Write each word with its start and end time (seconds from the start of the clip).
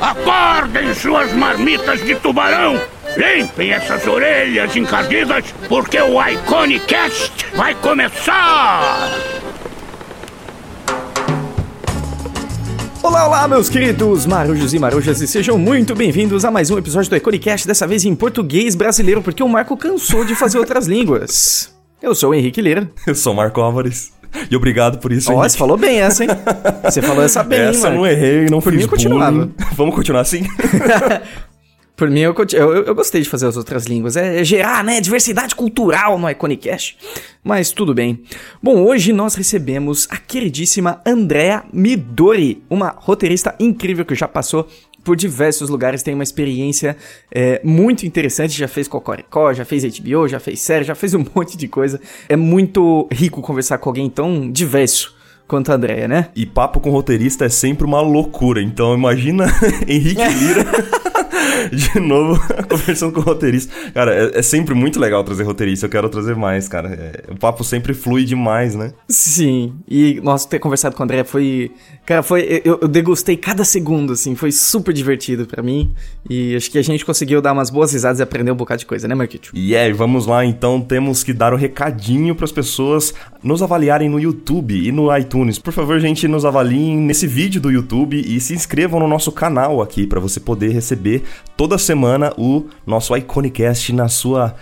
Acordem 0.00 0.94
suas 0.94 1.32
marmitas 1.32 2.00
de 2.04 2.14
tubarão! 2.14 2.80
Limpem 3.16 3.72
essas 3.72 4.06
orelhas 4.06 4.76
encardidas, 4.76 5.46
porque 5.68 6.00
o 6.00 6.22
Iconicast 6.24 7.32
vai 7.56 7.74
começar! 7.74 9.10
Olá, 13.02 13.26
olá, 13.26 13.48
meus 13.48 13.68
queridos 13.68 14.26
marujos 14.26 14.72
e 14.72 14.78
marujas, 14.78 15.20
e 15.20 15.26
sejam 15.26 15.58
muito 15.58 15.94
bem-vindos 15.96 16.44
a 16.44 16.52
mais 16.52 16.70
um 16.70 16.78
episódio 16.78 17.10
do 17.10 17.16
Iconicast, 17.16 17.66
dessa 17.66 17.84
vez 17.84 18.04
em 18.04 18.14
português 18.14 18.76
brasileiro, 18.76 19.22
porque 19.22 19.42
o 19.42 19.48
Marco 19.48 19.76
cansou 19.76 20.24
de 20.24 20.36
fazer 20.36 20.58
outras 20.58 20.86
línguas. 20.86 21.74
Eu 22.00 22.14
sou 22.14 22.30
o 22.30 22.34
Henrique 22.34 22.62
Lira. 22.62 22.88
Eu 23.04 23.14
sou 23.16 23.32
o 23.32 23.36
Marco 23.36 23.60
Álvares. 23.60 24.12
E 24.50 24.56
obrigado 24.56 24.98
por 24.98 25.12
isso, 25.12 25.30
Ó, 25.30 25.34
Henrique. 25.34 25.50
você 25.52 25.58
falou 25.58 25.76
bem 25.76 26.00
essa, 26.00 26.24
hein? 26.24 26.30
Você 26.84 27.00
falou 27.00 27.22
essa 27.22 27.42
bem, 27.42 27.60
Essa 27.60 27.78
eu 27.86 27.90
mano. 27.90 27.96
não 27.96 28.06
errei, 28.06 28.46
não 28.50 28.60
Por 28.60 28.70
fiz 28.72 28.78
mim, 28.78 28.82
eu 28.82 28.88
continuava. 28.88 29.50
Vamos 29.76 29.94
continuar 29.94 30.20
assim? 30.22 30.42
Por 31.96 32.10
mim, 32.10 32.18
eu, 32.20 32.34
eu, 32.52 32.74
eu- 32.74 32.84
eu 32.86 32.94
gostei 32.94 33.22
de 33.22 33.28
fazer 33.28 33.46
as 33.46 33.56
outras 33.56 33.84
línguas. 33.86 34.16
É, 34.16 34.40
é 34.40 34.44
gerar, 34.44 34.82
né, 34.82 35.00
diversidade 35.00 35.54
cultural 35.54 36.18
no 36.18 36.28
Iconicast. 36.28 36.96
Mas 37.42 37.70
tudo 37.70 37.94
bem. 37.94 38.20
Bom, 38.60 38.82
hoje 38.82 39.12
nós 39.12 39.36
recebemos 39.36 40.08
a 40.10 40.16
queridíssima 40.16 41.00
Andrea 41.06 41.62
Midori, 41.72 42.64
uma 42.68 42.92
roteirista 42.98 43.54
incrível 43.60 44.04
que 44.04 44.14
já 44.16 44.26
passou 44.26 44.66
por 45.04 45.14
diversos 45.16 45.68
lugares, 45.68 46.02
tem 46.02 46.14
uma 46.14 46.22
experiência 46.22 46.96
é, 47.30 47.60
muito 47.62 48.06
interessante, 48.06 48.56
já 48.56 48.66
fez 48.66 48.88
Cocoricó, 48.88 49.52
já 49.52 49.64
fez 49.64 49.84
HBO, 49.84 50.26
já 50.26 50.40
fez 50.40 50.60
série, 50.60 50.84
já 50.84 50.94
fez 50.94 51.14
um 51.14 51.24
monte 51.34 51.56
de 51.56 51.68
coisa. 51.68 52.00
É 52.28 52.36
muito 52.36 53.06
rico 53.12 53.42
conversar 53.42 53.78
com 53.78 53.90
alguém 53.90 54.08
tão 54.08 54.50
diverso 54.50 55.14
quanto 55.46 55.70
a 55.70 55.74
Andrea, 55.74 56.08
né? 56.08 56.28
E 56.34 56.46
papo 56.46 56.80
com 56.80 56.90
roteirista 56.90 57.44
é 57.44 57.48
sempre 57.48 57.84
uma 57.86 58.00
loucura. 58.00 58.62
Então 58.62 58.94
imagina 58.94 59.46
Henrique 59.86 60.22
Lira 60.22 60.64
de 61.72 62.00
novo 62.00 62.40
conversando 62.68 63.12
com 63.12 63.20
roteirista. 63.20 63.72
Cara, 63.92 64.14
é, 64.14 64.38
é 64.38 64.42
sempre 64.42 64.74
muito 64.74 64.98
legal 64.98 65.22
trazer 65.24 65.44
roteirista. 65.44 65.86
Eu 65.86 65.90
quero 65.90 66.08
trazer 66.08 66.34
mais, 66.34 66.68
cara. 66.68 66.88
É, 66.88 67.32
o 67.32 67.36
papo 67.36 67.64
sempre 67.64 67.94
flui 67.94 68.24
demais, 68.24 68.74
né? 68.74 68.92
Sim, 69.08 69.74
e 69.88 70.20
nossa, 70.22 70.48
ter 70.48 70.58
conversado 70.58 70.96
com 70.96 71.02
a 71.02 71.04
Andrea 71.04 71.24
foi. 71.24 71.70
Cara, 72.04 72.22
foi. 72.22 72.62
Eu, 72.64 72.78
eu 72.82 72.88
degustei 72.88 73.36
cada 73.36 73.64
segundo, 73.64 74.12
assim, 74.12 74.34
foi 74.34 74.52
super 74.52 74.92
divertido 74.92 75.46
pra 75.46 75.62
mim. 75.62 75.92
E 76.28 76.54
acho 76.56 76.70
que 76.70 76.78
a 76.78 76.82
gente 76.82 77.04
conseguiu 77.04 77.40
dar 77.40 77.52
umas 77.52 77.70
boas 77.70 77.92
risadas 77.92 78.20
e 78.20 78.22
aprender 78.22 78.50
um 78.50 78.56
bocado 78.56 78.80
de 78.80 78.86
coisa, 78.86 79.06
né, 79.08 79.14
Marquito? 79.14 79.50
E 79.54 79.74
é, 79.74 79.92
vamos 79.92 80.26
lá 80.26 80.44
então, 80.44 80.80
temos 80.80 81.22
que 81.22 81.32
dar 81.32 81.52
o 81.52 81.56
recadinho 81.56 82.34
para 82.34 82.44
as 82.44 82.52
pessoas 82.52 83.14
nos 83.42 83.62
avaliarem 83.62 84.08
no 84.08 84.18
YouTube 84.18 84.74
e 84.74 84.90
no 84.90 85.14
iTunes. 85.16 85.58
Por 85.58 85.72
favor, 85.72 86.00
gente, 86.00 86.26
nos 86.26 86.44
avaliem 86.44 86.96
nesse 86.96 87.26
vídeo 87.26 87.60
do 87.60 87.70
YouTube 87.70 88.18
e 88.18 88.40
se 88.40 88.54
inscrevam 88.54 88.98
no 88.98 89.08
nosso 89.08 89.30
canal 89.30 89.82
aqui 89.82 90.06
para 90.06 90.18
você 90.18 90.40
poder 90.40 90.70
receber 90.70 91.22
toda 91.56 91.78
semana 91.78 92.32
o 92.36 92.66
nosso 92.86 93.16
Iconicast 93.16 93.92
na 93.92 94.08
sua 94.08 94.54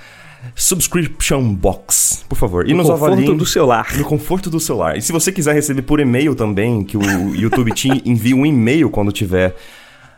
subscription 0.54 1.54
box. 1.54 2.24
Por 2.28 2.36
favor, 2.36 2.66
e 2.68 2.72
No 2.72 2.78
nos 2.78 2.88
conforto 2.88 3.12
avaliem 3.12 3.36
do 3.36 3.46
celular. 3.46 3.96
no 3.96 4.04
conforto 4.04 4.50
do 4.50 4.58
celular. 4.60 4.96
E 4.96 5.02
se 5.02 5.12
você 5.12 5.30
quiser 5.30 5.54
receber 5.54 5.82
por 5.82 6.00
e-mail 6.00 6.34
também, 6.34 6.82
que 6.84 6.96
o 6.96 7.34
YouTube 7.34 7.72
te 7.72 7.88
envia 8.04 8.34
um 8.36 8.44
e-mail 8.44 8.90
quando 8.90 9.12
tiver 9.12 9.54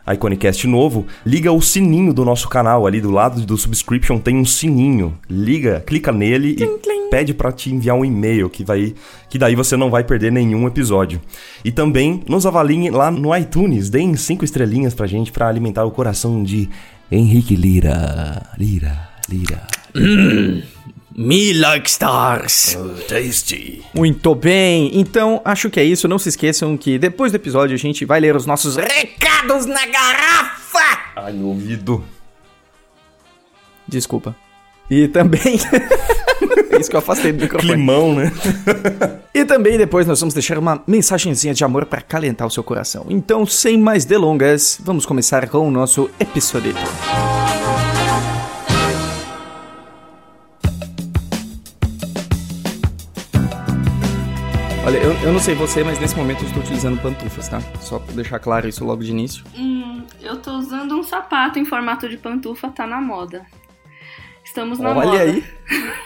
Iconicast 0.07 0.67
novo, 0.67 1.05
liga 1.25 1.51
o 1.51 1.61
sininho 1.61 2.13
do 2.13 2.23
nosso 2.23 2.47
canal 2.47 2.85
ali 2.85 3.01
do 3.01 3.09
lado 3.09 3.41
do 3.45 3.57
subscription 3.57 4.19
tem 4.19 4.37
um 4.37 4.45
sininho. 4.45 5.17
Liga, 5.29 5.83
clica 5.85 6.11
nele 6.11 6.55
e 6.59 7.09
pede 7.09 7.33
pra 7.33 7.51
te 7.51 7.73
enviar 7.73 7.95
um 7.95 8.05
e-mail 8.05 8.49
que 8.49 8.63
vai 8.63 8.93
que 9.29 9.39
daí 9.39 9.55
você 9.55 9.75
não 9.75 9.89
vai 9.89 10.03
perder 10.03 10.31
nenhum 10.31 10.67
episódio. 10.67 11.19
E 11.63 11.71
também 11.71 12.23
nos 12.27 12.45
avaliem 12.45 12.89
lá 12.91 13.09
no 13.09 13.35
iTunes, 13.35 13.89
deem 13.89 14.15
cinco 14.15 14.45
estrelinhas 14.45 14.93
pra 14.93 15.07
gente 15.07 15.31
pra 15.31 15.47
alimentar 15.47 15.85
o 15.85 15.91
coração 15.91 16.43
de 16.43 16.69
Henrique 17.11 17.55
Lira. 17.55 18.45
Lira, 18.57 19.09
Lira. 19.29 19.67
Me 21.17 21.53
like 21.53 21.89
stars. 21.89 22.77
tasty. 23.07 23.81
Muito 23.93 24.35
bem, 24.35 24.91
então 24.99 25.41
acho 25.45 25.69
que 25.69 25.79
é 25.79 25.83
isso. 25.83 26.09
Não 26.09 26.19
se 26.19 26.27
esqueçam 26.27 26.75
que 26.75 26.99
depois 26.99 27.31
do 27.31 27.35
episódio 27.35 27.73
a 27.73 27.77
gente 27.77 28.03
vai 28.03 28.19
ler 28.19 28.35
os 28.35 28.45
nossos 28.45 28.75
recados 28.75 29.65
na 29.65 29.85
garrafa. 29.85 31.13
Ai, 31.15 31.31
meu 31.31 31.47
ouvido. 31.47 32.03
Desculpa. 33.87 34.35
E 34.91 35.07
também. 35.07 35.57
é 36.69 36.79
isso 36.81 36.89
que 36.89 36.95
eu 36.97 36.99
afastei 36.99 37.31
do 37.31 37.41
microfone. 37.41 37.71
Climão, 37.71 38.13
né? 38.13 38.33
E 39.33 39.45
também 39.45 39.77
depois 39.77 40.05
nós 40.05 40.19
vamos 40.19 40.33
deixar 40.33 40.57
uma 40.57 40.83
mensagenzinha 40.85 41.53
de 41.53 41.63
amor 41.63 41.85
para 41.85 42.01
calentar 42.01 42.45
o 42.45 42.51
seu 42.51 42.63
coração. 42.63 43.05
Então, 43.09 43.45
sem 43.45 43.77
mais 43.77 44.03
delongas, 44.03 44.77
vamos 44.83 45.05
começar 45.05 45.47
com 45.47 45.65
o 45.65 45.71
nosso 45.71 46.09
episódio. 46.19 46.73
Olha, 54.95 55.03
eu, 55.03 55.13
eu 55.23 55.33
não 55.33 55.41
sei 55.41 55.53
você, 55.53 55.83
mas 55.83 55.99
nesse 55.99 56.15
momento 56.15 56.41
eu 56.43 56.47
estou 56.47 56.63
utilizando 56.63 56.97
pantufas, 57.01 57.49
tá? 57.49 57.61
Só 57.81 57.99
pra 57.99 58.13
deixar 58.15 58.39
claro 58.39 58.65
isso 58.65 58.85
logo 58.85 59.03
de 59.03 59.11
início. 59.11 59.43
Hum, 59.53 60.03
eu 60.21 60.37
tô 60.37 60.53
usando 60.53 60.97
um 60.97 61.03
sapato 61.03 61.59
em 61.59 61.65
formato 61.65 62.07
de 62.07 62.15
pantufa, 62.15 62.69
tá 62.69 62.87
na 62.87 63.01
moda. 63.01 63.45
Estamos 64.41 64.79
na 64.79 64.91
Olha 64.91 65.05
moda. 65.05 65.19
aí. 65.19 65.43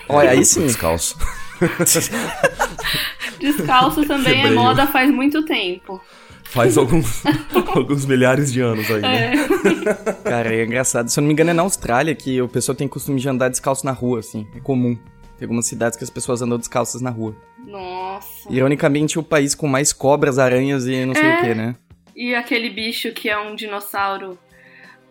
Olha 0.07 0.29
aí 0.31 0.43
sim. 0.43 0.65
Descalço. 0.65 1.15
Descalço 3.39 4.07
também 4.07 4.47
é 4.47 4.49
moda 4.49 4.87
faz 4.87 5.11
muito 5.11 5.45
tempo. 5.45 6.01
Faz 6.45 6.75
alguns, 6.75 7.21
alguns 7.75 8.07
milhares 8.07 8.51
de 8.51 8.59
anos 8.59 8.89
aí, 8.89 9.01
né? 9.01 9.33
É. 9.35 10.13
Cara, 10.27 10.55
é 10.55 10.65
engraçado. 10.65 11.09
Se 11.09 11.19
eu 11.19 11.21
não 11.21 11.27
me 11.27 11.33
engano, 11.33 11.51
é 11.51 11.53
na 11.53 11.61
Austrália 11.61 12.15
que 12.15 12.41
o 12.41 12.47
pessoal 12.47 12.75
tem 12.75 12.87
costume 12.87 13.21
de 13.21 13.29
andar 13.29 13.49
descalço 13.49 13.85
na 13.85 13.91
rua, 13.91 14.17
assim. 14.17 14.47
É 14.55 14.59
comum. 14.59 14.97
Tem 15.39 15.45
algumas 15.45 15.65
cidades 15.65 15.97
que 15.97 16.03
as 16.03 16.09
pessoas 16.09 16.41
andam 16.41 16.57
descalças 16.57 17.01
na 17.01 17.09
rua. 17.09 17.33
Nossa. 17.65 18.27
Ironicamente, 18.49 19.17
o 19.17 19.23
país 19.23 19.55
com 19.55 19.67
mais 19.67 19.93
cobras, 19.93 20.37
aranhas 20.37 20.85
e 20.85 21.05
não 21.05 21.15
sei 21.15 21.23
É. 21.25 21.37
o 21.37 21.41
que, 21.41 21.55
né? 21.55 21.75
E 22.15 22.35
aquele 22.35 22.69
bicho 22.69 23.13
que 23.13 23.29
é 23.29 23.39
um 23.39 23.55
dinossauro 23.55 24.37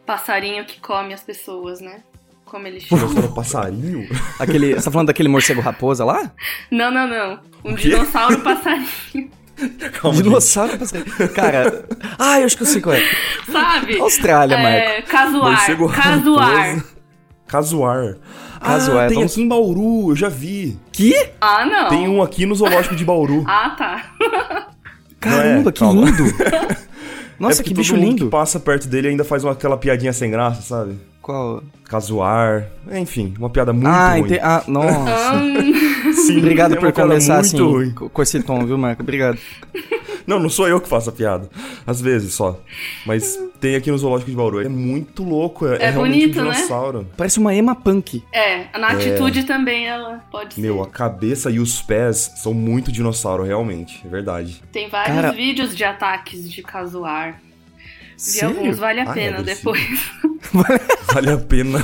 passarinho 0.04 0.64
que 0.66 0.78
come 0.80 1.14
as 1.14 1.22
pessoas, 1.22 1.80
né? 1.80 2.02
Como 2.44 2.66
ele 2.66 2.78
chama. 2.80 3.06
Dinossauro 3.06 3.34
passarinho? 3.34 4.08
Aquele, 4.38 4.74
você 4.74 4.84
tá 4.84 4.90
falando 4.90 5.06
daquele 5.08 5.28
morcego 5.30 5.60
raposa 5.62 6.04
lá? 6.04 6.30
não, 6.70 6.90
não, 6.90 7.08
não. 7.08 7.40
Um 7.64 7.74
dinossauro 7.74 8.40
passarinho. 8.40 9.30
Calma, 10.00 10.14
gente. 10.16 10.24
Dinossauro 10.24 10.78
passarinho. 10.78 11.28
Cara, 11.34 11.84
ah, 12.18 12.38
eu 12.40 12.46
acho 12.46 12.56
que 12.56 12.62
eu 12.62 12.66
sei 12.66 12.80
qual 12.82 12.94
é. 12.94 13.02
Sabe? 13.50 13.98
Austrália, 13.98 14.56
Marco. 14.58 14.78
É, 14.78 15.02
casuar. 15.02 15.50
Morcego 15.52 15.88
Casuar. 15.90 16.54
raposa. 16.76 16.97
Casuar. 17.48 18.16
Casuar, 18.60 19.04
Ah, 19.06 19.08
tem 19.08 19.16
vamos- 19.16 19.32
aqui 19.32 19.42
em 19.42 19.48
Bauru, 19.48 20.10
eu 20.10 20.16
já 20.16 20.28
vi. 20.28 20.78
Que? 20.92 21.30
Ah, 21.40 21.64
não. 21.64 21.88
Tem 21.88 22.08
um 22.08 22.22
aqui 22.22 22.44
no 22.46 22.54
zoológico 22.54 22.94
de 22.94 23.04
Bauru. 23.04 23.42
Ah, 23.48 23.70
tá. 23.70 24.04
Caramba, 25.20 25.70
é? 25.70 25.72
que 25.72 25.80
Calma. 25.80 26.04
lindo. 26.06 26.24
Nossa, 27.40 27.62
é 27.62 27.64
que 27.64 27.72
bicho 27.74 27.94
lindo. 27.96 28.24
que 28.26 28.30
passa 28.30 28.58
perto 28.60 28.88
dele 28.88 29.08
ainda 29.08 29.24
faz 29.24 29.44
uma, 29.44 29.52
aquela 29.52 29.76
piadinha 29.76 30.12
sem 30.12 30.30
graça, 30.30 30.60
sabe? 30.62 30.98
Qual? 31.22 31.62
Casuar. 31.84 32.66
Enfim, 32.92 33.32
uma 33.38 33.48
piada 33.48 33.72
muito 33.72 33.86
ah, 33.86 34.10
ruim. 34.12 34.20
ente... 34.22 34.38
ah, 34.42 34.62
nossa. 34.66 35.34
Hum, 36.08 36.12
Sim, 36.12 36.38
Obrigado 36.38 36.72
é 36.72 36.76
por 36.76 36.82
muito 36.84 37.32
assim, 37.32 37.58
ruim. 37.60 37.90
co- 37.90 38.08
com 38.08 38.22
esse 38.22 38.42
tom, 38.42 38.64
viu, 38.64 38.78
Marco? 38.78 39.02
Obrigado. 39.02 39.38
Não, 40.28 40.38
não 40.38 40.48
sou 40.50 40.68
eu 40.68 40.80
que 40.80 40.88
faço 40.88 41.08
a 41.08 41.12
piada. 41.12 41.48
Às 41.86 42.00
vezes 42.00 42.34
só. 42.34 42.60
Mas 43.06 43.36
tem 43.60 43.74
aqui 43.74 43.90
no 43.90 43.96
zoológico 43.98 44.30
de 44.30 44.36
Bauru. 44.36 44.60
É 44.60 44.68
muito 44.68 45.24
louco. 45.24 45.66
É, 45.66 45.76
É 45.86 45.90
realmente 45.90 46.20
bonito, 46.26 46.40
um 46.40 46.44
né? 46.44 46.50
dinossauro. 46.54 47.06
Parece 47.16 47.38
uma 47.38 47.54
Emma 47.54 47.74
Punk. 47.74 48.22
é, 48.32 48.66
na 48.78 48.88
atitude 48.88 49.44
também 49.44 49.86
ela 49.86 50.18
pode 50.30 50.54
ser. 50.54 50.60
Meu, 50.60 50.82
a 50.82 50.86
cabeça 50.86 51.50
e 51.50 51.58
os 51.58 51.80
pés 51.80 52.30
são 52.36 52.52
muito 52.52 52.92
dinossauro, 52.92 53.42
realmente. 53.42 54.02
É 54.04 54.08
verdade. 54.08 54.62
Tem 54.70 54.88
vários 54.88 55.16
Cara- 55.16 55.32
vídeos 55.32 55.74
de 55.74 55.82
ataques 55.82 56.48
de 56.50 56.62
casuar. 56.62 57.40
Vi 58.16 58.22
Sério? 58.24 58.58
alguns, 58.58 58.78
vale 58.78 59.00
a 59.00 59.04
Ah, 59.04 59.10
é 59.10 59.14
pena 59.14 59.38
agressivo. 59.38 59.72
depois. 59.72 60.10
Vale 61.12 61.30
a 61.30 61.36
pena. 61.38 61.78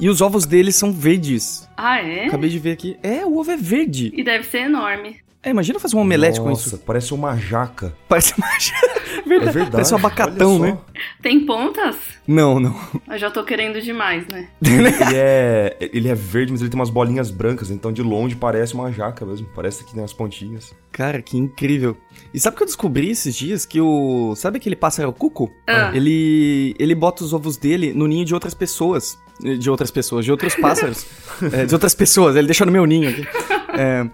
E 0.00 0.08
os 0.08 0.20
ovos 0.20 0.46
deles 0.46 0.74
são 0.76 0.92
verdes. 0.92 1.68
Ah, 1.76 2.00
é? 2.00 2.26
Acabei 2.26 2.48
de 2.50 2.58
ver 2.58 2.72
aqui. 2.72 2.96
É, 3.02 3.24
o 3.24 3.36
ovo 3.38 3.50
é 3.50 3.56
verde. 3.56 4.10
E 4.16 4.24
deve 4.24 4.44
ser 4.44 4.58
enorme. 4.64 5.16
É, 5.44 5.50
imagina 5.50 5.80
fazer 5.80 5.96
um 5.96 6.00
omelete 6.00 6.40
com 6.40 6.50
Nossa, 6.50 6.68
isso. 6.68 6.78
parece 6.78 7.12
uma 7.12 7.36
jaca. 7.36 7.92
Parece 8.08 8.34
uma... 8.38 8.46
É 9.12 9.24
verdade. 9.24 9.52
verdade. 9.52 9.70
Parece 9.72 9.94
um 9.94 9.96
abacatão, 9.96 10.58
né? 10.58 10.78
Tem 11.22 11.46
pontas? 11.46 11.96
Não, 12.26 12.58
não. 12.58 12.78
Eu 13.08 13.18
já 13.18 13.30
tô 13.30 13.44
querendo 13.44 13.80
demais, 13.80 14.26
né? 14.26 14.48
Ele 14.62 14.88
é, 15.14 15.76
ele 15.80 16.08
é 16.08 16.14
verde, 16.14 16.52
mas 16.52 16.60
ele 16.60 16.70
tem 16.70 16.78
umas 16.78 16.90
bolinhas 16.90 17.30
brancas, 17.30 17.70
então 17.70 17.92
de 17.92 18.02
longe 18.02 18.34
parece 18.34 18.74
uma 18.74 18.90
jaca 18.92 19.24
mesmo. 19.24 19.46
Parece 19.54 19.84
que 19.84 19.94
tem 19.94 20.02
as 20.02 20.12
pontinhas. 20.12 20.74
Cara, 20.90 21.22
que 21.22 21.36
incrível. 21.36 21.96
E 22.34 22.40
sabe 22.40 22.54
o 22.54 22.56
que 22.56 22.62
eu 22.62 22.66
descobri 22.66 23.10
esses 23.10 23.34
dias? 23.34 23.64
Que 23.64 23.80
o. 23.80 24.34
Sabe 24.36 24.58
aquele 24.58 24.76
pássaro 24.76 25.12
cuco? 25.12 25.50
Ah. 25.66 25.92
Ele. 25.94 26.74
Ele 26.78 26.94
bota 26.94 27.24
os 27.24 27.32
ovos 27.32 27.56
dele 27.56 27.92
no 27.92 28.06
ninho 28.06 28.24
de 28.24 28.34
outras 28.34 28.54
pessoas. 28.54 29.18
De 29.40 29.70
outras 29.70 29.90
pessoas, 29.90 30.24
de 30.24 30.30
outros 30.30 30.54
pássaros. 30.54 31.06
É, 31.52 31.64
de 31.64 31.74
outras 31.74 31.94
pessoas, 31.94 32.36
ele 32.36 32.46
deixa 32.46 32.64
no 32.64 32.70
meu 32.70 32.86
ninho 32.86 33.08
aqui. 33.08 33.26
É, 33.76 34.06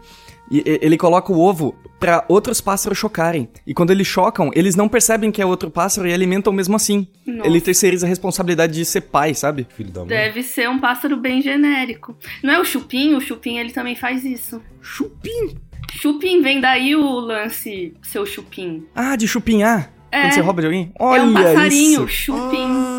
E 0.51 0.63
ele 0.65 0.97
coloca 0.97 1.33
o 1.33 1.39
ovo 1.39 1.77
pra 1.99 2.25
outros 2.29 2.61
pássaros 2.61 2.97
chocarem. 2.97 3.49
E 3.67 3.75
quando 3.75 3.91
eles 3.91 4.07
chocam, 4.07 4.51
eles 4.55 4.77
não 4.77 4.89
percebem 4.89 5.31
que 5.31 5.43
é 5.43 5.47
outro 5.47 5.71
pássaro 5.71 6.09
e 6.09 6.13
alimentam 6.13 6.53
mesmo 6.53 6.77
assim. 6.77 7.07
Nossa. 7.27 7.49
Ele 7.49 7.61
terceiriza 7.61 8.07
a 8.07 8.09
responsabilidade 8.09 8.73
de 8.73 8.85
ser 8.85 9.03
pai, 9.03 9.35
sabe? 9.35 9.67
Filho 9.77 9.91
da 9.91 10.01
mãe. 10.01 10.09
Deve 10.09 10.43
ser 10.43 10.69
um 10.69 10.79
pássaro 10.79 11.17
bem 11.17 11.43
genérico. 11.43 12.17
Não 12.43 12.55
é 12.55 12.61
o 12.61 12.65
chupim? 12.65 13.15
O 13.15 13.21
chupim 13.21 13.59
ele 13.59 13.73
também 13.73 13.97
faz 13.97 14.25
isso. 14.25 14.63
Chupim. 14.81 15.57
Chupim, 15.93 16.43
vem 16.43 16.61
daí 16.61 16.95
o 16.95 17.19
lance, 17.19 17.95
seu 18.03 18.25
chupim. 18.25 18.87
Ah, 18.95 19.17
de 19.17 19.27
chupinhar. 19.27 19.93
É. 20.11 20.23
Quando 20.23 20.33
você 20.33 20.41
rouba 20.41 20.61
de 20.61 20.67
alguém. 20.67 20.93
Olha 20.99 21.21
é 21.21 21.25
um 21.25 21.33
passarinho, 21.33 22.05
isso. 22.05 22.09
chupim. 22.09 22.67
Ah, 22.67 22.98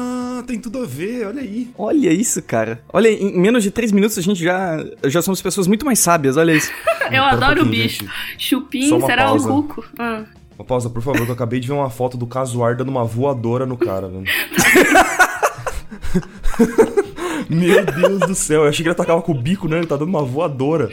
tem 0.49 0.59
tudo 0.59 0.81
a 0.81 0.85
ver, 0.85 1.27
olha 1.27 1.41
aí. 1.41 1.69
Olha 1.77 2.11
isso, 2.11 2.41
cara. 2.41 2.81
Olha, 2.91 3.07
em 3.07 3.39
menos 3.39 3.61
de 3.61 3.69
três 3.69 3.91
minutos 3.91 4.17
a 4.17 4.21
gente 4.21 4.43
já, 4.43 4.83
já 5.05 5.21
somos 5.21 5.39
pessoas 5.43 5.67
muito 5.67 5.85
mais 5.85 5.99
sábias, 5.99 6.37
olha 6.37 6.53
isso. 6.53 6.71
Eu 7.05 7.09
Pera 7.09 7.21
um 7.21 7.25
adoro 7.25 7.61
o 7.61 7.65
pouquinho, 7.65 7.83
bicho. 7.83 8.03
gente. 8.03 8.11
Chupim 8.37 9.01
será 9.01 9.25
pausa. 9.25 9.51
o 9.51 9.63
cuco. 9.63 9.85
Ah. 9.99 10.23
Uma 10.57 10.65
pausa, 10.65 10.89
por 10.89 11.01
favor, 11.03 11.21
que 11.23 11.29
eu 11.29 11.33
acabei 11.33 11.59
de 11.59 11.67
ver 11.67 11.73
uma 11.73 11.89
foto 11.89 12.17
do 12.17 12.25
Casuar 12.27 12.75
dando 12.75 12.89
uma 12.89 13.05
voadora 13.05 13.65
no 13.65 13.77
cara, 13.77 14.07
velho. 14.09 14.25
Meu 17.49 17.85
Deus 17.85 18.19
do 18.21 18.35
céu, 18.35 18.63
eu 18.63 18.69
achei 18.69 18.83
que 18.83 18.89
ele 18.89 18.93
atacava 18.93 19.21
com 19.21 19.31
o 19.31 19.35
bico, 19.41 19.67
né? 19.67 19.77
Ele 19.77 19.87
tá 19.87 19.95
dando 19.95 20.09
uma 20.09 20.23
voadora. 20.23 20.89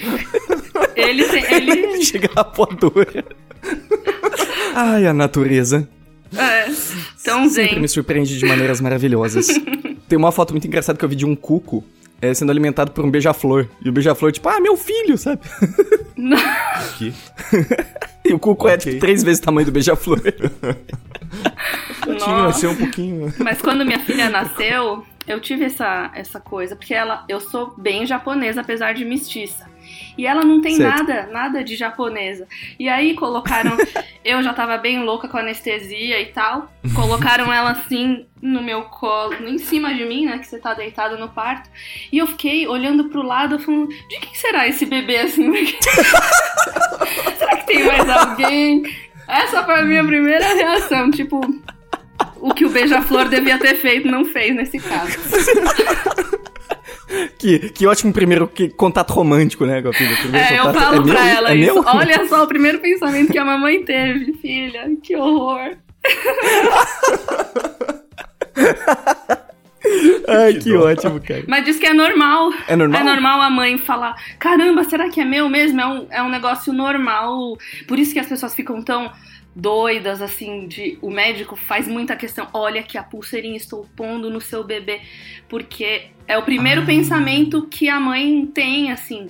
Ele, 0.95 1.25
tem, 1.25 1.45
ele 1.53 2.01
Chega 2.05 2.31
a 2.37 2.43
voadora. 2.43 3.25
Ai, 4.75 5.07
a 5.07 5.13
natureza. 5.13 5.89
É, 7.45 7.49
Sempre 7.49 7.81
me 7.81 7.89
surpreende 7.89 8.39
de 8.39 8.47
maneiras 8.47 8.81
maravilhosas. 8.81 9.49
Tem 10.09 10.17
uma 10.19 10.33
foto 10.33 10.53
muito 10.53 10.67
engraçada 10.67 10.99
que 10.99 11.05
eu 11.05 11.09
vi 11.09 11.17
de 11.17 11.27
um 11.27 11.35
cuco 11.35 11.85
é, 12.21 12.33
sendo 12.33 12.51
alimentado 12.51 12.93
por 12.93 13.05
um 13.05 13.11
beija-flor. 13.11 13.69
E 13.85 13.89
o 13.89 13.93
beija-flor, 13.93 14.33
tipo, 14.33 14.49
ah, 14.49 14.61
meu 14.61 14.77
filho, 14.77 15.19
sabe? 15.19 15.43
Aqui. 16.75 17.13
E 18.29 18.33
o 18.35 18.41
cuco 18.41 18.67
é, 18.67 18.75
Ok. 18.75 18.91
tipo, 18.91 18.99
três 19.01 19.23
vezes 19.23 19.39
o 19.41 19.45
tamanho 19.45 19.67
do 19.67 19.71
beija-flor. 19.71 20.21
Tinha, 22.19 22.53
ser 22.53 22.67
um 22.67 22.75
pouquinho. 22.75 23.33
Mas 23.39 23.63
quando 23.63 23.85
minha 23.85 24.01
filha 24.01 24.29
nasceu, 24.29 25.05
eu 25.29 25.41
tive 25.41 25.67
essa, 25.67 26.11
essa 26.13 26.41
coisa, 26.41 26.75
porque 26.75 26.93
ela, 26.93 27.25
eu 27.29 27.41
sou 27.41 27.75
bem 27.79 28.05
japonesa, 28.05 28.63
apesar 28.63 28.95
de 28.95 29.05
mestiça. 29.05 29.69
E 30.17 30.27
ela 30.27 30.43
não 30.45 30.61
tem 30.61 30.77
Certo. 30.77 30.99
nada, 30.99 31.29
nada 31.31 31.65
de 31.65 31.77
japonesa. 31.77 32.47
E 32.79 32.89
aí 32.89 33.15
colocaram. 33.15 33.77
eu 34.25 34.43
já 34.43 34.53
tava 34.53 34.77
bem 34.79 35.03
louca 35.03 35.29
com 35.29 35.37
anestesia 35.37 36.21
e 36.21 36.27
tal. 36.27 36.71
Colocaram 36.95 37.53
ela 37.53 37.73
assim 37.73 38.27
no 38.41 38.63
meu 38.63 38.83
colo, 38.83 39.35
em 39.47 39.59
cima 39.59 39.93
de 39.95 40.05
mim, 40.05 40.27
né? 40.27 40.39
Que 40.39 40.47
você 40.47 40.59
tá 40.59 40.75
deitada 40.75 41.17
no 41.17 41.29
parto. 41.29 41.69
E 42.11 42.19
eu 42.19 42.27
fiquei 42.27 42.67
olhando 42.67 43.05
pro 43.05 43.23
lado, 43.23 43.59
falando: 43.59 43.89
de 43.89 44.21
quem 44.21 44.35
será 44.35 44.67
esse 44.67 44.87
bebê 44.87 45.19
assim? 45.19 45.53
será 47.39 47.57
que 47.57 47.67
tem 47.67 47.85
mais 47.85 48.09
alguém? 48.09 48.83
Essa 49.29 49.65
foi 49.65 49.81
a 49.81 49.83
minha 49.83 50.05
primeira 50.05 50.55
reação. 50.55 51.11
Tipo, 51.11 51.41
o 52.37 52.55
que 52.55 52.65
o 52.65 52.71
beija-flor 52.71 53.29
devia 53.29 53.59
ter 53.59 53.75
feito, 53.77 54.09
não 54.09 54.25
fez 54.25 54.55
nesse 54.55 54.79
caso. 54.79 55.17
Que, 57.39 57.59
que 57.71 57.87
ótimo 57.87 58.13
primeiro 58.13 58.49
que- 58.49 58.69
contato 58.71 59.13
romântico, 59.13 59.65
né, 59.65 59.81
com 59.83 59.89
a 59.91 59.93
filha. 59.93 60.17
Primeiro 60.17 60.47
É, 60.47 60.59
eu 60.59 60.63
contato- 60.65 60.83
falo 60.83 61.05
meu? 61.05 61.15
pra 61.15 61.29
ela 61.29 61.51
é 61.53 61.57
isso. 61.57 61.75
Meu? 61.75 61.85
Olha 61.87 62.27
só 62.29 62.43
o 62.45 62.49
primeiro 62.49 62.79
pensamento 62.81 63.31
que 63.33 63.39
a 63.39 63.45
mamãe 63.45 63.85
teve, 63.85 64.33
filha. 64.35 64.91
Que 65.03 65.15
horror. 65.17 65.77
Ai, 70.29 70.55
que, 70.55 70.65
Que 70.65 70.77
ótimo, 70.77 71.21
cara. 71.21 71.45
Mas 71.47 71.65
diz 71.65 71.79
que 71.79 71.87
é 71.87 71.93
normal. 71.95 72.51
É 72.67 72.75
normal? 72.75 73.01
É 73.01 73.05
normal 73.05 73.41
a 73.41 73.51
mãe 73.51 73.79
falar: 73.79 74.17
caramba, 74.39 74.83
será 74.85 75.09
que 75.09 75.21
é 75.21 75.25
meu 75.25 75.49
mesmo? 75.49 75.81
É 75.81 75.87
um, 75.87 76.07
é 76.11 76.23
um 76.23 76.29
negócio 76.29 76.73
normal. 76.73 77.57
Por 77.87 77.99
isso 77.99 78.13
que 78.13 78.19
as 78.19 78.27
pessoas 78.27 78.55
ficam 78.55 78.83
tão 78.83 79.11
doidas, 79.57 80.21
assim, 80.21 80.69
de. 80.69 80.99
O 81.01 81.11
médico 81.11 81.57
faz 81.57 81.89
muita 81.89 82.15
questão. 82.15 82.47
Olha 82.53 82.83
que 82.83 82.99
a 82.99 83.03
pulseirinha 83.03 83.57
estou 83.57 83.89
pondo 83.97 84.29
no 84.31 84.41
seu 84.41 84.63
bebê. 84.63 85.01
Porque 85.49 86.09
é 86.29 86.37
o 86.37 86.43
primeiro 86.43 86.83
Ah. 86.83 86.87
pensamento 86.87 87.67
que 87.67 87.89
a 87.89 87.99
mãe 87.99 88.47
tem, 88.47 88.93
assim. 88.93 89.29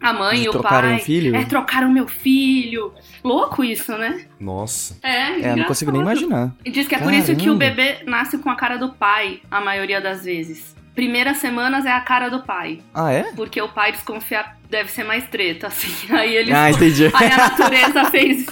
A 0.00 0.12
mãe 0.12 0.44
e 0.44 0.48
o 0.48 0.60
pai. 0.60 0.96
o 0.96 0.98
filho? 1.00 1.34
É, 1.34 1.44
trocaram 1.46 1.90
meu 1.90 2.06
filho. 2.06 2.92
Louco 3.24 3.64
isso, 3.64 3.96
né? 3.96 4.26
Nossa. 4.38 4.96
É, 5.02 5.40
É, 5.40 5.56
não 5.56 5.64
consigo 5.64 5.90
nem 5.90 6.02
imaginar. 6.02 6.54
E 6.64 6.70
diz 6.70 6.86
que 6.86 6.94
é 6.94 6.98
por 6.98 7.12
isso 7.12 7.34
que 7.34 7.48
o 7.50 7.58
Caramba. 7.58 7.74
bebê 7.74 7.98
nasce 8.06 8.36
com 8.38 8.50
a 8.50 8.54
cara 8.54 8.76
do 8.76 8.90
pai, 8.90 9.40
a 9.50 9.60
maioria 9.60 10.00
das 10.00 10.24
vezes. 10.24 10.76
Primeiras 10.94 11.38
semanas 11.38 11.86
é 11.86 11.92
a 11.92 12.00
cara 12.00 12.28
do 12.28 12.40
pai. 12.42 12.78
Ah, 12.94 13.10
é? 13.10 13.24
Porque 13.34 13.60
o 13.60 13.68
pai 13.70 13.90
desconfia 13.92 14.44
deve 14.68 14.90
ser 14.90 15.02
mais 15.04 15.24
treta, 15.28 15.66
assim. 15.68 16.14
Aí 16.14 16.36
ele. 16.36 16.52
Ah, 16.52 16.70
entendi. 16.70 17.10
Aí 17.14 17.32
a 17.32 17.36
natureza 17.36 18.04
fez. 18.10 18.46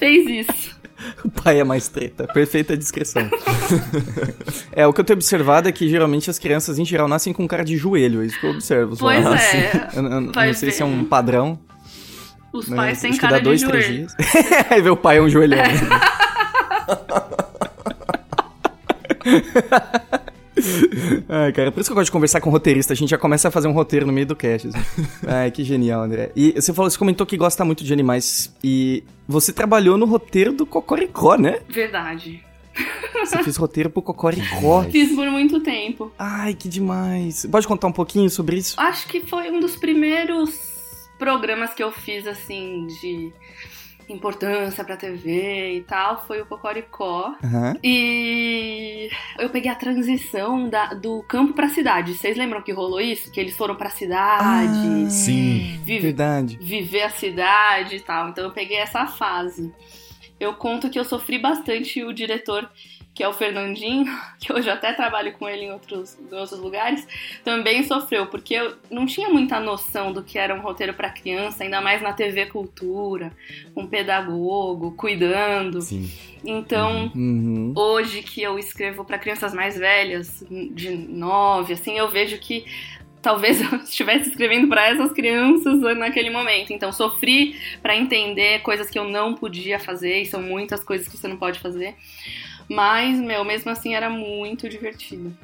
Fez 0.00 0.48
isso. 0.48 0.80
O 1.24 1.30
pai 1.30 1.58
é 1.58 1.64
mais 1.64 1.88
treta. 1.88 2.26
Perfeita 2.26 2.76
descrição. 2.76 3.26
é, 4.70 4.86
o 4.86 4.92
que 4.92 5.00
eu 5.00 5.04
tenho 5.04 5.16
observado 5.16 5.66
é 5.66 5.72
que 5.72 5.88
geralmente 5.88 6.28
as 6.28 6.38
crianças, 6.38 6.78
em 6.78 6.84
geral, 6.84 7.08
nascem 7.08 7.32
com 7.32 7.48
cara 7.48 7.64
de 7.64 7.74
joelho. 7.74 8.20
É 8.20 8.26
isso 8.26 8.38
que 8.38 8.44
eu 8.44 8.50
observo. 8.50 8.94
Pois 8.98 9.24
Assim, 9.26 9.56
é. 9.56 9.88
Eu, 9.94 10.02
eu- 10.04 10.10
eu 10.12 10.20
não 10.20 10.32
sei 10.52 10.68
ver. 10.68 10.72
se 10.72 10.82
é 10.82 10.84
um 10.84 11.02
padrão. 11.06 11.58
Os 12.52 12.68
né? 12.68 12.76
pais 12.76 13.00
têm 13.00 13.16
cara 13.16 13.32
dá 13.32 13.38
de 13.38 13.44
dois, 13.44 13.60
joelho. 13.62 13.72
três 13.78 13.86
dias. 13.96 14.14
Aí 14.70 14.82
vê 14.82 14.90
o 14.90 14.96
pai 14.96 15.16
é 15.16 15.22
um 15.22 15.28
joelhão. 15.30 15.58
Ai, 21.28 21.52
cara, 21.52 21.72
por 21.72 21.80
isso 21.80 21.88
que 21.88 21.92
eu 21.92 21.96
gosto 21.96 22.06
de 22.06 22.12
conversar 22.12 22.40
com 22.40 22.50
roteirista. 22.50 22.92
A 22.92 22.96
gente 22.96 23.10
já 23.10 23.18
começa 23.18 23.48
a 23.48 23.50
fazer 23.50 23.68
um 23.68 23.72
roteiro 23.72 24.06
no 24.06 24.12
meio 24.12 24.26
do 24.26 24.36
cast. 24.36 24.68
assim. 24.68 24.78
Ai, 25.26 25.50
que 25.50 25.64
genial, 25.64 26.02
André. 26.02 26.32
E 26.34 26.52
você 26.52 26.72
falou, 26.72 26.90
você 26.90 26.98
comentou 26.98 27.26
que 27.26 27.36
gosta 27.36 27.64
muito 27.64 27.84
de 27.84 27.92
animais. 27.92 28.54
E 28.62 29.04
você 29.26 29.52
trabalhou 29.52 29.96
no 29.96 30.06
roteiro 30.06 30.52
do 30.52 30.66
Cocoricó, 30.66 31.36
né? 31.36 31.60
Verdade. 31.68 32.44
Você 33.20 33.42
fez 33.42 33.56
roteiro 33.56 33.90
pro 33.90 34.00
Cocoricó. 34.02 34.84
Fiz 34.84 35.14
por 35.14 35.26
muito 35.30 35.60
tempo. 35.60 36.12
Ai, 36.18 36.54
que 36.54 36.68
demais. 36.68 37.46
Pode 37.50 37.66
contar 37.66 37.88
um 37.88 37.92
pouquinho 37.92 38.30
sobre 38.30 38.56
isso? 38.56 38.80
Acho 38.80 39.06
que 39.08 39.20
foi 39.20 39.50
um 39.50 39.60
dos 39.60 39.76
primeiros 39.76 40.50
programas 41.18 41.74
que 41.74 41.82
eu 41.82 41.92
fiz, 41.92 42.26
assim, 42.26 42.86
de 42.86 43.32
importância 44.12 44.84
pra 44.84 44.96
TV 44.96 45.76
e 45.76 45.80
tal. 45.82 46.24
Foi 46.26 46.40
o 46.40 46.46
Cocoricó. 46.46 47.34
Aham. 47.44 47.76
E 47.82 49.08
eu 49.38 49.48
peguei 49.50 49.70
a 49.70 49.74
transição 49.74 50.68
da- 50.68 50.94
do 50.94 51.22
campo 51.24 51.52
pra 51.54 51.68
cidade. 51.68 52.14
Vocês 52.14 52.36
lembram 52.36 52.62
que 52.62 52.72
rolou 52.72 53.00
isso? 53.00 53.30
Que 53.32 53.40
eles 53.40 53.56
foram 53.56 53.74
pra 53.74 53.90
cidade, 53.90 55.04
Ah, 55.06 55.10
Sim. 55.10 55.80
vive- 55.84 56.00
Verdade. 56.00 56.58
viver 56.60 57.02
a 57.02 57.10
cidade 57.10 57.96
e 57.96 58.00
tal. 58.00 58.28
Então 58.30 58.44
eu 58.44 58.50
peguei 58.52 58.76
essa 58.78 59.06
fase. 59.06 59.72
Eu 60.38 60.54
conto 60.54 60.88
que 60.88 60.98
eu 60.98 61.04
sofri 61.04 61.38
bastante 61.38 62.02
o 62.02 62.12
diretor, 62.14 62.68
que 63.20 63.24
é 63.24 63.28
o 63.28 63.34
Fernandinho, 63.34 64.10
que 64.40 64.50
hoje 64.50 64.66
eu 64.70 64.72
até 64.72 64.94
trabalho 64.94 65.34
com 65.34 65.46
ele 65.46 65.66
em 65.66 65.72
outros, 65.72 66.16
em 66.18 66.34
outros 66.34 66.58
lugares, 66.58 67.06
também 67.44 67.82
sofreu, 67.82 68.28
porque 68.28 68.54
eu 68.54 68.76
não 68.90 69.04
tinha 69.04 69.28
muita 69.28 69.60
noção 69.60 70.10
do 70.10 70.22
que 70.22 70.38
era 70.38 70.54
um 70.54 70.60
roteiro 70.60 70.94
pra 70.94 71.10
criança, 71.10 71.62
ainda 71.62 71.82
mais 71.82 72.00
na 72.00 72.14
TV 72.14 72.46
Cultura, 72.46 73.30
com 73.74 73.86
pedagogo, 73.86 74.92
cuidando. 74.92 75.82
Sim. 75.82 76.10
Então, 76.42 77.12
Uhum. 77.14 77.74
hoje 77.76 78.22
que 78.22 78.40
eu 78.40 78.58
escrevo 78.58 79.04
para 79.04 79.18
crianças 79.18 79.52
mais 79.52 79.76
velhas, 79.76 80.42
de 80.72 80.88
9, 80.88 81.74
assim, 81.74 81.98
eu 81.98 82.08
vejo 82.08 82.38
que 82.38 82.64
talvez 83.20 83.60
eu 83.60 83.80
estivesse 83.80 84.30
escrevendo 84.30 84.66
para 84.66 84.88
essas 84.88 85.12
crianças 85.12 85.78
naquele 85.98 86.30
momento. 86.30 86.72
Então, 86.72 86.90
sofri 86.90 87.54
para 87.82 87.94
entender 87.94 88.60
coisas 88.62 88.88
que 88.88 88.98
eu 88.98 89.04
não 89.04 89.34
podia 89.34 89.78
fazer, 89.78 90.22
e 90.22 90.24
são 90.24 90.40
muitas 90.40 90.82
coisas 90.82 91.06
que 91.06 91.18
você 91.18 91.28
não 91.28 91.36
pode 91.36 91.60
fazer. 91.60 91.94
Mas, 92.70 93.18
meu, 93.18 93.44
mesmo 93.44 93.70
assim 93.70 93.94
era 93.94 94.08
muito 94.08 94.68
divertido. 94.68 95.36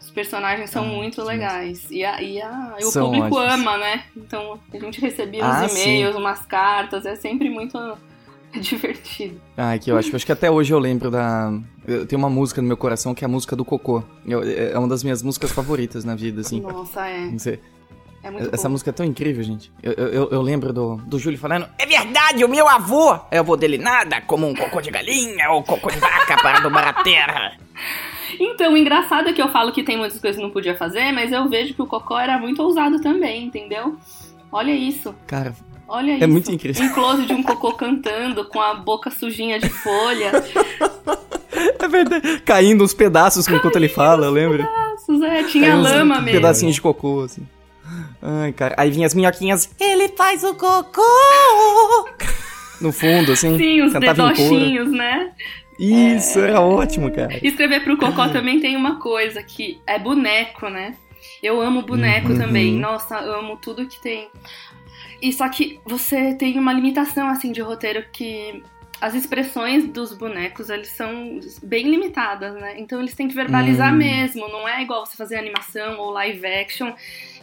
Os 0.00 0.10
personagens 0.10 0.68
são 0.70 0.84
Ah, 0.84 0.86
muito 0.88 1.16
que 1.22 1.26
legais. 1.26 1.90
E, 1.90 2.04
a, 2.04 2.22
e, 2.22 2.40
a- 2.40 2.76
e 2.78 2.84
o 2.84 2.90
São 2.90 3.06
público 3.10 3.34
ótimos. 3.36 3.54
ama, 3.54 3.78
né? 3.78 4.04
Então 4.16 4.60
a 4.72 4.78
gente 4.78 5.00
recebia 5.00 5.42
Ah, 5.44 5.64
uns 5.64 5.72
e-mails, 5.72 6.14
umas 6.14 6.44
cartas, 6.44 7.06
é 7.06 7.16
sempre 7.16 7.48
muito 7.50 7.76
divertido. 8.60 9.40
Ai, 9.56 9.78
que 9.78 9.90
ótimo. 9.90 10.16
Acho 10.16 10.26
que 10.26 10.32
até 10.32 10.50
hoje 10.50 10.72
eu 10.72 10.78
lembro 10.78 11.10
da. 11.10 11.52
Eu 11.86 12.06
tenho 12.06 12.18
uma 12.18 12.30
música 12.30 12.60
no 12.62 12.68
meu 12.68 12.76
coração 12.76 13.14
que 13.14 13.24
é 13.24 13.26
a 13.26 13.28
música 13.28 13.56
do 13.56 13.64
Cocô. 13.64 14.02
Eu- 14.26 14.42
é 14.42 14.78
uma 14.78 14.88
das 14.88 15.02
minhas 15.02 15.22
músicas 15.22 15.50
favoritas 15.52 16.04
na 16.04 16.14
vida, 16.14 16.40
assim. 16.42 16.60
Nossa, 16.60 17.06
é. 17.06 17.26
Não 17.26 17.38
sei. 17.38 17.58
É 18.26 18.30
muito 18.30 18.52
Essa 18.54 18.66
bom. 18.68 18.72
música 18.72 18.90
é 18.90 18.92
tão 18.92 19.06
incrível, 19.06 19.44
gente. 19.44 19.70
Eu, 19.82 19.92
eu, 19.92 20.28
eu- 20.30 20.42
lembro 20.42 20.72
do, 20.72 20.96
do 20.96 21.18
Júlio 21.18 21.38
falando: 21.38 21.68
É 21.78 21.86
verdade, 21.86 22.44
o 22.44 22.48
meu 22.48 22.68
avô! 22.68 23.14
É 23.30 23.36
o 23.38 23.40
avô 23.40 23.56
dele 23.56 23.78
nada, 23.78 24.20
como 24.22 24.46
um 24.48 24.54
cocô 24.54 24.80
de 24.80 24.90
galinha 24.90 25.50
ou 25.52 25.62
cocô 25.62 25.90
de 25.90 25.98
vaca 25.98 26.36
para 26.42 26.58
adubar 26.58 26.88
a 26.88 26.92
terra. 27.02 27.52
Então, 28.40 28.72
o 28.72 28.76
engraçado 28.76 29.28
é 29.28 29.32
que 29.32 29.40
eu 29.40 29.48
falo 29.48 29.70
que 29.72 29.82
tem 29.84 29.96
muitas 29.96 30.18
coisas 30.20 30.36
que 30.36 30.42
não 30.42 30.50
podia 30.52 30.76
fazer, 30.76 31.12
mas 31.12 31.30
eu 31.32 31.48
vejo 31.48 31.72
que 31.74 31.80
o 31.80 31.86
Cocó 31.86 32.18
era 32.18 32.36
muito 32.36 32.60
ousado 32.60 33.00
também, 33.00 33.44
entendeu? 33.46 33.96
Olha 34.50 34.72
isso, 34.72 35.14
Cara, 35.28 35.54
olha 35.88 36.10
É 36.12 36.16
isso. 36.18 36.28
muito 36.28 36.50
incrível. 36.52 36.84
Um 36.84 36.92
close 36.92 37.24
de 37.24 37.32
um 37.32 37.42
cocô 37.42 37.72
cantando 37.74 38.44
com 38.46 38.60
a 38.60 38.74
boca 38.74 39.10
sujinha 39.10 39.58
de 39.60 39.68
folha. 39.70 40.32
é 41.78 41.88
verdade. 41.88 42.40
Caindo 42.40 42.82
uns 42.84 42.92
pedaços 42.92 43.46
enquanto 43.48 43.76
ele 43.76 43.88
fala, 43.88 44.26
eu 44.26 44.30
lembro. 44.32 44.64
Nossa, 44.64 45.26
é, 45.26 45.44
tinha 45.44 45.68
Caiu 45.68 45.78
uns 45.80 45.84
lama 45.90 46.16
mesmo. 46.20 46.30
pedacinhos 46.32 46.74
de 46.74 46.82
cocô, 46.82 47.20
assim. 47.22 47.46
Ai, 48.22 48.52
cara. 48.52 48.74
Aí 48.78 48.90
vinha 48.90 49.06
as 49.06 49.14
minhoquinhas. 49.14 49.70
Ele 49.80 50.08
faz 50.08 50.42
o 50.44 50.54
cocô! 50.54 51.02
No 52.80 52.92
fundo, 52.92 53.32
assim. 53.32 53.56
Sim, 53.56 53.82
os 53.82 53.92
dedochinhos, 53.92 54.90
né? 54.90 55.32
Isso, 55.78 56.40
era 56.40 56.60
ótimo, 56.60 57.10
cara. 57.10 57.38
Escrever 57.42 57.84
pro 57.84 57.96
Cocó 57.98 58.28
também 58.32 58.60
tem 58.60 58.76
uma 58.76 58.98
coisa 58.98 59.42
que 59.42 59.80
é 59.86 59.98
boneco, 59.98 60.68
né? 60.68 60.94
Eu 61.42 61.60
amo 61.60 61.82
boneco 61.82 62.32
Uhum. 62.32 62.38
também. 62.38 62.78
Nossa, 62.78 63.18
amo 63.18 63.56
tudo 63.56 63.86
que 63.86 64.00
tem. 64.00 64.28
E 65.20 65.32
só 65.32 65.48
que 65.48 65.80
você 65.84 66.34
tem 66.34 66.58
uma 66.58 66.72
limitação 66.72 67.28
assim 67.28 67.52
de 67.52 67.60
roteiro 67.60 68.04
que 68.12 68.62
as 69.00 69.14
expressões 69.14 69.84
dos 69.86 70.14
bonecos, 70.14 70.70
eles 70.70 70.88
são 70.88 71.38
bem 71.62 71.90
limitadas, 71.90 72.54
né? 72.54 72.74
Então 72.78 72.98
eles 73.00 73.14
têm 73.14 73.28
que 73.28 73.34
verbalizar 73.34 73.92
Hum. 73.92 73.96
mesmo, 73.98 74.48
não 74.48 74.66
é 74.66 74.82
igual 74.82 75.04
você 75.04 75.16
fazer 75.16 75.36
animação 75.36 75.98
ou 75.98 76.10
live 76.10 76.46
action 76.46 76.92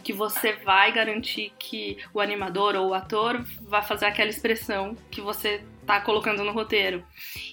que 0.04 0.12
você 0.12 0.52
vai 0.52 0.92
garantir 0.92 1.52
que 1.58 1.96
o 2.12 2.20
animador 2.20 2.76
ou 2.76 2.90
o 2.90 2.94
ator 2.94 3.44
vai 3.62 3.82
fazer 3.82 4.06
aquela 4.06 4.30
expressão 4.30 4.96
que 5.10 5.20
você 5.20 5.62
tá 5.86 6.00
colocando 6.00 6.44
no 6.44 6.52
roteiro. 6.52 7.02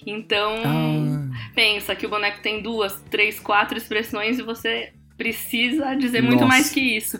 Então, 0.06 0.54
Ah, 0.64 1.50
pensa 1.54 1.96
que 1.96 2.06
o 2.06 2.08
boneco 2.08 2.40
tem 2.40 2.62
duas, 2.62 3.02
três, 3.10 3.40
quatro 3.40 3.76
expressões 3.76 4.38
e 4.38 4.42
você 4.42 4.92
precisa 5.16 5.94
dizer 5.94 6.22
muito 6.22 6.40
Nossa. 6.40 6.46
mais 6.48 6.70
que 6.70 6.80
isso. 6.80 7.18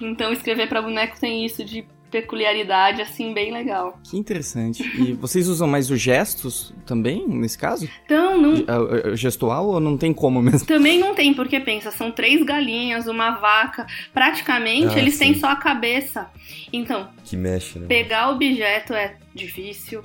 Então, 0.00 0.32
escrever 0.32 0.68
pra 0.68 0.82
boneco 0.82 1.20
tem 1.20 1.44
isso 1.44 1.64
de 1.64 1.84
peculiaridade, 2.12 3.02
assim, 3.02 3.32
bem 3.34 3.50
legal. 3.52 3.98
que 4.04 4.16
interessante. 4.16 4.82
E 5.00 5.14
vocês 5.14 5.48
usam 5.48 5.66
mais 5.66 5.90
os 5.90 6.00
gestos 6.00 6.72
também, 6.86 7.26
nesse 7.26 7.58
caso? 7.58 7.88
Então, 8.04 8.40
não, 8.40 8.54
É, 8.54 9.08
é, 9.08 9.12
é 9.12 9.16
Gestual 9.16 9.66
ou 9.66 9.80
não 9.80 9.96
tem 9.96 10.12
como 10.12 10.40
mesmo? 10.42 10.66
também 10.68 10.98
não 10.98 11.14
tem, 11.14 11.32
porque 11.34 11.58
pensa, 11.58 11.90
são 11.90 12.12
três 12.12 12.44
galinhas, 12.44 13.06
uma 13.08 13.30
vaca. 13.32 13.86
Praticamente, 14.12 14.94
Ah, 14.94 14.98
eles 14.98 15.18
têm 15.18 15.34
sim. 15.34 15.40
só 15.40 15.48
a 15.48 15.56
cabeça. 15.56 16.30
Então, 16.72 17.08
Que 17.24 17.36
mexe, 17.36 17.78
né? 17.78 17.86
pegar 17.86 18.30
objeto 18.30 18.92
é 18.94 19.16
difícil, 19.34 20.02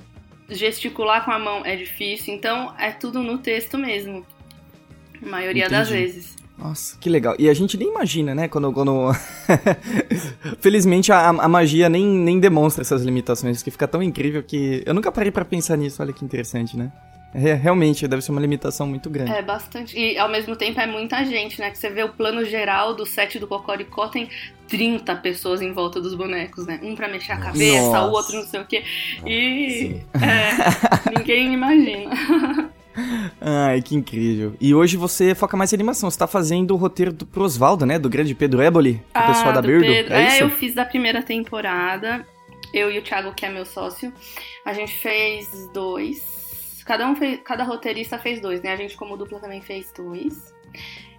gesticular 0.50 1.26
com 1.26 1.32
a 1.32 1.38
mão 1.40 1.66
é 1.66 1.76
difícil, 1.76 2.34
então 2.34 2.74
é 2.80 2.92
tudo 2.92 3.22
no 3.22 3.38
texto 3.38 3.78
mesmo. 3.78 4.26
A 5.22 5.26
maioria 5.28 5.68
das 5.70 5.90
Entendi. 5.90 6.04
vezes. 6.06 6.36
Nossa, 6.58 6.98
que 7.00 7.10
legal. 7.10 7.36
E 7.38 7.48
a 7.50 7.54
gente 7.54 7.78
nem 7.78 7.90
imagina, 7.90 8.34
né? 8.34 8.48
Quando. 8.48 8.72
quando... 8.74 9.12
Felizmente 10.60 11.12
a, 11.12 11.30
a 11.30 11.48
magia 11.48 11.88
nem, 11.88 12.06
nem 12.06 12.40
demonstra 12.40 12.82
essas 12.82 13.04
limitações, 13.04 13.62
que 13.62 13.70
fica 13.70 13.88
tão 13.88 14.02
incrível 14.02 14.42
que. 14.42 14.84
Eu 14.86 14.94
nunca 14.94 15.12
parei 15.12 15.32
pra 15.32 15.46
pensar 15.46 15.78
nisso, 15.78 16.02
olha 16.02 16.12
que 16.12 16.26
interessante, 16.26 16.76
né? 16.76 16.92
É, 17.34 17.54
realmente, 17.54 18.08
deve 18.08 18.22
ser 18.22 18.32
uma 18.32 18.42
limitação 18.42 18.88
muito 18.88 19.10
grande. 19.10 19.32
É 19.32 19.42
bastante. 19.42 19.98
E 19.98 20.18
ao 20.18 20.30
mesmo 20.30 20.56
tempo 20.56 20.80
é 20.80 20.88
muita 20.88 21.24
gente, 21.24 21.60
né? 21.60 21.70
Que 21.70 21.78
você 21.78 21.90
vê 21.90 22.04
o 22.04 22.10
plano 22.10 22.44
geral 22.44 22.96
do 22.96 23.06
set 23.06 23.38
do 23.38 23.48
Cocoricó, 23.48 24.08
tem 24.08 24.30
30 24.68 25.16
pessoas 25.18 25.62
em 25.62 25.72
volta 25.72 26.02
dos 26.02 26.16
bonecos, 26.16 26.66
né? 26.66 26.80
Um 26.82 26.96
pra 26.96 27.08
mexer 27.08 27.34
a 27.34 27.38
cabeça, 27.38 27.92
Nossa. 27.92 28.06
o 28.06 28.12
outro 28.12 28.36
não 28.38 28.44
sei 28.44 28.62
o 28.62 28.66
quê. 28.66 28.84
E 29.26 30.02
é, 30.16 31.12
ninguém 31.16 31.54
imagina. 31.54 32.10
Ai, 33.40 33.82
que 33.82 33.96
incrível. 33.96 34.56
E 34.60 34.74
hoje 34.74 34.98
você 34.98 35.36
foca 35.36 35.56
mais 35.56 35.72
em 35.72 35.76
animação. 35.76 36.10
Você 36.10 36.18
tá 36.18 36.28
fazendo 36.28 36.74
o 36.74 36.78
roteiro 36.78 37.14
do, 37.14 37.26
pro 37.26 37.44
Osvaldo, 37.44 37.86
né? 37.86 38.00
Do 38.00 38.10
grande 38.10 38.34
Pedro 38.34 38.62
Eboli, 38.62 39.02
o 39.16 39.28
pessoal 39.28 39.54
da 39.54 39.62
do 39.62 39.68
Birdo. 39.68 39.86
Pedro. 39.86 40.14
É, 40.14 40.24
É, 40.24 40.28
isso? 40.30 40.44
eu 40.44 40.50
fiz 40.50 40.74
da 40.74 40.86
primeira 40.86 41.22
temporada. 41.22 42.26
Eu 42.74 42.92
e 42.92 43.00
o 43.00 43.02
Thiago, 43.02 43.34
que 43.34 43.46
é 43.46 43.50
meu 43.50 43.66
sócio. 43.66 44.12
A 44.66 44.74
gente 44.74 44.94
fez 44.98 45.48
dois. 45.74 46.84
Cada 46.86 47.08
um 47.08 47.16
fez, 47.16 47.40
cada 47.44 47.64
roteirista 47.64 48.18
fez 48.18 48.42
dois, 48.42 48.62
né? 48.62 48.74
A 48.74 48.76
gente, 48.76 48.96
como 48.98 49.16
dupla, 49.18 49.40
também 49.40 49.62
fez 49.62 49.92
dois. 49.96 50.54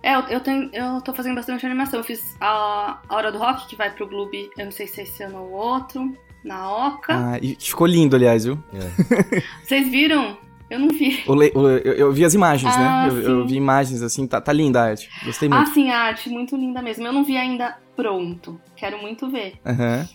É, 0.03 0.15
eu, 0.15 0.21
eu, 0.29 0.41
tenho, 0.41 0.71
eu 0.73 1.01
tô 1.01 1.13
fazendo 1.13 1.35
bastante 1.35 1.65
animação. 1.65 2.01
Eu 2.01 2.05
fiz 2.05 2.37
a, 2.41 2.99
a 3.09 3.15
Hora 3.15 3.33
do 3.33 3.39
Rock, 3.39 3.67
que 3.69 3.77
vai 3.77 3.91
pro 3.91 4.07
Globo, 4.07 4.31
eu 4.35 4.65
não 4.65 4.73
sei 4.73 4.87
se 4.87 5.03
esse 5.03 5.23
ano 5.23 5.39
ou 5.43 5.51
outro, 5.53 6.17
na 6.45 6.71
Oca. 6.71 7.15
Ah, 7.15 7.39
e 7.43 7.57
ficou 7.59 7.87
lindo, 7.87 8.15
aliás, 8.17 8.45
viu? 8.45 8.63
Vocês 9.65 9.89
viram? 9.89 10.39
Eu 10.71 10.79
não 10.81 10.89
vi. 10.89 11.23
O 11.27 11.35
le- 11.35 11.53
o- 11.55 11.69
eu, 11.69 11.93
eu 11.95 12.13
vi 12.13 12.25
as 12.25 12.35
imagens, 12.35 12.75
Ah, 12.77 12.79
né? 13.07 13.09
Eu, 13.09 13.21
eu 13.23 13.47
vi 13.47 13.55
imagens 13.57 14.03
assim, 14.03 14.27
tá, 14.27 14.41
tá 14.41 14.53
linda 14.53 14.83
a 14.83 14.85
arte. 14.91 15.09
Gostei 15.25 15.49
Ah, 15.51 15.55
muito. 15.57 15.71
sim, 15.71 15.91
a 15.91 15.99
arte, 16.01 16.29
muito 16.29 16.57
linda 16.57 16.83
mesmo. 16.83 17.07
Eu 17.07 17.13
não 17.13 17.25
vi 17.25 17.37
ainda 17.37 17.79
pronto. 17.97 18.61
Quero 18.77 18.99
muito 19.01 19.31
ver. 19.31 19.55
Aham. 19.65 20.07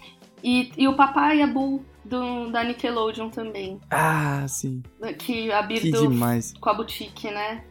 E, 0.44 0.72
e 0.78 0.88
o 0.88 0.96
Papai 0.96 1.40
e 1.40 1.42
a 1.42 1.48
Bull 1.48 1.84
do, 2.06 2.52
da 2.52 2.64
Nickelodeon 2.64 3.30
também. 3.30 3.80
Ah, 3.90 4.46
sim. 4.48 4.84
Que 5.18 5.52
a 5.52 5.66
Que 5.66 5.80
Birdo 5.90 6.08
demais. 6.10 6.54
com 6.60 6.70
a 6.70 6.74
boutique, 6.74 7.32
né? 7.32 7.64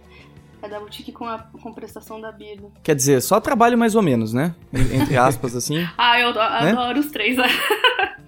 É 0.62 0.69
da 0.69 0.79
boutique 0.81 1.11
com 1.12 1.27
a 1.27 1.39
com 1.39 1.73
prestação 1.73 2.21
da 2.21 2.31
Birdo. 2.33 2.73
Quer 2.83 2.95
dizer, 2.95 3.21
só 3.21 3.41
trabalho 3.41 3.77
mais 3.77 3.95
ou 3.95 4.03
menos, 4.03 4.33
né? 4.33 4.55
Entre 4.73 5.17
aspas, 5.17 5.55
assim. 5.57 5.87
Ah, 5.99 6.19
eu 6.21 6.29
ado- 6.31 6.41
adoro 6.41 7.01
os 7.01 7.11
três. 7.11 7.37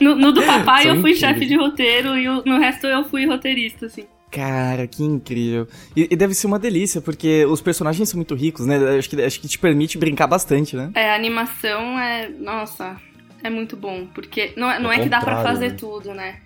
no, 0.00 0.14
no 0.14 0.32
do 0.32 0.42
papai 0.42 0.82
eu 0.88 1.00
fui 1.00 1.12
incríveis. 1.12 1.18
chefe 1.18 1.46
de 1.46 1.56
roteiro 1.56 2.16
e 2.16 2.26
no 2.26 2.58
resto 2.58 2.86
eu 2.86 3.04
fui 3.04 3.26
roteirista, 3.26 3.86
assim. 3.86 4.04
Cara, 4.30 4.86
que 4.88 5.04
incrível. 5.04 5.68
E, 5.96 6.08
e 6.10 6.16
deve 6.16 6.34
ser 6.34 6.48
uma 6.48 6.58
delícia, 6.58 7.00
porque 7.00 7.44
os 7.46 7.60
personagens 7.60 8.08
são 8.08 8.18
muito 8.18 8.34
ricos, 8.34 8.66
né? 8.66 8.98
Acho 8.98 9.08
que, 9.08 9.22
acho 9.22 9.40
que 9.40 9.46
te 9.46 9.58
permite 9.58 9.96
brincar 9.96 10.26
bastante, 10.26 10.74
né? 10.74 10.90
É, 10.94 11.10
a 11.10 11.14
animação 11.14 11.98
é. 11.98 12.28
Nossa, 12.28 12.96
é 13.44 13.48
muito 13.48 13.76
bom. 13.76 14.08
Porque 14.12 14.52
não 14.56 14.68
é, 14.68 14.80
não 14.80 14.90
é 14.90 14.98
que 14.98 15.08
dá 15.08 15.20
pra 15.20 15.36
contrário, 15.36 15.52
fazer 15.52 15.68
né? 15.70 15.76
tudo, 15.78 16.12
né? 16.12 16.40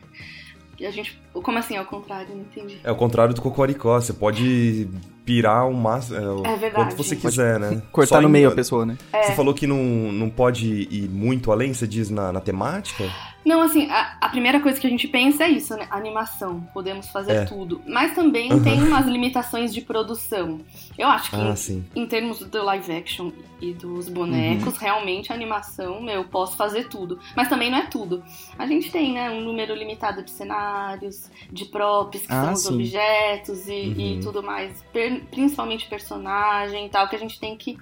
E 0.81 0.87
a 0.87 0.91
gente. 0.91 1.21
Como 1.33 1.59
assim, 1.59 1.77
ao 1.77 1.85
contrário? 1.85 2.35
Não 2.35 2.43
entendi. 2.43 2.79
É 2.85 2.91
o 2.93 2.97
contrário 2.97 3.35
do 3.35 3.41
Cocoricó, 3.43 4.01
você 4.01 4.13
pode 4.13 4.89
pirar 5.25 5.69
o 5.69 5.75
máximo, 5.75 6.17
é, 6.17 6.21
o 6.29 6.47
É 6.47 6.57
verdade. 6.57 6.75
quanto 6.75 6.97
você 6.97 7.15
quiser, 7.17 7.59
né? 7.59 7.83
Cortar 7.93 8.17
Só 8.17 8.21
no 8.23 8.29
em- 8.29 8.33
meio 8.33 8.49
a 8.49 8.55
pessoa, 8.55 8.87
né? 8.87 8.97
Você 9.13 9.33
falou 9.35 9.53
que 9.53 9.67
não, 9.67 9.77
não 10.13 10.31
pode 10.31 10.67
ir 10.91 11.09
muito 11.11 11.51
além, 11.53 11.75
você 11.75 11.87
diz 11.87 12.09
na, 12.11 12.33
na 12.33 12.41
temática? 12.41 13.05
Não, 13.45 13.61
assim, 13.63 13.91
a, 13.91 14.17
a 14.21 14.29
primeira 14.29 14.61
coisa 14.61 14.81
que 14.81 14.87
a 14.87 14.91
gente 14.91 15.09
pensa 15.09 15.45
é 15.45 15.49
isso, 15.51 15.75
né? 15.77 15.87
Animação. 15.91 16.61
Podemos 16.73 17.09
fazer 17.09 17.33
É. 17.33 17.45
tudo. 17.45 17.81
Mas 17.87 18.15
também 18.15 18.53
Uhum. 18.53 18.63
tem 18.63 18.83
umas 18.83 19.07
limitações 19.07 19.73
de 19.75 19.81
produção. 19.81 20.61
Eu 20.99 21.07
acho 21.09 21.31
que 21.31 21.37
Ah, 21.37 21.55
sim. 21.55 21.85
em 21.95 22.07
termos 22.07 22.41
do 22.41 22.63
live 22.65 22.91
action 22.93 23.31
e 23.61 23.73
dos 23.73 24.09
bonecos, 24.09 24.75
Uhum. 24.75 24.81
realmente 24.81 25.31
a 25.33 25.35
animação, 25.35 26.03
meu, 26.03 26.17
eu 26.17 26.25
posso 26.25 26.57
fazer 26.57 26.89
tudo. 26.89 27.19
Mas 27.37 27.49
também 27.49 27.71
não 27.71 27.79
é 27.79 27.87
tudo. 27.87 28.23
A 28.59 28.67
gente 28.67 28.91
tem, 28.91 29.13
né, 29.13 29.31
um 29.31 29.41
número 29.41 29.75
limitado 29.75 30.23
de 30.25 30.31
cenários, 30.33 31.31
de 31.53 31.65
props, 31.67 32.23
que 32.27 32.33
Ah, 32.33 32.43
são 32.47 32.53
os 32.53 32.63
sim. 32.63 32.75
objetos 32.75 33.69
e, 33.69 33.73
e 33.97 34.15
Uhum. 34.15 34.21
tudo 34.21 34.43
mais. 34.43 34.83
Per- 34.93 35.23
principalmente 35.31 35.87
personagem 35.89 36.87
e 36.87 36.89
tal, 36.89 37.09
que 37.09 37.15
a 37.17 37.19
gente 37.19 37.39
tem 37.39 37.57
que 37.57 37.79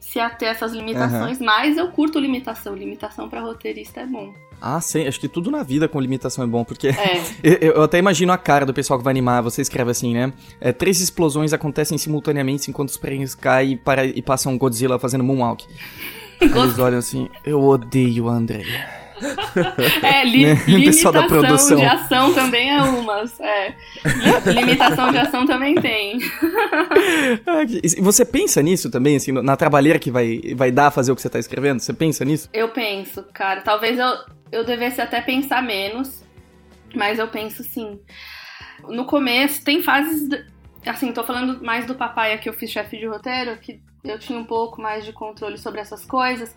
se 0.00 0.18
ater 0.20 0.48
a 0.48 0.52
essas 0.52 0.72
limitações. 0.72 1.38
Mas 1.40 1.76
eu 1.76 1.90
curto 1.92 2.18
limitação. 2.18 2.74
Limitação 2.74 3.28
pra 3.28 3.40
roteirista 3.40 4.00
é 4.00 4.06
bom. 4.06 4.32
Ah, 4.60 4.80
sim. 4.80 5.06
Acho 5.06 5.20
que 5.20 5.28
tudo 5.28 5.50
na 5.50 5.62
vida 5.62 5.86
com 5.88 6.00
limitação 6.00 6.42
é 6.44 6.46
bom, 6.46 6.64
porque 6.64 6.88
É. 6.88 7.22
eu, 7.42 7.72
eu 7.74 7.82
até 7.82 7.98
imagino 7.98 8.32
a 8.32 8.38
cara 8.38 8.64
do 8.66 8.72
pessoal 8.74 8.98
que 8.98 9.04
vai 9.04 9.12
animar. 9.12 9.42
Você 9.42 9.60
escreve 9.62 9.90
assim, 9.90 10.14
né? 10.14 10.32
É, 10.60 10.72
três 10.72 11.00
explosões 11.00 11.52
acontecem 11.52 11.96
simultaneamente 11.98 12.70
enquanto 12.70 12.88
os 12.90 12.96
prêmios 12.96 13.34
caem 13.34 13.72
e, 13.72 13.76
para, 13.76 14.04
e 14.04 14.22
passam 14.22 14.52
um 14.52 14.58
Godzilla 14.58 14.98
fazendo 14.98 15.22
moonwalk. 15.24 15.64
Eles 16.40 16.78
olham 16.78 16.98
assim, 16.98 17.28
eu 17.44 17.62
odeio 17.62 18.28
a 18.28 18.32
Andrea. 18.32 18.96
É, 20.02 20.24
li 20.28 20.44
Né? 20.44 20.52
O 20.52 20.84
pessoal 20.84 21.10
da 21.14 21.20
limitação 21.26 21.28
produção. 21.28 21.78
de 21.78 21.84
ação 21.86 22.34
também 22.34 22.70
é 22.70 22.82
umas. 22.82 23.40
É. 23.40 23.74
Li- 24.04 24.52
Limitação 24.54 25.10
de 25.10 25.16
ação 25.18 25.46
também 25.46 25.74
tem. 25.76 26.18
Ah, 27.46 27.62
você 28.02 28.24
pensa 28.26 28.60
nisso 28.62 28.90
também, 28.90 29.16
assim, 29.16 29.32
na 29.32 29.56
trabalheira 29.56 29.98
que 29.98 30.10
vai, 30.10 30.40
vai 30.54 30.70
dar 30.70 30.90
fazer 30.90 31.12
o 31.12 31.16
que 31.16 31.22
você 31.22 31.30
tá 31.30 31.38
escrevendo? 31.38 31.80
Você 31.80 31.94
pensa 31.94 32.24
nisso? 32.26 32.48
Eu 32.52 32.68
penso, 32.68 33.24
cara, 33.32 33.62
talvez 33.62 33.98
eu, 33.98 34.06
eu 34.52 34.64
devesse 34.64 35.00
até 35.00 35.20
pensar 35.20 35.62
menos, 35.62 36.24
mas 36.94 37.18
eu 37.18 37.28
penso 37.28 37.62
sim. 37.62 38.00
No 38.88 39.04
começo, 39.06 39.64
tem 39.64 39.82
fases. 39.82 40.28
Assim, 40.84 41.12
tô 41.12 41.24
falando 41.24 41.64
mais 41.64 41.86
do 41.86 41.94
papai 41.94 42.38
que 42.38 42.48
eu 42.48 42.52
fiz 42.52 42.70
chefe 42.70 42.96
de 42.98 43.06
roteiro, 43.06 43.56
que 43.58 43.80
eu 44.04 44.18
tinha 44.18 44.38
um 44.38 44.44
pouco 44.44 44.80
mais 44.80 45.04
de 45.04 45.12
controle 45.12 45.58
sobre 45.58 45.80
essas 45.80 46.04
coisas. 46.04 46.54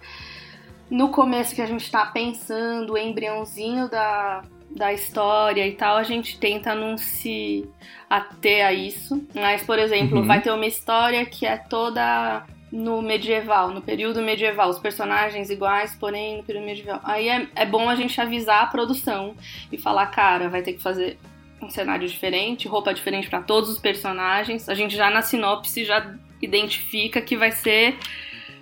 No 0.90 1.10
começo 1.10 1.56
que 1.56 1.62
a 1.62 1.66
gente 1.66 1.90
tá 1.90 2.06
pensando, 2.06 2.94
o 2.94 2.98
embriãozinho 2.98 3.90
da, 3.90 4.44
da 4.70 4.94
história 4.94 5.68
e 5.68 5.72
tal, 5.74 5.98
a 5.98 6.04
gente 6.04 6.40
tenta 6.40 6.76
não 6.76 6.98
se 6.98 7.68
ater 8.10 8.66
a 8.66 8.74
isso. 8.74 9.24
Mas, 9.34 9.64
por 9.64 9.80
exemplo, 9.80 10.20
Uhum. 10.20 10.28
vai 10.28 10.42
ter 10.42 10.52
uma 10.52 10.66
história 10.66 11.26
que 11.26 11.46
é 11.46 11.58
toda 11.58 12.46
no 12.72 13.02
medieval, 13.02 13.72
no 13.72 13.82
período 13.82 14.22
medieval, 14.22 14.70
os 14.70 14.80
personagens 14.80 15.50
iguais, 15.50 15.96
porém 16.00 16.38
no 16.38 16.44
período 16.44 16.66
medieval. 16.66 17.00
Aí 17.04 17.28
é, 17.28 17.48
é 17.56 17.66
bom 17.66 17.90
a 17.90 17.96
gente 17.96 18.20
avisar 18.20 18.64
a 18.64 18.68
produção 18.68 19.36
e 19.72 19.78
falar, 19.78 20.08
cara, 20.08 20.50
vai 20.50 20.62
ter 20.62 20.74
que 20.74 20.82
fazer 20.82 21.18
um 21.62 21.70
cenário 21.70 22.08
diferente, 22.08 22.68
roupa 22.68 22.94
diferente 22.94 23.30
pra 23.30 23.42
todos 23.42 23.70
os 23.70 23.80
personagens. 23.80 24.70
A 24.70 24.74
gente 24.74 24.96
já 24.96 25.10
na 25.10 25.22
sinopse 25.22 25.84
já 25.84 26.14
identifica 26.42 27.20
que 27.22 27.36
vai 27.36 27.52
ser 27.52 27.98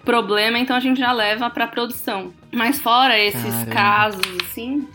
problema, 0.04 0.58
então 0.58 0.76
a 0.76 0.80
gente 0.80 1.00
já 1.00 1.12
leva 1.12 1.50
pra 1.50 1.68
produção. 1.68 2.34
Mas 2.52 2.80
fora 2.80 3.20
esses 3.20 3.44
Caramba. 3.44 3.72
casos, 3.72 4.22
assim, 4.42 4.88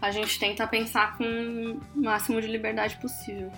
a 0.00 0.10
gente 0.10 0.38
tenta 0.38 0.66
pensar 0.66 1.16
com 1.16 1.24
o 1.94 2.02
máximo 2.02 2.40
de 2.40 2.46
liberdade 2.46 2.96
possível. 2.96 3.50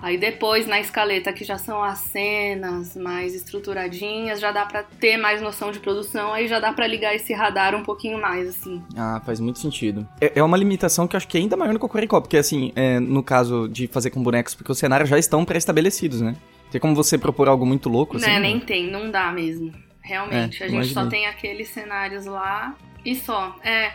Aí 0.00 0.18
depois, 0.18 0.66
na 0.66 0.78
escaleta, 0.78 1.32
que 1.32 1.44
já 1.44 1.56
são 1.56 1.82
as 1.82 1.98
cenas 2.00 2.94
mais 2.96 3.34
estruturadinhas, 3.34 4.38
já 4.38 4.52
dá 4.52 4.66
para 4.66 4.82
ter 4.82 5.16
mais 5.16 5.40
noção 5.40 5.72
de 5.72 5.80
produção, 5.80 6.32
aí 6.32 6.46
já 6.46 6.60
dá 6.60 6.72
para 6.72 6.86
ligar 6.86 7.14
esse 7.14 7.32
radar 7.32 7.74
um 7.74 7.82
pouquinho 7.82 8.20
mais, 8.20 8.48
assim. 8.48 8.82
Ah, 8.96 9.22
faz 9.24 9.40
muito 9.40 9.58
sentido. 9.58 10.06
É, 10.20 10.32
é 10.38 10.42
uma 10.42 10.56
limitação 10.56 11.08
que 11.08 11.16
eu 11.16 11.18
acho 11.18 11.28
que 11.28 11.38
é 11.38 11.40
ainda 11.40 11.56
maior 11.56 11.72
no 11.72 11.78
Cocoricó, 11.78 12.20
porque 12.20 12.36
assim, 12.36 12.72
é, 12.76 13.00
no 13.00 13.22
caso 13.22 13.68
de 13.68 13.86
fazer 13.86 14.10
com 14.10 14.22
bonecos, 14.22 14.54
porque 14.54 14.70
os 14.70 14.78
cenários 14.78 15.08
já 15.08 15.18
estão 15.18 15.44
pré-estabelecidos, 15.44 16.20
né? 16.20 16.36
Tem 16.70 16.80
como 16.80 16.94
você 16.94 17.16
propor 17.16 17.48
algo 17.48 17.64
muito 17.64 17.88
louco, 17.88 18.16
assim? 18.16 18.26
Né, 18.26 18.38
nem 18.38 18.60
tem, 18.60 18.90
não 18.90 19.10
dá 19.10 19.32
mesmo. 19.32 19.72
Realmente, 20.02 20.62
é, 20.62 20.66
a 20.66 20.68
gente 20.68 20.76
imaginei. 20.76 20.94
só 20.94 21.06
tem 21.06 21.26
aqueles 21.26 21.68
cenários 21.68 22.26
lá 22.26 22.74
e 23.04 23.14
só. 23.14 23.56
É, 23.64 23.92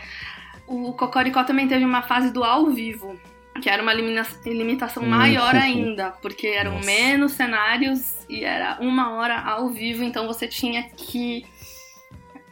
o 0.71 0.93
Cocoricó 0.93 1.43
também 1.43 1.67
teve 1.67 1.83
uma 1.83 2.01
fase 2.01 2.31
do 2.31 2.43
ao 2.43 2.67
vivo, 2.67 3.19
que 3.61 3.69
era 3.69 3.83
uma 3.83 3.93
limitação 3.93 5.03
hum, 5.03 5.09
maior 5.09 5.53
ainda, 5.53 6.11
porque 6.21 6.47
eram 6.47 6.75
Nossa. 6.75 6.85
menos 6.85 7.33
cenários 7.33 8.25
e 8.29 8.43
era 8.43 8.77
uma 8.79 9.13
hora 9.13 9.37
ao 9.39 9.69
vivo, 9.69 10.03
então 10.03 10.25
você 10.25 10.47
tinha 10.47 10.83
que 10.83 11.45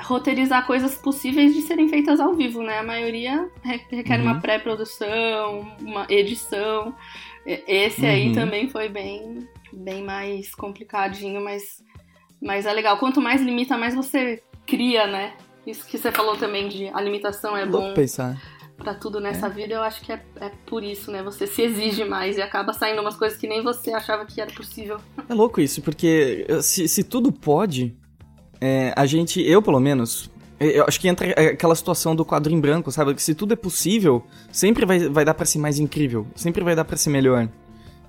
roteirizar 0.01 0.65
coisas 0.65 0.95
possíveis 0.95 1.53
de 1.53 1.61
serem 1.61 1.88
feitas 1.88 2.19
ao 2.19 2.33
vivo, 2.33 2.61
né? 2.61 2.79
A 2.79 2.83
maioria 2.83 3.49
requer 3.63 4.19
uhum. 4.19 4.25
uma 4.25 4.39
pré-produção, 4.41 5.75
uma 5.79 6.05
edição. 6.09 6.95
Esse 7.45 8.01
uhum. 8.01 8.09
aí 8.09 8.33
também 8.33 8.69
foi 8.69 8.89
bem, 8.89 9.47
bem 9.71 10.03
mais 10.03 10.53
complicadinho, 10.53 11.41
mas, 11.41 11.83
mas 12.41 12.65
é 12.65 12.73
legal. 12.73 12.97
Quanto 12.97 13.21
mais 13.21 13.41
limita, 13.41 13.77
mais 13.77 13.95
você 13.95 14.41
cria, 14.65 15.07
né? 15.07 15.33
Isso 15.65 15.85
que 15.85 15.97
você 15.97 16.11
falou 16.11 16.35
também 16.37 16.67
de 16.67 16.87
a 16.87 17.01
limitação 17.01 17.55
é 17.55 17.65
bom. 17.65 17.93
pensar. 17.93 18.41
Pra 18.77 18.93
tudo 18.93 19.19
nessa 19.19 19.47
é. 19.47 19.49
vida, 19.49 19.73
eu 19.73 19.81
acho 19.81 20.01
que 20.01 20.11
é, 20.11 20.23
é 20.39 20.49
por 20.65 20.83
isso, 20.83 21.11
né? 21.11 21.21
Você 21.21 21.45
se 21.45 21.61
exige 21.61 22.05
mais 22.05 22.37
e 22.37 22.41
acaba 22.41 22.71
saindo 22.71 23.01
umas 23.01 23.17
coisas 23.17 23.37
que 23.37 23.45
nem 23.45 23.61
você 23.61 23.91
achava 23.91 24.25
que 24.25 24.39
era 24.39 24.51
possível. 24.51 24.97
É 25.27 25.33
louco 25.33 25.59
isso, 25.59 25.81
porque 25.81 26.47
se, 26.61 26.87
se 26.87 27.03
tudo 27.03 27.29
pode, 27.29 27.93
é, 28.61 28.93
a 28.95 29.05
gente, 29.05 29.41
eu 29.41 29.61
pelo 29.61 29.81
menos, 29.81 30.31
eu 30.59 30.85
acho 30.87 30.99
que 30.99 31.09
entra 31.09 31.29
aquela 31.31 31.75
situação 31.75 32.15
do 32.15 32.23
quadro 32.23 32.53
em 32.53 32.59
branco, 32.59 32.89
sabe? 32.89 33.13
Que 33.13 33.21
se 33.21 33.35
tudo 33.35 33.53
é 33.53 33.57
possível, 33.57 34.25
sempre 34.51 34.85
vai, 34.85 35.09
vai 35.09 35.25
dar 35.25 35.33
para 35.33 35.45
ser 35.45 35.59
mais 35.59 35.77
incrível, 35.77 36.25
sempre 36.35 36.63
vai 36.63 36.75
dar 36.75 36.85
para 36.85 36.95
ser 36.95 37.09
melhor. 37.09 37.49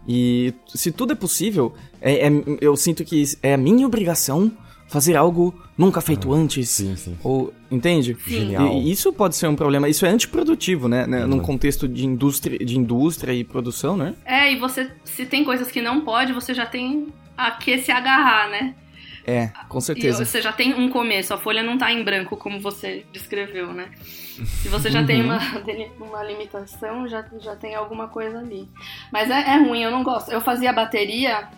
E 0.06 0.54
se 0.66 0.90
tudo 0.90 1.12
é 1.12 1.16
possível, 1.16 1.72
é, 2.00 2.26
é, 2.26 2.30
eu 2.60 2.76
sinto 2.76 3.04
que 3.04 3.22
é 3.42 3.54
a 3.54 3.56
minha 3.56 3.86
obrigação 3.86 4.50
fazer 4.90 5.16
algo 5.16 5.54
nunca 5.78 6.00
feito 6.00 6.32
ah, 6.32 6.36
antes. 6.36 6.68
Sim, 6.68 6.96
sim. 6.96 7.16
Ou, 7.22 7.54
entende? 7.70 8.16
Genial. 8.26 8.74
E 8.74 8.90
isso 8.90 9.12
pode 9.12 9.36
ser 9.36 9.46
um 9.46 9.54
problema. 9.54 9.88
Isso 9.88 10.04
é 10.04 10.08
antiprodutivo, 10.08 10.88
né? 10.88 11.06
né? 11.06 11.24
Num 11.24 11.38
contexto 11.38 11.88
de 11.88 12.04
indústria, 12.04 12.58
de 12.58 12.76
indústria 12.76 13.32
e 13.32 13.44
produção, 13.44 13.96
né? 13.96 14.14
É, 14.24 14.52
e 14.52 14.58
você, 14.58 14.90
se 15.04 15.24
tem 15.24 15.44
coisas 15.44 15.70
que 15.70 15.80
não 15.80 16.00
pode, 16.00 16.32
você 16.32 16.52
já 16.52 16.66
tem 16.66 17.08
a 17.36 17.52
que 17.52 17.78
se 17.78 17.92
agarrar, 17.92 18.50
né? 18.50 18.74
É, 19.24 19.52
com 19.68 19.80
certeza. 19.80 20.22
E 20.22 20.26
você 20.26 20.42
já 20.42 20.52
tem 20.52 20.74
um 20.74 20.88
começo, 20.88 21.32
a 21.32 21.38
folha 21.38 21.62
não 21.62 21.78
tá 21.78 21.92
em 21.92 22.02
branco, 22.02 22.36
como 22.36 22.58
você 22.58 23.04
descreveu, 23.12 23.72
né? 23.72 23.90
Se 24.62 24.68
você 24.68 24.90
já 24.90 25.04
tem 25.04 25.22
uma, 25.22 25.38
uma 26.00 26.24
limitação, 26.24 27.06
já, 27.06 27.24
já 27.38 27.54
tem 27.54 27.76
alguma 27.76 28.08
coisa 28.08 28.38
ali. 28.38 28.68
Mas 29.12 29.30
é, 29.30 29.40
é 29.40 29.56
ruim, 29.58 29.82
eu 29.82 29.90
não 29.90 30.02
gosto. 30.02 30.32
Eu 30.32 30.40
fazia 30.40 30.72
bateria 30.72 31.48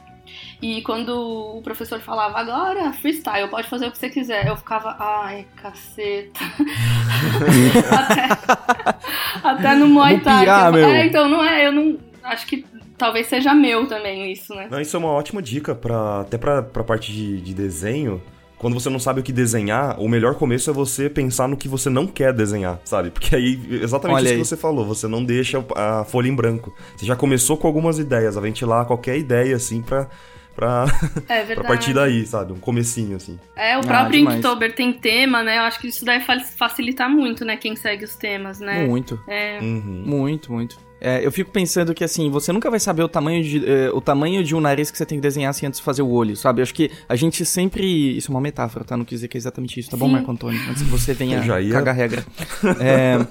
e 0.61 0.81
quando 0.83 1.11
o 1.57 1.62
professor 1.62 2.00
falava, 2.00 2.38
agora 2.38 2.93
freestyle, 2.93 3.49
pode 3.49 3.69
fazer 3.69 3.88
o 3.88 3.91
que 3.91 3.99
você 3.99 4.09
quiser, 4.09 4.47
eu 4.47 4.57
ficava, 4.57 4.97
ai, 4.99 5.47
caceta. 5.57 6.41
até, 7.91 8.99
até 9.43 9.75
no 9.75 9.88
Muay 9.88 10.21
Thai. 10.21 10.47
É, 10.81 11.07
então 11.07 11.29
não 11.29 11.45
é, 11.45 11.67
eu 11.67 11.73
não. 11.73 11.99
Acho 12.23 12.47
que 12.47 12.64
talvez 12.97 13.26
seja 13.26 13.52
meu 13.52 13.88
também 13.88 14.31
isso, 14.31 14.55
né? 14.55 14.69
Não, 14.71 14.81
isso 14.81 14.97
é 14.97 14.99
uma 14.99 15.11
ótima 15.11 15.43
dica, 15.43 15.75
pra, 15.75 16.21
até 16.21 16.38
pra, 16.38 16.62
pra 16.62 16.85
parte 16.85 17.12
de, 17.12 17.41
de 17.41 17.52
desenho 17.52 18.23
quando 18.62 18.75
você 18.75 18.88
não 18.88 19.00
sabe 19.00 19.19
o 19.19 19.25
que 19.25 19.33
desenhar, 19.33 20.00
o 20.00 20.09
melhor 20.09 20.37
começo 20.37 20.71
é 20.71 20.73
você 20.73 21.11
pensar 21.11 21.49
no 21.49 21.57
que 21.57 21.66
você 21.66 21.90
não 21.90 22.07
quer 22.07 22.33
desenhar, 22.33 22.81
sabe? 22.85 23.11
Porque 23.11 23.35
aí, 23.35 23.61
exatamente 23.83 24.19
Olha 24.19 24.23
isso 24.23 24.33
aí. 24.35 24.38
que 24.38 24.45
você 24.45 24.57
falou, 24.57 24.87
você 24.87 25.09
não 25.09 25.25
deixa 25.25 25.62
a 25.75 26.04
folha 26.04 26.28
em 26.28 26.35
branco. 26.35 26.73
Você 26.97 27.04
já 27.04 27.16
começou 27.16 27.57
com 27.57 27.66
algumas 27.66 27.99
ideias, 27.99 28.37
a 28.37 28.40
ventilar 28.40 28.87
qualquer 28.87 29.19
ideia, 29.19 29.57
assim, 29.57 29.83
pra, 29.83 30.09
pra, 30.54 30.85
é 31.28 31.42
pra 31.57 31.64
partir 31.64 31.92
daí, 31.92 32.25
sabe? 32.25 32.52
Um 32.52 32.61
comecinho, 32.61 33.16
assim. 33.16 33.37
É, 33.57 33.77
o 33.77 33.81
ah, 33.81 33.83
próprio 33.83 34.29
ah, 34.29 34.35
Inktober 34.37 34.72
tem 34.77 34.92
tema, 34.92 35.42
né? 35.42 35.59
Eu 35.59 35.62
acho 35.62 35.81
que 35.81 35.88
isso 35.88 36.05
deve 36.05 36.25
facilitar 36.57 37.11
muito, 37.11 37.44
né? 37.44 37.57
Quem 37.57 37.75
segue 37.75 38.05
os 38.05 38.14
temas, 38.14 38.61
né? 38.61 38.87
Muito. 38.87 39.20
É. 39.27 39.59
Uhum. 39.61 40.05
Muito, 40.07 40.53
muito. 40.53 40.79
É, 41.05 41.27
eu 41.27 41.33
fico 41.33 41.51
pensando 41.51 41.93
que 41.93 42.05
assim, 42.05 42.31
você 42.31 42.53
nunca 42.53 42.71
vai 42.71 42.79
saber 42.79 43.03
o 43.03 43.09
tamanho 43.09 43.43
de, 43.43 43.69
é, 43.69 43.91
o 43.91 44.01
tamanho 44.01 44.45
de 44.45 44.55
um 44.55 44.61
nariz 44.61 44.88
que 44.88 44.97
você 44.97 45.05
tem 45.05 45.19
que 45.19 45.23
desenhar 45.23 45.51
assim, 45.51 45.67
antes 45.67 45.81
de 45.81 45.85
fazer 45.85 46.01
o 46.01 46.09
olho, 46.09 46.37
sabe? 46.37 46.61
Eu 46.61 46.62
acho 46.62 46.73
que 46.73 46.93
a 47.09 47.17
gente 47.17 47.45
sempre. 47.45 48.17
Isso 48.17 48.31
é 48.31 48.35
uma 48.35 48.41
metáfora, 48.41 48.85
tá? 48.85 48.97
Não 48.97 49.05
quis 49.05 49.19
dizer 49.19 49.27
que 49.27 49.37
é 49.37 49.41
exatamente 49.41 49.81
isso, 49.81 49.91
tá 49.91 49.97
Sim. 49.97 50.01
bom, 50.01 50.09
Marco 50.09 50.31
Antônio? 50.31 50.61
Antes 50.71 50.83
que 50.85 50.88
você 50.88 51.12
venha 51.12 51.43
já 51.43 51.61
ia... 51.61 51.73
cagar 51.73 51.97
regra. 51.97 52.25
É. 52.81 53.27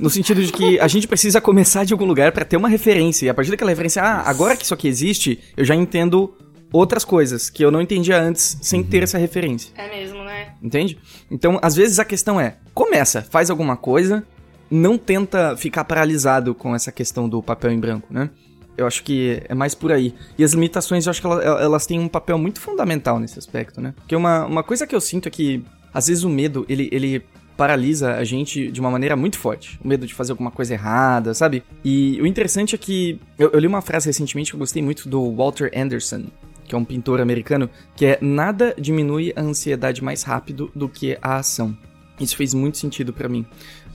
No 0.00 0.10
sentido 0.10 0.42
de 0.42 0.50
que 0.50 0.80
a 0.80 0.88
gente 0.88 1.06
precisa 1.06 1.40
começar 1.40 1.84
de 1.84 1.92
algum 1.92 2.06
lugar 2.06 2.32
para 2.32 2.44
ter 2.44 2.56
uma 2.56 2.68
referência. 2.68 3.26
E 3.26 3.28
a 3.28 3.34
partir 3.34 3.52
daquela 3.52 3.70
referência, 3.70 4.02
ah, 4.02 4.28
agora 4.28 4.56
que 4.56 4.64
isso 4.64 4.74
aqui 4.74 4.88
existe, 4.88 5.38
eu 5.56 5.64
já 5.64 5.76
entendo 5.76 6.34
outras 6.72 7.04
coisas 7.04 7.48
que 7.48 7.64
eu 7.64 7.70
não 7.70 7.80
entendia 7.80 8.20
antes 8.20 8.58
sem 8.60 8.80
uhum. 8.80 8.86
ter 8.86 9.04
essa 9.04 9.16
referência. 9.16 9.70
É 9.76 9.88
mesmo, 9.88 10.24
né? 10.24 10.54
Entende? 10.60 10.98
Então, 11.30 11.56
às 11.62 11.76
vezes 11.76 12.00
a 12.00 12.04
questão 12.04 12.40
é: 12.40 12.56
começa, 12.74 13.22
faz 13.22 13.48
alguma 13.48 13.76
coisa, 13.76 14.26
não 14.74 14.98
tenta 14.98 15.56
ficar 15.56 15.84
paralisado 15.84 16.54
com 16.54 16.74
essa 16.74 16.90
questão 16.90 17.28
do 17.28 17.42
papel 17.42 17.70
em 17.70 17.78
branco, 17.78 18.08
né? 18.10 18.30
Eu 18.76 18.86
acho 18.86 19.04
que 19.04 19.40
é 19.48 19.54
mais 19.54 19.72
por 19.74 19.92
aí. 19.92 20.12
E 20.36 20.42
as 20.42 20.52
limitações, 20.52 21.06
eu 21.06 21.10
acho 21.10 21.20
que 21.20 21.26
elas, 21.26 21.44
elas 21.44 21.86
têm 21.86 22.00
um 22.00 22.08
papel 22.08 22.36
muito 22.36 22.60
fundamental 22.60 23.20
nesse 23.20 23.38
aspecto, 23.38 23.80
né? 23.80 23.94
Porque 23.96 24.16
uma, 24.16 24.44
uma 24.46 24.62
coisa 24.64 24.84
que 24.84 24.94
eu 24.94 25.00
sinto 25.00 25.28
é 25.28 25.30
que, 25.30 25.64
às 25.92 26.08
vezes, 26.08 26.24
o 26.24 26.28
medo, 26.28 26.66
ele, 26.68 26.88
ele 26.90 27.24
paralisa 27.56 28.14
a 28.16 28.24
gente 28.24 28.72
de 28.72 28.80
uma 28.80 28.90
maneira 28.90 29.14
muito 29.14 29.38
forte. 29.38 29.78
O 29.82 29.86
medo 29.86 30.06
de 30.06 30.12
fazer 30.12 30.32
alguma 30.32 30.50
coisa 30.50 30.74
errada, 30.74 31.32
sabe? 31.34 31.62
E 31.84 32.20
o 32.20 32.26
interessante 32.26 32.74
é 32.74 32.78
que 32.78 33.20
eu, 33.38 33.50
eu 33.52 33.60
li 33.60 33.68
uma 33.68 33.80
frase 33.80 34.06
recentemente 34.06 34.50
que 34.50 34.56
eu 34.56 34.60
gostei 34.60 34.82
muito 34.82 35.08
do 35.08 35.32
Walter 35.36 35.70
Anderson, 35.72 36.24
que 36.66 36.74
é 36.74 36.78
um 36.78 36.84
pintor 36.84 37.20
americano, 37.20 37.70
que 37.94 38.06
é 38.06 38.18
nada 38.20 38.74
diminui 38.76 39.32
a 39.36 39.40
ansiedade 39.40 40.02
mais 40.02 40.24
rápido 40.24 40.68
do 40.74 40.88
que 40.88 41.16
a 41.22 41.36
ação. 41.36 41.76
Isso 42.18 42.36
fez 42.36 42.54
muito 42.54 42.78
sentido 42.78 43.12
para 43.12 43.28
mim. 43.28 43.44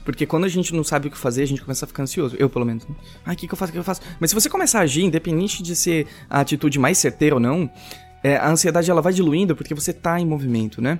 Porque 0.04 0.26
quando 0.26 0.44
a 0.44 0.48
gente 0.48 0.74
não 0.74 0.82
sabe 0.82 1.08
o 1.08 1.10
que 1.10 1.18
fazer, 1.18 1.42
a 1.42 1.46
gente 1.46 1.60
começa 1.60 1.84
a 1.84 1.88
ficar 1.88 2.02
ansioso. 2.02 2.36
Eu, 2.38 2.48
pelo 2.48 2.64
menos. 2.64 2.86
Ah, 3.24 3.32
o 3.32 3.36
que, 3.36 3.46
que 3.46 3.52
eu 3.52 3.56
faço? 3.56 3.70
O 3.70 3.72
que 3.72 3.78
eu 3.78 3.84
faço? 3.84 4.00
Mas 4.18 4.30
se 4.30 4.34
você 4.34 4.48
começar 4.48 4.80
a 4.80 4.82
agir, 4.82 5.04
independente 5.04 5.62
de 5.62 5.76
ser 5.76 6.06
a 6.28 6.40
atitude 6.40 6.78
mais 6.78 6.98
certeira 6.98 7.36
ou 7.36 7.40
não, 7.40 7.70
é, 8.22 8.36
a 8.36 8.50
ansiedade 8.50 8.90
ela 8.90 9.02
vai 9.02 9.12
diluindo 9.12 9.54
porque 9.54 9.74
você 9.74 9.92
tá 9.92 10.20
em 10.20 10.26
movimento, 10.26 10.80
né? 10.80 10.98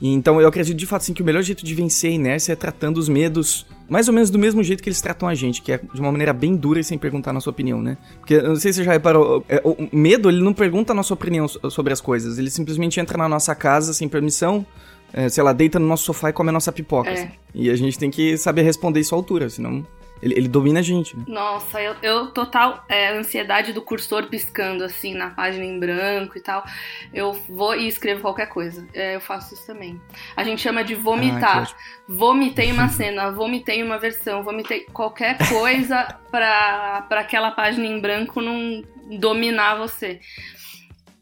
Então 0.00 0.40
eu 0.40 0.46
acredito 0.46 0.76
de 0.76 0.86
fato 0.86 1.02
assim, 1.02 1.12
que 1.12 1.22
o 1.22 1.24
melhor 1.24 1.42
jeito 1.42 1.64
de 1.64 1.74
vencer 1.74 2.10
a 2.10 2.14
inércia 2.14 2.52
é 2.52 2.56
tratando 2.56 2.98
os 2.98 3.08
medos 3.08 3.66
mais 3.88 4.06
ou 4.06 4.14
menos 4.14 4.30
do 4.30 4.38
mesmo 4.38 4.62
jeito 4.62 4.82
que 4.82 4.88
eles 4.88 5.00
tratam 5.00 5.28
a 5.28 5.34
gente, 5.34 5.62
que 5.62 5.72
é 5.72 5.78
de 5.78 6.00
uma 6.00 6.12
maneira 6.12 6.32
bem 6.32 6.54
dura 6.54 6.78
e 6.78 6.84
sem 6.84 6.98
perguntar 6.98 7.30
a 7.30 7.32
nossa 7.32 7.48
opinião, 7.48 7.82
né? 7.82 7.96
Porque 8.18 8.34
eu 8.34 8.48
não 8.48 8.56
sei 8.56 8.72
se 8.72 8.78
você 8.78 8.84
já 8.84 8.92
reparou, 8.92 9.44
é, 9.48 9.60
o 9.64 9.88
medo 9.90 10.28
ele 10.28 10.42
não 10.42 10.52
pergunta 10.52 10.92
a 10.92 10.94
nossa 10.94 11.12
opinião 11.14 11.48
sobre 11.48 11.92
as 11.92 12.00
coisas, 12.00 12.38
ele 12.38 12.50
simplesmente 12.50 13.00
entra 13.00 13.16
na 13.16 13.28
nossa 13.28 13.54
casa 13.54 13.94
sem 13.94 14.08
permissão, 14.08 14.64
é, 15.12 15.28
sei 15.28 15.42
lá, 15.42 15.52
deita 15.52 15.78
no 15.78 15.86
nosso 15.86 16.04
sofá 16.04 16.30
e 16.30 16.32
come 16.32 16.50
a 16.50 16.52
nossa 16.52 16.72
pipoca. 16.72 17.10
É. 17.10 17.12
Assim. 17.12 17.30
E 17.54 17.70
a 17.70 17.76
gente 17.76 17.98
tem 17.98 18.10
que 18.10 18.36
saber 18.36 18.62
responder 18.62 19.00
isso 19.00 19.14
à 19.14 19.18
altura, 19.18 19.48
senão 19.48 19.84
ele, 20.22 20.34
ele 20.34 20.48
domina 20.48 20.80
a 20.80 20.82
gente. 20.82 21.16
Né? 21.16 21.24
Nossa, 21.28 21.80
eu, 21.80 21.94
eu 22.02 22.26
total 22.28 22.84
é, 22.88 23.16
ansiedade 23.16 23.72
do 23.72 23.82
cursor 23.82 24.26
piscando 24.26 24.84
assim 24.84 25.14
na 25.14 25.30
página 25.30 25.64
em 25.64 25.78
branco 25.78 26.36
e 26.36 26.40
tal. 26.40 26.64
Eu 27.12 27.32
vou 27.48 27.74
e 27.74 27.86
escrevo 27.86 28.22
qualquer 28.22 28.46
coisa. 28.46 28.86
É, 28.92 29.16
eu 29.16 29.20
faço 29.20 29.54
isso 29.54 29.66
também. 29.66 30.00
A 30.36 30.42
gente 30.44 30.60
chama 30.60 30.84
de 30.84 30.94
vomitar. 30.94 31.70
Ah, 31.70 31.76
vomitei 32.08 32.72
uma 32.72 32.88
cena, 32.90 33.30
vomitei 33.30 33.82
uma 33.82 33.98
versão, 33.98 34.42
vomitei 34.42 34.80
qualquer 34.92 35.38
coisa 35.48 36.16
pra 36.30 37.06
aquela 37.10 37.50
página 37.52 37.86
em 37.86 38.00
branco 38.00 38.40
não 38.40 38.82
dominar 39.18 39.76
você. 39.76 40.20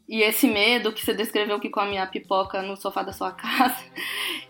E 0.09 0.23
esse 0.23 0.47
medo 0.47 0.92
que 0.92 1.05
você 1.05 1.12
descreveu 1.12 1.59
que 1.59 1.69
come 1.69 1.99
a 1.99 2.07
pipoca 2.07 2.62
no 2.62 2.77
sofá 2.77 3.03
da 3.03 3.12
sua 3.12 3.33
casa, 3.33 3.85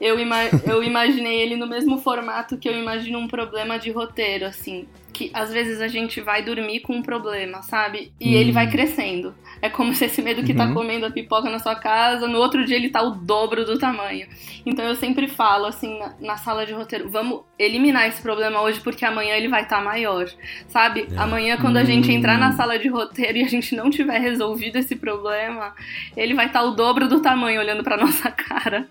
eu, 0.01 0.19
ima 0.19 0.37
eu 0.66 0.83
imaginei 0.83 1.40
ele 1.40 1.57
no 1.57 1.66
mesmo 1.66 1.99
formato 1.99 2.59
que 2.59 2.69
eu 2.69 2.79
imagino 2.79 3.19
um 3.19 3.29
problema 3.29 3.79
de 3.79 3.90
roteiro, 3.90 4.45
assim 4.45 4.87
que 5.16 5.31
às 5.33 5.50
vezes 5.50 5.81
a 5.81 5.88
gente 5.88 6.20
vai 6.20 6.42
dormir 6.42 6.81
com 6.81 6.92
um 6.92 7.00
problema, 7.00 7.62
sabe? 7.62 8.12
E 8.20 8.35
ele 8.35 8.52
vai 8.52 8.66
hum. 8.66 8.70
crescendo. 8.70 9.35
É 9.62 9.70
como 9.70 9.94
se 9.94 10.05
esse 10.05 10.20
medo 10.20 10.44
que 10.44 10.52
tá 10.52 10.64
uhum. 10.64 10.68
tá 10.68 10.74
comendo 10.74 11.07
a 11.07 11.11
pipoca 11.11 11.48
na 11.48 11.59
sua 11.59 11.74
casa, 11.74 12.29
no 12.29 12.37
outro 12.37 12.66
dia 12.66 12.76
ele 12.76 12.90
tá 12.90 13.00
o 13.00 13.12
dobro 13.12 13.64
do 13.64 13.79
tamanho. 13.79 14.26
Então 14.66 14.85
eu 14.85 14.94
sempre 14.94 15.26
falo, 15.26 15.64
assim, 15.64 15.98
na, 15.98 16.12
na 16.20 16.37
sala 16.37 16.66
de 16.66 16.74
roteiro, 16.74 17.09
vamos 17.09 17.40
eliminar 17.59 18.07
esse 18.07 18.20
problema 18.20 18.61
hoje 18.61 18.79
porque 18.81 19.07
amanhã 19.07 19.35
ele 19.37 19.48
vai 19.48 19.62
estar 19.62 19.79
tá 19.79 19.83
maior, 19.83 20.29
sabe? 20.68 21.09
É. 21.11 21.16
Amanhã, 21.16 21.57
quando 21.57 21.79
a 21.79 21.85
gente 21.85 22.12
entrar 22.12 22.38
na 22.38 22.50
hum. 22.50 22.52
sala 22.52 22.79
de 22.79 22.88
roteiro 22.88 23.38
e 23.38 23.42
a 23.42 23.48
gente 23.48 23.74
não 23.74 23.88
tiver 23.88 24.18
resolvido 24.18 24.76
esse 24.76 24.96
problema, 24.96 25.72
ele 26.14 26.35
vai 26.35 26.48
estar 26.48 26.61
tá 26.61 26.66
o 26.66 26.72
dobro 26.72 27.09
do 27.09 27.20
tamanho 27.20 27.59
olhando 27.59 27.83
pra 27.83 27.96
nossa 28.05 28.31
cara. 28.31 28.87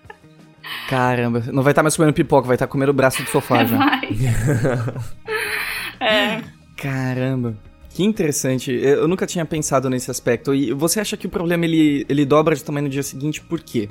Caramba, 0.88 1.44
não 1.52 1.62
vai 1.62 1.70
estar 1.70 1.74
tá 1.74 1.84
mais 1.84 1.94
comendo 1.94 2.12
pipoca, 2.12 2.48
vai 2.48 2.56
estar 2.56 2.66
tá 2.66 2.72
comendo 2.72 2.90
o 2.90 2.94
braço 2.94 3.22
do 3.22 3.28
sofá 3.28 3.64
já. 3.64 3.76
Vai. 3.76 4.08
É. 6.00 6.42
Caramba. 6.76 7.56
Que 7.90 8.04
interessante. 8.04 8.70
Eu 8.72 9.08
nunca 9.08 9.26
tinha 9.26 9.44
pensado 9.44 9.88
nesse 9.88 10.10
aspecto. 10.10 10.54
E 10.54 10.72
você 10.72 11.00
acha 11.00 11.16
que 11.16 11.26
o 11.26 11.30
problema 11.30 11.64
ele, 11.64 12.04
ele 12.08 12.26
dobra 12.26 12.54
de 12.54 12.62
tamanho 12.62 12.84
no 12.84 12.90
dia 12.90 13.02
seguinte, 13.02 13.40
por 13.40 13.60
quê? 13.60 13.88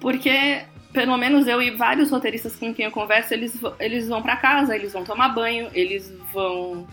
Porque, 0.00 0.62
pelo 0.92 1.16
menos 1.16 1.46
eu 1.46 1.62
e 1.62 1.70
vários 1.70 2.10
roteiristas 2.10 2.56
com 2.56 2.74
quem 2.74 2.86
eu 2.86 2.90
converso, 2.90 3.32
eles, 3.32 3.58
eles 3.78 4.08
vão 4.08 4.20
para 4.20 4.36
casa, 4.36 4.74
eles 4.74 4.92
vão 4.92 5.04
tomar 5.04 5.28
banho, 5.28 5.68
eles 5.72 6.12
vão 6.32 6.86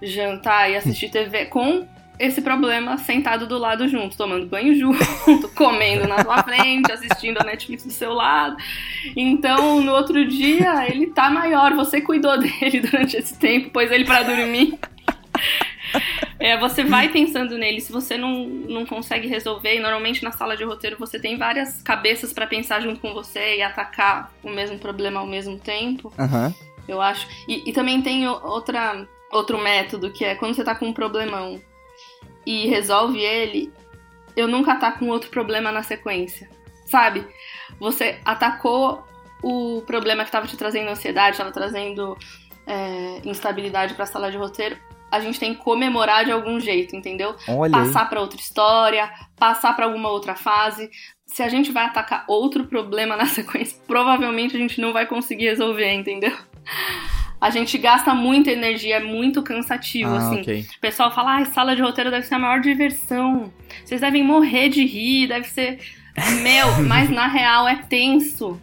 jantar 0.00 0.70
e 0.70 0.76
assistir 0.76 1.10
TV 1.10 1.46
com 1.46 1.86
esse 2.18 2.40
problema 2.40 2.96
sentado 2.98 3.46
do 3.46 3.58
lado 3.58 3.88
junto, 3.88 4.16
tomando 4.16 4.46
banho 4.46 4.74
junto, 4.74 4.98
comendo 5.54 6.06
na 6.08 6.22
sua 6.22 6.42
frente, 6.42 6.90
assistindo 6.90 7.38
a 7.38 7.44
Netflix 7.44 7.84
do 7.84 7.92
seu 7.92 8.12
lado. 8.12 8.56
Então, 9.14 9.80
no 9.80 9.92
outro 9.92 10.26
dia, 10.26 10.88
ele 10.88 11.08
tá 11.08 11.30
maior, 11.30 11.74
você 11.74 12.00
cuidou 12.00 12.38
dele 12.40 12.80
durante 12.80 13.16
esse 13.16 13.38
tempo, 13.38 13.70
pôs 13.70 13.90
ele 13.90 14.04
para 14.04 14.22
dormir. 14.22 14.78
É, 16.38 16.56
você 16.58 16.84
vai 16.84 17.08
pensando 17.08 17.56
nele, 17.56 17.80
se 17.80 17.90
você 17.90 18.18
não, 18.18 18.44
não 18.44 18.84
consegue 18.84 19.26
resolver, 19.26 19.76
e 19.76 19.80
normalmente 19.80 20.22
na 20.22 20.32
sala 20.32 20.56
de 20.56 20.64
roteiro 20.64 20.96
você 20.98 21.18
tem 21.18 21.36
várias 21.36 21.82
cabeças 21.82 22.32
para 22.32 22.46
pensar 22.46 22.80
junto 22.80 23.00
com 23.00 23.14
você 23.14 23.56
e 23.56 23.62
atacar 23.62 24.32
o 24.42 24.50
mesmo 24.50 24.78
problema 24.78 25.20
ao 25.20 25.26
mesmo 25.26 25.58
tempo. 25.58 26.12
Aham. 26.18 26.54
Eu 26.86 27.00
acho. 27.00 27.26
E, 27.48 27.68
e 27.68 27.72
também 27.72 28.00
tem 28.00 28.28
outra, 28.28 29.06
outro 29.32 29.58
método, 29.58 30.12
que 30.12 30.24
é 30.24 30.34
quando 30.34 30.54
você 30.54 30.62
tá 30.62 30.74
com 30.74 30.86
um 30.86 30.92
problemão 30.92 31.60
e 32.46 32.68
resolve 32.68 33.18
ele, 33.18 33.72
eu 34.36 34.46
nunca 34.46 34.72
ataco 34.72 35.04
um 35.04 35.08
outro 35.08 35.30
problema 35.30 35.72
na 35.72 35.82
sequência. 35.82 36.48
Sabe? 36.86 37.26
Você 37.80 38.20
atacou 38.24 39.04
o 39.42 39.82
problema 39.86 40.22
que 40.22 40.28
estava 40.28 40.46
te 40.46 40.56
trazendo 40.56 40.88
ansiedade, 40.88 41.32
estava 41.32 41.50
trazendo 41.50 42.16
é, 42.66 43.20
instabilidade 43.24 43.94
para 43.94 44.04
a 44.04 44.06
sala 44.06 44.30
de 44.30 44.36
roteiro. 44.36 44.76
A 45.10 45.20
gente 45.20 45.38
tem 45.38 45.54
que 45.54 45.62
comemorar 45.62 46.24
de 46.24 46.32
algum 46.32 46.58
jeito, 46.58 46.96
entendeu? 46.96 47.34
Passar 47.70 48.08
para 48.08 48.20
outra 48.20 48.40
história, 48.40 49.10
passar 49.36 49.74
para 49.74 49.86
alguma 49.86 50.10
outra 50.10 50.34
fase. 50.34 50.90
Se 51.24 51.42
a 51.42 51.48
gente 51.48 51.72
vai 51.72 51.84
atacar 51.84 52.24
outro 52.28 52.66
problema 52.66 53.16
na 53.16 53.26
sequência, 53.26 53.78
provavelmente 53.86 54.56
a 54.56 54.58
gente 54.58 54.80
não 54.80 54.92
vai 54.92 55.06
conseguir 55.06 55.46
resolver, 55.46 55.92
entendeu? 55.92 56.36
A 57.40 57.50
gente 57.50 57.76
gasta 57.76 58.14
muita 58.14 58.50
energia, 58.50 58.96
é 58.96 59.00
muito 59.00 59.42
cansativo, 59.42 60.10
Ah, 60.10 60.16
assim. 60.18 60.40
ok. 60.40 60.66
O 60.76 60.80
pessoal 60.80 61.10
fala, 61.14 61.38
ah, 61.38 61.44
sala 61.44 61.76
de 61.76 61.82
roteiro 61.82 62.10
deve 62.10 62.26
ser 62.26 62.34
a 62.34 62.38
maior 62.38 62.60
diversão. 62.60 63.52
Vocês 63.84 64.00
devem 64.00 64.22
morrer 64.24 64.68
de 64.70 64.84
rir, 64.86 65.28
deve 65.28 65.46
ser. 65.48 65.78
Meu, 66.42 66.82
mas 66.84 67.10
na 67.10 67.26
real 67.28 67.68
é 67.68 67.76
tenso. 67.76 68.58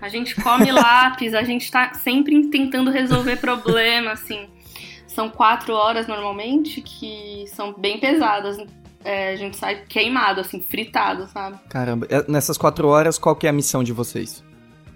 A 0.00 0.08
gente 0.08 0.34
come 0.36 0.70
lápis, 0.72 1.34
a 1.34 1.42
gente 1.42 1.70
tá 1.70 1.92
sempre 1.94 2.48
tentando 2.48 2.90
resolver 2.90 3.36
problema, 3.36 4.12
assim. 4.12 4.48
São 5.06 5.28
quatro 5.28 5.74
horas 5.74 6.06
normalmente 6.08 6.80
que 6.80 7.44
são 7.48 7.72
bem 7.74 7.98
pesadas. 8.00 8.56
É, 9.04 9.32
a 9.34 9.36
gente 9.36 9.56
sai 9.58 9.82
queimado, 9.86 10.40
assim, 10.40 10.62
fritado, 10.62 11.26
sabe? 11.28 11.58
Caramba. 11.68 12.06
É, 12.10 12.24
Nessas 12.30 12.56
quatro 12.56 12.88
horas, 12.88 13.18
qual 13.18 13.36
que 13.36 13.46
é 13.46 13.50
a 13.50 13.52
missão 13.52 13.84
de 13.84 13.92
vocês? 13.92 14.42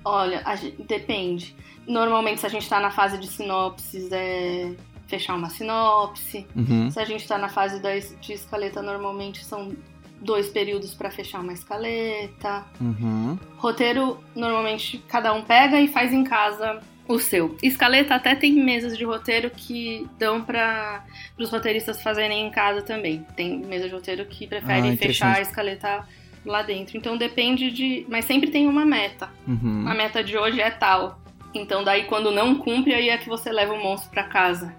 Olha, 0.02 0.40
a 0.46 0.56
gen- 0.56 0.74
depende. 0.88 1.54
Normalmente, 1.88 2.40
se 2.40 2.46
a 2.46 2.50
gente 2.50 2.68
tá 2.68 2.78
na 2.78 2.90
fase 2.90 3.18
de 3.18 3.26
sinopses, 3.26 4.12
é 4.12 4.72
fechar 5.06 5.34
uma 5.34 5.48
sinopse. 5.48 6.46
Uhum. 6.54 6.90
Se 6.90 7.00
a 7.00 7.04
gente 7.04 7.26
tá 7.26 7.38
na 7.38 7.48
fase 7.48 7.80
da, 7.80 7.98
de 7.98 8.32
escaleta, 8.32 8.82
normalmente 8.82 9.44
são 9.44 9.72
dois 10.20 10.48
períodos 10.48 10.94
pra 10.94 11.10
fechar 11.10 11.40
uma 11.40 11.52
escaleta. 11.52 12.64
Uhum. 12.80 13.38
Roteiro, 13.56 14.18
normalmente, 14.36 14.98
cada 15.08 15.32
um 15.32 15.42
pega 15.42 15.80
e 15.80 15.88
faz 15.88 16.12
em 16.12 16.24
casa 16.24 16.80
o 17.06 17.18
seu. 17.18 17.56
Escaleta 17.62 18.14
até 18.16 18.34
tem 18.34 18.52
mesas 18.52 18.98
de 18.98 19.04
roteiro 19.04 19.48
que 19.50 20.06
dão 20.18 20.42
para 20.44 21.02
os 21.38 21.48
roteiristas 21.50 22.02
fazerem 22.02 22.46
em 22.46 22.50
casa 22.50 22.82
também. 22.82 23.24
Tem 23.34 23.58
mesa 23.60 23.88
de 23.88 23.94
roteiro 23.94 24.26
que 24.26 24.44
Ah, 24.44 24.48
prefere 24.48 24.88
interessante. 24.88 25.06
fechar 25.06 25.36
a 25.36 25.40
escaleta 25.40 26.04
lá 26.44 26.60
dentro. 26.62 26.98
Então 26.98 27.16
depende 27.16 27.70
de. 27.70 28.04
Mas 28.10 28.26
sempre 28.26 28.50
tem 28.50 28.66
uma 28.68 28.84
meta. 28.84 29.30
Uhum. 29.46 29.84
A 29.88 29.94
meta 29.94 30.22
de 30.22 30.36
hoje 30.36 30.60
é 30.60 30.70
tal. 30.70 31.18
Então 31.54 31.82
daí 31.84 32.04
quando 32.04 32.30
não 32.30 32.54
cumpre, 32.56 32.94
aí 32.94 33.08
é 33.08 33.18
que 33.18 33.28
você 33.28 33.50
leva 33.50 33.72
o 33.74 33.82
monstro 33.82 34.10
pra 34.10 34.24
casa 34.24 34.74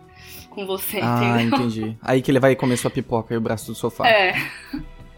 com 0.49 0.65
você, 0.65 0.99
Ah, 1.01 1.41
entendeu? 1.41 1.59
entendi. 1.59 1.97
Aí 2.01 2.21
que 2.21 2.31
ele 2.31 2.39
vai 2.39 2.55
comer 2.55 2.77
sua 2.77 2.89
pipoca 2.91 3.33
e 3.33 3.37
o 3.37 3.41
braço 3.41 3.67
do 3.67 3.75
sofá. 3.75 4.07
É. 4.07 4.33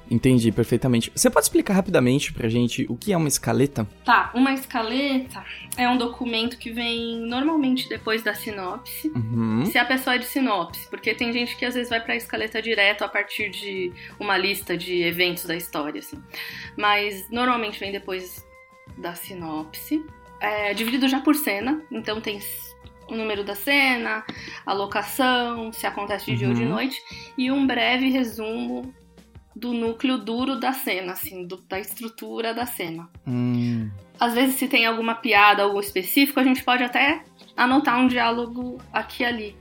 Entendi 0.10 0.52
perfeitamente. 0.52 1.10
Você 1.16 1.30
pode 1.30 1.46
explicar 1.46 1.74
rapidamente 1.74 2.34
pra 2.34 2.50
gente 2.50 2.86
o 2.90 2.98
que 2.98 3.14
é 3.14 3.18
uma 3.18 3.30
escaleta? 3.30 3.88
Tá, 4.04 4.30
uma 4.34 4.52
escaleta 4.54 5.42
é 5.78 5.88
um 5.88 5.98
documento 5.98 6.58
que 6.58 6.70
vem 6.70 7.18
normalmente 7.22 7.88
depois 7.88 8.22
da 8.22 8.34
sinopse. 8.34 9.08
Uhum. 9.16 9.66
Se 9.68 9.78
a 9.78 9.86
pessoa 9.86 10.16
é 10.18 10.20
de 10.20 10.26
sinopse, 10.26 10.86
porque 10.90 11.14
tem 11.16 11.32
gente 11.32 11.56
que 11.56 11.64
às 11.64 11.76
vezes 11.76 11.90
vai 11.90 12.02
pra 12.02 12.14
escaleta 12.14 12.62
direto 12.62 13.06
a 13.06 13.08
partir 13.08 13.50
de 13.52 13.94
uma 14.20 14.38
lista 14.38 14.76
de 14.78 15.02
eventos 15.02 15.46
da 15.46 15.56
história, 15.56 16.00
assim. 16.00 16.22
Mas 16.78 17.30
normalmente 17.32 17.80
vem 17.80 17.94
depois 17.94 18.46
da 18.98 19.16
sinopse. 19.16 20.04
É 20.42 20.74
dividido 20.74 21.08
já 21.08 21.20
por 21.22 21.36
cena, 21.36 21.82
então 21.92 22.20
tem 22.20 22.40
o 23.08 23.16
número 23.16 23.44
da 23.44 23.54
cena, 23.56 24.26
a 24.66 24.74
locação, 24.74 25.72
se 25.72 25.86
acontece 25.86 26.26
de 26.26 26.36
dia 26.38 26.48
ou 26.48 26.54
de 26.54 26.64
Uhum. 26.64 26.70
noite, 26.70 27.00
e 27.38 27.52
um 27.52 27.68
breve 27.68 28.10
resumo 28.10 28.94
do 29.56 29.72
núcleo 29.74 30.18
duro 30.18 30.56
da 30.60 30.72
cena, 30.74 31.12
assim, 31.12 31.46
do- 31.46 31.62
da 31.68 31.80
estrutura 31.80 32.54
da 32.54 32.66
cena. 32.66 33.08
Hum, 33.28 33.90
Às 34.20 34.34
vezes, 34.36 34.56
se 34.56 34.68
tem 34.68 34.86
alguma 34.86 35.16
piada, 35.16 35.64
algo 35.64 35.80
específico, 35.80 36.40
a 36.40 36.44
gente 36.44 36.64
pode 36.64 36.84
até 36.84 37.24
anotar 37.58 38.00
um 38.00 38.08
diálogo 38.08 38.78
aqui 38.94 39.24
e 39.24 39.26
ali. 39.26 39.56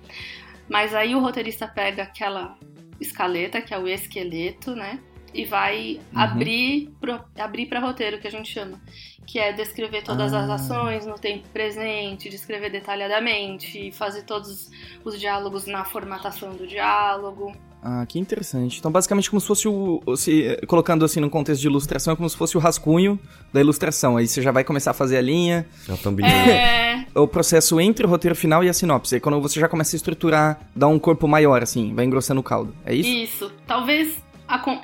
Mas 0.68 0.94
aí 0.94 1.14
o 1.14 1.18
roteirista 1.20 1.66
pega 1.66 2.02
aquela 2.02 2.56
escaleta, 3.00 3.60
que 3.62 3.72
é 3.74 3.78
o 3.78 3.88
esqueleto, 3.88 4.74
né? 4.76 5.00
E 5.32 5.44
vai 5.44 6.00
Uhum. 6.12 6.18
abrir, 6.20 6.90
pro, 7.00 7.20
abrir 7.38 7.66
para 7.66 7.80
roteiro, 7.80 8.18
que 8.20 8.26
a 8.26 8.30
gente 8.30 8.50
chama. 8.52 8.80
Que 9.26 9.38
é 9.38 9.52
descrever 9.52 10.02
todas 10.02 10.32
as 10.32 10.50
Ah. 10.50 10.54
ações 10.54 11.06
no 11.06 11.14
tempo 11.14 11.46
presente, 11.52 12.28
descrever 12.28 12.68
detalhadamente, 12.70 13.92
fazer 13.92 14.22
todos 14.22 14.70
os 15.04 15.18
diálogos 15.18 15.66
na 15.66 15.84
formatação 15.84 16.52
do 16.54 16.66
diálogo. 16.66 17.52
Ah, 17.82 18.04
que 18.06 18.18
interessante. 18.18 18.78
Então, 18.78 18.90
basicamente, 18.92 19.30
como 19.30 19.40
se 19.40 19.46
fosse 19.46 19.66
o. 19.68 20.02
Se, 20.16 20.58
colocando 20.66 21.02
assim 21.04 21.18
no 21.20 21.30
contexto 21.30 21.60
de 21.62 21.66
ilustração, 21.66 22.12
é 22.12 22.16
como 22.16 22.28
se 22.28 22.36
fosse 22.36 22.56
o 22.56 22.60
rascunho 22.60 23.18
da 23.52 23.60
ilustração. 23.60 24.16
Aí 24.18 24.26
você 24.26 24.42
já 24.42 24.50
vai 24.52 24.64
começar 24.64 24.90
a 24.90 24.94
fazer 24.94 25.16
a 25.16 25.22
linha, 25.22 25.66
É 25.88 25.92
a 25.92 25.96
thumbnail. 25.96 26.50
É, 26.50 27.06
o 27.14 27.26
processo 27.26 27.80
entre 27.80 28.04
o 28.04 28.08
roteiro 28.08 28.34
final 28.36 28.62
e 28.62 28.68
a 28.68 28.72
sinopse. 28.74 29.14
Aí 29.14 29.20
quando 29.20 29.40
você 29.40 29.58
já 29.58 29.66
começa 29.68 29.94
a 29.94 29.98
estruturar, 29.98 30.60
dá 30.76 30.88
um 30.88 30.98
corpo 30.98 31.26
maior, 31.26 31.62
assim, 31.62 31.94
vai 31.94 32.04
engrossando 32.04 32.40
o 32.40 32.44
caldo. 32.44 32.74
É 32.84 32.94
isso? 32.94 33.08
Isso. 33.08 33.52
Talvez 33.66 34.18
a 34.46 34.58
com- 34.58 34.82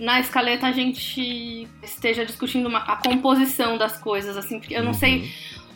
na 0.00 0.18
escaleta 0.20 0.66
a 0.66 0.72
gente 0.72 1.68
esteja 1.82 2.24
discutindo 2.24 2.66
uma- 2.68 2.78
a 2.80 2.96
composição 2.96 3.76
das 3.78 3.96
coisas, 3.98 4.36
assim, 4.36 4.58
porque 4.58 4.74
eu 4.74 4.82
não 4.82 4.94
sei 4.94 5.30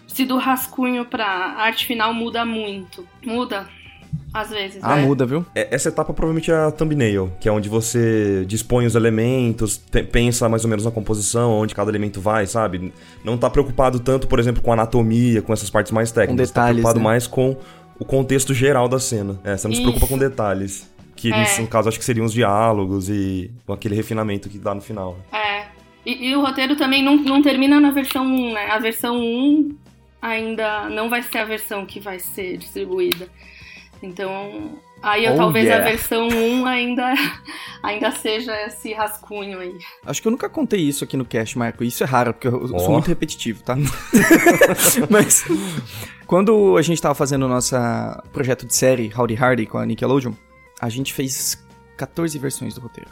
se 0.07 0.25
do 0.25 0.39
rascunho 0.39 1.05
pra 1.05 1.27
arte 1.27 1.87
final 1.87 2.13
muda 2.15 2.45
muito. 2.45 3.07
Muda? 3.25 3.69
Às 4.33 4.51
vezes. 4.51 4.79
Ah, 4.83 4.97
né? 4.97 5.03
muda, 5.03 5.25
viu? 5.25 5.47
É, 5.55 5.69
Essa 5.73 5.91
etapa 5.91 6.13
provavelmente 6.13 6.51
é 6.51 6.55
a 6.55 6.71
thumbnail, 6.73 7.33
que 7.39 7.49
é 7.49 7.53
onde 7.53 7.69
você 7.69 8.45
dispõe 8.47 8.85
os 8.85 8.97
elementos, 8.97 9.77
te- 9.77 10.03
pensa 10.03 10.49
mais 10.49 10.65
ou 10.65 10.71
menos 10.71 10.85
na 10.85 10.91
composição, 10.91 11.53
onde 11.53 11.73
cada 11.75 11.89
elemento 11.91 12.21
vai, 12.21 12.45
sabe? 12.47 12.93
Não 13.25 13.39
tá 13.39 13.49
preocupado 13.49 14.01
tanto, 14.01 14.27
por 14.27 14.41
exemplo, 14.41 14.61
com 14.61 14.73
anatomia, 14.73 15.41
com 15.41 15.53
essas 15.53 15.71
partes 15.71 15.93
mais 15.93 16.11
técnicas. 16.11 16.49
detalhes, 16.49 16.53
tá 16.53 16.73
preocupado 16.73 16.99
né? 16.99 17.05
mais 17.05 17.27
com 17.29 17.57
o 17.99 18.05
contexto 18.05 18.53
geral 18.53 18.89
da 18.89 18.99
cena. 18.99 19.39
É, 19.45 19.57
você 19.57 19.69
não 19.69 19.75
se 19.75 19.83
preocupa 19.83 20.05
Isso. 20.07 20.13
com 20.15 20.19
detalhes. 20.19 20.94
Que 21.25 21.33
É. 21.33 21.39
nesse- 21.39 21.63
no 21.63 21.69
caso 21.69 21.89
acho 21.89 21.99
que 21.99 22.05
seriam 22.05 22.27
os 22.27 22.35
diálogos 22.35 23.09
e 23.09 23.51
aquele 23.67 23.95
refinamento 23.95 24.47
que 24.51 24.59
dá 24.59 24.75
no 24.75 24.83
final. 24.83 25.17
É. 25.33 25.65
E, 26.05 26.29
e 26.29 26.37
o 26.37 26.43
roteiro 26.43 26.77
também 26.77 27.03
não, 27.03 27.17
não 27.17 27.41
termina 27.41 27.81
na 27.81 27.91
versão 27.91 28.27
1, 28.27 28.53
né? 28.53 28.67
A 28.71 28.79
versão 28.79 29.17
1 29.17 29.75
ainda 30.21 30.91
não 30.91 31.09
vai 31.09 31.23
ser 31.23 31.39
a 31.39 31.45
versão 31.47 31.87
que 31.87 31.99
vai 31.99 32.19
ser 32.19 32.59
distribuída. 32.59 33.27
Então, 34.03 34.79
aí 35.03 35.27
Oh, 35.31 35.35
talvez 35.35 35.65
yeah. 35.65 35.83
a 35.83 35.89
versão 35.91 36.29
1 36.29 36.67
ainda, 36.67 37.15
ainda 37.83 38.11
seja 38.11 38.53
esse 38.67 38.93
rascunho 38.93 39.61
aí. 39.61 39.73
Acho 40.05 40.21
que 40.21 40.29
eu 40.29 40.33
nunca 40.33 40.51
contei 40.51 40.81
isso 40.81 41.05
aqui 41.05 41.17
no 41.17 41.25
cast, 41.25 41.57
Marco. 41.57 41.83
Isso 41.83 42.05
é 42.05 42.07
raro, 42.07 42.35
porque 42.35 42.49
eu 42.49 42.69
sou 42.69 42.89
Ó. 42.89 42.93
muito 42.93 43.07
repetitivo, 43.09 43.63
tá? 43.63 43.75
Mas 45.09 45.43
quando 46.27 46.77
a 46.77 46.83
gente 46.83 47.01
tava 47.01 47.15
fazendo 47.15 47.47
o 47.47 47.49
nosso 47.49 47.75
projeto 48.31 48.67
de 48.67 48.75
série 48.75 49.11
Howdy 49.17 49.37
Hardy 49.37 49.65
com 49.65 49.79
a 49.79 49.87
Nickelodeon, 49.87 50.33
a 50.81 50.89
gente 50.89 51.13
fez 51.13 51.63
14 51.97 52.39
versões 52.39 52.75
do 52.75 52.81
roteiro. 52.81 53.11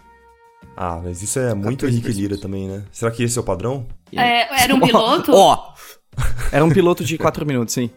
Ah, 0.76 1.00
mas 1.02 1.22
isso 1.22 1.38
é 1.38 1.54
muito 1.54 1.80
14 1.86 1.88
Henrique 1.96 2.12
Lira 2.12 2.38
também, 2.38 2.66
né? 2.68 2.84
Será 2.90 3.10
que 3.10 3.22
esse 3.22 3.36
é 3.36 3.40
o 3.40 3.44
padrão? 3.44 3.86
É, 4.14 4.62
era 4.64 4.74
um 4.74 4.80
piloto? 4.80 5.32
Ó! 5.34 5.72
Era 6.50 6.64
um 6.64 6.70
piloto 6.70 7.04
de 7.04 7.16
4 7.18 7.44
minutos, 7.46 7.74
sim. 7.74 7.90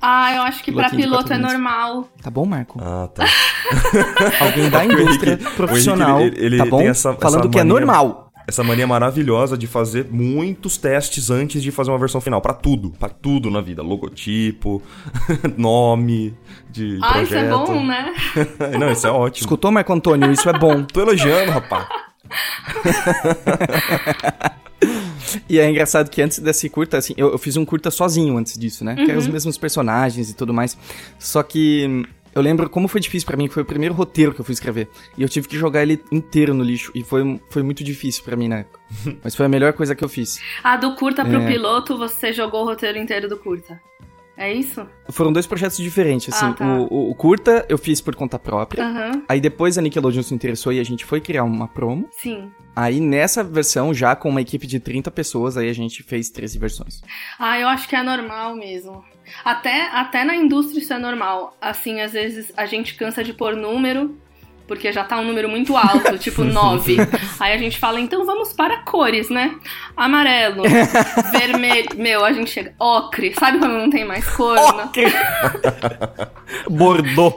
Ah, 0.00 0.34
eu 0.34 0.42
acho 0.42 0.64
que 0.64 0.72
de 0.72 0.76
piloto 0.90 1.32
é 1.32 1.36
minutos. 1.36 1.52
normal. 1.52 2.08
Tá 2.22 2.28
bom, 2.30 2.44
Marco? 2.44 2.80
Ah, 2.82 3.08
tá. 3.14 3.24
Alguém 4.40 4.68
da 4.68 4.84
indústria 4.84 5.36
profissional, 5.56 6.20
ele- 6.20 6.44
ele 6.44 6.56
tá 6.58 6.62
tem 6.64 6.70
bom? 6.70 6.80
essa- 6.82 7.14
Falando 7.14 7.40
essa 7.42 7.48
que 7.50 7.58
é 7.58 7.64
mania. 7.64 7.72
normal. 7.74 8.31
Essa 8.46 8.62
mania 8.64 8.86
maravilhosa 8.86 9.56
de 9.56 9.66
fazer 9.66 10.06
muitos 10.10 10.76
testes 10.76 11.30
antes 11.30 11.62
de 11.62 11.70
fazer 11.70 11.90
uma 11.90 11.98
versão 11.98 12.20
final. 12.20 12.40
Pra 12.40 12.54
tudo. 12.54 12.90
Pra 12.98 13.08
tudo 13.08 13.50
na 13.50 13.60
vida. 13.60 13.82
Logotipo, 13.82 14.82
nome 15.56 16.34
de 16.70 16.98
Ah, 17.02 17.12
projeto. 17.12 17.26
isso 17.26 17.36
é 17.36 17.50
bom, 17.50 17.86
né? 17.86 18.14
Não, 18.78 18.90
isso 18.92 19.06
é 19.06 19.10
ótimo. 19.10 19.44
Escutou, 19.44 19.70
Marco 19.70 19.92
Antônio? 19.92 20.30
Isso 20.32 20.48
é 20.48 20.58
bom. 20.58 20.82
Tô 20.84 21.00
elogiando, 21.00 21.50
rapaz. 21.52 21.86
E 25.48 25.58
é 25.58 25.68
engraçado 25.70 26.10
que 26.10 26.20
antes 26.20 26.40
desse 26.40 26.68
curta, 26.68 26.98
assim, 26.98 27.14
eu, 27.16 27.30
eu 27.32 27.38
fiz 27.38 27.56
um 27.56 27.64
curta 27.64 27.90
sozinho 27.90 28.36
antes 28.36 28.58
disso, 28.58 28.84
né? 28.84 28.96
Que 28.96 29.10
eram 29.10 29.18
os 29.18 29.28
mesmos 29.28 29.56
personagens 29.56 30.28
e 30.28 30.34
tudo 30.34 30.52
mais. 30.52 30.76
Só 31.18 31.42
que 31.42 31.86
hum, 31.88 32.04
eu 32.34 32.42
lembro 32.42 32.68
como 32.70 32.88
foi 32.88 33.00
difícil 33.00 33.26
pra 33.26 33.36
mim, 33.36 33.46
que 33.48 33.54
foi 33.54 33.62
o 33.62 33.66
primeiro 33.66 33.94
roteiro 33.94 34.32
que 34.34 34.40
eu 34.40 34.44
fui 34.44 34.52
escrever. 34.52 34.88
E 35.16 35.22
eu 35.22 35.28
tive 35.28 35.48
que 35.48 35.56
jogar 35.56 35.82
ele 35.82 36.02
inteiro 36.10 36.54
no 36.54 36.62
lixo. 36.64 36.90
E 36.94 37.02
foi, 37.02 37.40
foi 37.50 37.62
muito 37.62 37.82
difícil 37.84 38.22
pra 38.24 38.36
mim 38.36 38.48
na 38.48 38.58
época. 38.60 38.80
Mas 39.22 39.34
foi 39.34 39.46
a 39.46 39.48
melhor 39.48 39.72
coisa 39.72 39.94
que 39.94 40.04
eu 40.04 40.08
fiz. 40.08 40.40
Ah, 40.62 40.76
do 40.76 40.94
curta 40.96 41.24
pro 41.24 41.40
É. 41.42 41.46
piloto, 41.46 41.96
você 41.98 42.32
jogou 42.32 42.62
o 42.62 42.66
roteiro 42.66 42.98
inteiro 42.98 43.28
do 43.28 43.36
curta. 43.36 43.80
É 44.36 44.52
isso? 44.52 44.86
Foram 45.10 45.30
dois 45.32 45.46
projetos 45.46 45.76
diferentes, 45.76 46.32
assim. 46.34 46.46
Ah, 46.46 46.52
tá. 46.54 46.64
o, 46.64 47.10
o- 47.10 47.14
curta 47.14 47.66
eu 47.68 47.76
fiz 47.76 48.00
por 48.00 48.14
conta 48.16 48.38
própria. 48.38 48.82
Aham. 48.84 49.22
Aí 49.28 49.40
depois 49.40 49.76
a 49.76 49.82
Nickelodeon 49.82 50.22
se 50.22 50.34
interessou 50.34 50.72
e 50.72 50.80
a 50.80 50.84
gente 50.84 51.04
foi 51.04 51.20
criar 51.20 51.44
uma 51.44 51.68
promo. 51.68 52.08
Sim. 52.12 52.50
Aí 52.74 52.98
nessa 52.98 53.44
versão, 53.44 53.92
já 53.92 54.16
com 54.16 54.30
uma 54.30 54.40
equipe 54.40 54.66
de 54.66 54.80
30 54.80 55.10
pessoas, 55.10 55.56
aí 55.58 55.68
a 55.68 55.72
gente 55.74 56.02
fez 56.02 56.30
13 56.30 56.58
versões. 56.58 57.02
Ah, 57.38 57.58
eu 57.60 57.68
acho 57.68 57.86
que 57.88 57.94
é 57.94 58.02
normal 58.02 58.56
mesmo. 58.56 59.04
Até, 59.44 59.88
até 59.92 60.24
na 60.24 60.34
indústria 60.34 60.80
isso 60.80 60.92
é 60.92 60.98
normal. 60.98 61.56
Assim, 61.60 62.00
às 62.00 62.12
vezes 62.12 62.52
a 62.56 62.66
gente 62.66 62.94
cansa 62.94 63.22
de 63.22 63.32
pôr 63.32 63.54
número, 63.54 64.16
porque 64.72 64.90
já 64.90 65.04
tá 65.04 65.18
um 65.18 65.24
número 65.26 65.50
muito 65.50 65.76
alto, 65.76 66.16
tipo 66.18 66.42
9. 66.44 66.96
Aí 67.38 67.52
a 67.52 67.58
gente 67.58 67.78
fala, 67.78 68.00
então 68.00 68.24
vamos 68.24 68.54
para 68.54 68.78
cores, 68.78 69.28
né? 69.28 69.54
Amarelo, 69.94 70.62
vermelho. 71.30 71.90
Meu, 71.96 72.24
a 72.24 72.32
gente 72.32 72.50
chega. 72.50 72.74
Ocre. 72.78 73.34
Sabe 73.38 73.58
quando 73.58 73.74
não 73.74 73.90
tem 73.90 74.02
mais 74.02 74.26
cor? 74.30 74.56
né? 74.56 74.90
Bordeaux. 76.70 77.36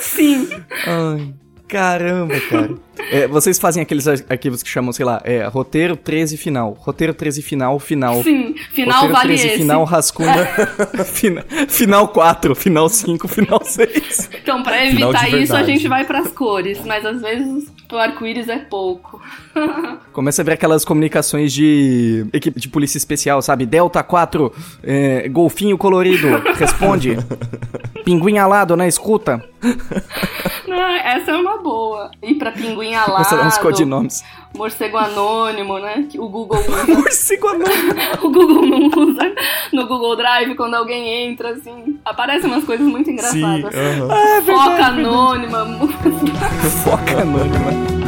Sim. 0.00 0.48
Ai, 0.86 1.34
caramba, 1.72 2.38
cara. 2.50 2.70
É, 3.10 3.26
vocês 3.26 3.58
fazem 3.58 3.82
aqueles 3.82 4.06
ar- 4.06 4.18
arquivos 4.28 4.62
que 4.62 4.68
chamam, 4.68 4.92
sei 4.92 5.04
lá, 5.04 5.20
é, 5.24 5.44
roteiro 5.46 5.96
13 5.96 6.36
final. 6.36 6.76
Roteiro 6.78 7.14
13 7.14 7.40
final, 7.42 7.78
final. 7.80 8.22
Sim. 8.22 8.54
Final 8.72 8.94
roteiro 9.00 9.14
vale 9.14 9.28
13 9.34 9.46
esse. 9.48 9.56
final, 9.56 9.84
rascunha. 9.84 10.46
fina- 11.06 11.44
final 11.68 12.08
4, 12.08 12.54
final 12.54 12.88
5, 12.88 13.26
final 13.26 13.64
6. 13.64 14.30
Então, 14.42 14.62
pra 14.62 14.78
Final 14.86 15.10
evitar 15.14 15.28
isso, 15.38 15.56
a 15.56 15.62
gente 15.62 15.88
vai 15.88 16.04
pras 16.04 16.28
cores. 16.28 16.80
Mas 16.84 17.04
às 17.06 17.20
vezes 17.22 17.72
o 17.90 17.96
arco-íris 17.96 18.48
é 18.48 18.58
pouco. 18.58 19.20
Começa 20.12 20.42
a 20.42 20.44
ver 20.44 20.52
aquelas 20.52 20.84
comunicações 20.84 21.52
de 21.52 22.26
equipe 22.32 22.60
de 22.60 22.68
polícia 22.68 22.98
especial, 22.98 23.40
sabe? 23.42 23.64
Delta 23.66 24.02
4, 24.02 24.52
é, 24.82 25.28
golfinho 25.28 25.76
colorido, 25.78 26.28
responde. 26.56 27.16
Pinguim 28.04 28.36
alado 28.38 28.76
na 28.76 28.86
escuta. 28.86 29.42
Ah, 30.74 30.98
essa 31.16 31.32
é 31.32 31.36
uma 31.36 31.58
boa. 31.58 32.10
E 32.22 32.34
pra 32.34 32.50
pinguim 32.52 32.94
Começa 32.94 33.34
a 33.34 33.38
dar 33.38 33.46
uns 33.46 33.54
alado, 33.54 33.60
codinomes. 33.60 34.24
morcego 34.56 34.96
anônimo, 34.96 35.78
né? 35.78 36.06
Que 36.10 36.18
o 36.18 36.28
Google 36.28 36.58
usa. 36.66 36.86
Morcego 36.94 37.48
anônimo. 37.48 37.94
o 38.22 38.30
Google 38.30 38.66
não 38.66 38.86
usa 38.86 39.32
no 39.72 39.86
Google 39.86 40.16
Drive 40.16 40.54
quando 40.54 40.74
alguém 40.74 41.26
entra, 41.28 41.50
assim. 41.50 41.98
Aparecem 42.04 42.50
umas 42.50 42.64
coisas 42.64 42.86
muito 42.86 43.06
Sim, 43.06 43.12
engraçadas. 43.12 43.74
aham. 43.74 44.42
Foca 44.44 44.86
anônima. 44.86 45.66
Foca 46.84 47.20
anônima. 47.22 48.01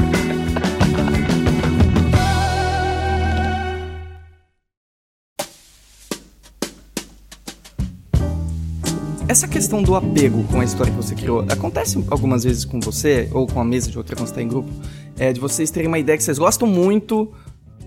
Essa 9.26 9.48
questão 9.48 9.82
do 9.82 9.96
apego 9.96 10.44
com 10.48 10.60
a 10.60 10.64
história 10.64 10.92
que 10.92 10.96
você 10.96 11.14
criou, 11.14 11.40
acontece 11.50 12.04
algumas 12.10 12.44
vezes 12.44 12.64
com 12.64 12.78
você, 12.78 13.28
ou 13.32 13.46
com 13.46 13.58
a 13.58 13.64
mesa 13.64 13.90
de 13.90 13.96
outra 13.96 14.14
quando 14.14 14.28
você 14.28 14.34
tá 14.34 14.42
em 14.42 14.48
grupo, 14.48 14.70
é 15.18 15.32
de 15.32 15.40
vocês 15.40 15.70
terem 15.70 15.88
uma 15.88 15.98
ideia 15.98 16.18
que 16.18 16.22
vocês 16.22 16.38
gostam 16.38 16.68
muito 16.68 17.32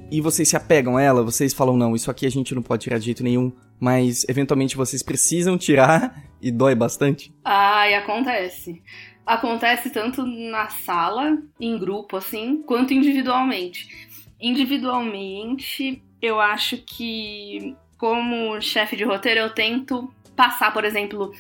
e 0.10 0.20
vocês 0.20 0.50
se 0.50 0.58
apegam 0.58 0.98
a 0.98 1.02
ela, 1.02 1.24
vocês 1.24 1.54
falam, 1.54 1.78
não, 1.78 1.96
isso 1.96 2.10
aqui 2.10 2.26
a 2.26 2.32
gente 2.32 2.56
não 2.56 2.62
pode 2.64 2.84
tirar 2.84 2.98
de 2.98 3.06
jeito 3.06 3.24
nenhum, 3.24 3.52
mas 3.80 4.26
eventualmente 4.28 4.76
vocês 4.76 5.04
precisam 5.04 5.58
tirar 5.58 6.24
e 6.42 6.50
dói 6.52 6.74
bastante? 6.74 7.32
Ai, 7.46 7.94
acontece. 7.94 8.82
Acontece 9.24 9.92
tanto 9.92 10.26
na 10.26 10.70
sala, 10.70 11.38
em 11.60 11.78
grupo, 11.78 12.18
assim, 12.18 12.64
quanto 12.64 12.94
individualmente. 12.94 14.08
Individualmente, 14.42 16.02
eu 16.20 16.40
acho 16.40 16.78
que, 16.78 17.76
como 17.98 18.60
chefe 18.60 18.96
de 18.96 19.04
roteiro, 19.04 19.42
eu 19.42 19.50
tento 19.52 20.12
passar, 20.38 20.72
por 20.74 20.86
exemplo, 20.86 21.34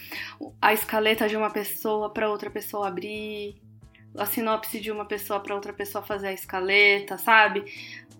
a 0.61 0.73
escaleta 0.73 1.29
de 1.29 1.37
uma 1.37 1.51
pessoa 1.51 2.11
para 2.13 2.29
outra 2.29 2.51
pessoa 2.51 2.89
abrir, 2.89 3.55
a 4.17 4.25
sinopse 4.25 4.81
de 4.81 4.91
uma 4.91 5.05
pessoa 5.05 5.39
para 5.41 5.55
outra 5.55 5.73
pessoa 5.73 6.03
fazer 6.03 6.29
a 6.29 6.33
escaleta, 6.33 7.17
sabe? 7.19 7.65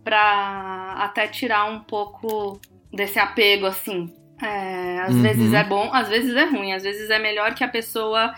Pra 0.03 0.93
até 0.99 1.27
tirar 1.27 1.65
um 1.65 1.81
pouco 1.83 2.61
desse 2.93 3.19
apego, 3.19 3.65
assim. 3.65 4.13
É, 4.41 4.99
às 5.01 5.15
Uhum. 5.15 5.21
vezes 5.21 5.53
é 5.53 5.63
bom, 5.63 5.91
às 5.93 6.07
vezes 6.09 6.35
é 6.35 6.45
ruim, 6.45 6.73
às 6.73 6.83
vezes 6.83 7.09
é 7.09 7.19
melhor 7.19 7.55
que 7.55 7.63
a 7.63 7.67
pessoa 7.69 8.35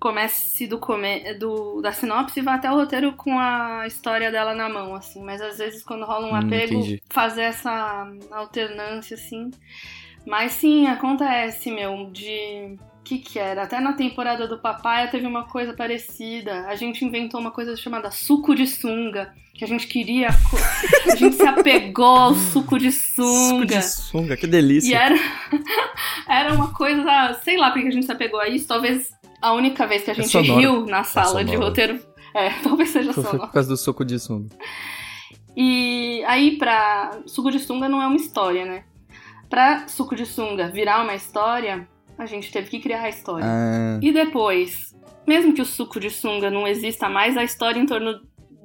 comece 0.00 0.66
do, 0.66 0.78
come, 0.78 1.34
do 1.34 1.80
da 1.82 1.92
sinopse 1.92 2.40
e 2.40 2.42
vá 2.42 2.54
até 2.56 2.70
o 2.70 2.74
roteiro 2.76 3.14
com 3.16 3.38
a 3.38 3.86
história 3.86 4.30
dela 4.32 4.54
na 4.54 4.68
mão, 4.68 4.94
assim. 4.94 5.22
Mas 5.24 5.40
às 5.42 5.58
vezes 5.58 5.84
quando 5.84 6.04
rola 6.06 6.26
um 6.28 6.34
Hum, 6.34 6.36
apego, 6.36 6.74
entendi. 6.76 7.02
fazer 7.10 7.42
essa 7.42 8.06
alternância, 8.32 9.14
assim. 9.16 9.50
Mas 10.26 10.52
sim, 10.52 10.86
acontece, 10.86 11.70
meu, 11.70 12.10
de. 12.10 12.76
O 13.00 13.02
que, 13.06 13.18
que 13.18 13.38
era? 13.38 13.62
Até 13.62 13.78
na 13.78 13.92
temporada 13.92 14.48
do 14.48 14.58
Papaya 14.58 15.06
teve 15.06 15.24
uma 15.26 15.44
coisa 15.44 15.72
parecida. 15.72 16.66
A 16.66 16.74
gente 16.74 17.04
inventou 17.04 17.40
uma 17.40 17.52
coisa 17.52 17.76
chamada 17.76 18.10
suco 18.10 18.52
de 18.54 18.66
sunga. 18.66 19.32
Que 19.54 19.64
a 19.64 19.68
gente 19.68 19.86
queria. 19.86 20.28
a 21.10 21.14
gente 21.14 21.36
se 21.36 21.46
apegou 21.46 22.04
ao 22.16 22.34
suco 22.34 22.78
de 22.78 22.90
Suco 22.92 23.28
sunga. 23.28 23.66
de 23.66 23.82
sunga, 23.82 24.36
que 24.36 24.46
delícia. 24.46 24.90
E 24.90 24.94
era, 24.94 25.14
era 26.28 26.52
uma 26.52 26.74
coisa, 26.74 27.40
sei 27.42 27.56
lá 27.56 27.70
porque 27.70 27.86
a 27.86 27.90
gente 27.90 28.04
se 28.04 28.12
apegou 28.12 28.40
a 28.40 28.48
isso. 28.48 28.66
Talvez 28.66 29.10
a 29.40 29.52
única 29.52 29.86
vez 29.86 30.02
que 30.02 30.10
a 30.10 30.14
gente 30.14 30.28
sonoro. 30.28 30.58
riu 30.60 30.86
na 30.86 31.04
sala 31.04 31.44
de 31.44 31.52
sonoro. 31.52 31.68
roteiro. 31.68 32.00
É, 32.34 32.50
talvez 32.62 32.90
seja 32.90 33.12
foi 33.14 33.22
sonoro. 33.22 33.46
por 33.46 33.52
causa 33.52 33.68
do 33.68 33.76
suco 33.76 34.04
de 34.04 34.18
sunga. 34.18 34.48
E 35.56 36.22
aí, 36.26 36.58
pra. 36.58 37.20
Suco 37.26 37.50
de 37.50 37.60
sunga 37.60 37.88
não 37.88 38.02
é 38.02 38.06
uma 38.06 38.16
história, 38.16 38.66
né? 38.66 38.84
Pra 39.48 39.86
suco 39.88 40.14
de 40.16 40.26
sunga 40.26 40.68
virar 40.68 41.02
uma 41.02 41.14
história, 41.14 41.88
a 42.18 42.26
gente 42.26 42.50
teve 42.50 42.68
que 42.70 42.80
criar 42.80 43.02
a 43.02 43.08
história. 43.08 43.46
Ah, 43.46 43.98
E 44.02 44.12
depois, 44.12 44.94
mesmo 45.26 45.52
que 45.54 45.62
o 45.62 45.66
suco 45.66 46.00
de 46.00 46.10
sunga 46.10 46.50
não 46.50 46.66
exista 46.66 47.08
mais, 47.08 47.36
a 47.36 47.44
história 47.44 47.78
em 47.80 47.86
torno 47.86 48.20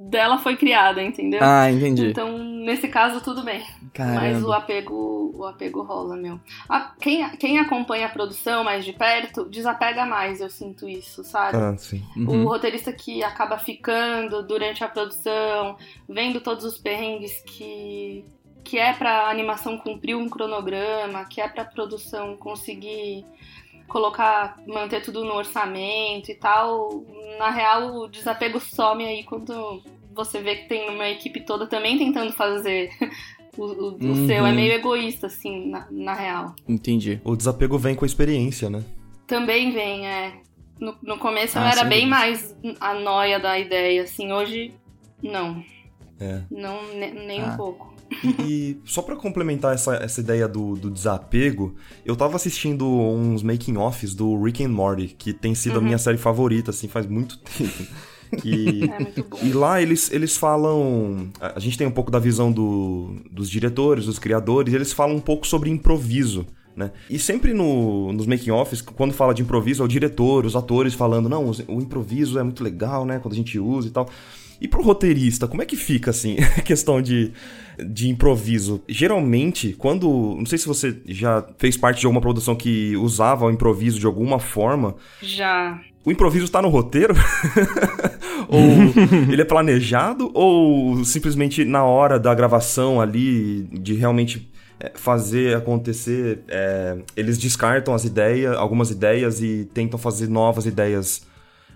dela 0.09 0.39
foi 0.39 0.57
criada, 0.57 1.01
entendeu? 1.01 1.39
ah 1.43 1.71
entendi. 1.71 2.07
Então, 2.07 2.37
nesse 2.39 2.87
caso, 2.87 3.21
tudo 3.21 3.43
bem. 3.43 3.59
Mas 3.97 4.41
o 4.41 4.47
Caramba. 4.47 4.57
apego, 4.57 5.31
o 5.35 5.45
apego 5.45 5.83
rola, 5.83 6.15
meu. 6.17 6.39
A- 6.67 6.93
quem, 6.99 7.29
quem 7.37 7.59
acompanha 7.59 8.07
a 8.07 8.09
produção 8.09 8.63
mais 8.63 8.83
de 8.83 8.93
perto, 8.93 9.45
desapega 9.45 10.05
mais, 10.05 10.41
eu 10.41 10.49
sinto 10.49 10.89
isso, 10.89 11.23
sabe? 11.23 11.57
Ah, 11.57 11.77
sim. 11.77 12.03
O 12.15 12.31
Uhum. 12.31 12.45
roteirista 12.45 12.91
que 12.91 13.23
acaba 13.23 13.57
ficando 13.59 14.41
durante 14.43 14.83
a 14.83 14.87
produção, 14.87 15.77
vendo 16.09 16.41
todos 16.41 16.65
os 16.65 16.77
perrengues 16.79 17.41
que, 17.45 18.25
que 18.63 18.77
é 18.77 18.93
pra 18.93 19.29
animação 19.29 19.77
cumprir 19.77 20.15
um 20.15 20.29
cronograma, 20.29 21.25
que 21.25 21.41
é 21.41 21.47
pra 21.47 21.65
produção 21.65 22.35
conseguir 22.37 23.25
colocar, 23.87 24.57
manter 24.67 25.01
tudo 25.01 25.23
no 25.25 25.33
orçamento 25.33 26.31
e 26.31 26.35
tal. 26.35 27.03
Na 27.37 27.49
real, 27.49 27.95
o 27.95 28.07
desapego 28.07 28.59
some 28.59 29.03
aí 29.05 29.23
quando 29.23 29.81
você 30.13 30.41
vê 30.41 30.55
que 30.57 30.69
tem 30.69 30.89
uma 30.89 31.09
equipe 31.09 31.41
toda 31.41 31.67
também 31.67 31.97
tentando 31.97 32.31
fazer. 32.33 32.89
O, 33.57 33.63
o- 33.65 33.89
o 33.89 33.97
Uhum. 34.01 34.27
seu 34.27 34.45
é 34.45 34.51
meio 34.53 34.71
egoísta, 34.71 35.27
assim, 35.27 35.67
na, 35.69 35.85
na 35.91 36.13
real. 36.13 36.55
Entendi. 36.65 37.19
O 37.21 37.35
desapego 37.35 37.77
vem 37.77 37.93
com 37.95 38.05
a 38.05 38.07
experiência, 38.07 38.69
né? 38.69 38.81
Também 39.27 39.71
vem, 39.73 40.07
é. 40.07 40.35
No, 40.79 40.95
no 41.03 41.17
começo 41.17 41.57
eu 41.57 41.61
Ah, 41.61 41.67
era 41.67 41.81
sem 41.81 41.89
bem 41.89 42.07
mais 42.07 42.55
a 42.79 42.93
noia 42.93 43.41
da 43.41 43.59
ideia, 43.59 44.03
assim, 44.03 44.31
hoje 44.31 44.73
não. 45.21 45.61
É. 46.17 46.43
Não, 46.49 46.81
ne- 46.93 47.11
nem 47.11 47.41
Ah. 47.41 47.47
um 47.47 47.57
pouco. 47.57 47.93
E 48.23 48.77
só 48.83 49.01
pra 49.01 49.15
complementar 49.15 49.73
essa, 49.73 49.95
essa 49.95 50.19
ideia 50.19 50.47
do, 50.47 50.75
do 50.75 50.89
desapego, 50.89 51.75
eu 52.05 52.15
tava 52.15 52.35
assistindo 52.35 52.85
uns 52.85 53.41
making-offs 53.41 54.13
do 54.13 54.41
Rick 54.43 54.63
and 54.63 54.69
Morty, 54.69 55.15
que 55.17 55.33
tem 55.33 55.55
sido 55.55 55.79
a 55.79 55.81
minha 55.81 55.97
série 55.97 56.17
favorita, 56.17 56.71
assim, 56.71 56.87
faz 56.87 57.07
muito 57.07 57.37
tempo. 57.57 57.87
E, 58.45 58.85
É 58.85 59.45
e 59.45 59.51
lá 59.51 59.81
eles, 59.81 60.11
eles 60.11 60.37
falam. 60.37 61.29
A 61.39 61.59
gente 61.59 61.77
tem 61.77 61.87
um 61.87 61.91
pouco 61.91 62.09
da 62.09 62.19
visão 62.19 62.51
do, 62.51 63.15
dos 63.29 63.49
diretores, 63.49 64.05
dos 64.05 64.19
criadores, 64.19 64.73
e 64.73 64.75
eles 64.75 64.93
falam 64.93 65.15
um 65.15 65.21
pouco 65.21 65.45
sobre 65.45 65.69
improviso. 65.69 66.45
Né? 66.75 66.91
E 67.09 67.19
sempre 67.19 67.53
no, 67.53 68.13
nos 68.13 68.25
making-offs, 68.25 68.81
quando 68.81 69.13
fala 69.13 69.33
de 69.33 69.41
improviso, 69.41 69.83
é 69.83 69.85
o 69.85 69.89
diretor, 69.89 70.45
os 70.45 70.55
atores 70.55 70.93
falando, 70.93 71.27
não, 71.27 71.51
o 71.67 71.81
improviso 71.81 72.39
é 72.39 72.43
muito 72.43 72.63
legal, 72.63 73.05
né? 73.05 73.19
Quando 73.19 73.33
a 73.33 73.37
gente 73.37 73.59
usa 73.59 73.89
e 73.89 73.91
tal. 73.91 74.09
E 74.61 74.67
pro 74.67 74.83
roteirista, 74.83 75.47
como 75.47 75.63
é 75.63 75.65
que 75.65 75.75
fica, 75.75 76.11
assim, 76.11 76.37
a 76.57 76.61
questão 76.61 77.01
de, 77.01 77.33
de 77.79 78.09
improviso? 78.09 78.81
Geralmente, 78.87 79.73
quando. 79.77 80.35
Não 80.37 80.45
sei 80.45 80.57
se 80.57 80.67
você 80.67 80.97
já 81.05 81.45
fez 81.57 81.77
parte 81.77 81.99
de 81.99 82.05
alguma 82.05 82.21
produção 82.21 82.55
que 82.55 82.95
usava 82.97 83.45
o 83.45 83.51
improviso 83.51 83.99
de 83.99 84.05
alguma 84.05 84.39
forma. 84.39 84.95
Já. 85.21 85.79
O 86.03 86.11
improviso 86.11 86.51
tá 86.51 86.61
no 86.61 86.69
roteiro? 86.69 87.13
ou 88.49 88.61
ele 89.31 89.41
é 89.41 89.45
planejado? 89.45 90.31
Ou 90.33 91.03
simplesmente 91.05 91.63
na 91.63 91.83
hora 91.83 92.19
da 92.19 92.33
gravação 92.33 92.99
ali, 92.99 93.63
de 93.71 93.93
realmente 93.93 94.51
é, 94.79 94.91
fazer 94.95 95.55
acontecer, 95.55 96.39
é, 96.47 96.97
eles 97.15 97.37
descartam 97.37 97.93
as 97.93 98.03
ideias, 98.03 98.55
algumas 98.57 98.89
ideias 98.89 99.41
e 99.41 99.69
tentam 99.73 99.99
fazer 99.99 100.27
novas 100.27 100.65
ideias 100.65 101.29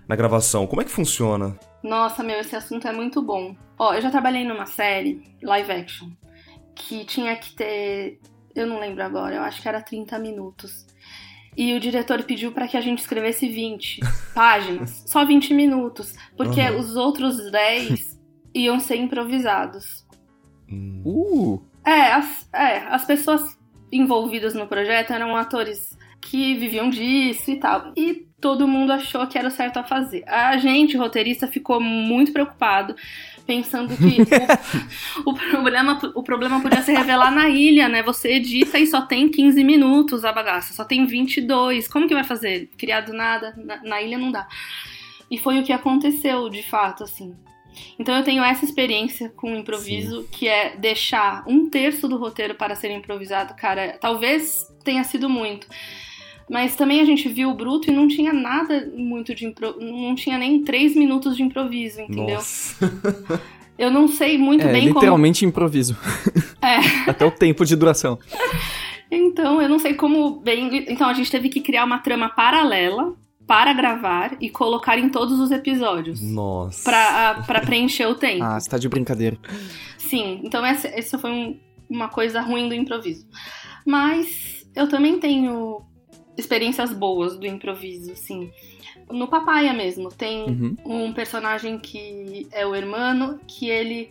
na 0.08 0.16
gravação. 0.16 0.66
Como 0.66 0.80
é 0.80 0.84
que 0.84 0.90
funciona? 0.90 1.58
Nossa, 1.82 2.22
meu, 2.22 2.38
esse 2.40 2.54
assunto 2.54 2.86
é 2.86 2.92
muito 2.92 3.22
bom. 3.22 3.56
Ó, 3.78 3.94
eu 3.94 4.00
já 4.00 4.10
trabalhei 4.10 4.44
numa 4.44 4.66
série, 4.66 5.22
live 5.42 5.72
action, 5.72 6.10
que 6.74 7.04
tinha 7.04 7.36
que 7.36 7.54
ter. 7.54 8.20
Eu 8.54 8.66
não 8.66 8.80
lembro 8.80 9.02
agora, 9.02 9.34
eu 9.34 9.42
acho 9.42 9.60
que 9.60 9.68
era 9.68 9.80
30 9.80 10.18
minutos. 10.18 10.86
E 11.56 11.74
o 11.74 11.80
diretor 11.80 12.22
pediu 12.24 12.52
para 12.52 12.68
que 12.68 12.76
a 12.76 12.80
gente 12.80 12.98
escrevesse 12.98 13.48
20 13.48 14.00
páginas, 14.34 15.04
só 15.06 15.24
20 15.24 15.54
minutos, 15.54 16.14
porque 16.36 16.60
uhum. 16.60 16.78
os 16.78 16.96
outros 16.96 17.50
10 17.50 18.18
iam 18.54 18.78
ser 18.78 18.96
improvisados. 18.96 20.06
Uh! 20.70 21.62
É 21.84 22.12
as, 22.12 22.48
é, 22.52 22.78
as 22.88 23.04
pessoas 23.04 23.56
envolvidas 23.92 24.54
no 24.54 24.66
projeto 24.66 25.12
eram 25.12 25.36
atores 25.36 25.96
que 26.20 26.54
viviam 26.56 26.90
disso 26.90 27.50
e 27.50 27.56
tal. 27.56 27.92
E 27.96 28.25
todo 28.40 28.68
mundo 28.68 28.92
achou 28.92 29.26
que 29.26 29.38
era 29.38 29.48
o 29.48 29.50
certo 29.50 29.78
a 29.78 29.84
fazer. 29.84 30.22
A 30.26 30.56
gente, 30.58 30.96
roteirista, 30.96 31.46
ficou 31.46 31.80
muito 31.80 32.32
preocupado, 32.32 32.94
pensando 33.46 33.96
que 33.96 34.22
o, 35.24 35.30
o, 35.30 35.34
problema, 35.34 35.98
o 36.14 36.22
problema 36.22 36.60
podia 36.60 36.82
se 36.82 36.92
revelar 36.92 37.30
na 37.30 37.48
ilha, 37.48 37.88
né? 37.88 38.02
Você 38.02 38.34
edita 38.34 38.78
e 38.78 38.86
só 38.86 39.02
tem 39.02 39.28
15 39.28 39.64
minutos 39.64 40.24
a 40.24 40.32
bagaça, 40.32 40.74
só 40.74 40.84
tem 40.84 41.06
22. 41.06 41.88
Como 41.88 42.06
que 42.06 42.14
vai 42.14 42.24
fazer? 42.24 42.70
Criar 42.76 43.00
do 43.00 43.12
nada? 43.12 43.54
Na, 43.56 43.82
na 43.82 44.02
ilha 44.02 44.18
não 44.18 44.30
dá. 44.30 44.46
E 45.30 45.38
foi 45.38 45.58
o 45.58 45.64
que 45.64 45.72
aconteceu, 45.72 46.48
de 46.48 46.62
fato, 46.62 47.04
assim. 47.04 47.34
Então 47.98 48.14
eu 48.16 48.22
tenho 48.22 48.42
essa 48.42 48.64
experiência 48.64 49.28
com 49.30 49.52
o 49.52 49.56
improviso, 49.56 50.22
Sim. 50.22 50.28
que 50.30 50.48
é 50.48 50.76
deixar 50.76 51.44
um 51.46 51.68
terço 51.68 52.08
do 52.08 52.16
roteiro 52.16 52.54
para 52.54 52.74
ser 52.74 52.90
improvisado, 52.90 53.54
cara. 53.54 53.98
Talvez 54.00 54.66
tenha 54.84 55.04
sido 55.04 55.28
muito. 55.28 55.66
Mas 56.48 56.76
também 56.76 57.00
a 57.00 57.04
gente 57.04 57.28
viu 57.28 57.50
o 57.50 57.54
Bruto 57.54 57.90
e 57.90 57.94
não 57.94 58.06
tinha 58.06 58.32
nada 58.32 58.88
muito 58.94 59.34
de 59.34 59.46
impro... 59.46 59.76
não 59.80 60.14
tinha 60.14 60.38
nem 60.38 60.62
três 60.62 60.94
minutos 60.94 61.36
de 61.36 61.42
improviso, 61.42 62.00
entendeu? 62.00 62.38
Eu 63.78 63.90
não 63.90 64.08
sei 64.08 64.38
muito 64.38 64.66
é, 64.66 64.72
bem 64.72 64.86
literalmente 64.86 65.40
como... 65.40 65.50
improviso. 65.50 65.96
É. 66.62 66.78
Até 67.10 67.26
o 67.26 67.30
tempo 67.30 67.64
de 67.64 67.76
duração. 67.76 68.18
Então, 69.10 69.60
eu 69.60 69.68
não 69.68 69.78
sei 69.78 69.94
como 69.94 70.40
bem. 70.40 70.84
Então, 70.88 71.08
a 71.08 71.12
gente 71.12 71.30
teve 71.30 71.48
que 71.48 71.60
criar 71.60 71.84
uma 71.84 71.98
trama 71.98 72.28
paralela 72.28 73.14
para 73.46 73.72
gravar 73.72 74.36
e 74.40 74.50
colocar 74.50 74.98
em 74.98 75.08
todos 75.08 75.38
os 75.38 75.50
episódios. 75.50 76.20
Nossa. 76.20 76.82
Pra, 76.84 77.42
pra 77.46 77.60
preencher 77.60 78.06
o 78.06 78.14
tempo. 78.14 78.42
Ah, 78.42 78.58
você 78.58 78.68
tá 78.68 78.78
de 78.78 78.88
brincadeira. 78.88 79.36
Sim, 79.98 80.40
então 80.42 80.64
essa, 80.64 80.88
essa 80.88 81.18
foi 81.18 81.30
um, 81.30 81.60
uma 81.88 82.08
coisa 82.08 82.40
ruim 82.40 82.68
do 82.68 82.74
improviso. 82.74 83.26
Mas 83.84 84.66
eu 84.74 84.88
também 84.88 85.20
tenho 85.20 85.82
experiências 86.36 86.92
boas 86.92 87.36
do 87.36 87.46
improviso, 87.46 88.12
assim. 88.12 88.50
No 89.10 89.28
Papaya 89.28 89.72
mesmo, 89.72 90.08
tem 90.10 90.44
uhum. 90.44 90.76
um 90.84 91.12
personagem 91.12 91.78
que 91.78 92.46
é 92.52 92.66
o 92.66 92.74
Hermano, 92.74 93.40
que 93.46 93.68
ele. 93.68 94.08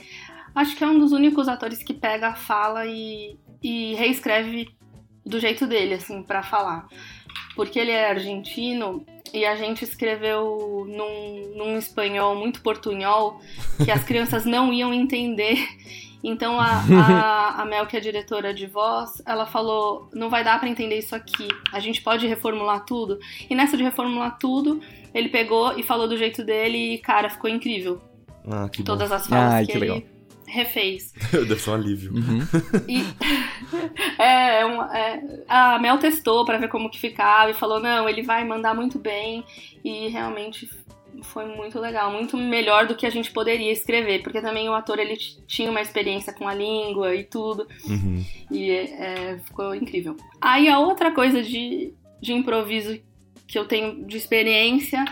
Acho 0.53 0.75
que 0.75 0.83
é 0.83 0.87
um 0.87 0.97
dos 0.97 1.11
únicos 1.11 1.47
atores 1.47 1.83
que 1.83 1.93
pega 1.93 2.29
a 2.29 2.35
fala 2.35 2.85
e, 2.85 3.37
e 3.61 3.93
reescreve 3.95 4.69
do 5.25 5.39
jeito 5.39 5.67
dele, 5.67 5.95
assim, 5.95 6.23
para 6.23 6.41
falar. 6.41 6.87
Porque 7.55 7.77
ele 7.77 7.91
é 7.91 8.09
argentino 8.09 9.05
e 9.33 9.45
a 9.45 9.55
gente 9.55 9.83
escreveu 9.83 10.85
num, 10.87 11.57
num 11.57 11.77
espanhol 11.77 12.35
muito 12.35 12.61
portunhol 12.61 13.41
que 13.83 13.91
as 13.91 14.03
crianças 14.05 14.45
não 14.45 14.71
iam 14.71 14.93
entender. 14.93 15.57
Então 16.27 16.59
a, 16.59 16.81
a, 16.81 17.61
a, 17.61 17.65
Mel, 17.65 17.85
que 17.85 17.95
é 17.95 17.99
diretora 17.99 18.51
de 18.51 18.65
voz, 18.65 19.21
ela 19.25 19.45
falou: 19.45 20.09
não 20.11 20.27
vai 20.27 20.43
dar 20.43 20.59
para 20.59 20.67
entender 20.67 20.97
isso 20.97 21.15
aqui. 21.15 21.47
A 21.71 21.79
gente 21.79 22.01
pode 22.01 22.25
reformular 22.25 22.83
tudo. 22.83 23.19
E 23.47 23.53
nessa 23.53 23.77
de 23.77 23.83
reformular 23.83 24.37
tudo, 24.39 24.81
ele 25.13 25.29
pegou 25.29 25.77
e 25.77 25.83
falou 25.83 26.07
do 26.07 26.17
jeito 26.17 26.43
dele 26.43 26.95
e, 26.95 26.97
cara, 26.97 27.29
ficou 27.29 27.47
incrível. 27.47 28.01
Ah, 28.49 28.67
que 28.67 28.81
Todas 28.81 29.09
bom. 29.09 29.15
as 29.15 29.27
falas 29.27 29.53
ah, 29.53 29.65
que, 29.65 29.71
que, 29.71 29.77
ele 29.77 30.05
refez. 30.47 31.13
Deve 31.31 31.57
ser 31.57 31.69
um 31.69 31.73
alívio. 31.75 32.13
Uhum. 32.13 32.39
E, 32.87 33.03
é, 34.17 34.61
é, 34.61 34.65
uma, 34.65 34.97
é, 34.97 35.21
a 35.47 35.77
Mel 35.77 35.99
testou 35.99 36.43
para 36.43 36.57
ver 36.57 36.69
como 36.69 36.89
que 36.89 36.99
ficava 36.99 37.51
e 37.51 37.53
falou: 37.53 37.79
não, 37.79 38.09
ele 38.09 38.23
vai 38.23 38.43
mandar 38.43 38.73
muito 38.73 38.97
bem. 38.97 39.43
E 39.83 40.07
realmente 40.07 40.67
foi 41.23 41.45
muito 41.45 41.79
legal, 41.79 42.11
muito 42.11 42.37
melhor 42.37 42.87
do 42.87 42.95
que 42.95 43.05
a 43.05 43.09
gente 43.09 43.31
poderia 43.31 43.71
escrever, 43.71 44.21
porque 44.21 44.41
também 44.41 44.69
o 44.69 44.73
ator 44.73 44.99
ele 44.99 45.17
tinha 45.47 45.69
uma 45.69 45.81
experiência 45.81 46.33
com 46.33 46.47
a 46.47 46.53
língua 46.53 47.15
e 47.15 47.23
tudo, 47.23 47.67
uhum. 47.87 48.23
e 48.51 48.69
é, 48.71 49.39
ficou 49.43 49.73
incrível. 49.73 50.15
Aí 50.41 50.67
a 50.67 50.79
outra 50.79 51.11
coisa 51.11 51.41
de, 51.41 51.93
de 52.21 52.33
improviso 52.33 52.99
que 53.47 53.57
eu 53.57 53.65
tenho 53.65 54.05
de 54.05 54.17
experiência 54.17 55.03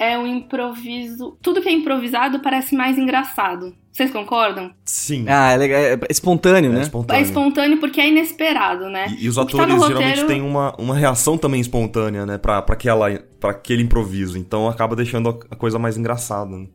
é 0.00 0.18
o 0.18 0.26
improviso. 0.26 1.36
Tudo 1.42 1.60
que 1.60 1.68
é 1.68 1.72
improvisado 1.72 2.40
parece 2.40 2.74
mais 2.74 2.96
engraçado. 2.96 3.76
Vocês 3.92 4.10
concordam? 4.10 4.72
Sim. 4.82 5.26
Ah, 5.28 5.52
é, 5.52 5.56
legal, 5.58 5.78
é 5.78 5.98
espontâneo, 6.08 6.72
é 6.72 6.74
né? 6.76 6.82
Espontâneo. 6.82 7.20
É 7.20 7.22
espontâneo 7.22 7.78
porque 7.78 8.00
é 8.00 8.08
inesperado, 8.08 8.88
né? 8.88 9.08
E, 9.18 9.26
e 9.26 9.28
os 9.28 9.36
atores 9.36 9.66
tá 9.66 9.86
geralmente 9.88 10.20
roteiro... 10.20 10.26
têm 10.26 10.40
uma, 10.40 10.74
uma 10.78 10.96
reação 10.96 11.36
também 11.36 11.60
espontânea, 11.60 12.24
né? 12.24 12.38
Pra, 12.38 12.62
pra, 12.62 12.74
aquela, 12.74 13.10
pra 13.38 13.50
aquele 13.50 13.82
improviso. 13.82 14.38
Então 14.38 14.66
acaba 14.66 14.96
deixando 14.96 15.38
a 15.50 15.54
coisa 15.56 15.78
mais 15.78 15.98
engraçada. 15.98 16.56
Né? 16.56 16.66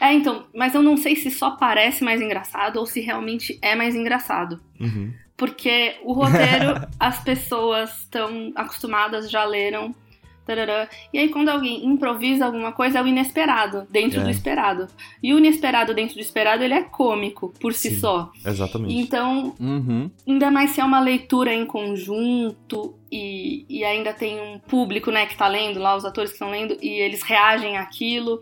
É, 0.00 0.12
então, 0.12 0.44
mas 0.54 0.72
eu 0.72 0.82
não 0.82 0.96
sei 0.96 1.16
se 1.16 1.32
só 1.32 1.56
parece 1.56 2.04
mais 2.04 2.20
engraçado 2.20 2.76
ou 2.76 2.86
se 2.86 3.00
realmente 3.00 3.58
é 3.60 3.74
mais 3.74 3.96
engraçado. 3.96 4.60
Uhum. 4.78 5.12
Porque 5.36 5.96
o 6.04 6.12
roteiro, 6.12 6.86
as 7.00 7.24
pessoas 7.24 7.90
estão 8.02 8.52
acostumadas, 8.54 9.28
já 9.28 9.44
leram, 9.44 9.92
Tarará. 10.44 10.88
E 11.12 11.18
aí, 11.18 11.28
quando 11.28 11.48
alguém 11.48 11.86
improvisa 11.86 12.46
alguma 12.46 12.72
coisa, 12.72 12.98
é 12.98 13.02
o 13.02 13.06
inesperado, 13.06 13.86
dentro 13.90 14.20
é. 14.20 14.24
do 14.24 14.30
esperado. 14.30 14.88
E 15.22 15.32
o 15.32 15.38
inesperado 15.38 15.94
dentro 15.94 16.16
do 16.16 16.20
esperado, 16.20 16.64
ele 16.64 16.74
é 16.74 16.82
cômico 16.82 17.54
por 17.60 17.72
si 17.72 17.90
Sim, 17.90 18.00
só. 18.00 18.32
Exatamente. 18.44 18.94
Então, 18.94 19.54
uhum. 19.60 20.10
ainda 20.26 20.50
mais 20.50 20.70
se 20.70 20.80
é 20.80 20.84
uma 20.84 20.98
leitura 20.98 21.54
em 21.54 21.64
conjunto 21.64 22.94
e, 23.10 23.64
e 23.68 23.84
ainda 23.84 24.12
tem 24.12 24.40
um 24.40 24.58
público, 24.58 25.12
né, 25.12 25.26
que 25.26 25.36
tá 25.36 25.46
lendo 25.46 25.78
lá, 25.78 25.94
os 25.96 26.04
atores 26.04 26.30
que 26.30 26.36
estão 26.36 26.50
lendo, 26.50 26.76
e 26.82 26.88
eles 26.88 27.22
reagem 27.22 27.76
àquilo. 27.76 28.40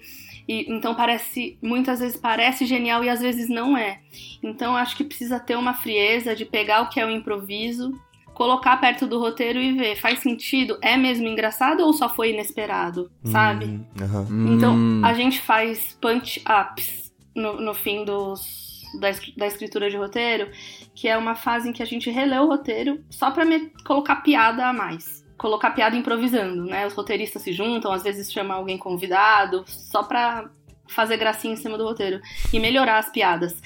E, 0.49 0.73
então 0.73 0.95
parece, 0.95 1.59
muitas 1.63 2.01
vezes 2.01 2.17
parece 2.17 2.65
genial 2.65 3.05
e 3.05 3.11
às 3.11 3.21
vezes 3.21 3.49
não 3.49 3.77
é. 3.77 4.01
Então 4.43 4.75
acho 4.75 4.97
que 4.97 5.05
precisa 5.05 5.39
ter 5.39 5.57
uma 5.57 5.75
frieza 5.75 6.35
de 6.35 6.47
pegar 6.47 6.81
o 6.81 6.89
que 6.89 6.99
é 6.99 7.05
o 7.05 7.11
improviso 7.11 7.93
colocar 8.41 8.79
perto 8.79 9.07
do 9.07 9.19
roteiro 9.19 9.61
e 9.61 9.75
ver, 9.75 9.97
faz 9.97 10.21
sentido? 10.21 10.79
É 10.81 10.97
mesmo 10.97 11.29
engraçado 11.29 11.81
ou 11.85 11.93
só 11.93 12.09
foi 12.09 12.31
inesperado? 12.31 13.11
Sabe? 13.23 13.67
Uhum. 13.67 14.55
Então, 14.55 14.75
Hum. 14.75 15.03
a 15.05 15.13
gente 15.13 15.43
faz 15.43 15.95
punch-ups 16.01 17.13
no, 17.37 17.61
no 17.61 17.75
fim 17.75 18.03
dos, 18.03 18.81
da, 18.99 19.11
da 19.37 19.47
escritura 19.47 19.91
de 19.91 19.99
roteiro, 19.99 20.51
que 20.95 21.07
é 21.07 21.19
uma 21.19 21.35
fase 21.35 21.69
em 21.69 21.73
que 21.75 21.83
a 21.83 21.87
gente 21.87 22.09
relê 22.09 22.39
o 22.39 22.47
roteiro 22.47 23.05
só 23.11 23.31
pra 23.31 23.45
me, 23.45 23.71
colocar 23.85 24.17
piada 24.17 24.67
a 24.67 24.73
mais. 24.73 25.23
Colocar 25.37 25.73
piada 25.73 25.95
improvisando, 25.95 26.65
né? 26.65 26.87
Os 26.87 26.95
roteiristas 26.95 27.43
se 27.43 27.53
juntam, 27.53 27.93
às 27.93 28.03
vezes 28.03 28.33
chama 28.33 28.55
alguém 28.55 28.79
convidado, 28.79 29.65
só 29.67 30.03
pra 30.03 30.49
fazer 30.89 31.19
gracinha 31.19 31.53
em 31.53 31.57
cima 31.57 31.77
do 31.77 31.85
roteiro 31.85 32.23
e 32.55 32.59
melhorar 32.59 33.01
as 33.01 33.11
piadas. 33.11 33.61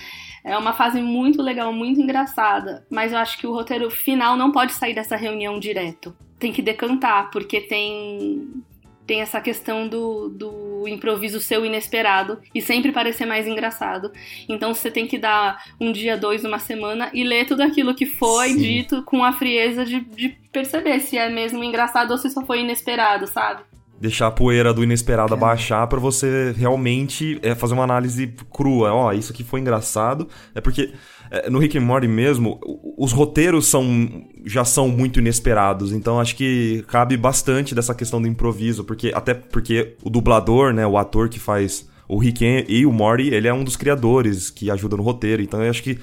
É 0.45 0.59
uma 0.59 0.75
fase 0.75 1.01
muito 1.01 1.41
legal, 1.41 1.73
muito 1.73 1.99
engraçada, 2.01 2.87
mas 2.91 3.13
eu 3.13 3.19
acho 3.19 3.39
que 3.39 3.47
o 3.47 3.53
roteiro 3.53 3.91
final 3.91 4.37
não 4.37 4.53
pode 4.53 4.73
sair 4.73 4.95
dessa 4.95 5.17
reunião 5.17 5.59
direto. 5.59 6.15
Tem 6.39 6.53
que 6.53 6.61
decantar, 6.61 7.31
porque 7.31 7.63
tem 7.63 8.63
tem 9.07 9.21
essa 9.21 9.41
questão 9.41 9.87
do, 9.87 10.31
do 10.31 10.89
improviso 10.89 11.39
seu 11.39 11.65
inesperado 11.65 12.41
e 12.55 12.61
sempre 12.63 12.91
parecer 12.91 13.27
mais 13.27 13.47
engraçado. 13.47 14.11
Então 14.49 14.73
você 14.73 14.91
tem 14.91 15.07
que 15.07 15.19
dar 15.19 15.63
um 15.79 15.93
dia, 15.93 16.17
dois, 16.17 16.45
uma 16.45 16.59
semana 16.59 17.11
e 17.13 17.23
ler 17.23 17.47
tudo 17.47 17.63
aquilo 17.63 17.95
que 17.95 18.07
foi 18.07 18.51
Sim. 18.51 18.57
dito 18.57 19.03
com 19.03 19.23
a 19.23 19.33
frieza 19.33 19.85
de, 19.85 20.01
de 20.01 20.31
perceber 20.51 21.01
se 21.01 21.19
é 21.19 21.29
mesmo 21.29 21.63
engraçado 21.63 22.13
ou 22.13 22.19
se 22.19 22.31
só 22.31 22.45
foi 22.47 22.61
inesperado, 22.61 23.27
sabe? 23.27 23.63
Deixar 24.01 24.27
a 24.27 24.31
poeira 24.31 24.73
do 24.75 24.83
inesperado 24.83 25.37
baixar 25.37 25.87
para 25.87 25.99
você 25.99 26.53
realmente 26.57 27.39
é, 27.43 27.55
fazer 27.55 27.75
uma 27.75 27.85
análise 27.85 28.35
crua. 28.53 28.93
Ó, 28.93 29.13
isso 29.13 29.33
aqui 29.33 29.45
foi 29.45 29.61
engraçado. 29.61 30.29
É 30.55 30.61
porque 30.61 30.93
é, 31.31 31.49
no 31.49 31.59
Rick 31.59 31.79
and 31.79 31.83
Morty 31.83 32.07
mesmo, 32.07 32.61
os 32.97 33.13
roteiros 33.13 33.67
são 33.67 34.25
já 34.45 34.65
são 34.65 34.89
muito 34.89 35.19
inesperados. 35.19 35.93
Então 35.93 36.21
acho 36.21 36.37
que 36.37 36.85
cabe 36.89 37.17
bastante 37.17 37.75
dessa 37.75 37.95
questão 37.95 38.21
do 38.21 38.29
improviso, 38.29 38.85
porque 38.85 39.13
até 39.15 39.35
porque 39.35 39.97
o 40.03 40.11
dublador, 40.11 40.73
né, 40.73 40.87
o 40.87 40.99
ator 40.99 41.29
que 41.29 41.41
faz 41.41 41.89
o 42.07 42.19
Rick 42.19 42.67
e 42.69 42.85
o 42.85 42.93
Morty, 42.93 43.33
ele 43.33 43.49
é 43.49 43.55
um 43.55 43.65
dos 43.65 43.77
criadores 43.77 44.51
que 44.51 44.71
ajuda 44.71 44.97
no 44.97 45.03
roteiro, 45.03 45.43
então 45.43 45.63
eu 45.63 45.71
acho 45.71 45.83
que 45.83 45.99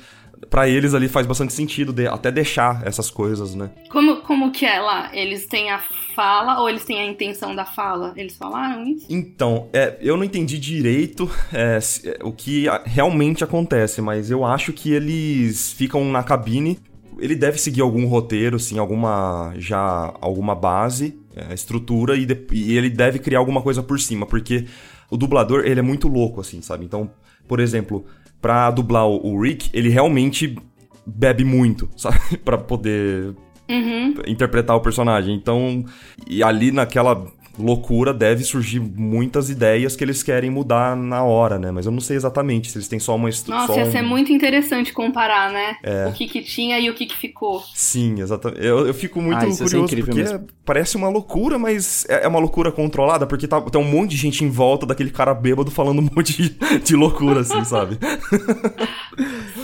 pra 0.50 0.68
eles 0.68 0.94
ali 0.94 1.08
faz 1.08 1.26
bastante 1.26 1.54
sentido 1.54 1.94
de- 1.94 2.08
até 2.08 2.32
deixar 2.32 2.82
essas 2.86 3.10
coisas, 3.10 3.54
né? 3.56 3.70
Como, 3.90 4.18
como 4.22 4.52
que 4.52 4.66
é 4.66 4.80
lá? 4.80 5.10
Eles 5.16 5.46
têm 5.46 5.70
a 5.72 5.80
fala 6.16 6.60
ou 6.60 6.70
eles 6.70 6.84
têm 6.84 7.00
a 7.00 7.06
intenção 7.06 7.56
da 7.56 7.66
fala? 7.66 8.14
Eles 8.18 8.36
falaram 8.36 8.84
isso? 8.88 9.06
Então, 9.10 9.70
é, 9.72 9.98
eu 10.02 10.18
não 10.18 10.24
entendi 10.24 10.58
direito 10.60 11.30
é, 11.54 11.80
é, 12.06 12.20
o 12.24 12.32
que 12.32 12.66
realmente 12.86 13.44
acontece, 13.44 14.02
mas 14.02 14.30
eu 14.32 14.44
acho 14.46 14.74
que 14.74 14.92
eles 14.92 15.72
ficam 15.72 16.04
na 16.06 16.24
cabine. 16.24 16.80
Ele 17.20 17.36
deve 17.36 17.60
seguir 17.60 17.82
algum 17.82 18.06
roteiro, 18.08 18.60
sim, 18.60 18.80
alguma 18.80 19.54
já 19.58 20.12
alguma 20.20 20.56
base, 20.56 21.20
é, 21.36 21.54
estrutura 21.54 22.16
e, 22.18 22.26
de- 22.26 22.48
e 22.52 22.76
ele 22.76 22.90
deve 22.90 23.20
criar 23.20 23.40
alguma 23.40 23.62
coisa 23.62 23.84
por 23.84 24.00
cima, 24.00 24.26
porque 24.26 24.66
o 25.10 25.16
dublador 25.18 25.64
ele 25.66 25.80
é 25.80 25.84
muito 25.84 26.08
louco, 26.08 26.42
assim, 26.42 26.62
sabe? 26.62 26.84
Então, 26.86 27.12
por 27.48 27.60
exemplo, 27.60 28.06
pra 28.42 28.72
dublar 28.72 29.08
o, 29.08 29.40
Rick, 29.40 29.70
ele 29.74 29.90
realmente 29.90 30.58
bebe 31.06 31.44
muito, 31.44 31.90
sabe? 31.96 32.38
Pra 32.44 32.58
poder 32.58 33.34
Uhum. 33.70 34.16
interpretar 34.28 34.76
o 34.76 34.82
personagem. 34.82 35.34
Então, 35.36 35.86
e 36.28 36.44
ali 36.44 36.72
naquela 36.72 37.26
loucura 37.60 38.14
deve 38.14 38.44
surgir 38.44 38.80
muitas 38.80 39.50
ideias 39.50 39.96
que 39.96 40.04
eles 40.04 40.24
querem 40.24 40.50
mudar 40.50 40.96
na 40.96 41.24
hora, 41.24 41.60
né? 41.60 41.70
Mas 41.72 41.86
eu 41.86 41.92
não 41.92 42.00
sei 42.00 42.16
exatamente 42.16 42.72
se 42.72 42.78
eles 42.78 42.88
têm 42.88 43.00
só 43.00 43.16
uma 43.16 43.30
estru- 43.30 43.54
Nossa, 43.54 43.74
só 43.74 43.80
ia 43.80 43.86
um- 43.86 43.92
ser 43.92 44.02
muito 44.02 44.32
interessante 44.32 44.94
comparar, 44.94 45.52
né? 45.52 45.76
É. 45.84 46.08
O 46.08 46.14
que 46.14 46.28
que 46.28 46.42
tinha 46.42 46.80
e 46.80 46.90
o 46.90 46.94
que 46.94 47.06
que 47.06 47.16
ficou. 47.18 47.62
Sim, 47.76 48.20
exatamente. 48.22 48.66
Eu, 48.66 48.88
eu 48.88 48.94
fico 48.94 49.22
muito 49.22 49.38
Ah, 49.38 49.48
isso 49.48 49.64
ia 49.64 49.68
curioso 49.70 49.86
incrível 49.86 50.06
porque 50.14 50.22
mesmo. 50.32 50.48
parece 50.66 50.96
uma 50.96 51.10
loucura, 51.10 51.60
mas 51.60 52.06
é 52.10 52.24
é 52.24 52.28
uma 52.28 52.40
loucura 52.40 52.72
controlada, 52.72 53.26
porque 53.28 53.48
tá, 53.48 53.60
tem 53.62 53.82
um 53.82 53.84
monte 53.84 54.12
de 54.12 54.18
gente 54.18 54.44
em 54.44 54.50
volta 54.50 54.86
daquele 54.86 55.10
cara 55.12 55.34
bêbado 55.34 55.70
falando 55.72 56.00
um 56.00 56.10
monte 56.16 56.34
de, 56.42 56.80
de 56.84 56.96
loucura, 56.96 57.42
assim, 57.42 57.64
sabe? 57.66 57.98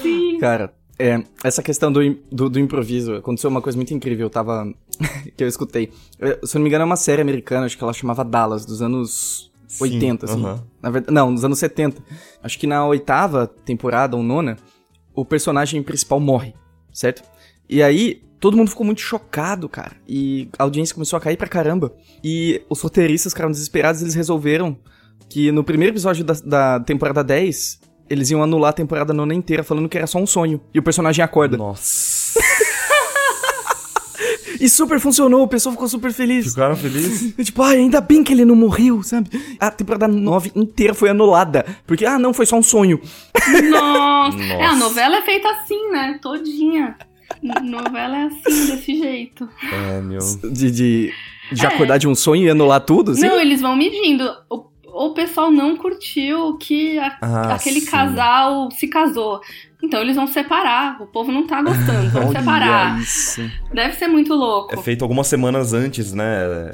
Sim. 0.01 0.37
Cara, 0.39 0.73
é, 0.99 1.23
essa 1.43 1.61
questão 1.61 1.91
do, 1.91 1.99
do, 2.31 2.49
do 2.49 2.59
improviso, 2.59 3.15
aconteceu 3.15 3.49
uma 3.49 3.61
coisa 3.61 3.77
muito 3.77 3.93
incrível, 3.93 4.25
eu 4.25 4.29
tava. 4.29 4.73
que 5.37 5.43
eu 5.43 5.47
escutei. 5.47 5.91
Eu- 6.19 6.45
se 6.47 6.55
eu 6.55 6.59
não 6.59 6.63
me 6.63 6.69
engano, 6.69 6.81
é 6.83 6.85
uma 6.85 6.95
série 6.95 7.21
americana, 7.21 7.65
acho 7.65 7.77
que 7.77 7.83
ela 7.83 7.93
chamava 7.93 8.23
Dallas, 8.25 8.65
dos 8.65 8.81
anos 8.81 9.51
Sim, 9.67 9.83
80, 9.83 10.25
assim. 10.25 10.43
aham. 10.43 10.63
Na 10.81 10.89
verdade, 10.89 11.13
não, 11.13 11.31
nos 11.31 11.43
anos 11.43 11.59
70. 11.59 12.01
Acho 12.41 12.57
que 12.57 12.65
na 12.67 12.85
oitava 12.85 13.45
temporada, 13.47 14.15
ou 14.15 14.23
nona, 14.23 14.57
o 15.13 15.23
personagem 15.25 15.81
principal 15.83 16.19
morre, 16.19 16.53
certo? 16.93 17.21
E 17.69 17.83
aí, 17.83 18.23
todo 18.39 18.55
mundo 18.57 18.69
ficou 18.69 18.85
muito 18.85 19.01
chocado, 19.01 19.67
cara. 19.67 19.97
E 20.07 20.49
a 20.57 20.63
audiência 20.63 20.95
começou 20.95 21.17
a 21.17 21.19
cair 21.19 21.37
pra 21.37 21.47
caramba. 21.47 21.93
E 22.23 22.61
os 22.69 22.81
roteiristas 22.81 23.33
ficaram 23.33 23.51
desesperados, 23.51 24.01
eles 24.01 24.15
resolveram 24.15 24.77
que 25.29 25.51
no 25.51 25.63
primeiro 25.63 25.93
episódio 25.93 26.23
da, 26.23 26.33
da 26.33 26.79
temporada 26.79 27.23
10, 27.23 27.81
eles 28.09 28.29
iam 28.31 28.41
anular 28.43 28.69
a 28.69 28.73
temporada 28.73 29.13
nona 29.13 29.33
inteira, 29.33 29.63
falando 29.63 29.87
que 29.89 29.97
era 29.97 30.07
só 30.07 30.17
um 30.19 30.27
sonho. 30.27 30.59
E 30.73 30.79
o 30.79 30.83
personagem 30.83 31.23
acorda. 31.23 31.57
Nossa. 31.57 32.39
E 34.59 34.67
super 34.67 34.99
funcionou, 34.99 35.43
o 35.43 35.47
pessoal 35.47 35.73
ficou 35.73 35.87
super 35.87 36.11
feliz. 36.11 36.49
Ficaram 36.49 36.75
felizes? 36.75 37.31
Tipo, 37.45 37.61
ai, 37.61 37.77
ainda 37.77 38.01
bem 38.01 38.23
que 38.23 38.33
ele 38.33 38.43
não 38.43 38.55
morreu, 38.55 39.03
sabe? 39.03 39.29
A 39.59 39.69
temporada 39.69 40.07
9 40.07 40.51
inteira 40.55 40.95
foi 40.95 41.09
anulada. 41.09 41.63
Porque, 41.85 42.03
ah, 42.07 42.17
não, 42.17 42.33
foi 42.33 42.47
só 42.47 42.57
um 42.57 42.63
sonho. 42.63 42.99
Nossa. 43.69 44.41
É, 44.43 44.65
a 44.65 44.69
Nossa. 44.73 44.79
novela 44.79 45.17
é 45.17 45.21
feita 45.21 45.47
assim, 45.49 45.91
né? 45.91 46.17
Todinha. 46.21 46.97
Novela 47.63 48.17
é 48.17 48.23
assim, 48.23 48.65
desse 48.75 48.97
jeito. 48.97 49.47
É, 49.71 50.01
meu. 50.01 50.19
De, 50.51 50.71
de, 50.71 51.13
de 51.51 51.63
É. 51.65 51.67
acordar 51.67 51.99
de 51.99 52.07
um 52.07 52.15
sonho 52.15 52.43
e 52.45 52.49
anular 52.49 52.81
tudo, 52.81 53.11
assim? 53.11 53.21
Não, 53.27 53.39
eles 53.39 53.61
vão 53.61 53.75
medindo. 53.75 54.23
O, 54.49 54.65
o 55.05 55.13
pessoal 55.13 55.51
não 55.51 55.75
curtiu 55.77 56.57
que 56.57 56.97
a- 56.99 57.17
Ah, 57.21 57.53
aquele 57.55 57.81
sim. 57.81 57.89
casal 57.91 58.69
se 58.71 58.87
casou. 58.87 59.39
Então 59.83 60.01
eles 60.01 60.15
vão 60.15 60.25
separar. 60.25 60.99
O 60.99 61.05
povo 61.05 61.31
não 61.31 61.45
tá 61.45 61.61
gostando. 61.61 62.09
Vão 62.09 62.31
separar. 62.33 62.99
isso. 62.99 63.41
Deve 63.71 63.93
ser 63.95 64.07
muito 64.07 64.33
louco. 64.33 64.73
É 64.73 64.77
feito 64.81 65.03
algumas 65.03 65.27
semanas 65.27 65.71
antes, 65.71 66.13
né? 66.13 66.25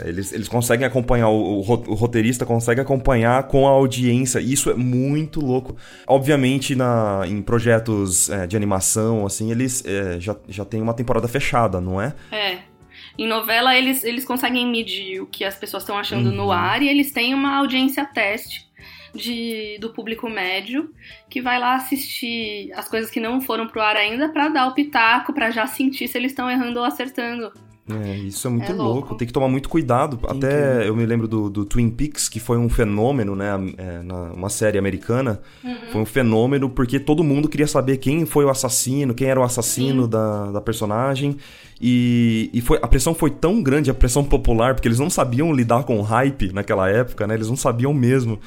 Eles, 0.05 0.31
eles 0.31 0.47
conseguem 0.47 0.87
acompanhar, 0.87 1.27
o, 1.27 1.57
o 1.57 1.61
ro- 1.61 1.83
o 1.87 1.93
roteirista 1.95 2.45
consegue 2.45 2.79
acompanhar 2.79 3.43
com 3.43 3.67
a 3.67 3.71
audiência. 3.71 4.39
Isso 4.39 4.69
é 4.69 4.73
muito 4.73 5.41
louco. 5.41 5.75
Obviamente, 6.07 6.75
na, 6.75 7.23
em 7.27 7.41
projetos 7.41 8.29
é, 8.29 8.47
de 8.47 8.55
animação, 8.55 9.25
assim, 9.25 9.51
eles 9.51 9.83
é, 9.85 10.17
já, 10.21 10.35
já 10.47 10.63
tem 10.63 10.81
uma 10.81 10.93
temporada 10.93 11.27
fechada, 11.27 11.81
não 11.81 11.99
é? 12.01 12.13
É. 12.31 12.59
Em 13.17 13.27
novela, 13.27 13.77
eles, 13.77 14.03
eles 14.03 14.25
conseguem 14.25 14.65
medir 14.67 15.21
o 15.21 15.27
que 15.27 15.43
as 15.43 15.55
pessoas 15.55 15.83
estão 15.83 15.97
achando 15.97 16.29
Uhum. 16.29 16.35
no 16.35 16.51
ar 16.51 16.81
e 16.81 16.89
eles 16.89 17.11
têm 17.11 17.33
uma 17.33 17.57
audiência 17.57 18.05
teste 18.05 18.67
de, 19.13 19.77
do 19.79 19.91
público 19.93 20.27
médio 20.27 20.91
que 21.29 21.39
vai 21.39 21.59
lá 21.59 21.75
assistir 21.75 22.71
as 22.73 22.87
coisas 22.89 23.11
que 23.11 23.19
não 23.19 23.39
foram 23.39 23.67
pro 23.67 23.81
ar 23.81 23.95
ainda 23.95 24.29
pra 24.29 24.49
dar 24.49 24.67
o 24.67 24.73
pitaco, 24.73 25.31
pra 25.33 25.51
já 25.51 25.67
sentir 25.67 26.07
se 26.07 26.17
eles 26.17 26.31
estão 26.31 26.49
errando 26.49 26.79
ou 26.79 26.85
acertando. 26.85 27.53
É, 27.89 28.15
isso 28.15 28.47
é 28.47 28.49
muito 28.49 28.71
É 28.71 28.73
louco. 28.73 28.83
louco. 28.93 29.15
Tem 29.15 29.27
que 29.27 29.33
tomar 29.33 29.49
muito 29.49 29.67
cuidado. 29.67 30.15
Incrível. 30.15 30.37
Até 30.37 30.87
eu 30.87 30.95
me 30.95 31.05
lembro 31.05 31.27
do, 31.27 31.49
do 31.49 31.65
Twin 31.65 31.89
Peaks, 31.89 32.29
que 32.29 32.39
foi 32.39 32.57
um 32.57 32.69
fenômeno, 32.69 33.35
né? 33.35 33.49
É, 33.77 34.01
na, 34.01 34.31
uma 34.31 34.49
série 34.49 34.77
americana. 34.77 35.41
Foi 35.91 35.99
um 36.01 36.05
fenômeno 36.05 36.69
porque 36.69 36.97
todo 36.99 37.23
mundo 37.25 37.49
queria 37.49 37.67
saber 37.67 37.97
quem 37.97 38.25
foi 38.25 38.45
o 38.45 38.49
assassino, 38.49 39.13
quem 39.13 39.27
era 39.27 39.37
o 39.39 39.43
assassino 39.43 40.07
da, 40.07 40.49
da 40.51 40.61
personagem. 40.61 41.35
E, 41.81 42.49
e 42.53 42.61
foi, 42.61 42.79
a 42.81 42.87
pressão 42.87 43.13
foi 43.13 43.29
tão 43.29 43.61
grande, 43.61 43.91
a 43.91 43.93
pressão 43.93 44.23
popular, 44.23 44.73
porque 44.73 44.87
eles 44.87 44.99
não 44.99 45.09
sabiam 45.09 45.51
lidar 45.51 45.83
com 45.83 45.97
o 45.99 46.01
hype 46.01 46.53
naquela 46.53 46.89
época, 46.89 47.27
né? 47.27 47.33
Eles 47.33 47.49
não 47.49 47.57
sabiam 47.57 47.93
mesmo. 47.93 48.39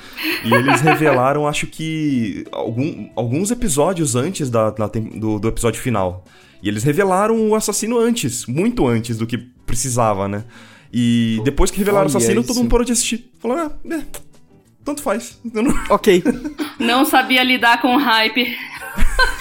E 0.46 0.54
eles 0.54 0.80
revelaram, 0.80 1.46
acho 1.48 1.66
que, 1.66 2.46
algum- 2.50 3.10
alguns 3.14 3.50
episódios 3.50 4.16
antes 4.16 4.48
da, 4.48 4.70
da 4.70 4.88
tem- 4.88 5.18
do, 5.20 5.38
do 5.38 5.48
episódio 5.48 5.78
final. 5.82 6.24
E 6.62 6.68
eles 6.68 6.82
revelaram 6.84 7.48
o 7.48 7.54
assassino 7.54 7.98
antes, 7.98 8.46
muito 8.46 8.86
antes 8.86 9.18
do 9.18 9.26
que 9.26 9.38
precisava, 9.38 10.26
né? 10.28 10.44
E 10.92 11.40
depois 11.44 11.70
que 11.70 11.78
revelaram 11.78 12.06
o 12.06 12.10
Olha 12.10 12.16
assassino, 12.16 12.40
isso. 12.40 12.48
todo 12.48 12.56
mundo 12.58 12.70
parou 12.70 12.84
de 12.84 12.92
assistir. 12.92 13.30
Falou, 13.38 13.56
ah, 13.58 13.70
é, 13.90 14.00
tanto 14.84 15.02
faz. 15.02 15.38
Não- 15.52 15.64
Ok. 15.90 16.22
Não 16.78 17.04
sabia 17.04 17.42
lidar 17.42 17.80
com 17.82 17.94
o 17.94 17.98
hype. 17.98 18.56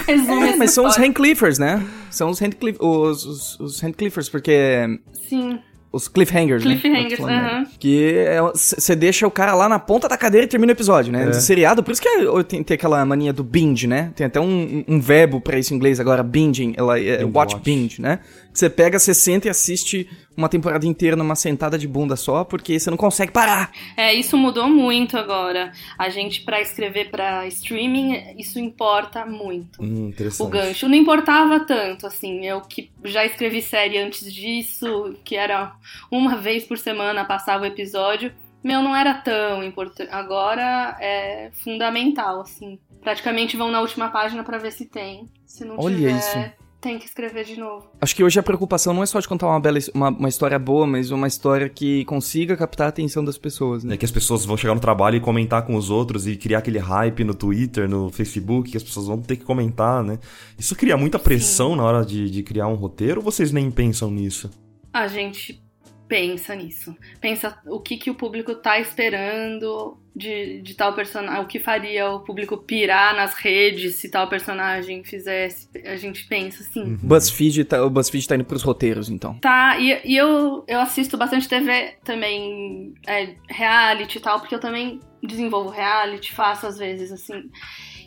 Resume 0.07 0.49
É, 0.49 0.55
mas 0.57 0.71
são 0.71 0.85
os 0.85 0.91
história. 0.91 1.09
Handcliffers, 1.09 1.57
né? 1.59 1.85
São 2.09 2.29
os, 2.29 2.39
Handcliff 2.39 2.77
os, 2.81 3.25
os, 3.25 3.59
os 3.59 3.79
Handcliffers, 3.81 4.27
porque... 4.29 4.99
Sim. 5.29 5.59
Os 5.95 6.09
cliffhangers, 6.09 6.61
Cliffhangers, 6.61 7.03
né? 7.03 7.13
Eu 7.13 7.17
tô 7.17 7.23
falando, 7.23 7.41
né? 7.41 7.49
aham. 7.49 7.67
Que 7.79 8.25
você 8.53 8.95
deixa 8.97 9.25
o 9.25 9.31
cara 9.31 9.53
lá 9.55 9.69
na 9.69 9.79
ponta 9.79 10.09
da 10.09 10.17
cadeira 10.17 10.43
e 10.45 10.49
termina 10.49 10.71
o 10.73 10.75
episódio, 10.75 11.09
né? 11.13 11.29
É. 11.29 11.31
Seriado, 11.33 11.81
por 11.81 11.91
isso 11.93 12.01
que 12.01 12.07
eu- 12.09 12.43
tem, 12.43 12.61
tem 12.61 12.75
aquela 12.75 13.05
mania 13.05 13.31
do 13.31 13.45
binge, 13.45 13.87
né? 13.87 14.11
Tem 14.13 14.27
até 14.27 14.39
um, 14.41 14.83
um 14.87 14.99
verbo 14.99 15.39
pra 15.39 15.57
isso 15.57 15.73
em 15.73 15.77
inglês 15.77 15.97
agora, 15.99 16.21
binging, 16.21 16.73
ela, 16.75 16.99
é 16.99 17.19
Binge 17.19 17.31
watch, 17.33 17.53
watch. 17.55 17.63
binge, 17.63 18.01
né? 18.01 18.19
Você 18.55 18.69
pega, 18.69 18.97
você 18.97 19.13
senta 19.13 19.47
e 19.47 19.49
assiste 19.49 20.09
uma 20.37 20.47
temporada 20.47 20.85
inteira 20.85 21.15
numa 21.17 21.35
sentada 21.35 21.77
de 21.77 21.87
bunda 21.87 22.15
só, 22.15 22.45
porque 22.45 22.79
você 22.79 22.89
não 22.89 22.95
consegue 22.95 23.31
parar. 23.33 23.69
É, 23.97 24.13
isso 24.13 24.37
mudou 24.37 24.69
muito 24.69 25.17
agora. 25.17 25.73
A 25.97 26.09
gente, 26.09 26.41
pra 26.43 26.61
escrever 26.61 27.11
pra 27.11 27.45
streaming, 27.47 28.35
isso 28.37 28.57
importa 28.57 29.25
muito. 29.25 29.83
Hum, 29.83 30.07
interessante. 30.07 30.47
O 30.47 30.49
gancho. 30.49 30.87
Não 30.87 30.95
importava 30.95 31.59
tanto, 31.59 32.07
assim. 32.07 32.45
Eu 32.45 32.61
que 32.61 32.89
já 33.03 33.25
escrevi 33.25 33.61
série 33.61 33.97
antes 33.97 34.33
disso, 34.33 35.15
que 35.25 35.35
era 35.35 35.75
uma 36.09 36.37
vez 36.37 36.63
por 36.63 36.77
semana 36.77 37.25
passava 37.25 37.63
o 37.63 37.67
episódio. 37.67 38.31
Meu, 38.63 38.81
não 38.81 38.95
era 38.95 39.13
tão 39.15 39.63
importante. 39.63 40.09
Agora 40.11 40.97
é 41.01 41.51
fundamental, 41.61 42.39
assim. 42.39 42.79
Praticamente 43.01 43.57
vão 43.57 43.69
na 43.69 43.81
última 43.81 44.09
página 44.09 44.43
pra 44.43 44.57
ver 44.57 44.71
se 44.71 44.85
tem. 44.85 45.29
Se 45.45 45.65
não 45.65 45.75
Olha 45.77 45.95
tiver, 45.95 46.17
isso. 46.17 46.64
Tem 46.85 46.99
que 46.99 47.05
escrever 47.07 47.43
de 47.43 47.59
novo. 47.59 47.87
Acho 47.99 48.15
que 48.15 48.23
hoje 48.23 48.39
a 48.39 48.43
preocupação 48.43 48.93
não 48.93 49.01
é 49.01 49.07
só 49.07 49.19
de 49.19 49.27
contar 49.27 49.47
uma 49.47 49.59
bela 49.59 49.79
uma, 49.91 50.09
uma 50.09 50.29
história 50.29 50.59
boa, 50.59 50.85
mas 50.85 51.09
uma 51.09 51.27
história 51.27 51.67
que 51.67 52.05
consiga 52.05 52.55
captar 52.55 52.85
a 52.85 52.89
atenção 52.89 53.25
das 53.25 53.39
pessoas, 53.39 53.83
né? 53.83 53.95
É 53.95 53.97
que 53.97 54.05
as 54.05 54.11
pessoas 54.11 54.45
vão 54.45 54.55
chegar 54.55 54.75
no 54.75 54.79
trabalho 54.79 55.15
e 55.17 55.19
comentar 55.19 55.65
com 55.65 55.75
os 55.75 55.89
outros 55.89 56.27
e 56.27 56.35
criar 56.35 56.59
aquele 56.59 56.77
hype 56.77 57.23
no 57.23 57.33
Twitter, 57.33 57.89
no 57.89 58.11
Facebook, 58.11 58.69
que 58.69 58.77
as 58.77 58.83
pessoas 58.83 59.07
vão 59.07 59.19
ter 59.19 59.35
que 59.35 59.43
comentar, 59.43 60.03
né? 60.03 60.19
Isso 60.59 60.75
cria 60.75 60.95
muita 60.95 61.17
pressão 61.17 61.75
na 61.75 61.83
hora 61.83 62.05
de, 62.05 62.29
de 62.29 62.43
criar 62.43 62.67
um 62.67 62.75
roteiro 62.75 63.19
ou 63.19 63.23
vocês 63.23 63.51
nem 63.51 63.71
pensam 63.71 64.11
nisso? 64.11 64.51
A 64.93 65.07
gente 65.07 65.64
pensa 66.07 66.55
nisso. 66.55 66.95
Pensa 67.19 67.57
o 67.65 67.79
que, 67.79 67.97
que 67.97 68.09
o 68.09 68.15
público 68.15 68.55
tá 68.55 68.79
esperando 68.79 69.97
de, 70.15 70.61
de 70.61 70.73
tal 70.75 70.93
personagem. 70.93 71.41
O 71.41 71.47
que 71.47 71.59
faria 71.59 72.09
o 72.09 72.19
público 72.21 72.57
pirar 72.57 73.15
nas 73.15 73.33
redes 73.33 73.95
se 73.95 74.09
tal 74.09 74.27
personagem 74.29 75.03
fizesse. 75.03 75.67
A 75.85 75.95
gente 75.95 76.25
pensa 76.27 76.63
assim. 76.63 76.95
BuzzFeed 77.01 77.65
tá, 77.65 77.83
o 77.83 77.89
BuzzFeed 77.89 78.27
tá 78.27 78.35
indo 78.35 78.45
pros 78.45 78.63
roteiros, 78.63 79.09
então. 79.09 79.37
Tá, 79.39 79.77
e, 79.79 80.01
e 80.05 80.15
eu, 80.15 80.63
eu 80.67 80.79
assisto 80.79 81.17
bastante 81.17 81.49
TV 81.49 81.95
também, 82.03 82.93
é, 83.07 83.35
reality 83.49 84.17
e 84.17 84.21
tal, 84.21 84.39
porque 84.39 84.55
eu 84.55 84.59
também 84.59 84.99
desenvolvo 85.21 85.69
reality, 85.69 86.33
faço 86.33 86.67
às 86.67 86.77
vezes, 86.77 87.11
assim. 87.11 87.49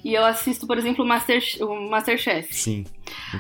E 0.05 0.15
eu 0.15 0.25
assisto, 0.25 0.67
por 0.67 0.79
exemplo, 0.79 1.05
o, 1.05 1.09
Master, 1.09 1.43
o 1.61 1.91
Masterchef. 1.91 2.55
Sim. 2.55 2.85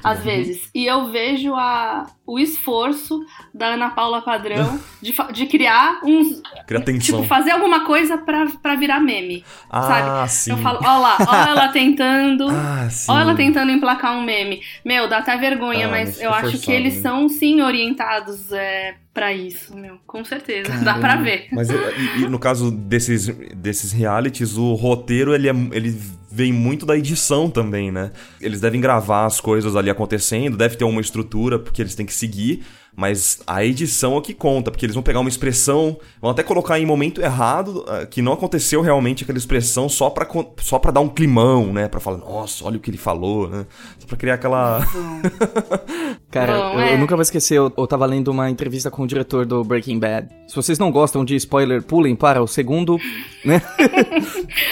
Às 0.03 0.19
bom. 0.19 0.25
vezes. 0.25 0.71
E 0.75 0.87
eu 0.87 1.07
vejo 1.11 1.55
a, 1.55 2.07
o 2.27 2.39
esforço 2.39 3.21
da 3.55 3.69
Ana 3.69 3.91
Paula 3.91 4.23
Padrão 4.23 4.79
de, 5.01 5.15
de 5.33 5.47
criar 5.47 6.01
uns. 6.05 6.41
Cria 6.67 6.81
tensão. 6.81 7.01
Tipo, 7.21 7.23
fazer 7.29 7.51
alguma 7.51 7.85
coisa 7.85 8.19
pra, 8.19 8.47
pra 8.63 8.77
virar 8.77 9.01
meme. 9.01 9.45
Ah, 9.71 9.83
sabe? 9.83 10.31
sim. 10.31 10.51
Eu 10.53 10.59
falo, 10.59 10.79
ó 10.83 10.99
lá, 10.99 11.17
ó 11.21 11.35
ela 11.51 11.69
tentando. 11.73 12.49
Ah, 12.49 12.89
sim. 12.91 13.11
Ó 13.11 13.19
ela 13.19 13.35
tentando 13.35 13.71
emplacar 13.71 14.17
um 14.17 14.23
meme. 14.23 14.63
Meu, 14.85 15.09
dá 15.09 15.19
até 15.19 15.37
vergonha, 15.37 15.87
Ah, 15.87 15.91
mas 15.91 16.21
eu 16.21 16.31
acho 16.31 16.53
que 16.53 16.57
forçado, 16.57 16.73
eles 16.73 16.95
né? 16.97 17.01
são 17.03 17.29
sim 17.29 17.61
orientados 17.61 18.51
é, 18.53 18.95
para 19.13 19.33
isso, 19.33 19.77
meu. 19.77 19.99
Com 20.07 20.25
certeza. 20.25 20.73
Dá 20.85 20.95
pra 20.95 21.17
ver. 21.17 21.49
Mas 21.53 21.69
e, 21.71 21.75
e 22.23 22.29
no 22.29 22.39
caso 22.39 22.71
desses, 22.71 23.27
desses 23.55 23.93
realities, 23.93 24.57
o 24.57 24.75
roteiro 24.75 25.35
ele, 25.35 25.49
é, 25.49 25.55
ele 25.73 26.18
vem 26.39 26.53
muito 26.53 26.87
da 26.87 26.97
edição 26.97 27.51
também, 27.51 27.91
né? 27.91 28.13
Eles 28.41 28.61
devem 28.61 28.81
gravar 28.81 29.27
as 29.27 29.41
coisas 29.41 29.75
ali 29.75 29.91
acontecendo, 29.91 30.57
deve 30.57 30.77
ter 30.77 30.85
uma 30.85 31.01
estrutura 31.01 31.59
porque 31.59 31.83
eles 31.83 31.97
têm 31.97 32.07
que 32.07 32.15
seguir, 32.15 32.63
mas 33.01 33.41
a 33.47 33.65
edição 33.65 34.15
é 34.15 34.17
o 34.19 34.21
que 34.21 34.35
conta, 34.35 34.73
porque 34.73 34.85
eles 34.85 34.95
vão 34.95 35.05
pegar 35.05 35.21
uma 35.21 35.29
expressão, 35.29 35.97
vão 36.21 36.33
até 36.33 36.43
colocar 36.43 36.81
em 36.81 36.85
momento 36.85 37.21
errado, 37.21 37.85
ah, 37.87 38.05
que 38.05 38.21
não 38.21 38.33
aconteceu 38.33 38.81
realmente 38.83 39.23
aquela 39.23 39.39
expressão 39.39 39.89
só 39.89 40.11
pra, 40.11 40.25
con- 40.27 40.53
só 40.59 40.81
pra 40.81 40.91
dar 40.91 40.99
um 41.01 41.09
climão, 41.09 41.73
né? 41.73 41.87
Pra 41.87 42.01
falar, 42.01 42.19
nossa, 42.19 42.65
olha 42.65 42.77
o 42.77 42.81
que 42.81 42.91
ele 42.91 42.99
falou, 42.99 43.49
né? 43.49 43.67
Só 44.01 44.07
pra 44.09 44.17
criar 44.17 44.35
aquela. 44.35 44.85
Cara, 46.31 46.53
eu, 46.53 46.81
é. 46.81 46.95
eu 46.95 46.99
nunca 46.99 47.15
vou 47.15 47.23
esquecer, 47.23 47.55
eu, 47.57 47.73
eu 47.79 47.87
tava 47.87 48.05
lendo 48.05 48.29
uma 48.33 48.51
entrevista 48.51 48.91
com 48.91 49.03
o 49.05 49.07
diretor 49.07 49.47
do 49.47 49.63
Breaking 49.63 49.99
Bad. 50.01 50.29
Se 50.49 50.57
vocês 50.57 50.79
não 50.79 50.91
gostam 50.91 51.25
de 51.25 51.37
spoiler, 51.37 51.83
pulem 51.83 52.17
para 52.17 52.43
o 52.43 52.49
segundo, 52.49 52.99
né? 53.45 53.63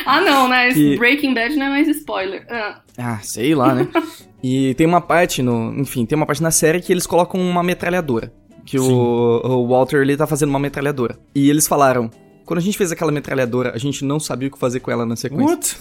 Ah, 0.04 0.20
não, 0.20 0.48
né? 0.48 0.72
Que- 0.72 0.96
Breaking 0.96 1.34
Bad 1.34 1.56
não 1.56 1.66
é 1.66 1.68
mais 1.70 1.88
spoiler. 1.88 2.46
Ah, 2.50 2.80
Ah, 2.98 3.18
sei 3.22 3.54
lá, 3.54 3.74
né? 3.74 3.88
e 4.48 4.74
tem 4.74 4.86
uma 4.86 5.00
parte 5.00 5.42
no. 5.42 5.74
Enfim, 5.76 6.06
tem 6.06 6.14
uma 6.14 6.24
parte 6.24 6.40
na 6.40 6.52
série 6.52 6.80
que 6.80 6.92
eles 6.92 7.04
colocam 7.04 7.40
uma 7.40 7.64
metralhadora. 7.64 8.32
Que 8.64 8.78
o, 8.78 9.40
o 9.44 9.66
Walter 9.66 10.02
ele 10.02 10.16
tá 10.16 10.24
fazendo 10.24 10.50
uma 10.50 10.60
metralhadora. 10.60 11.18
E 11.34 11.50
eles 11.50 11.66
falaram. 11.66 12.08
Quando 12.44 12.60
a 12.60 12.62
gente 12.62 12.78
fez 12.78 12.92
aquela 12.92 13.10
metralhadora, 13.10 13.72
a 13.74 13.78
gente 13.78 14.04
não 14.04 14.20
sabia 14.20 14.46
o 14.46 14.52
que 14.52 14.56
fazer 14.56 14.78
com 14.78 14.88
ela 14.88 15.04
na 15.04 15.16
sequência. 15.16 15.48
What? 15.48 15.76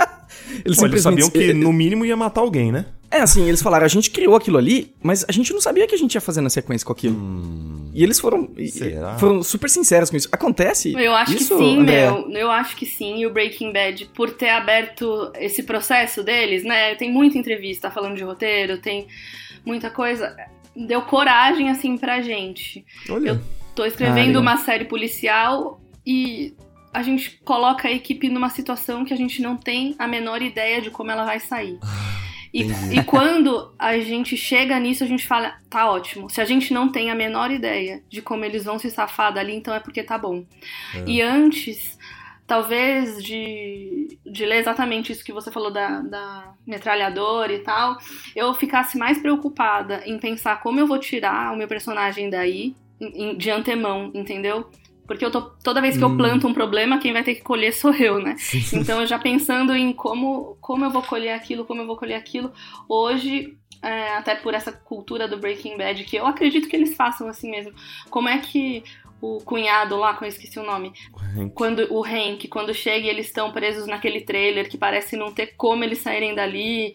Eles 0.64 0.76
Pô, 0.78 0.86
eles 0.86 1.02
sabiam 1.02 1.30
que 1.30 1.50
eh, 1.50 1.52
no 1.54 1.72
mínimo 1.72 2.04
ia 2.04 2.16
matar 2.16 2.40
alguém, 2.42 2.70
né? 2.70 2.86
É 3.10 3.20
assim, 3.20 3.46
eles 3.46 3.62
falaram, 3.62 3.84
a 3.84 3.88
gente 3.88 4.10
criou 4.10 4.34
aquilo 4.34 4.58
ali, 4.58 4.92
mas 5.00 5.24
a 5.28 5.30
gente 5.30 5.52
não 5.52 5.60
sabia 5.60 5.86
que 5.86 5.94
a 5.94 5.98
gente 5.98 6.14
ia 6.14 6.20
fazer 6.20 6.40
na 6.40 6.50
sequência 6.50 6.84
com 6.84 6.92
aquilo. 6.92 7.16
E 7.94 8.02
eles 8.02 8.18
foram. 8.18 8.50
e- 8.56 8.66
será? 8.68 9.16
Foram 9.18 9.40
super 9.42 9.70
sinceros 9.70 10.10
com 10.10 10.16
isso. 10.16 10.28
Acontece. 10.32 10.92
Eu 10.98 11.14
acho 11.14 11.34
isso, 11.34 11.56
que 11.56 11.62
sim, 11.64 11.78
André? 11.80 12.10
meu. 12.10 12.28
Eu 12.30 12.50
acho 12.50 12.74
que 12.76 12.84
sim. 12.84 13.18
E 13.18 13.26
o 13.26 13.32
Breaking 13.32 13.72
Bad, 13.72 14.06
por 14.14 14.30
ter 14.32 14.48
aberto 14.48 15.30
esse 15.38 15.62
processo 15.62 16.24
deles, 16.24 16.64
né? 16.64 16.96
Tem 16.96 17.12
muita 17.12 17.38
entrevista 17.38 17.88
falando 17.90 18.16
de 18.16 18.24
roteiro, 18.24 18.78
tem 18.78 19.06
muita 19.64 19.90
coisa. 19.90 20.34
Deu 20.76 21.02
coragem, 21.02 21.70
assim, 21.70 21.96
pra 21.96 22.20
gente. 22.20 22.84
Olha. 23.08 23.28
Eu 23.30 23.40
tô 23.76 23.84
Ah, 23.84 23.88
escrevendo 23.88 24.40
uma 24.40 24.56
série 24.56 24.86
policial 24.86 25.80
e 26.04 26.52
a 26.94 27.02
gente 27.02 27.40
coloca 27.44 27.88
a 27.88 27.90
equipe 27.90 28.28
numa 28.28 28.48
situação 28.48 29.04
que 29.04 29.12
a 29.12 29.16
gente 29.16 29.42
não 29.42 29.56
tem 29.56 29.96
a 29.98 30.06
menor 30.06 30.40
ideia 30.40 30.80
de 30.80 30.92
como 30.92 31.10
ela 31.10 31.24
vai 31.24 31.40
sair. 31.40 31.78
E, 32.52 32.62
entendi. 32.62 33.00
e 33.00 33.02
quando 33.02 33.74
a 33.76 33.98
gente 33.98 34.36
chega 34.36 34.78
nisso, 34.78 35.02
a 35.02 35.06
gente 35.08 35.26
fala, 35.26 35.56
tá 35.68 35.90
ótimo. 35.90 36.30
Se 36.30 36.40
a 36.40 36.44
gente 36.44 36.72
não 36.72 36.88
tem 36.88 37.10
a 37.10 37.14
menor 37.14 37.50
ideia 37.50 38.00
de 38.08 38.22
como 38.22 38.44
eles 38.44 38.64
vão 38.64 38.78
se 38.78 38.88
safar 38.92 39.34
dali, 39.34 39.56
então 39.56 39.74
é 39.74 39.80
porque 39.80 40.04
tá 40.04 40.16
bom. 40.16 40.44
E 41.04 41.20
antes, 41.20 41.98
talvez 42.46 43.20
de, 43.20 44.16
de 44.24 44.46
ler 44.46 44.58
exatamente 44.58 45.10
isso 45.10 45.24
que 45.24 45.32
você 45.32 45.50
falou 45.50 45.72
da, 45.72 46.00
da 46.00 46.54
metralhadora 46.64 47.52
e 47.52 47.58
tal, 47.58 47.98
eu 48.36 48.54
ficasse 48.54 48.96
mais 48.96 49.18
preocupada 49.18 50.02
em 50.06 50.16
pensar 50.16 50.60
como 50.60 50.78
eu 50.78 50.86
vou 50.86 51.00
tirar 51.00 51.52
o 51.52 51.56
meu 51.56 51.66
personagem 51.66 52.30
daí 52.30 52.76
de 53.36 53.50
antemão, 53.50 54.12
entendeu? 54.14 54.70
Porque 55.06 55.24
eu 55.24 55.30
tô, 55.30 55.42
toda 55.42 55.80
vez 55.80 55.96
que 55.96 56.04
eu 56.04 56.16
planto 56.16 56.46
um 56.46 56.54
problema, 56.54 56.98
quem 56.98 57.12
vai 57.12 57.22
ter 57.22 57.34
que 57.34 57.42
colher 57.42 57.72
sou 57.72 57.92
eu, 57.94 58.18
né? 58.18 58.36
Então 58.72 59.00
eu 59.00 59.06
já 59.06 59.18
pensando 59.18 59.74
em 59.74 59.92
como, 59.92 60.56
como 60.60 60.84
eu 60.84 60.90
vou 60.90 61.02
colher 61.02 61.32
aquilo, 61.34 61.64
como 61.64 61.82
eu 61.82 61.86
vou 61.86 61.96
colher 61.96 62.16
aquilo. 62.16 62.52
Hoje, 62.88 63.56
é, 63.82 64.16
até 64.16 64.34
por 64.34 64.54
essa 64.54 64.72
cultura 64.72 65.28
do 65.28 65.36
Breaking 65.36 65.76
Bad, 65.76 66.04
que 66.04 66.16
eu 66.16 66.26
acredito 66.26 66.68
que 66.68 66.76
eles 66.76 66.94
façam 66.94 67.28
assim 67.28 67.50
mesmo. 67.50 67.72
Como 68.08 68.28
é 68.28 68.38
que 68.38 68.82
o 69.20 69.38
cunhado 69.38 69.96
lá, 69.96 70.14
que 70.14 70.24
eu 70.24 70.28
esqueci 70.28 70.58
o 70.58 70.64
nome, 70.64 70.92
quando 71.54 71.86
o 71.90 72.04
Hank, 72.04 72.46
quando 72.48 72.74
chega 72.74 73.06
e 73.06 73.08
eles 73.08 73.26
estão 73.26 73.52
presos 73.52 73.86
naquele 73.86 74.20
trailer 74.20 74.68
que 74.68 74.76
parece 74.76 75.16
não 75.16 75.32
ter 75.32 75.54
como 75.56 75.82
eles 75.82 75.98
saírem 75.98 76.34
dali. 76.34 76.94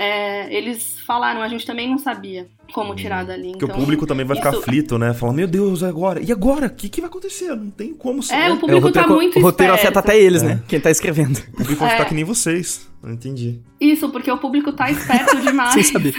É, 0.00 0.54
eles 0.56 0.96
falaram, 1.04 1.42
a 1.42 1.48
gente 1.48 1.66
também 1.66 1.90
não 1.90 1.98
sabia 1.98 2.46
como 2.72 2.94
tirar 2.94 3.24
dali. 3.24 3.50
Porque 3.50 3.64
então, 3.64 3.76
o 3.76 3.80
público 3.80 4.06
também 4.06 4.24
vai 4.24 4.36
ficar 4.36 4.50
isso- 4.50 4.60
aflito, 4.60 4.96
né? 4.98 5.12
Falar, 5.12 5.32
meu 5.32 5.48
Deus, 5.48 5.82
agora? 5.82 6.20
E 6.22 6.30
agora? 6.30 6.66
O 6.66 6.70
que, 6.70 6.88
que 6.88 7.00
vai 7.00 7.08
acontecer? 7.10 7.48
Não 7.56 7.68
tem 7.70 7.92
como 7.94 8.22
ser. 8.22 8.34
É, 8.34 8.50
o 8.50 8.54
É, 8.54 8.56
público 8.56 8.86
roteiro, 8.86 9.08
tá 9.08 9.14
muito 9.14 9.38
o 9.38 9.42
roteiro 9.42 9.72
esperto. 9.74 9.98
afeta 9.98 9.98
até 9.98 10.16
eles, 10.20 10.42
É. 10.42 10.46
né? 10.46 10.62
Quem 10.68 10.78
tá 10.78 10.90
escrevendo. 10.90 11.38
O 11.38 11.56
público 11.56 11.80
vai 11.80 11.88
É. 11.88 11.92
ficar 11.96 12.04
que 12.04 12.14
nem 12.14 12.24
vocês. 12.24 12.86
Não 13.02 13.12
entendi. 13.12 13.60
Isso, 13.80 14.08
porque 14.10 14.30
o 14.30 14.38
público 14.38 14.72
tá 14.72 14.90
esperto 14.90 15.36
demais. 15.42 15.72
Sem 15.74 15.82
saber. 15.82 16.14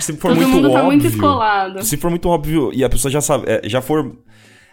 Se 0.00 0.12
for 0.14 0.28
Todo 0.30 0.36
muito 0.36 0.48
mundo 0.50 0.68
tá 0.68 0.74
óbvio. 0.74 0.84
muito 0.86 1.06
escolado. 1.06 1.82
Se 1.84 1.96
for 1.96 2.10
muito 2.10 2.28
óbvio 2.28 2.70
e 2.72 2.84
a 2.84 2.88
pessoa 2.88 3.10
já 3.10 3.20
sabe, 3.20 3.44
é, 3.48 3.62
já 3.68 3.80
for 3.80 4.14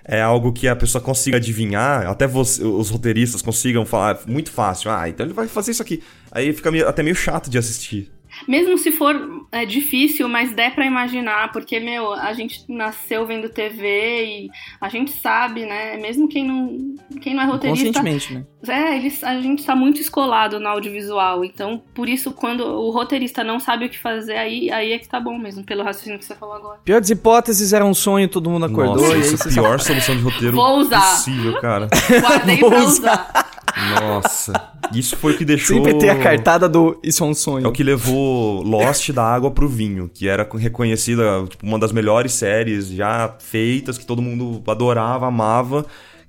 é 0.05 0.21
algo 0.21 0.51
que 0.51 0.67
a 0.67 0.75
pessoa 0.75 1.01
consiga 1.01 1.37
adivinhar, 1.37 2.05
até 2.07 2.27
você- 2.27 2.61
os 2.61 2.89
roteiristas 2.89 3.41
consigam 3.41 3.85
falar 3.85 4.19
muito 4.27 4.51
fácil. 4.51 4.91
Ah, 4.91 5.07
então 5.07 5.25
ele 5.25 5.33
vai 5.33 5.47
fazer 5.47 5.71
isso 5.71 5.81
aqui. 5.81 6.03
Aí 6.33 6.51
fica 6.53 6.71
meio- 6.71 6.87
até 6.87 7.03
meio 7.03 7.15
chato 7.15 7.49
de 7.49 7.57
assistir. 7.57 8.11
Mesmo 8.47 8.75
se 8.79 8.91
for 8.91 9.45
é, 9.51 9.63
difícil, 9.63 10.27
mas 10.27 10.51
der 10.53 10.73
pra 10.73 10.83
imaginar, 10.87 11.51
porque, 11.51 11.79
meu, 11.79 12.13
a 12.13 12.33
gente 12.33 12.63
nasceu 12.67 13.27
vendo 13.27 13.47
TV 13.47 14.25
e 14.25 14.49
a 14.81 14.89
gente 14.89 15.11
sabe, 15.11 15.67
né? 15.67 15.97
Mesmo 15.97 16.27
quem 16.27 16.43
não, 16.43 16.95
quem 17.21 17.35
não 17.35 17.43
é 17.43 17.45
roteirista. 17.45 17.85
Conscientemente, 17.85 18.33
né? 18.33 18.43
É, 18.67 18.97
eles, 18.97 19.23
a 19.23 19.39
gente 19.39 19.63
tá 19.63 19.75
muito 19.75 20.01
escolado 20.01 20.59
no 20.59 20.67
audiovisual. 20.67 21.45
Então, 21.45 21.83
por 21.93 22.09
isso, 22.09 22.31
quando 22.31 22.61
o 22.65 22.89
roteirista 22.89 23.43
não 23.43 23.59
sabe 23.59 23.85
o 23.85 23.89
que 23.89 23.99
fazer, 23.99 24.35
aí, 24.35 24.71
aí 24.71 24.93
é 24.93 24.97
que 24.97 25.07
tá 25.07 25.19
bom 25.19 25.37
mesmo, 25.37 25.63
pelo 25.63 25.83
raciocínio 25.83 26.17
que 26.17 26.25
você 26.25 26.33
falou 26.33 26.55
agora. 26.55 26.79
Pior 26.83 26.99
das 26.99 27.11
hipóteses, 27.11 27.71
era 27.71 27.85
um 27.85 27.93
sonho, 27.93 28.27
todo 28.27 28.49
mundo 28.49 28.65
acordou. 28.65 28.95
Nossa, 28.95 29.09
e 29.09 29.13
aí 29.13 29.19
isso 29.21 29.47
é 29.47 29.51
a 29.51 29.53
pior 29.53 29.79
solução 29.79 30.15
de 30.17 30.23
roteiro 30.23 30.55
Vou 30.55 30.79
usar. 30.79 31.01
possível, 31.17 31.61
cara. 31.61 31.87
Guardei 32.19 32.57
Vou 32.57 32.71
pra 32.71 32.79
usar. 32.79 33.29
usar. 33.29 33.52
Nossa. 33.99 34.53
Isso 34.93 35.17
foi 35.17 35.33
o 35.33 35.37
que 35.37 35.45
deixou. 35.45 35.77
Sempre 35.77 35.97
tem 35.97 36.09
a 36.09 36.19
cartada 36.19 36.69
do 36.69 36.99
Isso 37.03 37.23
é 37.23 37.27
um 37.27 37.33
sonho. 37.33 37.65
É 37.65 37.69
o 37.69 37.71
que 37.71 37.83
levou 37.83 38.61
Lost 38.61 39.09
da 39.11 39.23
água 39.23 39.51
pro 39.51 39.67
vinho, 39.67 40.09
que 40.13 40.27
era 40.27 40.47
reconhecida 40.55 41.45
tipo, 41.49 41.65
uma 41.65 41.79
das 41.79 41.91
melhores 41.91 42.33
séries 42.33 42.87
já 42.87 43.35
feitas, 43.39 43.97
que 43.97 44.05
todo 44.05 44.21
mundo 44.21 44.61
adorava, 44.69 45.27
amava, 45.27 45.85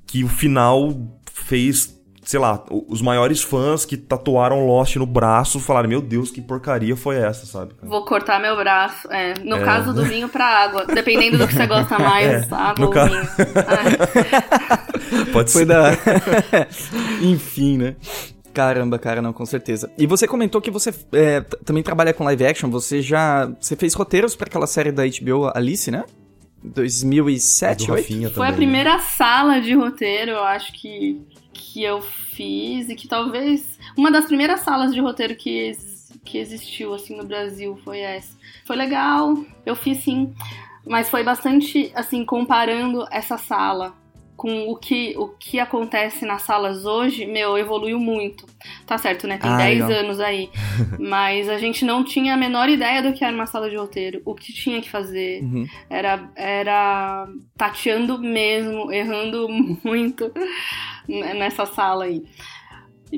que 0.06 0.24
o 0.24 0.28
final 0.28 0.94
fez, 1.32 1.94
sei 2.24 2.40
lá, 2.40 2.64
os 2.88 3.02
maiores 3.02 3.42
fãs 3.42 3.84
que 3.84 3.96
tatuaram 3.96 4.66
Lost 4.66 4.96
no 4.96 5.06
braço 5.06 5.60
falaram: 5.60 5.88
Meu 5.88 6.00
Deus, 6.00 6.30
que 6.30 6.40
porcaria 6.40 6.96
foi 6.96 7.16
essa, 7.16 7.46
sabe? 7.46 7.74
Vou 7.82 8.04
cortar 8.04 8.40
meu 8.40 8.56
braço. 8.56 9.06
É, 9.12 9.34
no 9.44 9.60
caso 9.64 9.92
do 9.92 10.04
vinho 10.04 10.28
pra 10.28 10.44
água. 10.44 10.86
Dependendo 10.86 11.38
do 11.38 11.46
que 11.46 11.54
você 11.54 11.66
gosta 11.66 11.96
mais, 11.98 12.50
É, 12.50 12.54
água 12.54 12.74
no 12.78 12.86
ou 12.86 12.92
ca- 12.92 13.04
vinho. 13.06 13.20
É. 13.20 15.24
Pode 15.32 15.52
Foi 15.52 15.62
ser. 15.62 15.66
da. 15.66 15.90
Enfim, 17.20 17.78
né? 17.78 17.96
Caramba, 18.52 18.98
cara, 18.98 19.20
não, 19.20 19.32
com 19.32 19.44
certeza. 19.44 19.90
E 19.98 20.06
você 20.06 20.26
comentou 20.28 20.60
que 20.60 20.70
você 20.70 20.94
é, 21.12 21.40
também 21.64 21.82
trabalha 21.82 22.12
com 22.12 22.24
live 22.24 22.46
action. 22.46 22.70
Você 22.70 23.02
já. 23.02 23.46
Você 23.60 23.74
fez 23.76 23.94
roteiros 23.94 24.36
pra 24.36 24.46
aquela 24.46 24.66
série 24.66 24.92
da 24.92 25.02
HBO 25.04 25.50
Alice, 25.54 25.90
né? 25.90 26.04
2007, 26.62 27.80
Do 27.80 27.86
2008? 27.88 28.02
Rafinha 28.02 28.30
Foi 28.30 28.46
a 28.46 28.50
também. 28.52 28.66
primeira 28.66 28.98
sala 29.00 29.60
de 29.60 29.74
roteiro, 29.74 30.30
eu 30.30 30.42
acho 30.44 30.72
que, 30.72 31.20
que 31.74 31.82
eu 31.82 32.00
fiz 32.00 32.88
e 32.88 32.94
que 32.94 33.08
talvez 33.08 33.80
uma 33.98 34.08
das 34.08 34.26
primeiras 34.26 34.60
salas 34.60 34.94
de 34.94 35.00
roteiro 35.00 35.34
que, 35.34 35.72
que 36.24 36.38
existiu 36.38 36.94
assim 36.94 37.16
no 37.16 37.24
Brasil 37.24 37.76
foi 37.84 37.98
essa. 37.98 38.36
Foi 38.64 38.76
legal, 38.76 39.36
eu 39.66 39.74
fiz 39.74 39.98
sim, 40.04 40.32
mas 40.86 41.10
foi 41.10 41.24
bastante 41.24 41.90
assim 41.96 42.24
comparando 42.24 43.04
essa 43.10 43.36
sala 43.36 43.92
com 44.36 44.68
o 44.68 44.76
que, 44.76 45.14
o 45.16 45.28
que 45.28 45.58
acontece 45.58 46.24
nas 46.26 46.42
salas 46.42 46.84
hoje, 46.84 47.24
meu, 47.26 47.56
evoluiu 47.58 47.98
muito. 47.98 48.44
Tá 48.86 48.96
certo, 48.98 49.26
né? 49.28 49.38
Tem 49.38 49.50
Ah, 49.50 49.56
10 49.56 49.80
legal. 49.86 49.90
anos 50.04 50.20
aí. 50.20 50.50
Mas 50.98 51.48
a 51.48 51.56
gente 51.56 51.84
não 51.84 52.02
tinha 52.04 52.34
a 52.34 52.36
menor 52.36 52.68
ideia 52.68 53.00
do 53.00 53.12
que 53.12 53.24
era 53.24 53.32
uma 53.34 53.46
sala 53.46 53.70
de 53.70 53.76
roteiro, 53.76 54.20
o 54.24 54.34
que 54.34 54.52
tinha 54.52 54.80
que 54.82 54.90
fazer, 54.90 55.40
Uhum. 55.42 55.66
era, 55.88 56.28
era 56.34 57.28
tateando 57.56 58.18
mesmo, 58.18 58.92
errando 58.92 59.48
muito 59.84 60.30
nessa 61.08 61.66
sala 61.66 62.04
aí. 62.04 62.22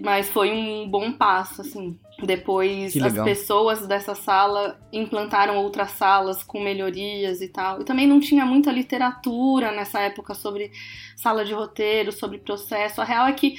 Mas 0.03 0.28
foi 0.28 0.53
um 0.53 0.89
bom 0.89 1.12
passo, 1.12 1.62
assim. 1.62 1.99
Depois 2.22 2.93
Que 2.93 3.03
as 3.03 3.14
pessoas 3.14 3.87
dessa 3.87 4.14
sala 4.14 4.78
implantaram 4.93 5.57
outras 5.59 5.91
salas 5.93 6.43
com 6.43 6.62
melhorias 6.62 7.41
e 7.41 7.49
tal. 7.49 7.80
E 7.80 7.84
também 7.84 8.07
não 8.07 8.20
tinha 8.20 8.45
muita 8.45 8.70
literatura 8.72 9.70
nessa 9.72 10.01
época 10.01 10.34
sobre 10.34 10.70
sala 11.16 11.45
de 11.45 11.53
roteiro, 11.55 12.12
sobre 12.12 12.39
processo. 12.39 13.01
A 13.01 13.05
real 13.05 13.26
é 13.26 13.32
que 13.32 13.57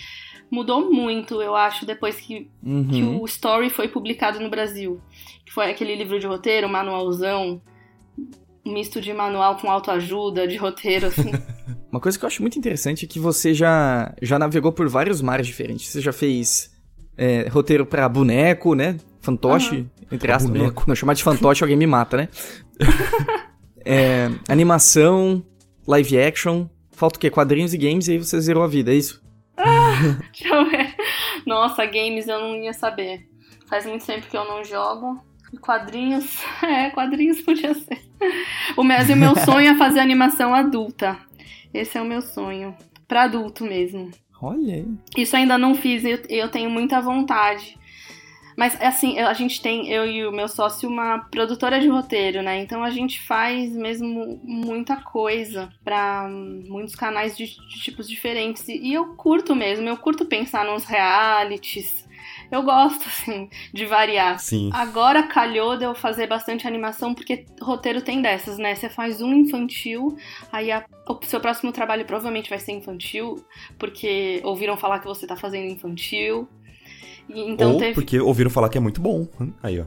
mudou 0.50 0.92
muito, 0.92 1.42
eu 1.42 1.56
acho, 1.56 1.86
depois 1.86 2.16
que 2.18 2.50
que 2.90 3.04
Uhum. 3.04 3.22
o 3.22 3.26
Story 3.26 3.70
foi 3.70 3.88
publicado 3.88 4.40
no 4.40 4.50
Brasil. 4.50 5.00
Que 5.46 5.52
foi 5.54 5.70
aquele 5.70 5.96
livro 5.96 6.20
de 6.20 6.28
roteiro, 6.28 6.68
manualzão, 6.70 7.62
misto 8.66 9.00
de 9.00 9.14
manual 9.14 9.56
com 9.58 9.72
autoajuda, 9.72 10.48
de 10.48 10.56
roteiro, 10.58 11.08
assim. 11.08 11.32
Uma 11.92 12.02
coisa 12.02 12.18
que 12.18 12.26
eu 12.26 12.28
acho 12.28 12.42
muito 12.42 12.60
interessante 12.60 13.06
é 13.06 13.08
que 13.08 13.20
você 13.20 13.54
já, 13.54 14.14
já 14.22 14.38
navegou 14.38 14.72
por 14.72 14.88
vários 14.90 15.22
mares 15.22 15.48
diferentes. 15.48 15.88
Você 15.88 16.02
já 16.02 16.12
fez 16.12 16.72
é, 17.18 17.48
roteiro 17.48 17.86
pra 17.86 18.08
boneco, 18.10 18.76
né? 18.76 18.98
Fantoche, 19.22 19.78
uhum. 19.78 19.90
entre 20.12 20.32
aspas. 20.32 20.52
Boneco. 20.52 20.84
Não, 20.88 20.96
chamar 20.96 21.14
de 21.14 21.24
fantoche 21.24 21.64
alguém 21.64 21.78
me 21.78 21.88
mata, 21.88 22.18
né? 22.18 22.30
é, 23.86 24.30
animação, 24.48 25.44
live 25.88 26.20
action. 26.20 26.68
Falta 26.92 27.18
o 27.18 27.20
quê? 27.20 27.30
Quadrinhos 27.30 27.74
e 27.74 27.78
games 27.78 28.08
e 28.08 28.14
aí 28.14 28.18
você 28.18 28.40
zerou 28.42 28.64
a 28.64 28.68
vida, 28.68 28.92
é 28.92 28.96
isso? 28.96 29.22
Ah, 29.56 30.18
deixa 30.34 30.54
eu 30.54 30.70
ver. 30.70 30.96
Nossa, 31.46 31.86
games 31.86 32.28
eu 32.28 32.40
não 32.40 32.56
ia 32.56 32.74
saber. 32.74 33.28
Faz 33.70 33.86
muito 33.86 34.06
tempo 34.06 34.28
que 34.28 34.38
eu 34.38 34.46
não 34.46 34.64
jogo. 34.64 35.22
Quadrinhos. 35.62 36.26
É, 36.64 36.90
quadrinhos 36.90 37.42
podia 37.42 37.74
ser. 37.74 38.02
O 38.76 38.84
meu, 38.84 38.98
o 38.98 39.16
meu 39.16 39.36
sonho 39.46 39.70
é 39.70 39.78
fazer 39.78 40.00
animação 40.00 40.54
adulta. 40.54 41.18
Esse 41.74 41.98
é 41.98 42.02
o 42.02 42.06
meu 42.06 42.22
sonho. 42.22 42.76
Pra 43.08 43.24
adulto 43.24 43.64
mesmo. 43.64 44.12
Olha 44.42 44.76
aí. 44.76 44.88
Isso 45.16 45.36
ainda 45.36 45.58
não 45.58 45.74
fiz, 45.74 46.04
eu, 46.04 46.20
eu 46.30 46.50
tenho 46.50 46.70
muita 46.70 47.02
vontade. 47.02 47.78
Mas, 48.58 48.76
assim, 48.82 49.20
a 49.20 49.34
gente 49.34 49.62
tem, 49.62 49.88
eu 49.88 50.04
e 50.08 50.26
o 50.26 50.32
meu 50.32 50.48
sócio, 50.48 50.90
uma 50.90 51.20
produtora 51.20 51.80
de 51.80 51.88
roteiro, 51.88 52.42
né? 52.42 52.60
Então 52.60 52.84
a 52.84 52.90
gente 52.90 53.22
faz 53.22 53.72
mesmo 53.72 54.42
muita 54.44 54.96
coisa 54.96 55.70
para 55.84 56.28
muitos 56.28 56.96
canais 56.96 57.38
de, 57.38 57.46
de, 57.46 57.80
tipos 57.84 58.10
diferentes. 58.10 58.68
E 58.68 58.92
eu 58.92 59.14
curto 59.14 59.56
mesmo, 59.56 59.88
eu 59.88 59.96
curto 59.96 60.26
pensar 60.26 60.66
nos 60.66 60.86
realities, 60.86 62.07
eu 62.52 62.64
gosto, 62.64 63.06
assim, 63.08 63.50
de 63.74 63.86
variar. 63.86 64.40
Sim. 64.40 64.70
Agora 64.74 65.24
calhou 65.24 65.78
de 65.78 65.84
eu 65.84 65.94
fazer 65.94 66.28
bastante 66.28 66.68
animação, 66.68 67.14
porque 67.14 67.46
roteiro 67.62 68.02
tem 68.02 68.22
dessas, 68.22 68.58
né? 68.58 68.76
Você 68.76 68.90
faz 68.90 69.22
um 69.22 69.34
infantil, 69.34 70.18
aí 70.52 70.72
a, 70.72 70.86
o 71.08 71.20
seu 71.26 71.40
próximo 71.40 71.72
trabalho 71.72 72.06
provavelmente 72.06 72.50
vai 72.50 72.60
ser 72.60 72.72
infantil, 72.72 73.44
porque 73.78 74.42
ouviram 74.44 74.78
falar 74.78 75.00
que 75.00 75.08
você 75.08 75.28
tá 75.28 75.36
fazendo 75.36 75.72
infantil. 75.72 76.48
Então 77.30 77.74
Ou 77.74 77.80
teve... 77.80 77.94
porque 77.94 78.20
ouviram 78.20 78.50
falar 78.50 78.70
que 78.70 78.78
é 78.78 78.82
muito 78.82 79.02
bom. 79.02 79.28
Aí, 79.62 79.80
ó. 79.80 79.86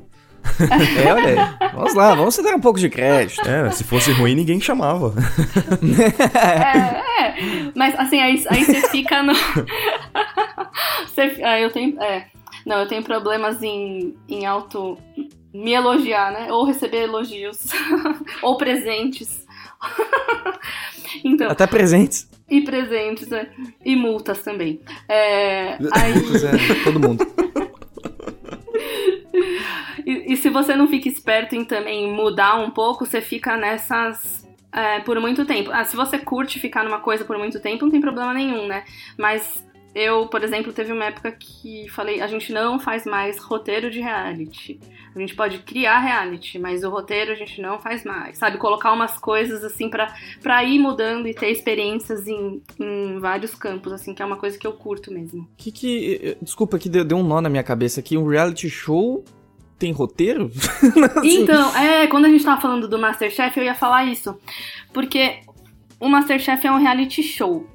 é, 1.04 1.12
olha 1.12 1.26
aí. 1.26 1.70
Vamos 1.74 1.94
lá, 1.94 2.14
vamos 2.14 2.36
dar 2.36 2.54
um 2.54 2.60
pouco 2.60 2.78
de 2.78 2.88
crédito. 2.88 3.46
É, 3.46 3.70
se 3.70 3.84
fosse 3.84 4.10
ruim, 4.12 4.34
ninguém 4.34 4.60
chamava. 4.60 5.14
é, 6.34 7.28
é. 7.28 7.72
Mas 7.74 7.94
assim, 7.98 8.20
aí, 8.20 8.42
aí 8.48 8.64
você 8.64 8.88
fica 8.88 9.22
no. 9.22 9.32
você, 11.06 11.40
ah, 11.42 11.58
eu 11.60 11.70
tenho. 11.70 12.00
É, 12.00 12.26
não, 12.64 12.78
eu 12.78 12.88
tenho 12.88 13.02
problemas 13.02 13.62
em, 13.62 14.14
em 14.28 14.46
auto 14.46 14.98
me 15.52 15.72
elogiar, 15.72 16.32
né? 16.32 16.52
Ou 16.52 16.64
receber 16.64 17.04
elogios. 17.04 17.66
Ou 18.42 18.56
presentes. 18.56 19.46
então, 21.24 21.50
Até 21.50 21.66
presentes. 21.66 22.28
E 22.48 22.60
presentes, 22.62 23.28
né? 23.28 23.48
E 23.84 23.96
multas 23.96 24.42
também. 24.42 24.80
É, 25.08 25.74
aí... 25.92 26.12
é, 26.80 26.84
todo 26.84 27.00
mundo. 27.00 27.26
e, 30.04 30.32
e, 30.32 30.36
se 30.36 30.50
você 30.50 30.74
não 30.74 30.88
fica 30.88 31.08
esperto 31.08 31.54
em 31.54 31.64
também 31.64 32.12
mudar 32.12 32.56
um 32.56 32.70
pouco, 32.70 33.06
você 33.06 33.20
fica 33.20 33.56
nessas. 33.56 34.48
É, 34.72 35.00
por 35.00 35.18
muito 35.20 35.44
tempo. 35.44 35.70
Ah, 35.72 35.84
se 35.84 35.96
você 35.96 36.16
curte 36.18 36.60
ficar 36.60 36.84
numa 36.84 37.00
coisa 37.00 37.24
por 37.24 37.36
muito 37.36 37.58
tempo, 37.60 37.84
não 37.84 37.90
tem 37.90 38.00
problema 38.00 38.32
nenhum, 38.32 38.68
né? 38.68 38.84
Mas 39.18 39.64
eu, 39.94 40.26
por 40.28 40.44
exemplo, 40.44 40.72
teve 40.72 40.92
uma 40.92 41.06
época 41.06 41.32
que 41.32 41.88
falei, 41.88 42.20
a 42.20 42.26
gente 42.26 42.52
não 42.52 42.78
faz 42.78 43.04
mais 43.04 43.38
roteiro 43.38 43.90
de 43.90 44.00
reality. 44.00 44.78
A 45.14 45.18
gente 45.18 45.34
pode 45.34 45.58
criar 45.58 45.98
reality, 45.98 46.58
mas 46.58 46.84
o 46.84 46.90
roteiro 46.90 47.32
a 47.32 47.34
gente 47.34 47.60
não 47.60 47.80
faz 47.80 48.04
mais. 48.04 48.38
Sabe, 48.38 48.58
colocar 48.58 48.92
umas 48.92 49.18
coisas 49.18 49.64
assim 49.64 49.90
para 49.90 50.14
pra 50.40 50.62
ir 50.62 50.78
mudando 50.78 51.26
e 51.26 51.34
ter 51.34 51.50
experiências 51.50 52.28
em, 52.28 52.62
em 52.78 53.18
vários 53.18 53.54
campos, 53.54 53.92
assim, 53.92 54.14
que 54.14 54.22
é 54.22 54.24
uma 54.24 54.36
coisa 54.36 54.56
que 54.56 54.66
eu 54.66 54.72
curto 54.72 55.12
mesmo. 55.12 55.48
Que 55.56 55.72
que. 55.72 56.20
Eh, 56.22 56.36
desculpa 56.40 56.78
que 56.78 56.88
deu, 56.88 57.04
deu 57.04 57.18
um 57.18 57.24
nó 57.24 57.40
na 57.40 57.48
minha 57.48 57.64
cabeça 57.64 57.98
aqui. 57.98 58.16
Um 58.16 58.28
reality 58.28 58.70
show 58.70 59.24
tem 59.76 59.90
roteiro? 59.90 60.52
assim. 61.16 61.42
Então, 61.42 61.76
é, 61.76 62.06
quando 62.06 62.26
a 62.26 62.28
gente 62.28 62.44
tava 62.44 62.60
falando 62.60 62.86
do 62.86 62.98
Masterchef, 62.98 63.58
eu 63.58 63.64
ia 63.64 63.74
falar 63.74 64.04
isso. 64.04 64.38
Porque 64.92 65.40
o 66.00 66.08
Masterchef 66.08 66.66
é 66.66 66.72
um 66.72 66.78
reality 66.78 67.22
show, 67.22 67.66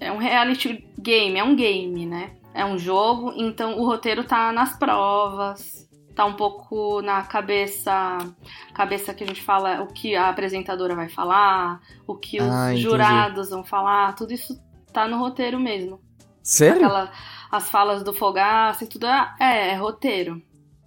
é 0.00 0.10
um 0.10 0.16
reality 0.16 0.82
game, 1.06 1.38
é 1.38 1.44
um 1.44 1.54
game, 1.54 2.04
né? 2.04 2.32
É 2.52 2.64
um 2.64 2.76
jogo, 2.76 3.32
então 3.36 3.78
o 3.78 3.86
roteiro 3.86 4.24
tá 4.24 4.50
nas 4.50 4.76
provas, 4.76 5.88
tá 6.16 6.24
um 6.24 6.32
pouco 6.32 7.00
na 7.00 7.22
cabeça, 7.22 8.18
cabeça 8.74 9.14
que 9.14 9.22
a 9.22 9.26
gente 9.26 9.42
fala, 9.42 9.82
o 9.82 9.86
que 9.86 10.16
a 10.16 10.28
apresentadora 10.28 10.96
vai 10.96 11.08
falar, 11.08 11.80
o 12.06 12.16
que 12.16 12.40
os 12.40 12.48
ah, 12.48 12.74
jurados 12.74 13.50
vão 13.50 13.62
falar, 13.62 14.14
tudo 14.14 14.32
isso 14.32 14.60
tá 14.92 15.06
no 15.06 15.18
roteiro 15.18 15.60
mesmo. 15.60 16.00
Sério? 16.42 16.86
Aquela, 16.86 17.12
as 17.52 17.70
falas 17.70 18.02
do 18.02 18.12
Fogaça 18.12 18.84
e 18.84 18.88
tudo 18.88 19.06
é, 19.06 19.34
é, 19.38 19.68
é 19.68 19.74
roteiro. 19.76 20.42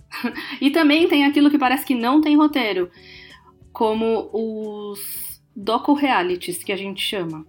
e 0.59 0.71
também 0.71 1.07
tem 1.07 1.25
aquilo 1.25 1.51
que 1.51 1.59
parece 1.59 1.85
que 1.85 1.95
não 1.95 2.19
tem 2.19 2.35
roteiro, 2.35 2.89
como 3.71 4.29
os 4.33 5.39
docu-realities, 5.55 6.63
que 6.63 6.71
a 6.71 6.77
gente 6.77 7.01
chama. 7.01 7.45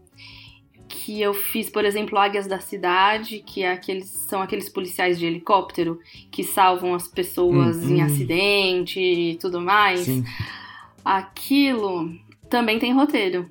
Que 0.93 1.23
eu 1.23 1.33
fiz, 1.33 1.71
por 1.71 1.85
exemplo, 1.85 2.19
Águias 2.19 2.49
da 2.49 2.59
Cidade, 2.59 3.45
que 3.47 3.63
é 3.63 3.71
aqueles, 3.71 4.09
são 4.09 4.43
aqueles 4.43 4.69
policiais 4.69 5.19
de 5.19 5.25
helicóptero 5.25 6.01
que 6.33 6.43
salvam 6.43 6.95
as 6.95 7.07
pessoas 7.07 7.77
hum, 7.77 7.97
em 7.97 8.03
hum. 8.03 8.05
acidente 8.05 9.01
e 9.01 9.37
tudo 9.37 9.61
mais. 9.61 10.01
Sim. 10.01 10.25
Aquilo 11.05 12.13
também 12.51 12.81
tem 12.81 12.93
roteiro. 12.93 13.49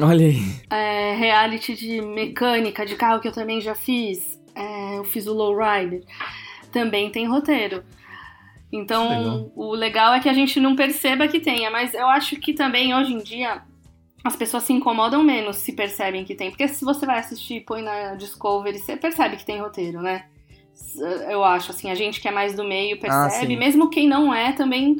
Olha 0.00 0.26
aí. 0.26 0.38
É, 0.70 1.14
reality 1.16 1.74
de 1.74 2.00
mecânica 2.00 2.86
de 2.86 2.94
carro 2.94 3.20
que 3.20 3.26
eu 3.26 3.32
também 3.32 3.60
já 3.60 3.74
fiz. 3.74 4.40
É, 4.54 4.98
eu 4.98 5.04
fiz 5.04 5.26
o 5.26 5.34
Lowrider. 5.34 6.04
Também 6.70 7.10
tem 7.10 7.26
roteiro. 7.26 7.82
Então, 8.70 9.08
legal. 9.08 9.52
o 9.56 9.74
legal 9.74 10.14
é 10.14 10.20
que 10.20 10.28
a 10.28 10.32
gente 10.32 10.60
não 10.60 10.76
perceba 10.76 11.28
que 11.28 11.40
tenha, 11.40 11.70
mas 11.70 11.94
eu 11.94 12.06
acho 12.08 12.36
que 12.36 12.52
também 12.52 12.94
hoje 12.94 13.12
em 13.12 13.18
dia 13.18 13.62
as 14.26 14.36
pessoas 14.36 14.64
se 14.64 14.72
incomodam 14.72 15.22
menos 15.22 15.56
se 15.56 15.72
percebem 15.72 16.24
que 16.24 16.34
tem. 16.34 16.50
Porque 16.50 16.68
se 16.68 16.84
você 16.84 17.06
vai 17.06 17.18
assistir, 17.18 17.60
põe 17.60 17.82
na 17.82 18.14
Discovery, 18.14 18.78
você 18.78 18.96
percebe 18.96 19.36
que 19.36 19.46
tem 19.46 19.60
roteiro, 19.60 20.02
né? 20.02 20.24
Eu 21.30 21.42
acho, 21.42 21.70
assim, 21.70 21.90
a 21.90 21.94
gente 21.94 22.20
que 22.20 22.28
é 22.28 22.30
mais 22.30 22.54
do 22.54 22.64
meio 22.64 23.00
percebe, 23.00 23.54
ah, 23.54 23.58
mesmo 23.58 23.88
quem 23.88 24.06
não 24.06 24.32
é 24.34 24.52
também 24.52 24.96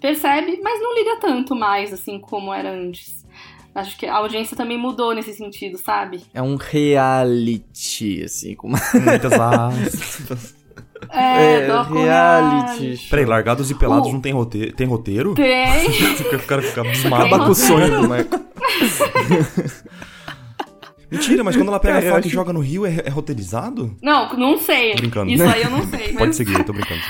percebe, 0.00 0.60
mas 0.62 0.80
não 0.80 0.94
liga 0.94 1.18
tanto 1.20 1.54
mais, 1.54 1.92
assim, 1.92 2.18
como 2.18 2.52
era 2.52 2.70
antes. 2.70 3.26
Acho 3.74 3.96
que 3.96 4.06
a 4.06 4.16
audiência 4.16 4.56
também 4.56 4.78
mudou 4.78 5.14
nesse 5.14 5.32
sentido, 5.34 5.78
sabe? 5.78 6.22
É 6.32 6.42
um 6.42 6.56
reality, 6.56 8.22
assim, 8.24 8.54
com 8.54 8.68
muitas 8.68 9.32
aspas. 9.32 10.56
É, 11.10 11.60
é 11.60 11.82
reality. 11.82 13.06
Peraí, 13.08 13.24
Largados 13.24 13.70
e 13.70 13.74
Pelados 13.74 14.08
uh, 14.08 14.12
não 14.12 14.20
tem 14.20 14.32
roteiro? 14.32 14.72
Tem 14.72 14.86
roteiro? 14.86 15.34
Tem. 15.34 15.86
o 16.34 16.46
cara 16.46 16.60
fica 16.60 16.82
Acaba 16.82 17.44
com 17.44 17.52
o 17.52 17.54
sonho 17.54 18.02
do 18.02 18.08
Michael. 18.08 18.47
Mentira, 21.10 21.42
mas 21.42 21.56
quando 21.56 21.68
ela 21.68 21.80
pega 21.80 21.98
a 21.98 22.02
faca 22.12 22.26
e 22.26 22.30
joga 22.30 22.52
no 22.52 22.60
rio, 22.60 22.84
é, 22.84 22.96
é 23.04 23.08
roteirizado? 23.08 23.96
Não, 24.02 24.36
não 24.36 24.58
sei. 24.58 24.92
Tô 24.92 24.98
brincando. 24.98 25.30
Isso 25.30 25.42
aí 25.42 25.62
eu 25.62 25.70
não 25.70 25.88
sei. 25.88 26.08
Mas... 26.08 26.18
Pode 26.18 26.36
seguir, 26.36 26.58
eu 26.58 26.64
tô 26.64 26.74
brincando. 26.74 27.00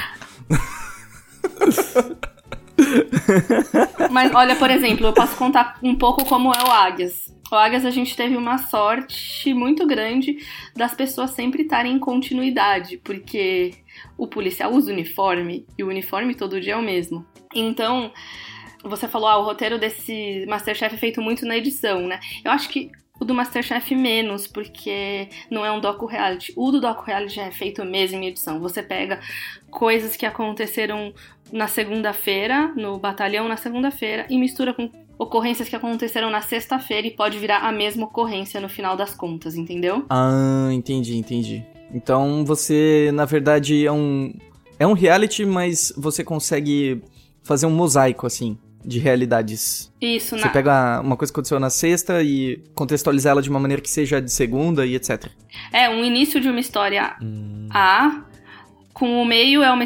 mas 4.11 4.33
olha, 4.35 4.55
por 4.55 4.71
exemplo, 4.71 5.07
eu 5.07 5.13
posso 5.13 5.37
contar 5.37 5.79
um 5.83 5.97
pouco 5.97 6.25
como 6.25 6.53
é 6.53 6.63
o 6.63 6.71
Águias. 6.71 7.37
O 7.51 7.57
Águias 7.57 7.85
a 7.85 7.91
gente 7.91 8.15
teve 8.15 8.37
uma 8.37 8.59
sorte 8.59 9.53
muito 9.53 9.87
grande 9.87 10.37
das 10.77 10.95
pessoas 10.95 11.31
sempre 11.31 11.63
estarem 11.63 11.95
em 11.95 11.99
continuidade, 11.99 12.99
porque 12.99 13.75
o 14.17 14.29
policial 14.29 14.73
usa 14.73 14.93
uniforme 14.93 15.67
e 15.77 15.83
o 15.83 15.89
uniforme 15.89 16.35
todo 16.35 16.61
dia 16.61 16.75
é 16.75 16.77
o 16.77 16.83
mesmo. 16.83 17.27
Então, 17.55 18.13
você 18.85 19.09
falou, 19.09 19.29
ah, 19.29 19.39
o 19.39 19.45
roteiro 19.45 19.79
desse 19.79 20.45
Masterchef 20.49 20.95
é 20.95 20.99
feito 20.99 21.20
muito 21.20 21.45
na 21.45 21.57
edição, 21.57 22.07
né? 22.07 22.20
Eu 22.45 22.51
acho 22.51 22.68
que 22.68 22.91
o 23.20 23.24
do 23.24 23.35
Masterchef 23.35 23.95
menos, 23.95 24.47
porque 24.47 25.29
não 25.51 25.64
é 25.64 25.72
um 25.72 25.81
docu-reality. 25.81 26.53
O 26.57 26.70
do 26.70 26.81
docu-reality 26.81 27.41
é 27.41 27.51
feito 27.51 27.85
mesmo 27.85 28.18
em 28.18 28.29
edição. 28.29 28.61
Você 28.61 28.83
pega 28.83 29.20
coisas 29.70 30.14
que 30.14 30.24
aconteceram 30.24 31.12
na 31.53 31.66
segunda-feira, 31.66 32.72
no 32.76 32.99
batalhão 32.99 33.49
na 33.49 33.57
segunda-feira, 33.57 34.26
e 34.31 34.39
mistura 34.39 34.72
com 34.72 34.91
ocorrências 35.18 35.68
que 35.68 35.74
aconteceram 35.74 36.31
na 36.31 36.41
sexta-feira 36.41 37.07
e 37.09 37.11
pode 37.11 37.39
virar 37.39 37.59
a 37.59 37.72
mesma 37.72 38.07
ocorrência 38.07 38.61
no 38.61 38.68
final 38.68 38.97
das 38.97 39.14
contas, 39.14 39.57
entendeu? 39.57 40.05
Ah, 40.09 40.68
entendi, 40.72 41.16
entendi. 41.16 41.64
Então 41.93 42.45
você, 42.45 43.11
na 43.12 43.24
verdade, 43.24 43.85
é 43.85 43.93
um. 43.93 44.33
É 44.79 44.87
um 44.87 44.93
reality, 44.93 45.45
mas 45.45 45.93
você 45.97 46.22
consegue 46.22 47.03
fazer 47.43 47.66
um 47.66 47.70
mosaico, 47.70 48.29
assim, 48.29 48.57
de 48.89 48.99
realidades. 48.99 49.93
Isso, 50.01 50.36
Você 50.39 50.47
na... 50.47 50.51
pega 50.51 51.01
uma 51.01 51.16
coisa 51.16 51.32
que 51.32 51.36
aconteceu 51.36 51.61
na 51.61 51.68
sexta 51.70 52.22
e 52.22 52.62
contextualizar 52.74 53.32
ela 53.32 53.43
de 53.43 53.51
uma 53.51 53.61
maneira 53.61 53.82
que 53.82 53.91
seja 53.91 54.20
de 54.20 54.32
segunda 54.32 54.86
e 54.86 54.95
etc. 54.95 55.26
É, 55.72 55.91
um 55.91 56.03
início 56.03 56.41
de 56.41 56.49
uma 56.49 56.61
história 56.61 57.16
hum. 57.22 57.68
A, 57.70 58.22
com 58.95 59.20
o 59.20 59.24
meio 59.24 59.62
é 59.62 59.70
uma, 59.70 59.84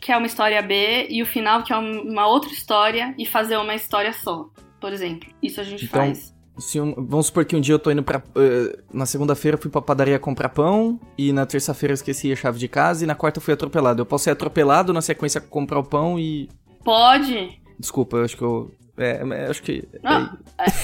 que 0.00 0.12
é 0.12 0.16
uma 0.16 0.26
história 0.26 0.62
B, 0.62 1.08
e 1.10 1.22
o 1.22 1.26
final 1.26 1.62
que 1.64 1.72
é 1.72 1.76
uma 1.76 2.26
outra 2.26 2.50
história, 2.50 3.14
e 3.18 3.26
fazer 3.26 3.56
uma 3.56 3.74
história 3.74 4.12
só 4.12 4.48
por 4.84 4.92
exemplo. 4.92 5.30
Isso 5.42 5.62
a 5.62 5.64
gente 5.64 5.86
então, 5.86 6.02
faz. 6.02 6.34
Um- 6.76 6.94
vamos 7.06 7.26
supor 7.26 7.46
que 7.46 7.56
um 7.56 7.60
dia 7.60 7.74
eu 7.74 7.78
tô 7.78 7.90
indo 7.90 8.02
pra. 8.02 8.22
eh, 8.36 8.78
na 8.92 9.06
segunda-feira 9.06 9.56
eu 9.56 9.60
fui 9.60 9.70
pra 9.70 9.80
padaria 9.80 10.18
comprar 10.18 10.50
pão, 10.50 11.00
e 11.16 11.32
na 11.32 11.46
terça-feira 11.46 11.92
eu 11.92 11.94
esqueci 11.94 12.30
a 12.30 12.36
chave 12.36 12.58
de 12.58 12.68
casa, 12.68 13.02
e 13.02 13.06
na 13.06 13.14
quarta 13.14 13.38
eu 13.38 13.42
fui 13.42 13.54
atropelado. 13.54 14.02
Eu 14.02 14.06
posso 14.06 14.24
ser 14.24 14.30
atropelado 14.32 14.92
na 14.92 15.00
sequência 15.00 15.40
comprar 15.40 15.78
o 15.78 15.84
pão 15.84 16.18
e. 16.18 16.50
Pode. 16.84 17.63
Desculpa, 17.78 18.16
eu 18.18 18.24
acho 18.24 18.36
que 18.36 18.42
eu. 18.42 18.70
É, 18.96 19.24
mas 19.24 19.50
acho 19.50 19.62
que. 19.62 19.82
Não, 20.02 20.30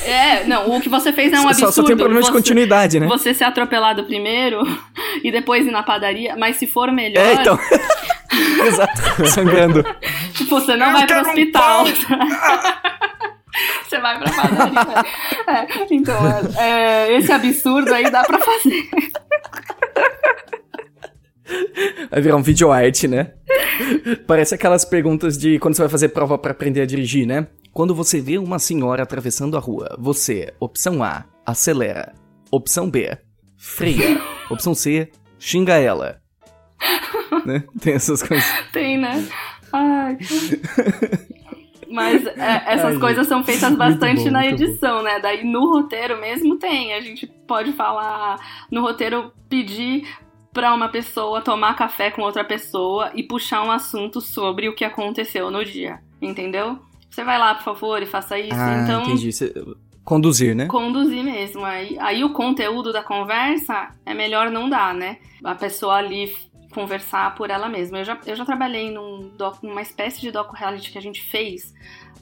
é, 0.05 0.43
não, 0.45 0.77
o 0.77 0.81
que 0.81 0.89
você 0.89 1.13
fez 1.13 1.33
é 1.33 1.39
um 1.39 1.43
só, 1.45 1.49
absurdo. 1.51 1.73
só 1.73 1.83
tem 1.85 1.97
problema 1.97 2.21
de 2.21 2.27
Você- 2.27 2.33
continuidade, 2.33 2.99
né? 2.99 3.07
Você 3.07 3.33
ser 3.33 3.45
atropelado 3.45 4.03
primeiro 4.05 4.61
e 5.23 5.31
depois 5.31 5.65
ir 5.67 5.71
na 5.71 5.83
padaria, 5.85 6.35
mas 6.37 6.57
se 6.57 6.67
for 6.67 6.91
melhor, 6.91 7.25
É, 7.25 7.35
então. 7.35 7.59
Exato, 8.67 9.27
sangrando. 9.27 9.85
você 10.49 10.77
não 10.77 10.87
Eu 10.89 10.93
vai 10.93 11.07
pro 11.07 11.15
quero 11.17 11.27
um 11.27 11.31
hospital. 11.31 11.85
você 13.85 13.99
vai 13.99 14.19
pra 14.19 14.33
padaria. 14.33 15.05
É, 15.47 15.67
então, 15.95 16.17
é, 16.59 17.09
é, 17.13 17.17
esse 17.17 17.31
absurdo 17.33 17.93
aí 17.95 18.11
dá 18.11 18.23
pra 18.25 18.39
fazer. 18.39 18.89
Vai 22.11 22.21
virar 22.21 22.37
um 22.37 22.43
vídeo 22.43 22.71
arte, 22.71 23.09
né? 23.09 23.33
Parece 24.27 24.55
aquelas 24.55 24.85
perguntas 24.85 25.37
de 25.37 25.59
quando 25.59 25.75
você 25.75 25.83
vai 25.83 25.89
fazer 25.89 26.09
prova 26.11 26.39
pra 26.39 26.53
aprender 26.53 26.81
a 26.81 26.87
dirigir, 26.87 27.27
né? 27.27 27.47
Quando 27.73 27.95
você 27.95 28.21
vê 28.21 28.39
uma 28.39 28.59
senhora 28.59 29.03
atravessando 29.03 29.57
a 29.57 29.61
rua, 29.61 29.97
você, 29.99 30.53
opção 30.59 31.03
A, 31.03 31.25
acelera. 31.47 32.13
Opção 32.51 32.91
B, 32.91 33.17
freia. 33.57 34.21
opção 34.51 34.75
C, 34.75 35.09
xinga 35.39 35.77
ela. 35.77 36.21
né? 37.47 37.65
Tem 37.81 37.95
essas 37.95 38.23
coisas. 38.23 38.47
Tem, 38.73 38.99
né? 38.99 39.27
Ai. 39.73 40.19
Mas 41.91 42.25
é, 42.25 42.63
essas 42.67 42.95
Ai, 42.95 42.99
coisas 42.99 43.27
são 43.27 43.43
feitas 43.43 43.75
bastante 43.75 44.25
bom, 44.25 44.31
na 44.31 44.43
muito 44.43 44.57
bom. 44.57 44.65
edição, 44.65 45.03
né? 45.03 45.19
Daí 45.21 45.45
no 45.45 45.73
roteiro 45.73 46.21
mesmo 46.21 46.57
tem. 46.57 46.95
A 46.95 47.01
gente 47.01 47.27
pode 47.27 47.73
falar 47.73 48.39
no 48.71 48.81
roteiro 48.81 49.33
pedir 49.49 50.07
pra 50.53 50.75
uma 50.75 50.89
pessoa 50.89 51.41
tomar 51.41 51.75
café 51.75 52.11
com 52.11 52.23
outra 52.23 52.45
pessoa 52.45 53.11
e 53.15 53.23
puxar 53.23 53.63
um 53.65 53.71
assunto 53.71 54.21
sobre 54.21 54.69
o 54.69 54.75
que 54.75 54.85
aconteceu 54.85 55.51
no 55.51 55.65
dia. 55.65 56.01
Entendeu? 56.21 56.79
Você 57.11 57.25
vai 57.25 57.39
lá, 57.39 57.55
por 57.55 57.65
favor, 57.65 58.03
e 58.03 58.07
faça 58.07 58.39
isso. 58.39 58.55
Ah, 58.55 58.83
então, 58.85 59.03
entendi. 59.03 59.33
Cê- 59.33 59.53
Conduzir, 60.05 60.55
né? 60.57 60.67
conduzir 60.67 61.23
mesmo. 61.23 61.65
Aí, 61.65 61.97
aí 62.01 62.25
o 62.25 62.33
conteúdo 62.33 62.93
da 62.93 63.03
conversa 63.03 63.95
é 64.05 64.13
melhor 64.15 64.51
não 64.51 64.69
dar, 64.69 64.93
né? 64.95 65.19
A 65.45 65.55
pessoa 65.55 65.95
ali 65.97 66.35
conversar 66.73 67.35
por 67.35 67.51
ela 67.51 67.69
mesma. 67.69 67.99
Eu 67.99 68.05
já, 68.05 68.19
eu 68.27 68.35
já 68.37 68.45
trabalhei 68.45 68.91
num 68.91 69.29
doc, 69.37 69.63
numa 69.63 69.83
espécie 69.83 70.21
de 70.21 70.31
docu-reality 70.33 70.91
que 70.91 70.99
a 70.99 71.03
gente 71.03 71.21
fez 71.23 71.73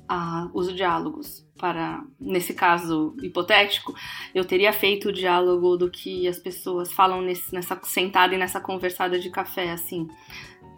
ah, 0.09 0.49
os 0.53 0.75
diálogos. 0.75 1.47
Para, 1.59 2.05
nesse 2.21 2.55
caso 2.55 3.17
hipotético, 3.21 3.93
eu 4.33 4.45
teria 4.45 4.73
feito 4.73 5.09
o 5.09 5.13
diálogo 5.13 5.77
do 5.77 5.91
que 5.91 6.29
as 6.29 6.39
pessoas 6.39 6.93
falam 6.93 7.21
nesse, 7.21 7.53
nessa 7.53 7.79
sentada 7.83 8.33
e 8.35 8.39
nessa 8.39 8.61
conversada 8.61 9.19
de 9.19 9.29
café, 9.29 9.73
assim. 9.73 10.09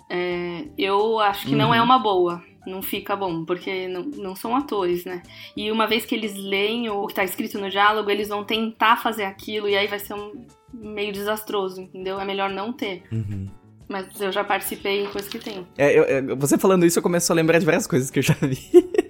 É, 0.09 0.65
eu 0.79 1.21
acho 1.21 1.47
que 1.47 1.55
não 1.55 1.73
é 1.73 1.81
uma 1.81 1.99
boa. 1.99 2.43
Não 2.67 2.83
fica 2.83 3.17
bom, 3.17 3.45
porque 3.45 3.89
não, 3.89 4.03
não 4.03 4.37
são 4.37 4.55
atores, 4.55 5.05
né? 5.05 5.23
E 5.57 5.71
uma 5.71 5.87
vez 5.87 6.05
que 6.05 6.15
eles 6.15 6.35
leem 6.35 6.91
o 6.91 7.07
que 7.07 7.15
tá 7.15 7.25
escrito 7.25 7.59
no 7.59 7.71
diálogo, 7.71 8.11
eles 8.11 8.29
vão 8.29 8.45
tentar 8.45 8.97
fazer 8.97 9.25
aquilo 9.25 9.69
e 9.69 9.77
aí 9.77 9.87
vai 9.87 9.99
ser 9.99 10.15
um 10.15 10.47
meio 10.73 11.13
desastroso, 11.13 11.81
entendeu? 11.81 12.21
É 12.21 12.25
melhor 12.25 12.51
não 12.51 12.73
ter. 12.73 13.05
Uhum. 13.11 13.49
Mas 13.91 14.07
eu 14.21 14.31
já 14.31 14.45
participei 14.45 15.03
em 15.03 15.07
coisa 15.09 15.29
que 15.29 15.39
tem. 15.41 15.67
É, 15.77 15.99
eu- 15.99 16.05
é, 16.05 16.23
você 16.37 16.57
falando 16.57 16.87
isso, 16.87 16.99
eu 16.99 17.03
começo 17.03 17.31
a 17.33 17.35
lembrar 17.35 17.59
de 17.59 17.67
várias 17.67 17.89
coisas 17.89 18.09
que 18.09 18.21
eu 18.21 18.23
já 18.23 18.37
vi. 18.41 18.59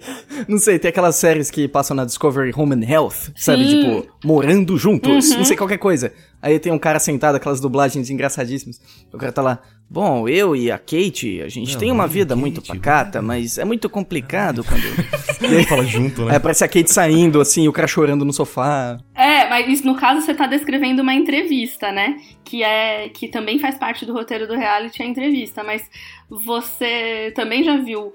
Não 0.49 0.57
sei, 0.57 0.79
tem 0.79 0.89
aquelas 0.89 1.17
séries 1.17 1.51
que 1.51 1.69
passam 1.69 1.95
na 1.95 2.07
Discovery 2.07 2.51
Home 2.57 2.75
and 2.75 2.89
Health, 2.91 3.31
sabe? 3.37 3.69
Sim. 3.69 3.83
Tipo, 4.03 4.09
morando 4.27 4.79
juntos, 4.79 5.31
Uhum. 5.33 5.37
não 5.37 5.45
sei, 5.45 5.55
qualquer 5.55 5.77
coisa. 5.77 6.15
Aí 6.41 6.59
tem 6.59 6.73
um 6.73 6.79
cara 6.79 6.99
sentado, 6.99 7.35
aquelas 7.35 7.61
dublagens 7.61 8.09
engraçadíssimas. 8.09 8.81
O 9.13 9.19
cara 9.19 9.31
tá 9.33 9.43
lá, 9.43 9.59
bom, 9.91 10.29
eu 10.29 10.55
e 10.55 10.71
a 10.71 10.79
Kate, 10.79 11.43
a 11.43 11.49
gente 11.49 11.77
tem 11.77 11.91
uma 11.91 12.07
vida 12.07 12.37
muito 12.37 12.63
pacata, 12.63 13.21
mas 13.21 13.59
é 13.59 13.65
muito 13.65 13.91
complicado 13.91 14.63
quando... 14.63 14.83
E 15.41 15.57
aí 15.57 15.65
fala 15.65 15.85
junto, 15.85 16.27
né? 16.27 16.33
Aí 16.33 16.37
aparece 16.37 16.63
a 16.63 16.69
Kate 16.69 16.93
saindo, 16.93 17.41
assim, 17.41 17.67
o 17.67 17.73
cara 17.73 17.89
chorando 17.89 18.27
no 18.27 18.33
sofá. 18.33 18.99
É, 19.15 19.49
mas 19.49 19.67
isso, 19.67 19.87
no 19.87 19.97
caso 19.97 20.21
você 20.21 20.35
tá 20.35 20.47
descrevendo 20.47 21.01
uma 21.01 21.15
entrevista, 21.15 21.91
né? 21.91 22.19
Que 22.45 22.63
é 22.63 23.09
que 23.09 23.27
também 23.27 23.59
faz 23.59 23.79
parte 23.79 24.05
do 24.05 24.13
roteiro 24.13 24.47
do 24.47 24.55
reality 24.55 25.03
a 25.03 25.07
entrevista, 25.07 25.65
mas 25.65 25.83
você 26.29 27.33
também 27.35 27.65
já 27.65 27.79
viu 27.79 28.13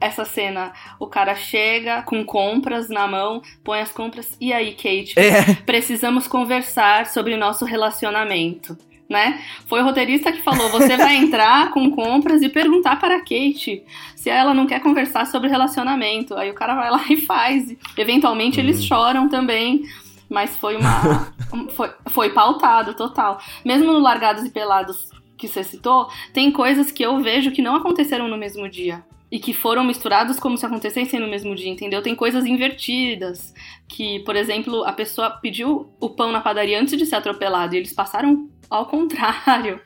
essa 0.00 0.24
cena, 0.24 0.72
o 1.00 1.06
cara 1.06 1.34
chega 1.34 2.02
com 2.02 2.24
compras 2.24 2.88
na 2.88 3.08
mão, 3.08 3.42
põe 3.64 3.80
as 3.80 3.90
compras 3.90 4.36
e 4.40 4.52
aí, 4.52 4.72
Kate, 4.72 5.18
É, 5.18 5.54
precisamos 5.66 6.28
conversar 6.28 7.06
sobre 7.06 7.36
nosso 7.36 7.64
relacionamento. 7.64 8.78
Né? 9.08 9.40
Foi 9.66 9.80
o 9.80 9.84
roteirista 9.84 10.32
que 10.32 10.42
falou: 10.42 10.68
você 10.68 10.96
vai 10.96 11.16
entrar 11.16 11.70
com 11.70 11.90
compras 11.90 12.42
e 12.42 12.48
perguntar 12.48 12.98
para 12.98 13.16
a 13.16 13.20
Kate 13.20 13.84
se 14.16 14.28
ela 14.28 14.52
não 14.52 14.66
quer 14.66 14.80
conversar 14.80 15.26
sobre 15.26 15.48
relacionamento. 15.48 16.34
Aí 16.34 16.50
o 16.50 16.54
cara 16.54 16.74
vai 16.74 16.90
lá 16.90 17.04
e 17.10 17.16
faz. 17.16 17.76
Eventualmente 17.96 18.58
eles 18.58 18.84
choram 18.84 19.28
também. 19.28 19.82
Mas 20.28 20.56
foi 20.56 20.76
uma. 20.76 21.32
foi, 21.70 21.90
foi 22.06 22.30
pautado, 22.30 22.94
total. 22.94 23.38
Mesmo 23.64 23.92
no 23.92 24.00
Largados 24.00 24.44
e 24.44 24.50
Pelados 24.50 25.08
que 25.36 25.46
você 25.46 25.62
citou, 25.62 26.08
tem 26.32 26.50
coisas 26.50 26.90
que 26.90 27.02
eu 27.02 27.20
vejo 27.20 27.52
que 27.52 27.62
não 27.62 27.76
aconteceram 27.76 28.26
no 28.26 28.36
mesmo 28.36 28.68
dia. 28.68 29.04
E 29.30 29.40
que 29.40 29.52
foram 29.52 29.82
misturados 29.82 30.38
como 30.38 30.56
se 30.56 30.64
acontecessem 30.64 31.18
no 31.18 31.26
mesmo 31.26 31.54
dia, 31.54 31.68
entendeu? 31.68 32.00
Tem 32.00 32.14
coisas 32.14 32.46
invertidas. 32.46 33.52
Que, 33.88 34.20
por 34.20 34.36
exemplo, 34.36 34.84
a 34.84 34.92
pessoa 34.92 35.30
pediu 35.30 35.92
o 36.00 36.10
pão 36.10 36.30
na 36.30 36.40
padaria 36.40 36.80
antes 36.80 36.96
de 36.96 37.04
ser 37.04 37.16
atropelado. 37.16 37.74
E 37.74 37.78
eles 37.78 37.92
passaram 37.92 38.48
ao 38.70 38.86
contrário. 38.86 39.80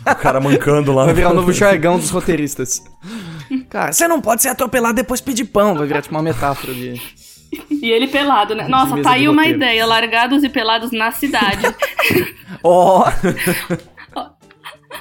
O 0.00 0.14
cara 0.14 0.40
mancando 0.40 0.92
lá. 0.92 1.06
vai 1.06 1.14
virar 1.14 1.30
o 1.30 1.34
novo 1.34 1.52
jargão 1.52 1.98
dos 1.98 2.10
roteiristas. 2.10 2.82
Cara, 3.70 3.92
você 3.92 4.06
não 4.06 4.20
pode 4.20 4.42
ser 4.42 4.48
atropelado 4.48 4.94
depois 4.94 5.20
pedir 5.20 5.46
pão, 5.46 5.74
vai 5.74 5.86
virar 5.86 6.02
tipo 6.02 6.14
uma 6.14 6.22
metáfora 6.22 6.74
de... 6.74 7.00
E 7.70 7.90
ele 7.90 8.08
pelado, 8.08 8.54
né? 8.54 8.68
Nossa, 8.68 9.00
tá 9.02 9.12
aí 9.12 9.28
uma 9.28 9.42
roteiro. 9.42 9.58
ideia. 9.58 9.86
Largados 9.86 10.44
e 10.44 10.48
pelados 10.48 10.90
na 10.90 11.10
cidade. 11.12 11.62
Ó, 12.62 13.04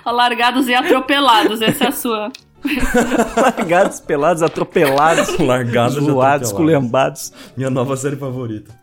Largados 0.05 0.67
e 0.67 0.73
atropelados. 0.73 1.61
Essa 1.61 1.85
é 1.85 1.87
a 1.87 1.91
sua. 1.91 2.31
largados, 3.37 3.99
pelados, 3.99 4.41
atropelados, 4.41 5.37
Largados 5.39 6.03
zoados, 6.03 6.49
esculhambados. 6.49 7.31
Minha 7.55 7.69
nova 7.69 7.95
série 7.97 8.15
favorita. 8.15 8.73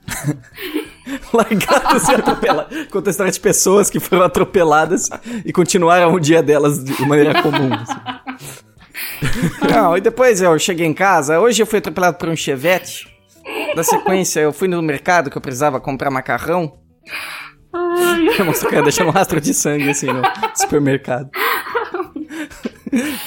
Largados 1.32 2.08
e 2.08 2.14
atropelados. 2.14 2.86
Conta 2.90 3.10
a 3.10 3.12
história 3.12 3.32
de 3.32 3.40
pessoas 3.40 3.90
que 3.90 3.98
foram 3.98 4.22
atropeladas 4.22 5.08
e 5.44 5.52
continuaram 5.52 6.12
o 6.14 6.20
dia 6.20 6.42
delas 6.42 6.82
de 6.82 7.06
maneira 7.06 7.42
comum. 7.42 7.70
assim. 7.74 8.00
Não, 9.72 9.96
e 9.96 10.00
depois 10.00 10.40
eu 10.40 10.58
cheguei 10.58 10.86
em 10.86 10.94
casa. 10.94 11.40
Hoje 11.40 11.62
eu 11.62 11.66
fui 11.66 11.78
atropelado 11.78 12.18
por 12.18 12.28
um 12.28 12.36
chevette. 12.36 13.08
Na 13.74 13.82
sequência, 13.82 14.40
eu 14.40 14.52
fui 14.52 14.68
no 14.68 14.80
mercado 14.82 15.30
que 15.30 15.36
eu 15.36 15.42
precisava 15.42 15.80
comprar 15.80 16.10
macarrão. 16.10 16.78
Mostra 18.44 18.68
o 18.68 18.70
cara 18.70 18.82
deixando 18.82 19.08
um 19.08 19.12
rastro 19.12 19.40
de 19.40 19.54
sangue 19.54 19.90
assim 19.90 20.06
no 20.06 20.22
supermercado. 20.54 21.30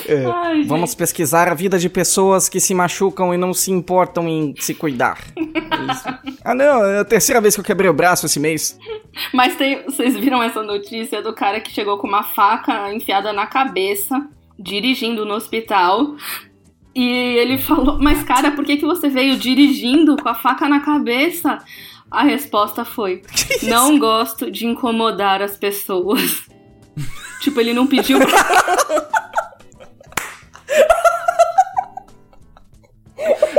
É, 0.07 0.25
Ai, 0.25 0.57
gente. 0.57 0.67
Vamos 0.67 0.93
pesquisar 0.93 1.47
a 1.47 1.53
vida 1.53 1.77
de 1.79 1.89
pessoas 1.89 2.47
que 2.47 2.59
se 2.59 2.73
machucam 2.73 3.33
e 3.33 3.37
não 3.37 3.53
se 3.53 3.71
importam 3.71 4.27
em 4.27 4.53
se 4.59 4.73
cuidar. 4.73 5.19
É 6.45 6.51
ah, 6.51 6.55
não, 6.55 6.85
é 6.85 6.99
a 6.99 7.05
terceira 7.05 7.41
vez 7.41 7.55
que 7.55 7.61
eu 7.61 7.65
quebrei 7.65 7.89
o 7.89 7.93
braço 7.93 8.27
esse 8.27 8.39
mês. 8.39 8.77
Mas 9.33 9.55
tem, 9.55 9.83
vocês 9.83 10.15
viram 10.15 10.41
essa 10.41 10.61
notícia 10.61 11.21
do 11.21 11.33
cara 11.33 11.59
que 11.59 11.71
chegou 11.71 11.97
com 11.97 12.07
uma 12.07 12.23
faca 12.23 12.93
enfiada 12.93 13.33
na 13.33 13.47
cabeça, 13.47 14.27
dirigindo 14.57 15.25
no 15.25 15.33
hospital. 15.33 16.15
E 16.95 17.03
ele 17.03 17.57
falou: 17.57 17.99
Mas, 17.99 18.23
cara, 18.23 18.51
por 18.51 18.63
que, 18.63 18.77
que 18.77 18.85
você 18.85 19.09
veio 19.09 19.37
dirigindo 19.37 20.15
com 20.17 20.29
a 20.29 20.35
faca 20.35 20.69
na 20.69 20.79
cabeça? 20.79 21.57
A 22.09 22.23
resposta 22.23 22.85
foi: 22.85 23.21
Não 23.63 23.97
gosto 23.97 24.49
de 24.51 24.65
incomodar 24.65 25.41
as 25.41 25.57
pessoas. 25.57 26.43
tipo, 27.41 27.59
ele 27.59 27.73
não 27.73 27.87
pediu. 27.87 28.19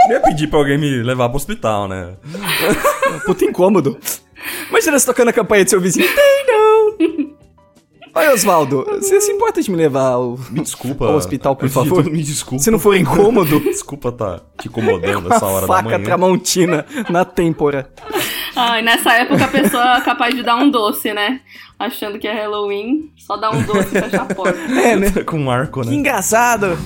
Eu 0.09 0.13
ia 0.13 0.21
pedir 0.21 0.47
pra 0.49 0.59
alguém 0.59 0.79
me 0.79 1.03
levar 1.03 1.29
pro 1.29 1.37
hospital, 1.37 1.89
né? 1.89 2.15
Puta 3.25 3.45
incômodo. 3.45 3.99
Imagina 4.71 4.99
você 4.99 5.07
tocando 5.07 5.29
a 5.29 5.33
campanha 5.33 5.65
do 5.65 5.71
seu 5.71 5.81
vizinho. 5.81 6.07
Tem 6.15 6.47
não! 6.47 7.37
Oi, 8.15 8.29
Osvaldo, 8.33 8.85
você 8.89 9.21
se 9.21 9.31
importa 9.31 9.61
de 9.61 9.71
me 9.71 9.77
levar 9.77 10.13
ao... 10.13 10.39
Me 10.51 10.63
desculpa. 10.63 11.07
Ao 11.07 11.17
hospital, 11.17 11.55
por 11.55 11.69
favor. 11.69 12.03
tudo, 12.03 12.11
Me 12.11 12.23
desculpa. 12.23 12.63
Se 12.65 12.71
não 12.71 12.79
for 12.79 12.97
incômodo, 12.97 13.61
Desculpa 13.67 14.11
tá 14.11 14.41
te 14.59 14.69
incomodando 14.69 15.31
essa 15.33 15.45
hora 15.45 15.67
da 15.67 15.75
faca 15.75 15.91
manhã. 15.91 16.03
tramontina 16.05 16.87
na 17.11 17.25
têmpora. 17.27 17.91
Ai, 18.55 18.81
nessa 18.81 19.13
época 19.13 19.45
a 19.45 19.49
pessoa 19.49 19.97
é 19.99 20.01
capaz 20.01 20.35
de 20.35 20.43
dar 20.43 20.57
um 20.57 20.71
doce, 20.71 21.13
né? 21.13 21.41
Achando 21.79 22.19
que 22.19 22.27
é 22.27 22.33
Halloween, 22.33 23.13
só 23.19 23.37
dá 23.37 23.51
um 23.51 23.61
doce 23.63 23.89
e 23.95 24.01
fecha 24.01 24.23
a 24.23 24.35
porta. 24.35 24.59
É, 24.59 24.97
né? 24.97 25.11
Com 25.27 25.39
um 25.41 25.51
arco, 25.51 25.83
Que 25.83 25.89
né? 25.91 25.95
engraçado. 25.97 26.79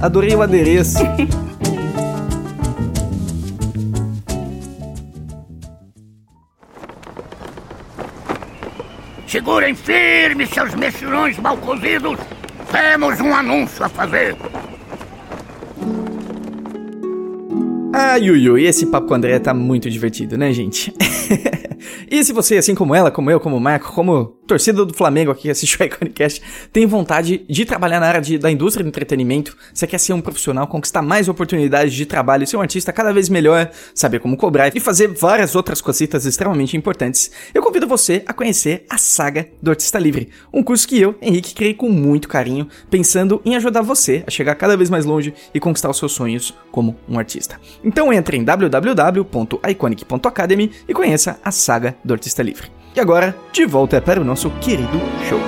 Adorei 0.00 0.34
o 0.34 0.42
adereço. 0.42 0.98
Segurem 9.26 9.74
firme, 9.74 10.46
seus 10.46 10.74
mexilhões 10.74 11.38
mal 11.38 11.56
cozidos. 11.56 12.18
Temos 12.70 13.20
um 13.20 13.34
anúncio 13.34 13.84
a 13.84 13.88
fazer. 13.88 14.36
Ah, 17.94 18.16
Yuyu, 18.16 18.58
esse 18.58 18.86
papo 18.86 19.06
com 19.06 19.14
o 19.14 19.16
André 19.16 19.38
tá 19.38 19.54
muito 19.54 19.90
divertido, 19.90 20.36
né, 20.36 20.52
gente? 20.52 20.92
e 22.10 22.22
se 22.24 22.32
você, 22.32 22.56
assim 22.56 22.74
como 22.74 22.94
ela, 22.94 23.10
como 23.10 23.30
eu, 23.30 23.40
como 23.40 23.56
o 23.56 23.60
Marco, 23.60 23.92
como 23.92 24.36
torcida 24.46 24.84
do 24.84 24.94
Flamengo 24.94 25.30
aqui 25.30 25.42
que 25.42 25.50
assiste 25.50 25.80
o 25.80 25.84
Iconicast, 25.84 26.42
tem 26.72 26.86
vontade 26.86 27.44
de 27.48 27.64
trabalhar 27.64 28.00
na 28.00 28.06
área 28.06 28.20
de, 28.20 28.38
da 28.38 28.50
indústria 28.50 28.84
do 28.84 28.88
entretenimento, 28.88 29.56
você 29.72 29.86
quer 29.86 29.98
ser 29.98 30.12
um 30.12 30.20
profissional, 30.20 30.66
conquistar 30.66 31.02
mais 31.02 31.28
oportunidades 31.28 31.94
de 31.94 32.06
trabalho, 32.06 32.46
ser 32.46 32.56
um 32.56 32.60
artista 32.60 32.92
cada 32.92 33.12
vez 33.12 33.28
melhor, 33.28 33.70
saber 33.94 34.20
como 34.20 34.36
cobrar 34.36 34.74
e 34.74 34.80
fazer 34.80 35.08
várias 35.08 35.54
outras 35.54 35.80
cositas 35.80 36.24
extremamente 36.24 36.76
importantes, 36.76 37.30
eu 37.52 37.62
convido 37.62 37.86
você 37.86 38.22
a 38.26 38.32
conhecer 38.32 38.84
a 38.88 38.98
Saga 38.98 39.48
do 39.60 39.70
Artista 39.70 39.98
Livre, 39.98 40.28
um 40.52 40.62
curso 40.62 40.86
que 40.86 41.00
eu, 41.00 41.16
Henrique, 41.20 41.54
criei 41.54 41.74
com 41.74 41.88
muito 41.88 42.28
carinho, 42.28 42.68
pensando 42.90 43.40
em 43.44 43.56
ajudar 43.56 43.82
você 43.82 44.22
a 44.26 44.30
chegar 44.30 44.54
cada 44.54 44.76
vez 44.76 44.90
mais 44.90 45.04
longe 45.04 45.34
e 45.52 45.60
conquistar 45.60 45.90
os 45.90 45.98
seus 45.98 46.12
sonhos 46.12 46.54
como 46.70 46.96
um 47.08 47.18
artista. 47.18 47.60
Então 47.82 48.12
entre 48.12 48.36
em 48.36 48.44
www.iconic.academy 48.44 50.70
e 50.86 50.94
conheça 50.94 51.40
a 51.44 51.50
Saga 51.50 51.71
do 51.78 52.12
Artista 52.12 52.42
Livre. 52.42 52.70
E 52.94 53.00
agora, 53.00 53.34
de 53.52 53.64
volta 53.64 54.00
para 54.00 54.20
o 54.20 54.24
nosso 54.24 54.50
querido 54.60 55.00
show. 55.28 55.40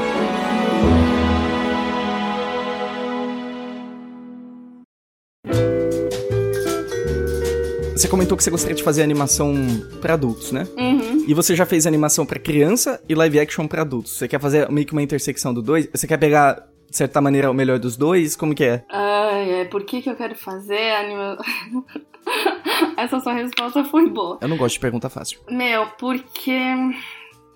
Você 7.95 8.09
comentou 8.09 8.37
que 8.37 8.45
você 8.45 8.51
gostaria 8.51 8.75
de 8.75 8.83
fazer 8.83 9.03
animação 9.03 9.55
para 10.03 10.15
adultos, 10.15 10.53
né? 10.53 10.67
Uhum. 10.77 11.25
E 11.27 11.33
você 11.33 11.57
já 11.57 11.65
fez 11.65 11.87
animação 11.87 12.27
para 12.27 12.39
criança 12.39 13.03
e 13.09 13.15
live 13.15 13.41
action 13.41 13.67
para 13.67 13.81
adultos. 13.83 14.19
Você 14.19 14.29
quer 14.29 14.41
fazer 14.41 14.71
meio 14.71 14.87
que 14.87 14.93
uma 14.93 15.03
intersecção 15.03 15.55
do 15.55 15.63
dois? 15.63 15.89
Você 15.91 16.07
quer 16.07 16.19
pegar, 16.19 16.67
de 16.91 16.97
certa 16.97 17.21
maneira, 17.21 17.51
o 17.51 17.55
melhor 17.55 17.79
dos 17.79 17.97
dois? 17.97 18.37
Como 18.37 18.55
que 18.55 18.65
é? 18.65 18.85
Ai, 18.91 19.61
é, 19.61 19.65
por 19.65 19.85
que, 19.85 20.03
que 20.03 20.11
eu 20.11 20.17
quero 20.17 20.35
fazer 20.35 20.93
anima... 20.97 21.39
Essa 23.05 23.21
sua 23.21 23.35
resposta 23.35 23.85
foi 23.85 24.09
boa. 24.09 24.39
Eu 24.41 24.49
não 24.49 24.57
gosto 24.57 24.75
de 24.75 24.81
pergunta 24.81 25.11
fácil. 25.11 25.39
Meu, 25.51 25.87
porque. 25.99 26.59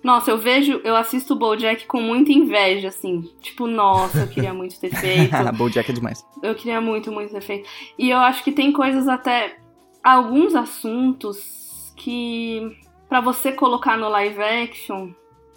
Nossa, 0.03 0.29
eu 0.29 0.37
vejo, 0.37 0.79
eu 0.83 0.95
assisto 0.95 1.33
o 1.33 1.35
Bojack 1.35 1.87
com 1.87 1.99
muita 1.99 2.31
inveja, 2.31 2.89
assim. 2.89 3.27
Tipo, 3.41 3.65
nossa, 3.65 4.19
eu 4.19 4.27
queria 4.27 4.53
muito 4.53 4.79
ter 4.79 4.93
feito. 4.95 5.35
Bojack 5.57 5.89
é 5.89 5.93
demais. 5.93 6.23
Eu 6.43 6.53
queria 6.53 6.79
muito, 6.79 7.11
muito 7.11 7.33
ter 7.33 7.41
feito. 7.41 7.67
E 7.97 8.11
eu 8.11 8.19
acho 8.19 8.43
que 8.43 8.51
tem 8.51 8.71
coisas 8.71 9.07
até. 9.07 9.57
Alguns 10.03 10.53
assuntos 10.53 11.91
que. 11.97 12.77
para 13.09 13.19
você 13.19 13.51
colocar 13.51 13.97
no 13.97 14.07
live 14.07 14.41
action. 14.41 15.09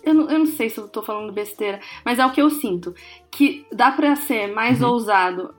Eu 0.03 0.15
não, 0.15 0.31
eu 0.31 0.39
não 0.39 0.47
sei 0.47 0.71
se 0.71 0.79
eu 0.79 0.89
tô 0.89 1.03
falando 1.03 1.33
besteira, 1.33 1.79
mas 2.03 2.19
é 2.19 2.25
o 2.25 2.33
que 2.33 2.41
eu 2.41 2.49
sinto. 2.49 2.95
Que 3.31 3.67
dá 3.71 3.93
pra 3.93 4.17
ser 4.17 4.53
mais 4.53 4.83
ousado, 4.83 5.55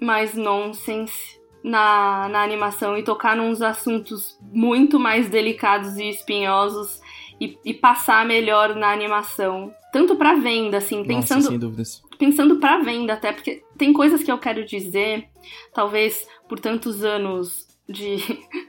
mais 0.00 0.34
nonsense 0.34 1.37
na, 1.62 2.28
na 2.28 2.42
animação 2.42 2.96
e 2.96 3.02
tocar 3.02 3.36
nos 3.36 3.60
assuntos 3.62 4.38
muito 4.52 4.98
mais 4.98 5.28
delicados 5.28 5.96
e 5.96 6.08
espinhosos 6.08 7.00
e, 7.40 7.56
e 7.64 7.74
passar 7.74 8.24
melhor 8.24 8.74
na 8.74 8.90
animação. 8.92 9.72
Tanto 9.92 10.16
pra 10.16 10.34
venda, 10.34 10.76
assim, 10.78 11.02
pensando, 11.04 11.38
Nossa, 11.38 11.48
sem 11.50 11.58
dúvidas. 11.58 12.02
pensando 12.18 12.56
pra 12.56 12.78
venda 12.78 13.14
até, 13.14 13.32
porque 13.32 13.62
tem 13.76 13.92
coisas 13.92 14.22
que 14.22 14.30
eu 14.30 14.38
quero 14.38 14.64
dizer, 14.66 15.26
talvez 15.72 16.26
por 16.48 16.58
tantos 16.60 17.02
anos 17.04 17.66
de, 17.88 18.16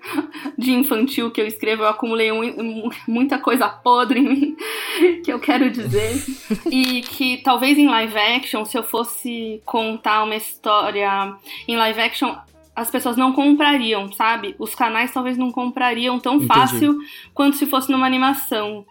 de 0.58 0.72
infantil 0.72 1.30
que 1.30 1.42
eu 1.42 1.46
escrevo, 1.48 1.84
eu 1.84 1.88
acumulei 1.90 2.32
um- 2.32 2.90
muita 3.08 3.38
coisa 3.38 3.68
podre 3.68 4.20
em 4.20 4.24
mim 4.30 4.56
que 5.26 5.32
eu 5.34 5.40
quero 5.40 5.70
dizer. 5.70 6.14
e 6.72 7.02
que 7.02 7.38
talvez 7.44 7.78
em 7.78 7.88
live 7.90 8.18
action, 8.18 8.64
se 8.64 8.78
eu 8.78 8.84
fosse 8.84 9.62
contar 9.66 10.24
uma 10.24 10.36
história 10.38 11.36
em 11.68 11.76
live 11.76 12.00
action, 12.00 12.34
as 12.80 12.90
pessoas 12.90 13.18
não 13.18 13.34
comprariam, 13.34 14.12
sabe? 14.14 14.56
Os 14.58 14.74
canais 14.74 15.14
talvez 15.14 15.38
não 15.38 15.52
comprariam 15.52 16.20
tão 16.20 16.36
Entendi. 16.36 16.48
fácil 16.48 16.98
quanto 17.34 17.58
se 17.58 17.66
fosse 17.66 17.92
numa 17.92 18.06
animação. 18.06 18.86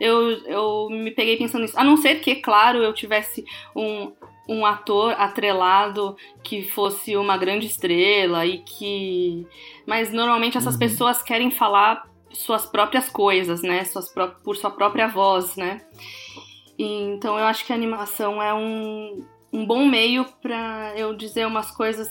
Eu, 0.00 0.30
eu 0.46 0.88
me 0.90 1.10
peguei 1.10 1.36
pensando 1.36 1.62
nisso. 1.62 1.78
A 1.78 1.84
não 1.84 1.96
ser 1.96 2.16
que, 2.16 2.36
claro, 2.36 2.78
eu 2.78 2.92
tivesse 2.92 3.44
um, 3.74 4.12
um 4.48 4.64
ator 4.66 5.12
atrelado 5.18 6.16
que 6.42 6.62
fosse 6.62 7.16
uma 7.16 7.36
grande 7.36 7.66
estrela 7.66 8.46
e 8.46 8.58
que. 8.58 9.46
Mas 9.86 10.12
normalmente 10.12 10.56
essas 10.58 10.76
pessoas 10.76 11.22
querem 11.22 11.50
falar 11.50 12.06
suas 12.30 12.66
próprias 12.66 13.08
coisas, 13.08 13.62
né? 13.62 13.84
Suas 13.84 14.08
pró- 14.12 14.34
por 14.44 14.56
sua 14.56 14.70
própria 14.70 15.08
voz, 15.08 15.56
né? 15.56 15.80
E, 16.78 16.84
então 16.84 17.38
eu 17.38 17.44
acho 17.46 17.64
que 17.64 17.72
a 17.72 17.76
animação 17.76 18.40
é 18.42 18.54
um, 18.54 19.24
um 19.52 19.66
bom 19.66 19.84
meio 19.84 20.24
pra 20.40 20.92
eu 20.96 21.14
dizer 21.14 21.46
umas 21.46 21.70
coisas 21.72 22.08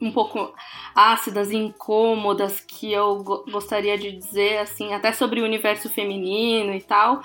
um 0.00 0.12
pouco 0.12 0.52
ácidas 0.94 1.50
e 1.50 1.56
incômodas 1.56 2.60
que 2.60 2.92
eu 2.92 3.22
go- 3.22 3.44
gostaria 3.50 3.96
de 3.98 4.12
dizer, 4.12 4.58
assim, 4.58 4.92
até 4.92 5.12
sobre 5.12 5.40
o 5.40 5.44
universo 5.44 5.88
feminino 5.88 6.72
e 6.74 6.80
tal 6.80 7.22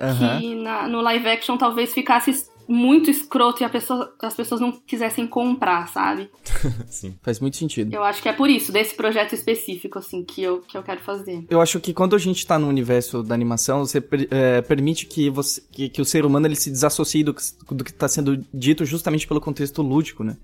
Aham. 0.00 0.40
que 0.40 0.54
na- 0.54 0.88
no 0.88 1.00
live 1.00 1.28
action 1.28 1.56
talvez 1.56 1.92
ficasse 1.92 2.50
muito 2.68 3.10
escroto 3.10 3.60
e 3.62 3.66
a 3.66 3.68
pessoa- 3.68 4.14
as 4.22 4.34
pessoas 4.34 4.60
não 4.60 4.70
quisessem 4.70 5.26
comprar, 5.26 5.88
sabe? 5.88 6.30
Sim. 6.86 7.18
Faz 7.20 7.40
muito 7.40 7.56
sentido. 7.56 7.92
Eu 7.92 8.04
acho 8.04 8.22
que 8.22 8.28
é 8.28 8.32
por 8.32 8.48
isso, 8.48 8.70
desse 8.72 8.94
projeto 8.94 9.34
específico, 9.34 9.98
assim, 9.98 10.24
que 10.24 10.40
eu, 10.42 10.60
que 10.62 10.78
eu 10.78 10.82
quero 10.82 11.00
fazer. 11.00 11.44
Eu 11.50 11.60
acho 11.60 11.80
que 11.80 11.92
quando 11.92 12.14
a 12.14 12.18
gente 12.18 12.46
tá 12.46 12.58
no 12.60 12.68
universo 12.68 13.20
da 13.22 13.34
animação, 13.34 13.80
você 13.84 14.02
é, 14.30 14.62
permite 14.62 15.06
que, 15.06 15.28
você, 15.28 15.60
que, 15.72 15.88
que 15.88 16.00
o 16.00 16.04
ser 16.04 16.24
humano 16.24 16.46
ele 16.46 16.54
se 16.56 16.70
desassocie 16.70 17.24
do, 17.24 17.34
que- 17.34 17.42
do 17.72 17.82
que 17.84 17.92
tá 17.92 18.06
sendo 18.06 18.42
dito 18.54 18.84
justamente 18.84 19.26
pelo 19.26 19.40
contexto 19.40 19.82
lúdico, 19.82 20.22
né? 20.22 20.36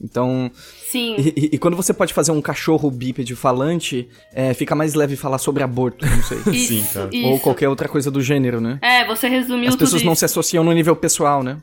Então, 0.00 0.50
Sim, 0.94 1.16
e, 1.18 1.28
e- 1.36 1.50
e 1.54 1.58
quando 1.58 1.76
você 1.76 1.92
pode 1.92 2.14
fazer 2.14 2.30
um 2.30 2.40
cachorro 2.40 2.88
bípede 2.88 3.34
falante, 3.34 4.08
é, 4.32 4.54
fica 4.54 4.76
mais 4.76 4.94
leve 4.94 5.16
falar 5.16 5.38
sobre 5.38 5.62
aborto, 5.64 6.06
não 6.06 6.22
sei. 6.22 6.38
isso, 6.54 6.68
Sim, 6.68 6.86
cara. 6.94 7.10
isso. 7.12 7.26
Ou 7.28 7.40
qualquer 7.40 7.68
outra 7.68 7.88
coisa 7.88 8.10
do 8.12 8.22
gênero, 8.22 8.60
né? 8.60 8.78
É, 8.80 9.04
você 9.04 9.26
resumiu 9.28 9.68
As 9.68 9.74
tudo 9.74 9.80
pessoas 9.86 10.02
não 10.04 10.12
isso. 10.12 10.20
se 10.20 10.24
associam 10.26 10.62
no 10.62 10.72
nível 10.72 10.94
pessoal, 10.94 11.42
né? 11.42 11.56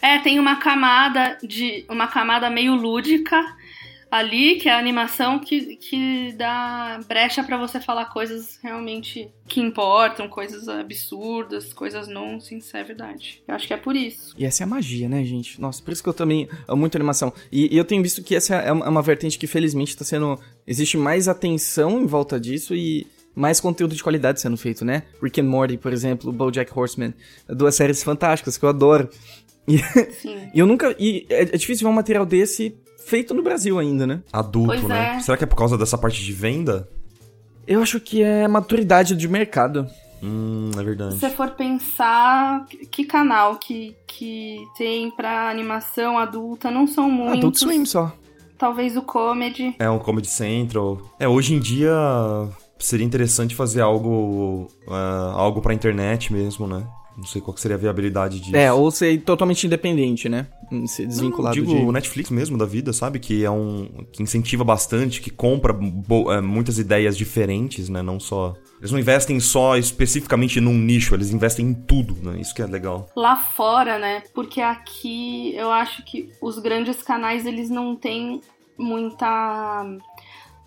É, 0.00 0.18
tem 0.18 0.40
uma 0.40 0.56
camada 0.56 1.38
de. 1.44 1.84
uma 1.88 2.08
camada 2.08 2.50
meio 2.50 2.74
lúdica 2.74 3.40
ali, 4.12 4.56
que 4.56 4.68
é 4.68 4.72
a 4.72 4.78
animação 4.78 5.38
que, 5.38 5.76
que 5.76 6.34
dá 6.36 7.00
brecha 7.08 7.42
pra 7.42 7.56
você 7.56 7.80
falar 7.80 8.04
coisas 8.12 8.58
realmente 8.62 9.30
que 9.48 9.58
importam, 9.58 10.28
coisas 10.28 10.68
absurdas, 10.68 11.72
coisas 11.72 12.06
nonsense, 12.08 12.76
é 12.76 12.84
verdade. 12.84 13.42
Eu 13.48 13.54
acho 13.54 13.66
que 13.66 13.72
é 13.72 13.76
por 13.78 13.96
isso. 13.96 14.34
E 14.36 14.44
essa 14.44 14.62
é 14.62 14.64
a 14.64 14.66
magia, 14.66 15.08
né, 15.08 15.24
gente? 15.24 15.58
Nossa, 15.58 15.82
por 15.82 15.94
isso 15.94 16.02
que 16.02 16.10
eu 16.10 16.12
também 16.12 16.46
amo 16.68 16.82
muito 16.82 16.94
animação. 16.94 17.32
E, 17.50 17.74
e 17.74 17.78
eu 17.78 17.86
tenho 17.86 18.02
visto 18.02 18.22
que 18.22 18.36
essa 18.36 18.56
é 18.56 18.70
uma, 18.70 18.84
é 18.84 18.88
uma 18.90 19.00
vertente 19.00 19.38
que, 19.38 19.46
felizmente, 19.46 19.96
tá 19.96 20.04
sendo. 20.04 20.38
Existe 20.66 20.98
mais 20.98 21.26
atenção 21.26 22.02
em 22.02 22.06
volta 22.06 22.38
disso 22.38 22.74
e 22.74 23.06
mais 23.34 23.60
conteúdo 23.60 23.94
de 23.94 24.02
qualidade 24.02 24.40
sendo 24.40 24.56
feito, 24.56 24.84
né? 24.84 25.04
Rick 25.22 25.40
and 25.40 25.44
Morty, 25.44 25.78
por 25.78 25.92
exemplo, 25.92 26.30
BoJack 26.30 26.70
Horseman. 26.78 27.14
Duas 27.48 27.74
séries 27.74 28.02
fantásticas 28.02 28.58
que 28.58 28.64
eu 28.64 28.68
adoro. 28.68 29.08
E, 29.66 29.78
Sim. 30.12 30.50
e 30.54 30.58
eu 30.58 30.66
nunca. 30.66 30.94
E 30.98 31.26
é, 31.28 31.42
é 31.42 31.56
difícil 31.56 31.86
ver 31.86 31.92
um 31.92 31.96
material 31.96 32.26
desse 32.26 32.76
feito 33.06 33.34
no 33.34 33.42
Brasil 33.42 33.78
ainda, 33.78 34.06
né? 34.06 34.22
Adulto, 34.32 34.68
Pois 34.68 34.84
né? 34.84 35.16
é. 35.16 35.20
Será 35.20 35.36
que 35.36 35.44
é 35.44 35.46
por 35.46 35.56
causa 35.56 35.76
dessa 35.76 35.98
parte 35.98 36.22
de 36.22 36.32
venda? 36.32 36.88
Eu 37.66 37.82
acho 37.82 38.00
que 38.00 38.22
é 38.22 38.46
maturidade 38.48 39.16
de 39.16 39.28
mercado. 39.28 39.86
Hum, 40.22 40.70
é 40.78 40.82
verdade. 40.82 41.14
Se 41.14 41.20
você 41.20 41.30
for 41.30 41.50
pensar, 41.50 42.64
que 42.90 43.04
canal 43.04 43.56
que, 43.56 43.96
que 44.06 44.58
tem 44.76 45.10
pra 45.10 45.50
animação 45.50 46.16
adulta 46.16 46.70
não 46.70 46.86
são 46.86 47.10
muitos. 47.10 47.38
Adult 47.38 47.56
Swim 47.58 47.84
só. 47.84 48.12
Talvez 48.56 48.96
o 48.96 49.02
Comedy. 49.02 49.74
É 49.78 49.90
um 49.90 49.98
Comedy 49.98 50.28
Central. 50.28 51.00
É, 51.18 51.26
hoje 51.26 51.54
em 51.54 51.58
dia 51.58 51.92
seria 52.78 53.06
interessante 53.06 53.54
fazer 53.54 53.80
algo 53.80 54.68
ah, 54.88 55.32
algo 55.34 55.60
pra 55.60 55.74
internet 55.74 56.32
mesmo, 56.32 56.66
né? 56.68 56.86
Não 57.16 57.24
sei 57.24 57.40
qual 57.42 57.54
que 57.54 57.60
seria 57.60 57.76
a 57.76 57.80
viabilidade 57.80 58.40
disso. 58.40 58.56
É, 58.56 58.72
ou 58.72 58.90
ser 58.90 59.20
totalmente 59.20 59.66
independente, 59.66 60.28
né? 60.28 60.46
Ser 60.86 61.06
desvinculado 61.06 61.54
Digo 61.54 61.66
de... 61.66 61.74
o 61.74 61.92
Netflix 61.92 62.30
mesmo 62.30 62.56
da 62.56 62.64
vida, 62.64 62.92
sabe? 62.92 63.18
Que 63.18 63.44
é 63.44 63.50
um. 63.50 64.06
que 64.10 64.22
incentiva 64.22 64.64
bastante, 64.64 65.20
que 65.20 65.30
compra 65.30 65.72
bo- 65.72 66.32
é, 66.32 66.40
muitas 66.40 66.78
ideias 66.78 67.16
diferentes, 67.16 67.90
né? 67.90 68.00
Não 68.00 68.18
só. 68.18 68.54
Eles 68.80 68.90
não 68.90 68.98
investem 68.98 69.38
só 69.38 69.76
especificamente 69.76 70.60
num 70.60 70.72
nicho, 70.74 71.14
eles 71.14 71.30
investem 71.30 71.66
em 71.66 71.74
tudo, 71.74 72.16
né? 72.22 72.40
Isso 72.40 72.54
que 72.54 72.62
é 72.62 72.66
legal. 72.66 73.08
Lá 73.14 73.36
fora, 73.36 73.98
né? 73.98 74.22
Porque 74.34 74.60
aqui 74.60 75.54
eu 75.54 75.70
acho 75.70 76.02
que 76.04 76.30
os 76.40 76.58
grandes 76.58 77.02
canais 77.02 77.44
eles 77.44 77.68
não 77.68 77.94
têm 77.94 78.40
muita. 78.78 79.84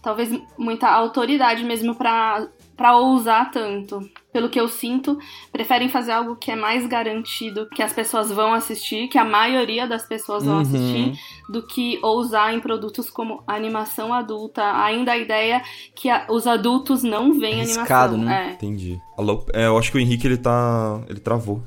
Talvez 0.02 0.30
muita 0.58 0.88
autoridade 0.88 1.64
mesmo 1.64 1.96
pra, 1.96 2.48
pra 2.76 2.98
ousar 2.98 3.52
tanto. 3.52 4.02
Pelo 4.34 4.50
que 4.50 4.60
eu 4.60 4.68
sinto, 4.68 5.18
preferem 5.52 5.88
fazer 5.88 6.12
algo 6.12 6.36
que 6.36 6.52
é 6.52 6.56
mais 6.58 6.86
garantido, 6.88 7.68
que 7.74 7.82
as 7.82 7.94
pessoas 7.94 8.30
vão 8.30 8.54
assistir, 8.54 9.08
que 9.08 9.18
a 9.18 9.24
maioria 9.24 9.88
das 9.88 10.06
pessoas 10.06 10.44
vão 10.44 10.56
Uhum. 10.56 10.62
assistir, 10.62 11.14
do 11.48 11.62
que 11.66 12.00
ousar 12.04 12.54
em 12.54 12.60
produtos 12.60 13.10
como 13.10 13.42
animação 13.48 14.14
adulta. 14.14 14.62
Ainda 14.84 15.14
a 15.14 15.18
ideia 15.18 15.62
que 15.96 16.10
a- 16.10 16.26
os 16.30 16.46
adultos 16.48 17.02
não 17.02 17.40
veem 17.40 17.62
Arriscado, 17.62 18.16
animação. 18.16 18.18
né? 18.44 18.50
É. 18.50 18.54
Entendi. 18.54 19.00
Alô? 19.18 19.46
É, 19.54 19.68
eu 19.68 19.78
acho 19.78 19.90
que 19.92 19.98
o 19.98 20.02
Henrique 20.02 20.28
ele 20.28 20.38
tá. 20.38 21.02
ele 21.08 21.20
travou. 21.22 21.64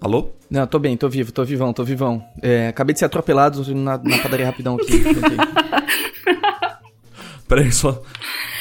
Alô? 0.00 0.30
Não, 0.50 0.66
tô 0.66 0.78
bem, 0.80 0.96
tô 0.96 1.08
vivo, 1.08 1.32
tô 1.32 1.44
vivão, 1.44 1.72
tô 1.72 1.82
vivão. 1.84 2.22
É, 2.42 2.68
acabei 2.68 2.92
de 2.92 2.98
ser 2.98 3.04
atropelado 3.06 3.64
na, 3.74 3.96
na 3.96 4.18
padaria 4.18 4.44
rapidão 4.44 4.74
aqui. 4.74 5.00
Peraí, 7.54 7.70
só. 7.70 8.00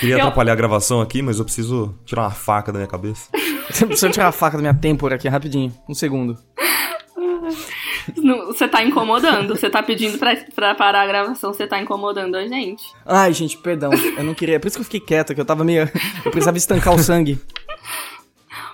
Queria 0.01 0.15
Eu- 0.15 0.19
atrapalhar 0.19 0.51
a 0.51 0.55
gravação 0.55 0.99
aqui, 0.99 1.21
mas 1.21 1.39
eu 1.39 1.45
preciso 1.45 1.95
tirar 2.05 2.23
uma 2.23 2.31
faca 2.31 2.73
da 2.73 2.77
minha 2.79 2.87
cabeça. 2.89 3.29
Deixa 3.87 4.07
eu 4.07 4.11
tirar 4.11 4.27
a 4.27 4.31
faca 4.33 4.57
da 4.57 4.61
minha 4.61 4.73
têmpora 4.73 5.15
aqui 5.15 5.29
rapidinho, 5.29 5.73
um 5.87 5.93
segundo. 5.93 6.37
Não, 8.17 8.47
Você 8.47 8.67
tá 8.67 8.83
incomodando. 8.83 9.55
Você 9.55 9.69
tá 9.69 9.81
pedindo 9.81 10.17
pra, 10.17 10.35
pra 10.53 10.75
parar 10.75 11.03
a 11.03 11.07
gravação, 11.07 11.53
você 11.53 11.65
tá 11.65 11.79
incomodando 11.79 12.35
a 12.35 12.45
gente. 12.45 12.83
Ai, 13.05 13.31
gente, 13.31 13.57
perdão, 13.57 13.91
eu 13.93 14.23
não 14.25 14.33
queria. 14.33 14.57
É 14.57 14.59
por 14.59 14.67
isso 14.67 14.75
que 14.75 14.81
eu 14.81 14.85
fiquei 14.85 14.99
quieta, 14.99 15.33
que 15.33 15.39
eu 15.39 15.45
tava 15.45 15.63
meio. 15.63 15.89
Eu 16.25 16.31
precisava 16.31 16.57
estancar 16.57 16.93
o 16.93 16.99
sangue. 16.99 17.39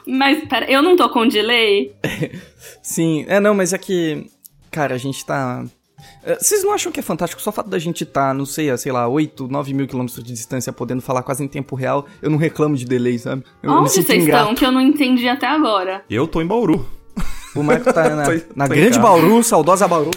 Mas, 0.07 0.43
pera, 0.47 0.65
eu 0.71 0.81
não 0.81 0.95
tô 0.95 1.07
com 1.09 1.27
delay? 1.27 1.93
Sim, 2.81 3.23
é 3.27 3.39
não, 3.39 3.53
mas 3.53 3.71
é 3.71 3.77
que. 3.77 4.25
Cara, 4.71 4.95
a 4.95 4.97
gente 4.97 5.23
tá. 5.23 5.63
É, 6.23 6.35
Vocês 6.35 6.63
não 6.63 6.73
acham 6.73 6.91
que 6.91 6.99
é 6.99 7.03
fantástico 7.03 7.41
só 7.41 7.49
o 7.49 7.53
fato 7.53 7.69
da 7.69 7.79
gente 7.79 8.05
tá, 8.05 8.33
não 8.33 8.45
sei, 8.45 8.69
a, 8.69 8.77
sei 8.77 8.91
lá, 8.91 9.07
8, 9.07 9.47
9 9.47 9.73
mil 9.73 9.87
quilômetros 9.87 10.23
de 10.23 10.31
distância 10.31 10.71
podendo 10.71 11.01
falar 11.01 11.23
quase 11.23 11.43
em 11.43 11.47
tempo 11.47 11.75
real? 11.75 12.05
Eu 12.21 12.29
não 12.29 12.37
reclamo 12.37 12.75
de 12.75 12.85
delay, 12.85 13.17
sabe? 13.17 13.43
Eu, 13.63 13.71
Onde 13.71 13.91
vocês 13.91 14.07
ingrato. 14.09 14.43
estão? 14.43 14.55
Que 14.55 14.65
eu 14.65 14.71
não 14.71 14.81
entendi 14.81 15.27
até 15.27 15.47
agora. 15.47 16.03
Eu 16.09 16.27
tô 16.27 16.41
em 16.41 16.45
Bauru. 16.47 16.87
O 17.55 17.63
Marco 17.63 17.91
tá 17.91 18.09
na, 18.15 18.23
Tô- 18.25 18.45
na 18.55 18.67
tô 18.67 18.73
grande. 18.75 18.99
Bauru, 18.99 19.43
saudosa 19.43 19.87
Bauru. 19.87 20.11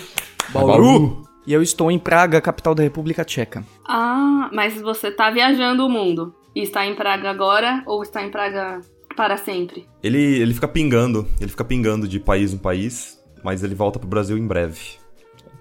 Bauru? 0.52 1.22
E 1.46 1.52
eu 1.52 1.62
estou 1.62 1.90
em 1.90 1.98
Praga, 1.98 2.40
capital 2.40 2.74
da 2.74 2.82
República 2.82 3.24
Tcheca. 3.24 3.64
Ah, 3.88 4.50
mas 4.52 4.80
você 4.80 5.10
tá 5.10 5.30
viajando 5.30 5.86
o 5.86 5.88
mundo. 5.88 6.34
E 6.54 6.62
está 6.62 6.84
em 6.86 6.94
Praga 6.94 7.30
agora 7.30 7.82
ou 7.86 8.02
está 8.02 8.22
em 8.22 8.30
Praga 8.30 8.80
para 9.16 9.36
sempre? 9.36 9.86
Ele, 10.02 10.18
ele 10.18 10.52
fica 10.52 10.68
pingando. 10.68 11.26
Ele 11.40 11.48
fica 11.50 11.64
pingando 11.64 12.06
de 12.06 12.20
país 12.20 12.52
em 12.52 12.58
país, 12.58 13.18
mas 13.42 13.62
ele 13.64 13.74
volta 13.74 13.98
pro 13.98 14.08
Brasil 14.08 14.36
em 14.36 14.46
breve. 14.46 14.99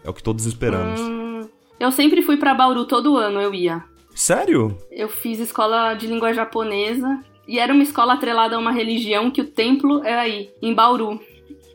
É 0.04 0.10
o 0.10 0.14
que 0.14 0.24
todos 0.24 0.46
esperamos. 0.46 1.00
Hum, 1.00 1.48
eu 1.80 1.92
sempre 1.92 2.22
fui 2.22 2.38
pra 2.38 2.54
Bauru 2.54 2.86
todo 2.86 3.18
ano, 3.18 3.42
eu 3.42 3.54
ia. 3.54 3.84
Sério? 4.16 4.78
Eu 4.92 5.08
fiz 5.08 5.40
escola 5.40 5.94
de 5.94 6.08
língua 6.08 6.34
japonesa 6.34 7.24
e 7.48 7.60
era 7.60 7.74
uma 7.74 7.84
escola 7.84 8.14
atrelada 8.14 8.56
a 8.56 8.60
uma 8.60 8.72
religião 8.72 9.32
que 9.32 9.42
o 9.42 9.48
templo 9.48 10.04
é 10.04 10.14
aí, 10.14 10.52
em 10.62 10.74
Bauru. 10.74 11.20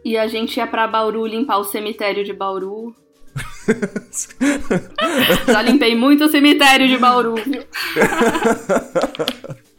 E 0.04 0.18
a 0.18 0.26
gente 0.26 0.58
ia 0.58 0.66
pra 0.66 0.86
Bauru 0.86 1.26
limpar 1.26 1.58
o 1.58 1.64
cemitério 1.64 2.24
de 2.24 2.32
Bauru. 2.32 2.94
Já 5.46 5.62
limpei 5.62 5.96
muito 5.96 6.24
o 6.24 6.28
cemitério 6.28 6.86
de 6.86 6.98
Bauru, 6.98 7.34
viu? 7.36 7.64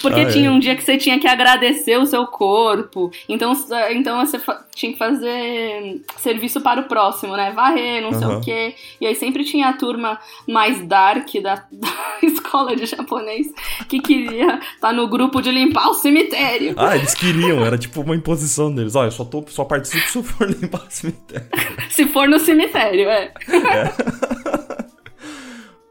Porque 0.00 0.20
Ah, 0.20 0.24
é. 0.24 0.26
tinha 0.32 0.50
um 0.50 0.58
dia 0.58 0.74
que 0.74 0.82
você 0.82 0.96
tinha 0.96 1.18
que 1.18 1.26
agradecer 1.28 1.96
o 1.98 2.06
seu 2.06 2.26
corpo. 2.26 3.10
Então, 3.28 3.52
então 3.90 4.24
você 4.24 4.38
tinha 4.74 4.92
que 4.92 4.98
fazer 4.98 6.02
serviço 6.18 6.60
para 6.60 6.80
o 6.80 6.84
próximo, 6.84 7.36
né? 7.36 7.52
Varrer, 7.52 8.02
não 8.02 8.12
sei 8.12 8.24
Aham. 8.26 8.38
o 8.38 8.40
quê. 8.40 8.74
E 9.00 9.06
aí 9.06 9.14
sempre 9.14 9.44
tinha 9.44 9.68
a 9.68 9.72
turma 9.74 10.18
mais 10.48 10.80
dark 10.86 11.28
da, 11.42 11.54
da 11.70 11.88
escola 12.22 12.74
de 12.74 12.86
japonês 12.86 13.46
que 13.88 14.00
queria 14.00 14.58
estar 14.74 14.92
no 14.92 15.08
grupo 15.08 15.40
de 15.40 15.50
limpar 15.50 15.88
o 15.88 15.94
cemitério. 15.94 16.74
Ah, 16.76 16.96
eles 16.96 17.14
queriam, 17.14 17.64
era 17.64 17.76
tipo 17.78 18.00
uma 18.00 18.16
imposição 18.16 18.74
deles. 18.74 18.94
Olha, 18.94 19.08
eu 19.08 19.12
só, 19.12 19.24
tô, 19.24 19.44
só 19.48 19.64
participo 19.64 20.08
se 20.08 20.18
eu 20.18 20.22
for 20.24 20.48
limpar 20.50 20.82
o 20.82 20.90
cemitério. 20.90 21.46
Se 21.90 22.06
for 22.06 22.28
no 22.28 22.38
cemitério, 22.38 23.08
é. 23.08 23.32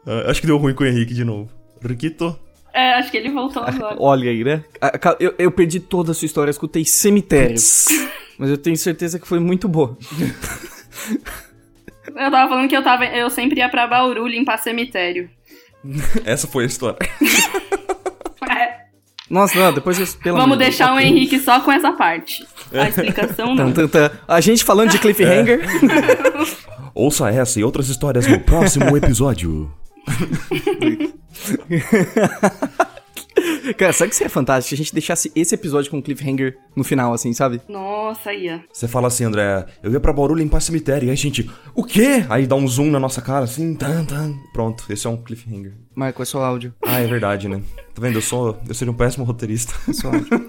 Ah, 0.05 0.23
acho 0.31 0.41
que 0.41 0.47
deu 0.47 0.57
ruim 0.57 0.73
com 0.73 0.83
o 0.83 0.87
Henrique 0.87 1.13
de 1.13 1.23
novo. 1.23 1.49
Riquito? 1.83 2.37
É, 2.73 2.93
acho 2.93 3.11
que 3.11 3.17
ele 3.17 3.29
voltou 3.29 3.61
agora. 3.63 3.95
Olha 3.99 4.29
aí, 4.31 4.43
né? 4.43 4.63
A- 4.79 4.87
a- 5.09 5.17
Eu, 5.19 5.33
eu 5.37 5.51
perdi 5.51 5.79
toda 5.79 6.11
a 6.11 6.13
sua 6.13 6.25
história, 6.25 6.49
eu 6.49 6.51
escutei 6.51 6.85
cemitério. 6.85 7.55
Mas 8.39 8.49
eu 8.49 8.57
tenho 8.57 8.77
certeza 8.77 9.19
que 9.19 9.27
foi 9.27 9.39
muito 9.39 9.67
boa. 9.67 9.97
Eu 12.07 12.31
tava 12.31 12.49
falando 12.49 12.67
que 12.67 12.75
eu, 12.75 12.83
tava, 12.83 13.05
eu 13.05 13.29
sempre 13.29 13.59
ia 13.59 13.69
pra 13.69 13.87
Bauru 13.87 14.25
limpar 14.27 14.57
cemitério. 14.57 15.29
Essa 16.25 16.47
foi 16.47 16.63
a 16.63 16.67
história. 16.67 16.97
É, 18.49 18.85
Nossa, 19.29 19.57
não, 19.57 19.71
depois 19.71 19.99
eu, 19.99 20.05
pelo 20.21 20.35
vamos 20.35 20.55
amor 20.55 20.57
deixar 20.57 20.93
o 20.95 20.99
Henrique 20.99 21.39
só 21.39 21.59
com 21.61 21.71
essa 21.71 21.93
parte. 21.93 22.43
A 22.73 22.89
explicação 22.89 23.53
não. 23.53 23.71
A 24.27 24.41
gente 24.41 24.63
falando 24.63 24.89
de 24.89 24.97
cliffhanger. 24.97 25.61
Ouça 26.93 27.29
essa 27.29 27.59
e 27.59 27.63
outras 27.63 27.87
histórias 27.87 28.25
no 28.27 28.39
próximo 28.39 28.97
episódio. 28.97 29.71
Cara, 33.77 33.93
sabe 33.93 34.09
que 34.09 34.15
seria 34.15 34.29
fantástico 34.29 34.69
se 34.69 34.75
a 34.75 34.77
gente 34.77 34.93
deixasse 34.93 35.31
esse 35.35 35.55
episódio 35.55 35.89
com 35.89 36.01
cliffhanger 36.01 36.57
no 36.75 36.83
final, 36.83 37.13
assim, 37.13 37.31
sabe? 37.33 37.61
Nossa, 37.67 38.33
ia. 38.33 38.63
Você 38.71 38.87
fala 38.87 39.07
assim, 39.07 39.23
André, 39.23 39.65
eu 39.81 39.91
ia 39.91 39.99
pra 39.99 40.11
Bauru 40.13 40.35
limpar 40.35 40.59
cemitério. 40.61 41.05
E 41.07 41.09
aí 41.09 41.13
a 41.13 41.17
gente, 41.17 41.49
o 41.73 41.83
quê? 41.83 42.25
Aí 42.29 42.45
dá 42.45 42.55
um 42.55 42.67
zoom 42.67 42.91
na 42.91 42.99
nossa 42.99 43.21
cara, 43.21 43.45
assim, 43.45 43.73
tan, 43.73 44.03
tan. 44.05 44.35
Pronto, 44.53 44.83
esse 44.89 45.07
é 45.07 45.09
um 45.09 45.17
cliffhanger. 45.17 45.73
Marco, 45.95 46.21
é 46.21 46.25
só 46.25 46.43
áudio. 46.43 46.73
Ah, 46.85 46.99
é 46.99 47.07
verdade, 47.07 47.47
né? 47.47 47.61
Tá 47.95 48.01
vendo? 48.01 48.17
Eu 48.17 48.21
sou. 48.21 48.59
Eu 48.67 48.73
seria 48.75 48.91
um 48.91 48.95
péssimo 48.95 49.23
roteirista. 49.23 49.73
É 49.87 49.93
só 49.93 50.07
áudio. 50.09 50.27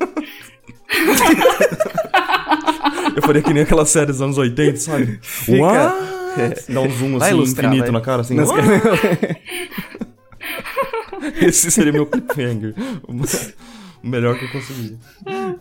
Eu 3.15 3.23
faria 3.23 3.43
que 3.43 3.53
nem 3.53 3.63
aquelas 3.63 3.91
séries 3.91 4.17
dos 4.17 4.23
anos 4.23 4.39
80, 4.39 4.77
sabe? 4.79 5.19
Fica- 5.23 5.59
What? 5.63 6.22
Dá 6.69 6.81
um 6.81 6.91
zoom 6.91 7.19
Vai 7.19 7.29
assim, 7.31 7.37
ilustrar, 7.39 7.67
infinito 7.73 7.85
vai. 7.93 8.01
na 8.01 8.01
cara, 8.01 8.21
assim. 8.23 8.35
Nas- 8.35 8.49
"What?" 8.51 8.63
Esse 11.41 11.71
seria 11.71 11.93
meu 11.93 12.07
cliffhanger. 12.07 12.75
O 13.07 14.07
melhor 14.09 14.39
que 14.39 14.45
eu 14.45 14.51
consegui. 14.51 14.99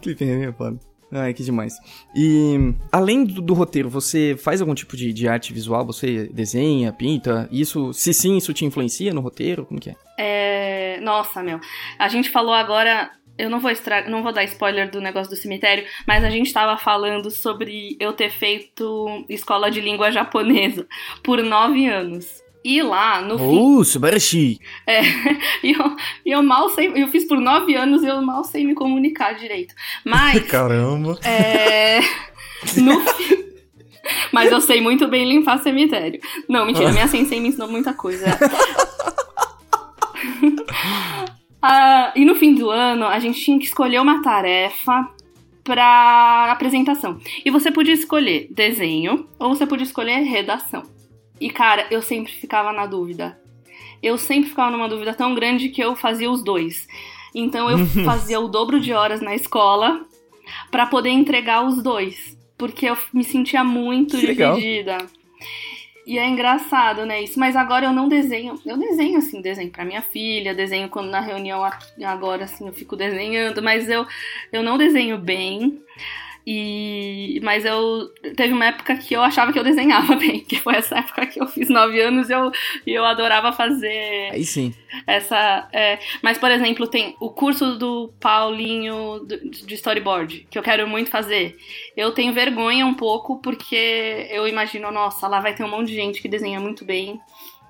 cliffhanger 0.02 0.50
é 0.50 0.52
foda. 0.52 0.80
Ai, 1.14 1.34
que 1.34 1.44
demais. 1.44 1.74
E 2.16 2.74
além 2.90 3.26
do, 3.26 3.42
do 3.42 3.54
roteiro, 3.54 3.90
você 3.90 4.36
faz 4.42 4.62
algum 4.62 4.74
tipo 4.74 4.96
de, 4.96 5.12
de 5.12 5.28
arte 5.28 5.54
visual? 5.54 5.86
Você 5.86 6.30
desenha, 6.34 6.94
pinta? 6.94 7.50
Isso, 7.52 7.92
se 7.94 8.14
sim, 8.14 8.38
isso 8.38 8.54
te 8.54 8.64
influencia 8.64 9.14
no 9.14 9.20
roteiro? 9.20 9.66
Como 9.66 9.78
que 9.80 9.90
é? 9.90 9.96
É, 10.18 11.00
Nossa, 11.02 11.44
meu. 11.44 11.60
A 12.00 12.08
gente 12.08 12.30
falou 12.30 12.54
agora. 12.54 13.12
Eu 13.38 13.50
não 13.50 13.60
vou 13.60 13.72
estra... 13.72 14.08
não 14.10 14.22
vou 14.22 14.32
dar 14.32 14.44
spoiler 14.44 14.90
do 14.90 15.02
negócio 15.02 15.30
do 15.30 15.36
cemitério, 15.36 15.86
mas 16.08 16.24
a 16.24 16.30
gente 16.30 16.54
tava 16.54 16.78
falando 16.78 17.32
sobre 17.32 17.98
eu 18.00 18.14
ter 18.14 18.30
feito 18.30 19.26
escola 19.30 19.72
de 19.72 19.82
língua 19.82 20.12
japonesa 20.12 20.86
por 21.24 21.42
nove 21.42 21.88
anos. 21.88 22.42
E 22.64 22.82
lá, 22.84 23.22
no 23.22 23.40
fim. 23.40 23.58
Oh, 23.58 23.84
subarashi! 23.84 24.60
É, 24.86 25.02
e 25.64 25.72
eu, 25.72 25.96
eu 26.24 26.44
mal 26.44 26.70
sei. 26.70 26.92
Eu 26.96 27.08
fiz 27.08 27.28
por 27.28 27.40
nove 27.40 27.74
anos 27.76 28.04
e 28.04 28.08
eu 28.08 28.22
mal 28.22 28.44
sei 28.44 28.66
me 28.66 28.76
comunicar 28.76 29.34
direito. 29.34 29.74
Mas. 30.06 30.40
Caramba. 30.46 31.18
É. 31.24 32.02
No 32.78 33.00
fim. 33.16 33.42
Mas 34.32 34.52
eu 34.52 34.62
sei 34.62 34.80
muito 34.80 35.08
bem 35.08 35.28
limpar 35.28 35.62
cemitério. 35.62 36.20
Não, 36.48 36.66
mentira, 36.66 36.92
minha 36.92 37.08
sensei 37.08 37.40
me 37.40 37.50
ensinou 37.50 37.68
muita 37.68 37.94
coisa. 37.94 38.26
Ah, 41.62 42.12
e 42.16 42.26
no 42.26 42.36
fim 42.36 42.56
do 42.56 42.70
ano, 42.70 43.06
a 43.06 43.20
gente 43.20 43.40
tinha 43.40 43.60
que 43.60 43.66
escolher 43.66 44.00
uma 44.00 44.22
tarefa 44.22 45.08
pra 45.64 46.52
apresentação. 46.52 47.20
E 47.46 47.52
você 47.52 47.72
podia 47.72 47.94
escolher 47.94 48.48
desenho 48.50 49.28
ou 49.38 49.50
você 49.50 49.66
podia 49.66 49.86
escolher 49.86 50.22
redação. 50.22 50.84
E 51.40 51.50
cara, 51.50 51.88
eu 51.92 52.02
sempre 52.02 52.32
ficava 52.32 52.72
na 52.72 52.86
dúvida. 52.86 53.40
Eu 54.02 54.18
sempre 54.18 54.50
ficava 54.50 54.72
numa 54.72 54.90
dúvida 54.90 55.14
tão 55.14 55.36
grande 55.36 55.70
que 55.70 55.84
eu 55.84 55.96
fazia 55.96 56.32
os 56.32 56.44
dois. 56.44 56.88
Então 57.34 57.70
eu 57.70 57.86
fazia 58.04 58.40
o 58.40 58.48
dobro 58.48 58.80
de 58.80 58.94
horas 58.94 59.22
na 59.22 59.36
escola 59.36 60.06
pra 60.72 60.88
poder 60.88 61.10
entregar 61.10 61.66
os 61.66 61.82
dois, 61.82 62.38
porque 62.58 62.88
eu 62.88 62.98
me 63.14 63.24
sentia 63.24 63.64
muito 63.64 64.18
Que 64.18 64.26
legal. 64.26 64.56
E 66.06 66.18
é 66.18 66.28
engraçado, 66.28 67.06
né, 67.06 67.22
isso. 67.22 67.40
Mas 67.40 67.56
agora 67.56 67.86
eu 67.86 67.94
não 67.94 68.08
desenho. 68.08 68.60
Eu 68.66 68.78
desenho, 68.78 69.18
assim, 69.18 69.42
desenho 69.42 69.72
pra 69.72 69.86
minha 69.86 70.02
filha, 70.02 70.54
desenho 70.54 70.90
quando 70.90 71.10
na 71.10 71.20
reunião 71.20 71.62
agora, 72.04 72.46
assim, 72.46 72.68
eu 72.68 72.74
fico 72.74 72.96
desenhando, 72.96 73.62
mas 73.62 73.90
eu, 73.90 74.06
eu 74.52 74.64
não 74.64 74.78
desenho 74.78 75.18
bem. 75.18 75.82
E, 76.46 77.40
mas 77.44 77.66
eu 77.66 78.10
teve 78.36 78.54
uma 78.54 78.66
época 78.66 78.96
que 78.98 79.14
eu 79.14 79.22
achava 79.22 79.54
que 79.54 79.60
eu 79.60 79.64
desenhava 79.64 80.16
bem, 80.18 80.40
que 80.40 80.58
foi 80.58 80.76
essa 80.76 80.98
época 80.98 81.28
que 81.28 81.42
eu 81.42 81.48
fiz 81.48 81.70
nove 81.70 82.02
anos 82.02 82.30
e 82.30 82.34
eu, 82.34 82.52
eu 82.86 83.06
adorava 83.06 83.52
fazer 83.52 84.32
Aí 84.32 84.44
sim. 84.44 84.74
essa. 85.06 85.70
é, 85.72 86.00
mas, 86.22 86.38
por 86.38 86.50
exemplo, 86.50 86.88
tem 86.88 87.16
o 87.20 87.30
curso 87.30 87.78
do 87.78 88.12
Paulinho 88.20 89.26
de 89.26 89.76
storyboard, 89.76 90.48
que 90.50 90.58
eu 90.58 90.64
quero 90.64 90.88
muito 90.88 91.10
fazer. 91.10 91.56
Eu 91.96 92.12
tenho 92.12 92.34
vergonha 92.34 92.86
um 92.86 92.94
pouco, 92.94 93.40
porque 93.42 94.28
eu 94.32 94.48
imagino, 94.48 94.92
nossa, 94.92 95.28
lá 95.28 95.40
vai 95.40 95.54
ter 95.54 95.64
um 95.64 95.70
monte 95.70 95.88
de 95.88 95.96
gente 95.96 96.22
que 96.22 96.28
desenha 96.28 96.60
muito 96.60 96.84
bem. 96.84 97.20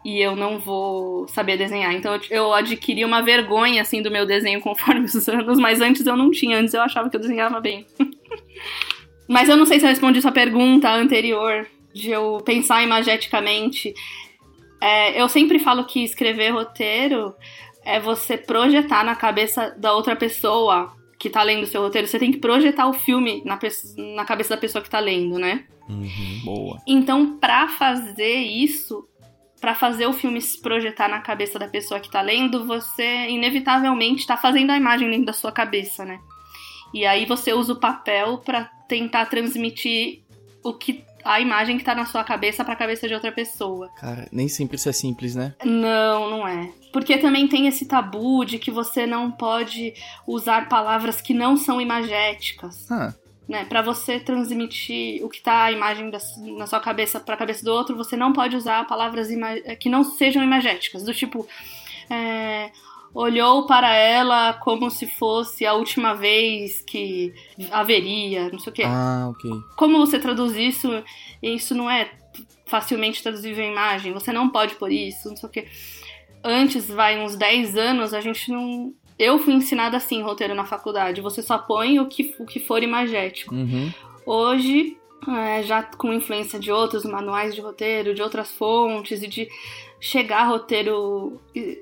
E 0.03 0.19
eu 0.19 0.35
não 0.35 0.59
vou 0.59 1.27
saber 1.27 1.57
desenhar. 1.57 1.93
Então 1.93 2.15
eu, 2.15 2.21
eu 2.29 2.53
adquiri 2.53 3.05
uma 3.05 3.21
vergonha, 3.21 3.81
assim, 3.81 4.01
do 4.01 4.11
meu 4.11 4.25
desenho 4.25 4.59
conforme 4.61 5.05
os 5.05 5.27
anos. 5.27 5.59
Mas 5.59 5.81
antes 5.81 6.05
eu 6.05 6.17
não 6.17 6.31
tinha. 6.31 6.57
Antes 6.57 6.73
eu 6.73 6.81
achava 6.81 7.09
que 7.09 7.15
eu 7.15 7.21
desenhava 7.21 7.59
bem. 7.59 7.85
mas 9.27 9.49
eu 9.49 9.57
não 9.57 9.65
sei 9.65 9.79
se 9.79 9.85
eu 9.85 9.89
respondi 9.89 10.21
sua 10.21 10.31
pergunta 10.31 10.91
anterior. 10.91 11.67
De 11.93 12.09
eu 12.09 12.41
pensar 12.45 12.81
imageticamente. 12.83 13.93
É, 14.81 15.21
eu 15.21 15.27
sempre 15.29 15.59
falo 15.59 15.85
que 15.85 16.03
escrever 16.03 16.49
roteiro 16.51 17.35
é 17.83 17.99
você 17.99 18.37
projetar 18.37 19.03
na 19.03 19.15
cabeça 19.15 19.75
da 19.77 19.93
outra 19.93 20.15
pessoa 20.15 20.91
que 21.21 21.29
tá 21.29 21.43
lendo 21.43 21.63
o 21.63 21.67
seu 21.67 21.83
roteiro, 21.83 22.07
você 22.07 22.17
tem 22.17 22.31
que 22.31 22.39
projetar 22.39 22.87
o 22.87 22.93
filme 22.93 23.43
na, 23.45 23.59
na 24.15 24.25
cabeça 24.25 24.55
da 24.55 24.57
pessoa 24.57 24.81
que 24.81 24.89
tá 24.89 24.99
lendo, 24.99 25.37
né? 25.37 25.65
Uhum. 25.87 26.41
Boa. 26.43 26.81
Então, 26.87 27.37
pra 27.37 27.67
fazer 27.67 28.37
isso, 28.37 29.07
pra 29.61 29.75
fazer 29.75 30.07
o 30.07 30.13
filme 30.13 30.41
se 30.41 30.59
projetar 30.59 31.07
na 31.07 31.21
cabeça 31.21 31.59
da 31.59 31.67
pessoa 31.67 31.99
que 31.99 32.09
tá 32.09 32.19
lendo, 32.19 32.65
você 32.65 33.29
inevitavelmente 33.29 34.25
tá 34.25 34.35
fazendo 34.35 34.71
a 34.71 34.77
imagem 34.77 35.09
dentro 35.09 35.27
da 35.27 35.33
sua 35.33 35.51
cabeça, 35.51 36.03
né? 36.03 36.19
E 36.91 37.05
aí 37.05 37.25
você 37.25 37.53
usa 37.53 37.73
o 37.73 37.79
papel 37.79 38.39
pra 38.39 38.65
tentar 38.89 39.27
transmitir 39.27 40.23
o 40.63 40.73
que 40.73 41.05
a 41.23 41.39
imagem 41.39 41.77
que 41.77 41.83
tá 41.83 41.93
na 41.93 42.05
sua 42.05 42.23
cabeça 42.23 42.65
pra 42.65 42.75
cabeça 42.75 43.07
de 43.07 43.13
outra 43.13 43.31
pessoa. 43.31 43.89
Cara, 43.99 44.27
nem 44.31 44.47
sempre 44.47 44.75
isso 44.75 44.89
é 44.89 44.91
simples, 44.91 45.35
né? 45.35 45.53
Não, 45.63 46.29
não 46.29 46.47
é. 46.47 46.71
Porque 46.91 47.17
também 47.19 47.47
tem 47.47 47.67
esse 47.67 47.85
tabu 47.85 48.43
de 48.43 48.57
que 48.57 48.71
você 48.71 49.05
não 49.05 49.31
pode 49.31 49.93
usar 50.27 50.67
palavras 50.67 51.21
que 51.21 51.33
não 51.33 51.55
são 51.55 51.79
imagéticas. 51.79 52.91
Ah, 52.91 53.13
Né? 53.51 53.65
Para 53.65 53.81
você 53.81 54.17
transmitir 54.17 55.23
o 55.25 55.29
que 55.29 55.41
tá 55.41 55.63
a 55.63 55.71
imagem 55.71 56.09
da, 56.09 56.19
na 56.57 56.65
sua 56.65 56.79
cabeça 56.79 57.19
pra 57.19 57.35
cabeça 57.35 57.65
do 57.65 57.71
outro, 57.73 57.97
você 57.97 58.15
não 58.15 58.31
pode 58.31 58.55
usar 58.55 58.87
palavras 58.87 59.29
ima- 59.29 59.59
que 59.77 59.89
não 59.89 60.03
sejam 60.05 60.41
imagéticas. 60.41 61.03
Do 61.03 61.13
tipo, 61.13 61.45
é, 62.09 62.71
olhou 63.13 63.65
para 63.65 63.93
ela 63.93 64.53
como 64.53 64.89
se 64.89 65.05
fosse 65.05 65.65
a 65.65 65.73
última 65.73 66.13
vez 66.13 66.81
que 66.81 67.33
haveria, 67.71 68.49
não 68.49 68.59
sei 68.59 68.71
o 68.71 68.75
quê 68.75 68.83
ah, 68.85 69.27
ok. 69.31 69.51
como 69.75 69.97
você 69.99 70.17
traduz 70.17 70.55
isso, 70.55 71.03
isso 71.43 71.75
não 71.75 71.89
é 71.89 72.09
facilmente 72.65 73.21
traduzível 73.21 73.65
em 73.65 73.71
imagem, 73.71 74.13
você 74.13 74.31
não 74.31 74.49
pode 74.49 74.75
pôr 74.75 74.93
isso, 74.93 75.27
não 75.27 75.35
sei 75.35 75.49
o 75.49 75.51
quê. 75.51 75.67
Antes, 76.43 76.87
vai, 76.87 77.19
uns 77.19 77.35
10 77.35 77.75
anos, 77.77 78.13
a 78.13 78.21
gente 78.21 78.49
não. 78.49 78.93
Eu 79.21 79.37
fui 79.37 79.53
ensinada 79.53 79.97
assim, 79.97 80.23
roteiro 80.23 80.55
na 80.55 80.65
faculdade. 80.65 81.21
Você 81.21 81.43
só 81.43 81.55
põe 81.55 81.99
o 81.99 82.07
que, 82.07 82.35
o 82.39 82.45
que 82.45 82.59
for 82.59 82.81
imagético. 82.81 83.53
Uhum. 83.53 83.93
Hoje, 84.25 84.97
é, 85.29 85.61
já 85.61 85.83
com 85.83 86.11
influência 86.11 86.59
de 86.59 86.71
outros 86.71 87.05
manuais 87.05 87.53
de 87.53 87.61
roteiro, 87.61 88.15
de 88.15 88.21
outras 88.23 88.49
fontes 88.49 89.21
e 89.21 89.27
de 89.27 89.47
chegar 89.99 90.45
roteiro 90.45 91.39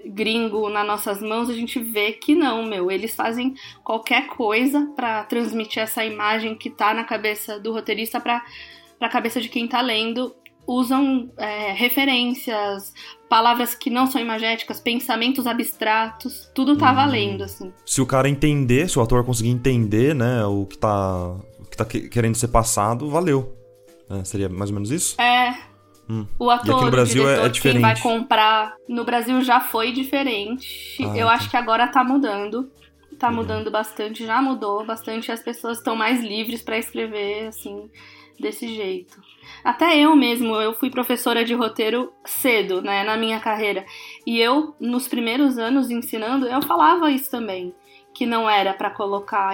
gringo 0.07 0.69
nas 0.69 0.85
nossas 0.85 1.21
mãos, 1.21 1.49
a 1.49 1.53
gente 1.53 1.79
vê 1.79 2.11
que 2.11 2.35
não, 2.35 2.65
meu. 2.65 2.91
Eles 2.91 3.15
fazem 3.15 3.55
qualquer 3.85 4.27
coisa 4.27 4.91
pra 4.93 5.23
transmitir 5.23 5.81
essa 5.81 6.03
imagem 6.03 6.55
que 6.55 6.69
tá 6.69 6.93
na 6.93 7.05
cabeça 7.05 7.57
do 7.57 7.71
roteirista 7.71 8.19
pra, 8.19 8.43
pra 8.99 9.07
cabeça 9.07 9.39
de 9.39 9.47
quem 9.47 9.65
tá 9.65 9.79
lendo. 9.79 10.35
Usam 10.71 11.31
é, 11.35 11.71
referências, 11.73 12.93
palavras 13.27 13.73
que 13.73 13.89
não 13.89 14.05
são 14.05 14.21
imagéticas, 14.21 14.79
pensamentos 14.79 15.47
abstratos, 15.47 16.47
tudo 16.53 16.77
tá 16.77 16.91
valendo, 16.93 17.43
assim. 17.43 17.73
Se 17.83 17.99
o 18.01 18.05
cara 18.05 18.29
entender, 18.29 18.87
se 18.87 18.99
o 18.99 19.01
ator 19.01 19.23
conseguir 19.25 19.49
entender, 19.49 20.13
né, 20.13 20.45
o 20.45 20.67
que 20.67 20.77
tá, 20.77 21.31
o 21.59 21.65
que 21.69 21.75
tá 21.75 21.85
que- 21.85 22.07
querendo 22.07 22.35
ser 22.35 22.49
passado, 22.49 23.09
valeu. 23.09 23.55
É, 24.09 24.23
seria 24.23 24.47
mais 24.47 24.69
ou 24.69 24.75
menos 24.75 24.91
isso? 24.91 25.19
É. 25.19 25.55
Hum. 26.07 26.25
O 26.37 26.49
ator, 26.51 26.67
E 26.67 26.71
aqui 26.75 26.85
no 26.85 26.91
Brasil 26.91 27.23
o 27.23 27.27
é- 27.29 27.31
é 27.33 27.35
diretor, 27.49 27.61
quem 27.61 27.81
vai 27.81 27.93
diferente. 27.95 28.01
comprar. 28.19 28.75
No 28.87 29.03
Brasil 29.03 29.41
já 29.41 29.59
foi 29.59 29.91
diferente. 29.91 30.97
Ah, 31.03 31.17
Eu 31.17 31.27
tá. 31.27 31.33
acho 31.33 31.49
que 31.49 31.57
agora 31.57 31.87
tá 31.87 32.03
mudando. 32.03 32.69
Tá 33.17 33.29
Uhum. 33.29 33.35
mudando 33.35 33.69
bastante, 33.71 34.25
já 34.25 34.39
mudou 34.41 34.85
bastante. 34.85 35.31
As 35.31 35.41
pessoas 35.41 35.79
estão 35.79 35.95
mais 35.95 36.21
livres 36.23 36.61
pra 36.61 36.77
escrever, 36.77 37.47
assim, 37.47 37.89
desse 38.39 38.67
jeito. 38.67 39.21
Até 39.63 39.97
eu 39.97 40.15
mesmo, 40.15 40.55
eu 40.55 40.73
fui 40.73 40.89
professora 40.89 41.43
de 41.43 41.53
roteiro 41.53 42.13
cedo, 42.25 42.81
né, 42.81 43.03
na 43.03 43.17
minha 43.17 43.39
carreira. 43.39 43.85
E 44.25 44.39
eu, 44.39 44.75
nos 44.79 45.07
primeiros 45.07 45.57
anos 45.57 45.89
ensinando, 45.89 46.47
eu 46.47 46.61
falava 46.61 47.11
isso 47.11 47.29
também. 47.29 47.73
Que 48.13 48.25
não 48.25 48.49
era 48.49 48.73
pra 48.73 48.89
colocar 48.89 49.53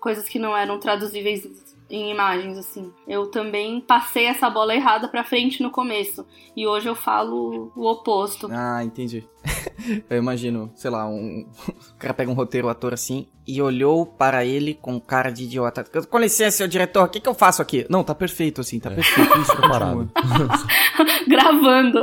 coisas 0.00 0.28
que 0.28 0.38
não 0.38 0.56
eram 0.56 0.78
traduzíveis 0.78 1.44
em 1.90 2.10
imagens, 2.10 2.58
assim. 2.58 2.92
Eu 3.06 3.26
também 3.30 3.80
passei 3.80 4.26
essa 4.26 4.50
bola 4.50 4.74
errada 4.74 5.08
pra 5.08 5.24
frente 5.24 5.62
no 5.62 5.70
começo. 5.70 6.26
E 6.56 6.66
hoje 6.66 6.88
eu 6.88 6.94
falo 6.94 7.72
o 7.74 7.86
oposto. 7.90 8.48
Ah, 8.50 8.82
entendi. 8.84 9.26
Eu 10.10 10.18
imagino, 10.18 10.70
sei 10.74 10.90
lá, 10.90 11.08
um. 11.08 11.46
O 11.94 11.98
cara 11.98 12.12
pega 12.14 12.30
um 12.30 12.34
roteiro, 12.34 12.66
o 12.66 12.70
ator 12.70 12.92
assim, 12.94 13.26
e 13.46 13.60
olhou 13.62 14.04
para 14.06 14.44
ele 14.44 14.74
com 14.74 15.00
cara 15.00 15.30
de 15.30 15.44
idiota. 15.44 15.84
Com 16.08 16.18
licença, 16.18 16.58
senhor 16.58 16.68
diretor, 16.68 17.04
o 17.04 17.08
que, 17.08 17.20
que 17.20 17.28
eu 17.28 17.34
faço 17.34 17.60
aqui? 17.62 17.86
Não, 17.88 18.04
tá 18.04 18.14
perfeito 18.14 18.60
assim, 18.60 18.78
tá 18.78 18.90
perfeito. 18.90 19.38
Isso, 19.38 19.56
Preparado. 19.56 20.10
continua. 20.14 20.48
Gravando. 21.26 22.00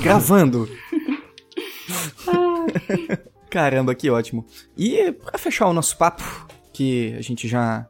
Gravando. 0.00 0.68
Caramba, 3.50 3.94
que 3.94 4.08
ótimo. 4.10 4.46
E 4.76 5.12
pra 5.12 5.38
fechar 5.38 5.66
o 5.66 5.72
nosso 5.74 5.96
papo, 5.98 6.22
que 6.72 7.14
a 7.18 7.22
gente 7.22 7.46
já. 7.48 7.86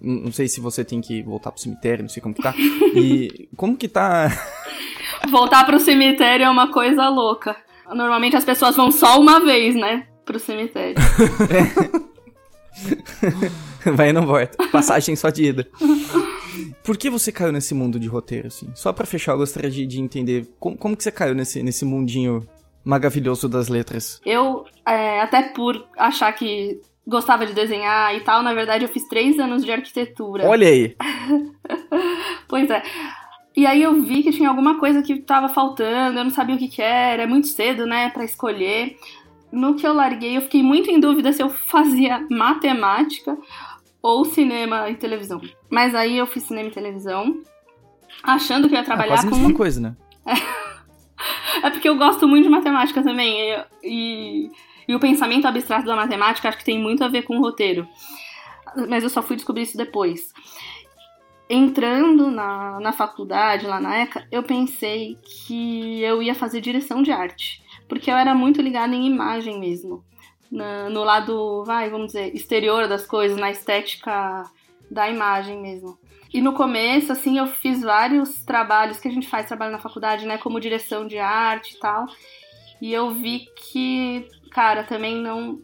Não 0.00 0.32
sei 0.32 0.48
se 0.48 0.60
você 0.60 0.84
tem 0.84 1.00
que 1.00 1.22
voltar 1.22 1.50
pro 1.50 1.60
cemitério, 1.60 2.02
não 2.02 2.08
sei 2.08 2.22
como 2.22 2.34
que 2.34 2.42
tá. 2.42 2.54
E 2.94 3.48
como 3.56 3.76
que 3.76 3.88
tá. 3.88 4.28
Voltar 5.30 5.64
pro 5.64 5.80
cemitério 5.80 6.44
é 6.44 6.50
uma 6.50 6.72
coisa 6.72 7.08
louca. 7.08 7.56
Normalmente 7.88 8.36
as 8.36 8.44
pessoas 8.44 8.76
vão 8.76 8.90
só 8.90 9.20
uma 9.20 9.40
vez, 9.40 9.74
né? 9.74 10.06
Pro 10.24 10.38
cemitério. 10.38 10.96
Vai 13.94 14.10
e 14.10 14.12
não 14.12 14.26
volta. 14.26 14.66
Passagem 14.68 15.14
só 15.14 15.30
de 15.30 15.44
ida. 15.44 15.68
Por 16.82 16.96
que 16.96 17.10
você 17.10 17.30
caiu 17.30 17.52
nesse 17.52 17.74
mundo 17.74 17.98
de 18.00 18.08
roteiro, 18.08 18.48
assim? 18.48 18.70
Só 18.74 18.92
pra 18.92 19.06
fechar, 19.06 19.32
eu 19.32 19.38
gostaria 19.38 19.70
de, 19.70 19.86
de 19.86 20.00
entender 20.00 20.48
como, 20.58 20.76
como 20.76 20.96
que 20.96 21.02
você 21.02 21.10
caiu 21.10 21.34
nesse, 21.34 21.62
nesse 21.62 21.84
mundinho 21.84 22.46
maravilhoso 22.84 23.48
das 23.48 23.68
letras. 23.68 24.20
Eu, 24.24 24.64
é, 24.86 25.20
até 25.20 25.42
por 25.42 25.86
achar 25.96 26.32
que 26.32 26.80
gostava 27.06 27.46
de 27.46 27.52
desenhar 27.52 28.14
e 28.14 28.20
tal, 28.20 28.42
na 28.42 28.54
verdade 28.54 28.84
eu 28.84 28.88
fiz 28.88 29.06
três 29.08 29.38
anos 29.38 29.64
de 29.64 29.72
arquitetura. 29.72 30.48
Olha 30.48 30.68
aí. 30.68 30.96
Pois 32.46 32.68
é. 32.70 32.82
E 33.56 33.66
aí 33.66 33.82
eu 33.82 34.02
vi 34.02 34.22
que 34.22 34.32
tinha 34.32 34.48
alguma 34.48 34.78
coisa 34.78 35.02
que 35.02 35.20
tava 35.20 35.48
faltando, 35.48 36.18
eu 36.18 36.24
não 36.24 36.30
sabia 36.30 36.56
o 36.56 36.58
que 36.58 36.68
que 36.68 36.82
era, 36.82 37.22
é 37.22 37.26
muito 37.26 37.46
cedo, 37.46 37.86
né, 37.86 38.10
pra 38.10 38.24
escolher. 38.24 38.96
No 39.50 39.74
que 39.74 39.86
eu 39.86 39.94
larguei, 39.94 40.36
eu 40.36 40.42
fiquei 40.42 40.62
muito 40.62 40.90
em 40.90 41.00
dúvida 41.00 41.32
se 41.32 41.42
eu 41.42 41.48
fazia 41.70 42.26
matemática 42.30 43.36
ou 44.02 44.24
cinema 44.24 44.90
e 44.90 44.96
televisão. 44.96 45.40
Mas 45.70 45.94
aí 45.94 46.18
eu 46.18 46.26
fiz 46.26 46.42
cinema 46.44 46.68
e 46.68 46.72
televisão, 46.72 47.42
achando 48.22 48.68
que 48.68 48.74
eu 48.74 48.78
ia 48.78 48.82
Ah, 48.82 48.84
trabalhar 48.84 49.14
quase 49.14 49.26
a 49.26 49.30
com 49.30 49.36
mesma 49.36 49.54
coisa, 49.54 49.80
né? 49.80 49.96
é 51.62 51.70
porque 51.70 51.88
eu 51.88 51.96
gosto 51.96 52.26
muito 52.28 52.44
de 52.44 52.50
matemática 52.50 53.02
também. 53.02 53.40
E, 53.40 53.64
e, 53.82 54.50
e 54.86 54.94
o 54.94 55.00
pensamento 55.00 55.46
abstrato 55.46 55.86
da 55.86 55.96
matemática 55.96 56.48
acho 56.48 56.58
que 56.58 56.64
tem 56.64 56.78
muito 56.78 57.02
a 57.04 57.08
ver 57.08 57.22
com 57.22 57.36
o 57.36 57.40
roteiro. 57.40 57.86
Mas 58.88 59.02
eu 59.04 59.10
só 59.10 59.22
fui 59.22 59.36
descobrir 59.36 59.62
isso 59.62 59.76
depois. 59.76 60.32
Entrando 61.48 62.30
na, 62.30 62.80
na 62.80 62.92
faculdade, 62.92 63.66
lá 63.66 63.78
na 63.80 63.98
ECA, 63.98 64.26
eu 64.32 64.42
pensei 64.42 65.18
que 65.22 66.00
eu 66.02 66.22
ia 66.22 66.34
fazer 66.34 66.60
direção 66.60 67.02
de 67.02 67.12
arte. 67.12 67.62
Porque 67.86 68.10
eu 68.10 68.16
era 68.16 68.34
muito 68.34 68.62
ligada 68.62 68.94
em 68.94 69.06
imagem 69.06 69.60
mesmo. 69.60 70.02
Na- 70.50 70.88
no 70.88 71.04
lado, 71.04 71.62
vai, 71.64 71.90
vamos 71.90 72.08
dizer, 72.08 72.34
exterior 72.34 72.88
das 72.88 73.06
coisas, 73.06 73.36
na 73.36 73.50
estética 73.50 74.44
da 74.90 75.08
imagem 75.10 75.60
mesmo. 75.60 75.98
E 76.32 76.40
no 76.40 76.54
começo, 76.54 77.12
assim, 77.12 77.38
eu 77.38 77.46
fiz 77.46 77.82
vários 77.82 78.42
trabalhos 78.44 78.98
que 78.98 79.06
a 79.06 79.10
gente 79.10 79.28
faz 79.28 79.46
trabalho 79.46 79.72
na 79.72 79.78
faculdade, 79.78 80.26
né? 80.26 80.38
Como 80.38 80.58
direção 80.58 81.06
de 81.06 81.18
arte 81.18 81.74
e 81.74 81.78
tal. 81.78 82.06
E 82.80 82.92
eu 82.92 83.10
vi 83.12 83.46
que, 83.56 84.26
cara, 84.54 84.84
também 84.84 85.16
não 85.20 85.60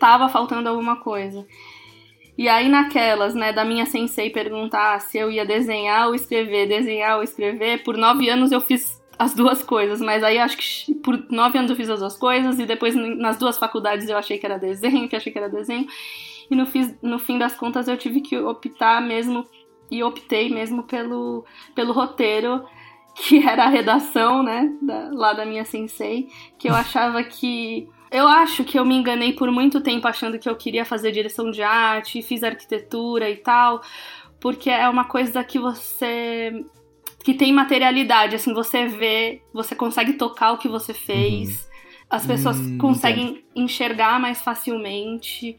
tava 0.00 0.28
faltando 0.28 0.68
alguma 0.68 0.96
coisa. 0.96 1.46
E 2.36 2.48
aí 2.48 2.68
naquelas, 2.68 3.34
né, 3.34 3.52
da 3.52 3.64
minha 3.64 3.86
sensei 3.86 4.30
perguntar 4.30 4.98
se 5.00 5.18
eu 5.18 5.30
ia 5.30 5.44
desenhar 5.44 6.08
ou 6.08 6.14
escrever, 6.14 6.66
desenhar 6.66 7.18
ou 7.18 7.22
escrever, 7.22 7.84
por 7.84 7.96
nove 7.96 8.28
anos 8.28 8.50
eu 8.50 8.60
fiz 8.60 9.00
as 9.16 9.34
duas 9.34 9.62
coisas, 9.62 10.00
mas 10.00 10.24
aí 10.24 10.38
acho 10.38 10.56
que 10.56 10.94
por 10.96 11.16
nove 11.30 11.58
anos 11.58 11.70
eu 11.70 11.76
fiz 11.76 11.88
as 11.88 12.00
duas 12.00 12.16
coisas, 12.16 12.58
e 12.58 12.66
depois 12.66 12.96
nas 12.96 13.36
duas 13.38 13.56
faculdades 13.56 14.08
eu 14.08 14.16
achei 14.16 14.38
que 14.38 14.46
era 14.46 14.58
desenho, 14.58 15.06
que 15.08 15.14
achei 15.14 15.30
que 15.32 15.38
era 15.38 15.48
desenho, 15.48 15.86
e 16.50 16.56
no, 16.56 16.66
fiz, 16.66 16.92
no 17.00 17.18
fim 17.20 17.38
das 17.38 17.54
contas 17.54 17.86
eu 17.86 17.96
tive 17.96 18.20
que 18.20 18.36
optar 18.36 19.00
mesmo, 19.00 19.46
e 19.88 20.02
optei 20.02 20.48
mesmo 20.52 20.82
pelo, 20.82 21.44
pelo 21.74 21.92
roteiro, 21.92 22.64
que 23.14 23.46
era 23.46 23.64
a 23.66 23.68
redação, 23.68 24.42
né, 24.42 24.72
da- 24.82 25.10
lá 25.12 25.32
da 25.32 25.46
minha 25.46 25.64
sensei, 25.64 26.26
que 26.58 26.68
eu 26.68 26.74
achava 26.74 27.22
que 27.22 27.88
eu 28.14 28.28
acho 28.28 28.62
que 28.62 28.78
eu 28.78 28.84
me 28.84 28.94
enganei 28.94 29.32
por 29.32 29.50
muito 29.50 29.80
tempo 29.80 30.06
achando 30.06 30.38
que 30.38 30.48
eu 30.48 30.54
queria 30.54 30.84
fazer 30.84 31.10
direção 31.10 31.50
de 31.50 31.64
arte, 31.64 32.22
fiz 32.22 32.44
arquitetura 32.44 33.28
e 33.28 33.36
tal, 33.36 33.82
porque 34.40 34.70
é 34.70 34.88
uma 34.88 35.04
coisa 35.04 35.42
que 35.42 35.58
você 35.58 36.64
que 37.24 37.34
tem 37.34 37.52
materialidade, 37.52 38.36
assim, 38.36 38.52
você 38.54 38.86
vê, 38.86 39.42
você 39.52 39.74
consegue 39.74 40.12
tocar 40.12 40.52
o 40.52 40.58
que 40.58 40.68
você 40.68 40.94
fez, 40.94 41.68
as 42.08 42.24
pessoas 42.24 42.58
Hum, 42.58 42.78
conseguem 42.78 43.44
enxergar 43.56 44.20
mais 44.20 44.42
facilmente, 44.42 45.58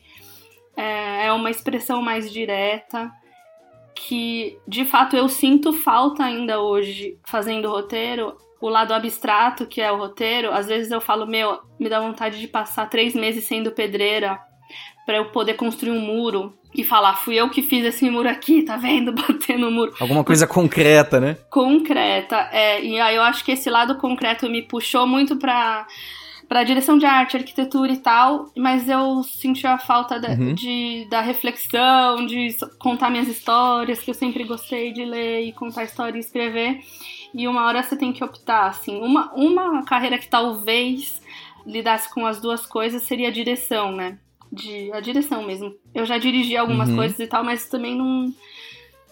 é, 0.78 1.26
é 1.26 1.32
uma 1.34 1.50
expressão 1.50 2.02
mais 2.02 2.32
direta 2.32 3.12
que 3.96 4.58
de 4.68 4.86
fato 4.86 5.16
eu 5.16 5.28
sinto 5.28 5.74
falta 5.74 6.24
ainda 6.24 6.62
hoje 6.62 7.18
fazendo 7.24 7.70
roteiro 7.70 8.38
o 8.66 8.70
lado 8.70 8.94
abstrato 8.94 9.68
que 9.68 9.80
é 9.80 9.92
o 9.92 9.98
roteiro, 9.98 10.52
às 10.52 10.66
vezes 10.66 10.92
eu 10.92 11.00
falo, 11.00 11.28
meu, 11.28 11.60
me 11.80 11.88
dá 11.88 12.00
vontade 12.00 12.40
de 12.40 12.48
passar 12.48 12.90
três 12.90 13.14
meses 13.14 13.44
sendo 13.44 13.72
pedreira 13.72 14.40
para 15.06 15.18
eu 15.18 15.26
poder 15.26 15.54
construir 15.54 15.92
um 15.92 16.00
muro 16.00 16.52
e 16.74 16.84
falar, 16.84 17.16
fui 17.16 17.36
eu 17.36 17.48
que 17.48 17.62
fiz 17.62 17.86
esse 17.86 18.10
muro 18.10 18.28
aqui, 18.28 18.64
tá 18.64 18.76
vendo? 18.76 19.14
Bater 19.14 19.60
no 19.60 19.70
muro. 19.70 19.94
Alguma 20.00 20.24
coisa 20.24 20.48
concreta, 20.48 21.20
né? 21.20 21.38
Concreta, 21.52 22.50
é. 22.52 22.84
E 22.84 23.00
aí 23.00 23.16
eu 23.16 23.22
acho 23.22 23.46
que 23.46 23.52
esse 23.52 23.70
lado 23.70 23.98
concreto 23.98 24.50
me 24.50 24.64
puxou 24.64 25.06
muito 25.06 25.38
pra, 25.38 25.86
pra 26.48 26.64
direção 26.64 26.98
de 26.98 27.06
arte, 27.06 27.38
arquitetura 27.38 27.92
e 27.92 27.98
tal, 27.98 28.52
mas 28.56 28.88
eu 28.90 29.24
senti 29.24 29.66
a 29.66 29.78
falta 29.78 30.20
de, 30.20 30.28
Uhum. 30.28 30.54
de- 30.54 31.08
da 31.10 31.22
reflexão, 31.22 32.26
de 32.26 32.56
contar 32.80 33.10
minhas 33.10 33.28
histórias, 33.28 34.00
que 34.00 34.10
eu 34.12 34.14
sempre 34.14 34.44
gostei 34.44 34.92
de 34.94 35.04
ler 35.06 35.42
e 35.48 35.52
contar 35.54 35.84
história 35.84 36.18
e 36.18 36.20
escrever. 36.20 36.80
E 37.34 37.48
uma 37.48 37.66
hora 37.66 37.82
você 37.84 37.96
tem 37.98 38.14
que 38.14 38.24
optar, 38.24 38.68
assim. 38.68 39.00
Uma, 39.02 39.32
uma 39.34 39.84
carreira 39.84 40.18
que 40.18 40.28
talvez 40.28 41.22
lidasse 41.66 42.14
com 42.14 42.26
as 42.26 42.40
duas 42.40 42.66
coisas 42.66 43.04
seria 43.04 43.28
a 43.30 43.32
direção, 43.32 43.92
né? 43.92 44.18
De, 44.52 44.92
a 44.94 45.00
direção 45.00 45.44
mesmo. 45.44 45.74
Eu 45.94 46.06
já 46.06 46.18
dirigi 46.18 46.56
algumas 46.56 46.90
Uhum. 46.90 46.96
coisas 46.96 47.20
e 47.20 47.28
tal, 47.28 47.44
mas 47.44 47.68
também 47.68 47.96
não, 47.96 48.32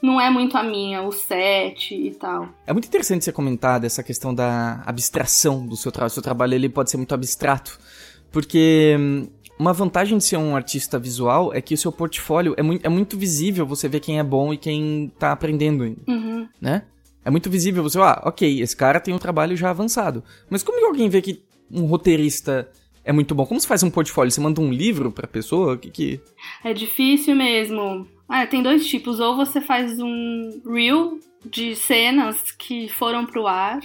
não 0.03 0.19
é 0.21 0.29
muito 0.29 0.57
a 0.57 0.61
minha, 0.63 1.01
o 1.01 1.11
set 1.11 1.95
e 1.95 2.11
tal. 2.11 2.49
É 2.67 2.73
muito 2.73 2.87
interessante 2.87 3.23
você 3.23 3.31
comentar 3.31 3.79
dessa 3.79 4.03
questão 4.03 4.35
da 4.35 4.83
abstração 4.85 5.65
do 5.65 5.75
seu 5.77 5.91
trabalho. 5.91 6.07
O 6.11 6.13
seu 6.13 6.21
trabalho 6.21 6.53
ele 6.53 6.67
pode 6.69 6.91
ser 6.91 6.97
muito 6.97 7.15
abstrato. 7.15 7.79
Porque 8.31 8.95
hum, 8.99 9.27
uma 9.57 9.71
vantagem 9.73 10.17
de 10.17 10.23
ser 10.23 10.37
um 10.37 10.55
artista 10.55 10.99
visual 10.99 11.53
é 11.53 11.61
que 11.61 11.73
o 11.73 11.77
seu 11.77 11.91
portfólio 11.91 12.53
é, 12.57 12.61
mui- 12.63 12.79
é 12.83 12.89
muito 12.89 13.17
visível 13.17 13.65
você 13.65 13.87
ver 13.87 13.99
quem 13.99 14.19
é 14.19 14.23
bom 14.23 14.53
e 14.53 14.57
quem 14.57 15.11
tá 15.17 15.31
aprendendo 15.31 15.83
ainda, 15.83 16.01
Uhum. 16.07 16.47
né? 16.59 16.83
É 17.25 17.31
muito 17.31 17.49
visível 17.49 17.81
você, 17.81 17.97
ah, 17.99 18.21
ok, 18.25 18.61
esse 18.61 18.75
cara 18.75 18.99
tem 18.99 19.13
um 19.13 19.17
trabalho 19.19 19.55
já 19.55 19.69
avançado. 19.69 20.21
Mas 20.49 20.61
como 20.63 20.77
que 20.79 20.85
alguém 20.85 21.07
vê 21.07 21.21
que 21.21 21.41
um 21.71 21.85
roteirista 21.85 22.69
é 23.03 23.11
muito 23.11 23.33
bom? 23.35 23.45
Como 23.45 23.59
você 23.59 23.67
faz 23.67 23.83
um 23.83 23.89
portfólio? 23.89 24.31
Você 24.31 24.41
manda 24.41 24.61
um 24.61 24.71
livro 24.71 25.11
pra 25.11 25.27
pessoa? 25.27 25.73
O 25.73 25.77
que 25.77 25.89
que... 25.89 26.21
É 26.63 26.73
difícil 26.73 27.35
mesmo. 27.35 28.07
Ah, 28.27 28.47
tem 28.47 28.63
dois 28.63 28.87
tipos. 28.87 29.19
Ou 29.19 29.35
você 29.35 29.59
faz 29.61 29.99
um 29.99 30.61
reel 30.65 31.19
de 31.45 31.75
cenas 31.75 32.51
que 32.51 32.87
foram 32.87 33.25
pro 33.25 33.45
ar, 33.47 33.79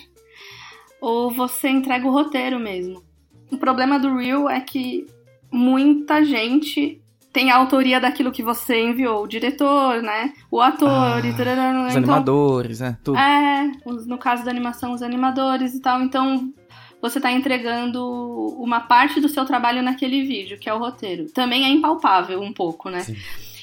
ou 1.01 1.31
você 1.31 1.69
entrega 1.69 2.07
o 2.07 2.13
roteiro 2.13 2.59
mesmo. 2.59 3.03
O 3.51 3.57
problema 3.59 3.99
do 3.99 4.17
reel 4.17 4.49
é 4.49 4.61
que 4.61 5.07
muita 5.51 6.25
gente 6.25 7.01
tem 7.33 7.51
a 7.51 7.57
autoria 7.57 8.01
daquilo 8.01 8.33
que 8.33 8.43
você 8.43 8.83
enviou. 8.83 9.25
O 9.25 9.29
diretor, 9.29 10.03
né? 10.03 10.33
O 10.51 10.61
ator 10.61 10.89
Ah, 10.89 11.21
e 11.25 11.33
tarará. 11.35 11.71
Os 11.83 11.91
Então, 11.91 11.99
animadores, 11.99 12.81
né? 12.81 12.97
Tudo. 13.05 13.19
É, 13.19 13.71
no 14.07 14.19
caso 14.19 14.45
da 14.45 14.51
animação, 14.51 14.93
os 14.93 15.03
animadores 15.03 15.75
e 15.75 15.81
tal. 15.81 16.03
Então, 16.03 16.53
você 17.01 17.21
tá 17.21 17.31
entregando 17.33 18.05
uma 18.59 18.81
parte 18.81 19.21
do 19.21 19.29
seu 19.29 19.45
trabalho 19.45 19.83
naquele 19.83 20.25
vídeo, 20.25 20.59
que 20.59 20.69
é 20.69 20.75
o 20.75 20.79
roteiro. 20.79 21.31
Também 21.33 21.65
é 21.65 21.69
impalpável 21.69 22.41
um 22.41 22.53
pouco, 22.53 22.91
né? 22.91 23.01
Sim. 23.01 23.17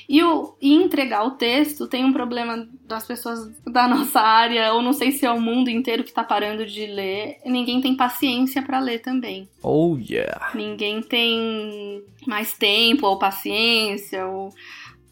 E, 0.07 0.23
o, 0.23 0.55
e 0.61 0.73
entregar 0.73 1.25
o 1.25 1.31
texto 1.31 1.87
tem 1.87 2.05
um 2.05 2.13
problema 2.13 2.67
das 2.87 3.05
pessoas 3.05 3.49
da 3.65 3.87
nossa 3.87 4.21
área, 4.21 4.71
ou 4.73 4.81
não 4.81 4.93
sei 4.93 5.11
se 5.11 5.25
é 5.25 5.31
o 5.31 5.41
mundo 5.41 5.69
inteiro 5.69 6.03
que 6.03 6.13
tá 6.13 6.23
parando 6.23 6.65
de 6.65 6.85
ler. 6.85 7.37
Ninguém 7.43 7.81
tem 7.81 7.95
paciência 7.95 8.61
pra 8.61 8.79
ler 8.79 8.99
também. 8.99 9.49
Oh, 9.63 9.97
yeah. 9.97 10.51
Ninguém 10.53 11.01
tem 11.01 12.03
mais 12.27 12.53
tempo 12.53 13.07
ou 13.07 13.17
paciência, 13.17 14.27
ou 14.27 14.53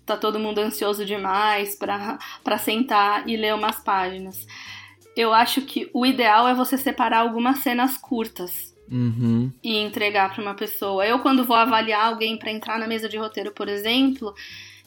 tá 0.05 0.15
todo 0.15 0.39
mundo 0.39 0.59
ansioso 0.59 1.03
demais 1.05 1.75
pra 1.75 2.57
sentar 2.59 3.27
e 3.27 3.35
ler 3.35 3.55
umas 3.55 3.83
páginas. 3.83 4.45
Eu 5.15 5.33
acho 5.33 5.61
que 5.61 5.89
o 5.93 6.05
ideal 6.05 6.47
é 6.47 6.53
você 6.53 6.77
separar 6.77 7.19
algumas 7.19 7.59
cenas 7.59 7.97
curtas 7.97 8.73
Uhum. 8.91 9.51
e 9.63 9.77
entregar 9.77 10.33
pra 10.33 10.41
uma 10.43 10.53
pessoa. 10.53 11.05
Eu, 11.05 11.19
quando 11.19 11.43
vou 11.45 11.55
avaliar 11.55 12.05
alguém 12.07 12.37
pra 12.37 12.51
entrar 12.51 12.77
na 12.79 12.87
mesa 12.87 13.07
de 13.07 13.17
roteiro, 13.17 13.51
por 13.51 13.67
exemplo, 13.69 14.33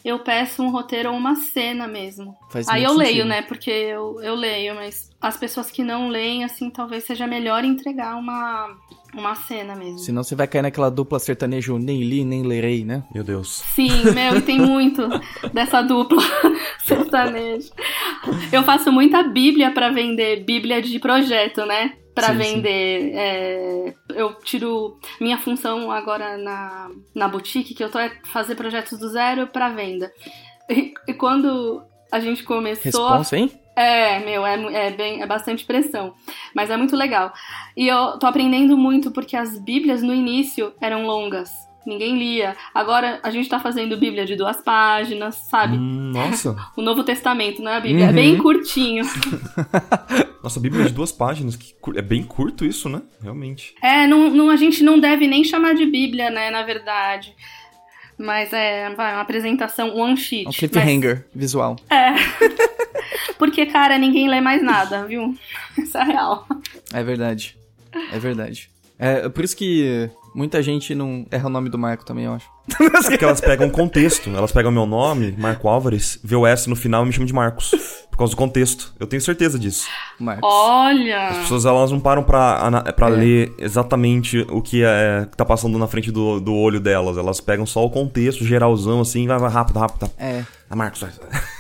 eu 0.07 0.21
peço 0.21 0.63
um 0.63 0.71
roteiro 0.71 1.11
ou 1.11 1.17
uma 1.17 1.35
cena 1.35 1.89
mesmo. 1.89 2.37
Faz 2.49 2.69
Aí 2.69 2.85
eu 2.85 2.93
leio, 2.93 3.09
sentido. 3.09 3.29
né? 3.29 3.43
Porque 3.43 3.69
eu, 3.71 4.21
eu 4.23 4.37
leio, 4.37 4.77
mas 4.77 5.11
as 5.21 5.37
pessoas 5.37 5.69
que 5.69 5.83
não 5.83 6.09
leem, 6.09 6.45
assim, 6.45 6.71
talvez 6.71 7.03
seja 7.03 7.27
melhor 7.27 7.65
entregar 7.65 8.15
uma, 8.17 8.69
uma 9.13 9.35
cena 9.35 9.75
mesmo. 9.75 9.99
Senão 9.99 10.23
você 10.23 10.37
vai 10.37 10.47
cair 10.47 10.63
naquela 10.63 10.93
dupla 10.93 11.19
sertanejo 11.19 11.77
nem 11.77 12.05
li, 12.05 12.25
nem 12.25 12.45
lerei, 12.45 12.85
né? 12.85 13.03
Meu 13.13 13.25
Deus. 13.25 13.65
Sim, 13.75 14.13
meu, 14.15 14.37
e 14.37 14.43
tem 14.43 14.61
muito 14.61 15.03
dessa 15.53 15.83
dupla 15.83 16.23
sertaneja. 16.87 17.73
Eu 18.53 18.63
faço 18.63 18.93
muita 18.93 19.25
bíblia 19.25 19.73
pra 19.73 19.91
vender, 19.91 20.45
bíblia 20.45 20.81
de 20.81 21.01
projeto, 21.01 21.67
né? 21.67 21.95
Sim. 22.25 22.39
vender. 22.39 23.13
é, 23.15 23.95
eu 24.15 24.35
tiro 24.41 24.99
minha 25.21 25.39
função 25.39 25.91
agora 25.91 26.37
na, 26.37 26.91
na 27.15 27.29
boutique, 27.29 27.75
que 27.75 27.85
eu 27.85 27.91
tô 27.91 27.99
é 27.99 28.11
fazer 28.25 28.55
projetos 28.55 28.99
do 28.99 29.09
zero 29.09 29.47
pra 29.47 29.69
venda. 29.69 30.13
E, 30.69 30.95
e 31.07 31.15
quando 31.15 31.83
a 32.11 32.21
gente 32.21 32.43
começou. 32.43 33.09
Responsa, 33.09 33.37
hein? 33.37 33.53
é, 33.77 34.19
meu, 34.21 34.47
é, 34.47 34.87
é 34.87 34.91
bem, 34.91 35.23
é 35.23 35.27
bastante 35.27 35.65
pressão. 35.65 36.15
Mas 36.55 36.71
é 36.71 36.77
muito 36.77 36.97
legal. 36.97 37.33
E 37.77 37.87
eu 37.87 38.19
tô 38.19 38.27
aprendendo 38.27 38.77
muito 38.77 39.11
porque 39.11 39.37
as 39.37 39.59
bíblias 39.59 40.03
no 40.03 40.15
início 40.15 40.73
eram 40.81 41.07
longas. 41.07 41.66
Ninguém 41.87 42.19
lia. 42.19 42.57
Agora 42.75 43.21
a 43.23 43.31
gente 43.31 43.49
tá 43.49 43.61
fazendo 43.61 43.97
bíblia 43.97 44.27
de 44.27 44.35
duas 44.35 44.57
páginas, 44.61 45.37
sabe? 45.49 45.77
Hum, 45.77 46.11
nossa. 46.13 46.57
O 46.77 46.83
Novo 46.83 47.05
Testamento, 47.05 47.63
não 47.63 47.71
é 47.71 47.77
a 47.77 47.81
Bíblia? 47.81 48.07
É 48.07 48.09
Uhum. 48.09 48.15
bem 48.15 48.37
curtinho. 48.39 49.05
Nossa, 50.43 50.61
Bíblia 50.61 50.85
é 50.85 50.87
de 50.89 50.93
duas 50.95 51.11
páginas. 51.13 51.57
Que 51.57 51.75
cur- 51.81 51.97
É 51.99 52.03
bem 52.03 52.23
curto 52.23 52.65
isso, 52.65 52.89
né? 52.89 53.03
Realmente. 53.23 53.75
É, 53.83 54.07
não, 54.07 54.31
não- 54.31 54.51
a 54.51 54.57
gente 54.57 54.83
não 54.85 54.99
deve 54.99 55.27
nem 55.27 55.43
chamar 55.45 55.75
de 55.75 55.87
Bíblia, 55.87 56.31
né, 56.31 56.51
na 56.51 56.63
verdade. 56.63 57.35
Mas 58.19 58.53
é 58.53 58.91
vai, 58.95 59.13
uma 59.15 59.21
apresentação 59.23 59.95
one 59.97 60.17
sheet. 60.17 60.43
É 60.45 60.45
um 60.45 60.47
Mas- 60.47 60.57
cliffhanger 60.57 61.27
visual. 61.35 61.77
porque, 63.39 63.67
cara, 63.67 63.99
ninguém 63.99 64.29
lê 64.29 64.41
mais 64.41 64.63
nada, 64.63 65.05
viu? 65.07 65.35
Isso 65.79 65.97
é 65.99 66.05
real. 66.05 66.47
É 66.93 67.03
verdade. 67.03 67.57
É 68.13 68.19
verdade. 68.19 68.71
É 68.99 69.29
por 69.29 69.45
isso 69.45 69.57
que 69.57 70.09
muita 70.37 70.63
gente 70.63 70.95
não 70.95 71.27
erra 71.31 71.47
o 71.47 71.51
nome 71.51 71.69
do 71.69 71.79
Marco 71.79 72.05
também, 72.05 72.27
eu 72.27 72.35
acho. 72.35 72.47
É 72.81 73.03
porque 73.11 73.25
elas 73.25 73.41
pegam 73.41 73.71
contexto. 73.71 74.29
Elas 74.31 74.53
pegam 74.53 74.71
meu 74.71 74.87
nome, 74.87 75.35
Marco 75.39 75.69
Álvares, 75.69 76.19
vê 76.23 76.35
o 76.37 76.47
S 76.47 76.69
no 76.69 76.77
final 76.77 77.03
e 77.05 77.07
me 77.07 77.13
chamam 77.13 77.27
de 77.27 77.33
Marcos. 77.33 77.71
Por 78.11 78.19
causa 78.19 78.33
do 78.33 78.37
contexto. 78.37 78.95
Eu 78.99 79.07
tenho 79.07 79.21
certeza 79.21 79.59
disso. 79.59 79.87
Marcos. 80.19 80.43
Olha! 80.51 81.29
As 81.29 81.37
pessoas 81.39 81.65
elas 81.67 81.91
não 81.93 82.01
param 82.01 82.23
pra, 82.23 82.93
pra 82.97 83.09
É. 83.09 83.11
ler 83.11 83.55
exatamente 83.59 84.41
o 84.51 84.63
que 84.63 84.83
é 84.83 85.27
que 85.31 85.37
tá 85.37 85.45
passando 85.45 85.79
na 85.79 85.87
frente 85.87 86.11
do, 86.11 86.41
do 86.41 86.55
olho 86.55 86.81
delas. 86.81 87.19
Elas 87.19 87.41
pegam 87.41 87.67
só 87.67 87.85
o 87.85 87.91
contexto 87.91 88.45
geralzão 88.45 89.01
assim, 89.03 89.27
vai, 89.27 89.39
vai 89.39 89.51
rápido, 89.51 89.79
rápido. 89.79 90.11
É. 90.19 90.43
Ah, 90.69 90.75
Marcos. 90.77 91.01
vai. 91.03 91.11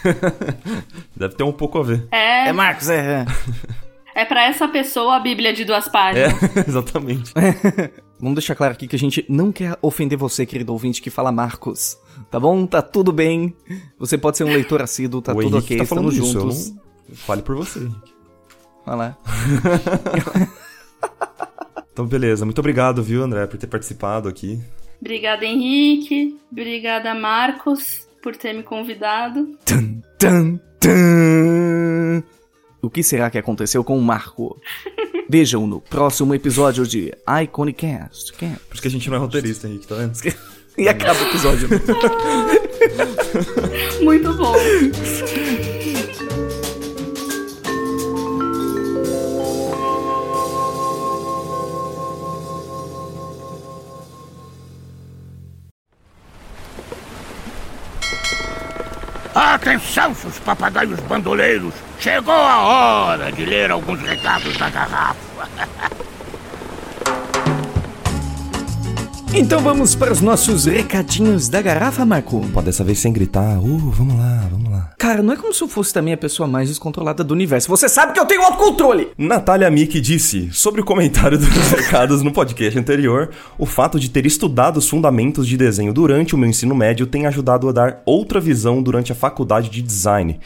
Deve 1.16 1.35
ter 1.35 1.44
um 1.44 1.53
pouco 1.53 1.78
a 1.78 1.82
ver. 1.82 2.07
É, 2.11 2.48
É 2.48 2.53
Marcos, 2.53 2.89
é. 2.89 3.27
é. 4.15 4.23
é 4.23 4.24
pra 4.24 4.44
essa 4.47 4.66
pessoa 4.66 5.16
a 5.16 5.20
Bíblia 5.20 5.53
de 5.53 5.65
duas 5.65 5.86
É, 5.86 5.90
páginas. 5.90 6.57
exatamente. 6.66 7.32
Vamos 8.19 8.35
deixar 8.37 8.55
claro 8.55 8.73
aqui 8.73 8.89
que 8.89 8.97
a 8.97 8.99
gente 8.99 9.25
não 9.29 9.53
quer 9.53 9.79
ofender 9.83 10.19
você, 10.19 10.47
querido 10.47 10.73
ouvinte, 10.73 11.03
que 11.03 11.11
fala 11.11 11.31
Marcos. 11.31 11.99
Tá 12.31 12.41
bom? 12.41 12.67
Tá 12.67 12.81
tudo 12.81 13.13
bem. 13.13 13.55
Você 13.99 14.17
pode 14.17 14.39
ser 14.39 14.45
um 14.45 14.53
leitor 14.53 14.81
assíduo, 14.81 15.21
tá 15.21 15.33
o 15.33 15.37
tudo 15.37 15.57
Henrique 15.57 15.75
ok, 15.75 15.79
tá 15.79 15.87
falando 15.87 16.11
estamos 16.11 16.33
disso. 16.33 16.41
juntos. 16.41 16.71
Não... 16.71 17.15
Fale 17.15 17.43
por 17.43 17.57
você, 17.57 17.81
Henrique. 17.81 18.15
Vai 18.85 18.97
lá. 18.97 19.19
Então, 21.97 22.05
beleza. 22.07 22.45
Muito 22.45 22.59
obrigado, 22.59 23.03
viu, 23.03 23.23
André, 23.23 23.47
por 23.47 23.57
ter 23.57 23.69
participado 23.69 24.29
aqui. 24.29 24.61
Obrigada, 25.01 25.47
Henrique. 25.47 26.39
Obrigada, 26.53 27.15
Marcos, 27.15 28.07
por 28.23 28.37
ter 28.37 28.53
me 28.53 28.63
convidado. 28.63 29.57
Tum, 29.65 30.03
tum, 30.19 30.61
tum. 30.79 32.23
O 32.83 32.91
que 32.91 33.03
será 33.03 33.31
que 33.31 33.39
aconteceu 33.39 33.83
com 33.83 33.97
o 33.97 34.03
Marco? 34.03 34.61
Vejam 35.28 35.66
no 35.66 35.81
próximo 35.81 36.35
episódio 36.35 36.86
de 36.86 37.12
Iconicast. 37.43 38.32
Cast. 38.35 38.61
Por 38.66 38.74
isso 38.74 38.82
que 38.82 38.89
a 38.89 38.90
gente 38.90 39.11
não 39.11 39.16
é 39.16 39.20
roteirista, 39.20 39.66
Henrique, 39.66 39.86
tá 39.86 39.97
vendo? 39.97 40.12
E 40.78 40.90
acaba 40.90 41.19
o 41.19 41.28
episódio. 41.28 41.70
Muito 44.05 44.31
bom. 44.35 44.55
Atenção, 59.37 60.15
seus 60.15 60.39
papagaios 60.39 60.99
bandoleiros! 61.01 61.75
Chegou 62.01 62.33
a 62.33 62.63
hora 62.63 63.31
de 63.31 63.45
ler 63.45 63.71
alguns 63.71 64.01
recados 64.01 64.57
da 64.57 64.71
garrafa. 64.71 65.17
Então 69.35 69.61
vamos 69.61 69.95
para 69.95 70.11
os 70.11 70.23
nossos 70.23 70.65
recadinhos 70.65 71.51
da 71.51 71.61
garrafa, 71.61 72.07
Marco. 72.07 72.41
Pode 72.55 72.67
dessa 72.67 72.83
vez 72.83 73.01
sem 73.01 73.13
gritar. 73.13 73.59
Uh, 73.59 73.91
vamos 73.91 74.19
lá, 74.19 74.49
vamos 74.51 74.71
lá. 74.71 74.76
Cara, 74.98 75.23
não 75.23 75.35
é 75.35 75.36
como 75.36 75.52
se 75.52 75.62
eu 75.62 75.68
fosse 75.68 75.93
também 75.93 76.14
a 76.14 76.16
pessoa 76.16 76.47
mais 76.47 76.68
descontrolada 76.68 77.23
do 77.23 77.35
universo. 77.35 77.68
Você 77.68 77.89
sabe 77.89 78.14
que 78.14 78.20
eu 78.20 78.24
tenho 78.24 78.43
autocontrole! 78.43 79.09
Natália 79.18 79.70
Mick 79.70 80.01
disse, 80.01 80.51
sobre 80.52 80.81
o 80.81 80.85
comentário 80.85 81.39
dos 81.39 81.48
recados 81.70 82.23
no 82.23 82.32
podcast 82.32 82.78
anterior, 82.78 83.31
o 83.59 83.66
fato 83.66 84.01
de 84.01 84.09
ter 84.09 84.24
estudado 84.24 84.78
os 84.78 84.89
fundamentos 84.89 85.47
de 85.47 85.56
desenho 85.56 85.93
durante 85.93 86.35
o 86.35 86.39
meu 86.39 86.48
ensino 86.48 86.74
médio 86.74 87.06
tem 87.06 87.27
ajudado 87.27 87.68
a 87.68 87.73
dar 87.73 88.02
outra 88.06 88.40
visão 88.40 88.82
durante 88.82 89.12
a 89.12 89.14
faculdade 89.14 89.68
de 89.68 89.82
design 89.82 90.40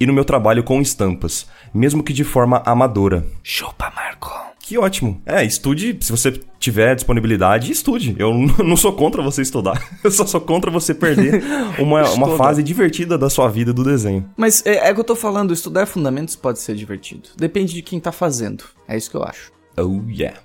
e 0.00 0.06
no 0.06 0.12
meu 0.12 0.24
trabalho 0.24 0.64
com 0.64 0.80
estampas, 0.80 1.46
mesmo 1.72 2.02
que 2.02 2.12
de 2.12 2.24
forma 2.24 2.60
amadora. 2.66 3.24
Chupa, 3.42 3.92
Marco. 3.94 4.51
Que 4.72 4.78
ótimo. 4.78 5.20
É, 5.26 5.44
estude, 5.44 5.98
se 6.00 6.10
você 6.10 6.32
tiver 6.58 6.94
disponibilidade, 6.94 7.70
estude. 7.70 8.16
Eu 8.18 8.32
não 8.64 8.74
sou 8.74 8.94
contra 8.94 9.22
você 9.22 9.42
estudar. 9.42 9.86
Eu 10.02 10.10
só 10.10 10.24
sou 10.24 10.40
contra 10.40 10.70
você 10.70 10.94
perder 10.94 11.44
uma, 11.78 12.08
uma 12.16 12.38
fase 12.38 12.62
divertida 12.62 13.18
da 13.18 13.28
sua 13.28 13.50
vida 13.50 13.70
do 13.70 13.84
desenho. 13.84 14.26
Mas 14.34 14.64
é, 14.64 14.88
é 14.88 14.94
que 14.94 14.98
eu 14.98 15.04
tô 15.04 15.14
falando, 15.14 15.52
estudar 15.52 15.84
fundamentos 15.84 16.34
pode 16.34 16.58
ser 16.58 16.74
divertido. 16.74 17.28
Depende 17.36 17.74
de 17.74 17.82
quem 17.82 18.00
tá 18.00 18.10
fazendo. 18.10 18.64
É 18.88 18.96
isso 18.96 19.10
que 19.10 19.16
eu 19.18 19.22
acho. 19.22 19.52
Oh, 19.76 20.02
yeah. 20.06 20.38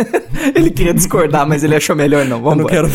ele 0.54 0.70
queria 0.70 0.92
discordar, 0.92 1.48
mas 1.48 1.64
ele 1.64 1.74
achou 1.74 1.96
melhor 1.96 2.26
não. 2.26 2.42
Vamos 2.42 2.58
não 2.58 2.66
quero. 2.66 2.88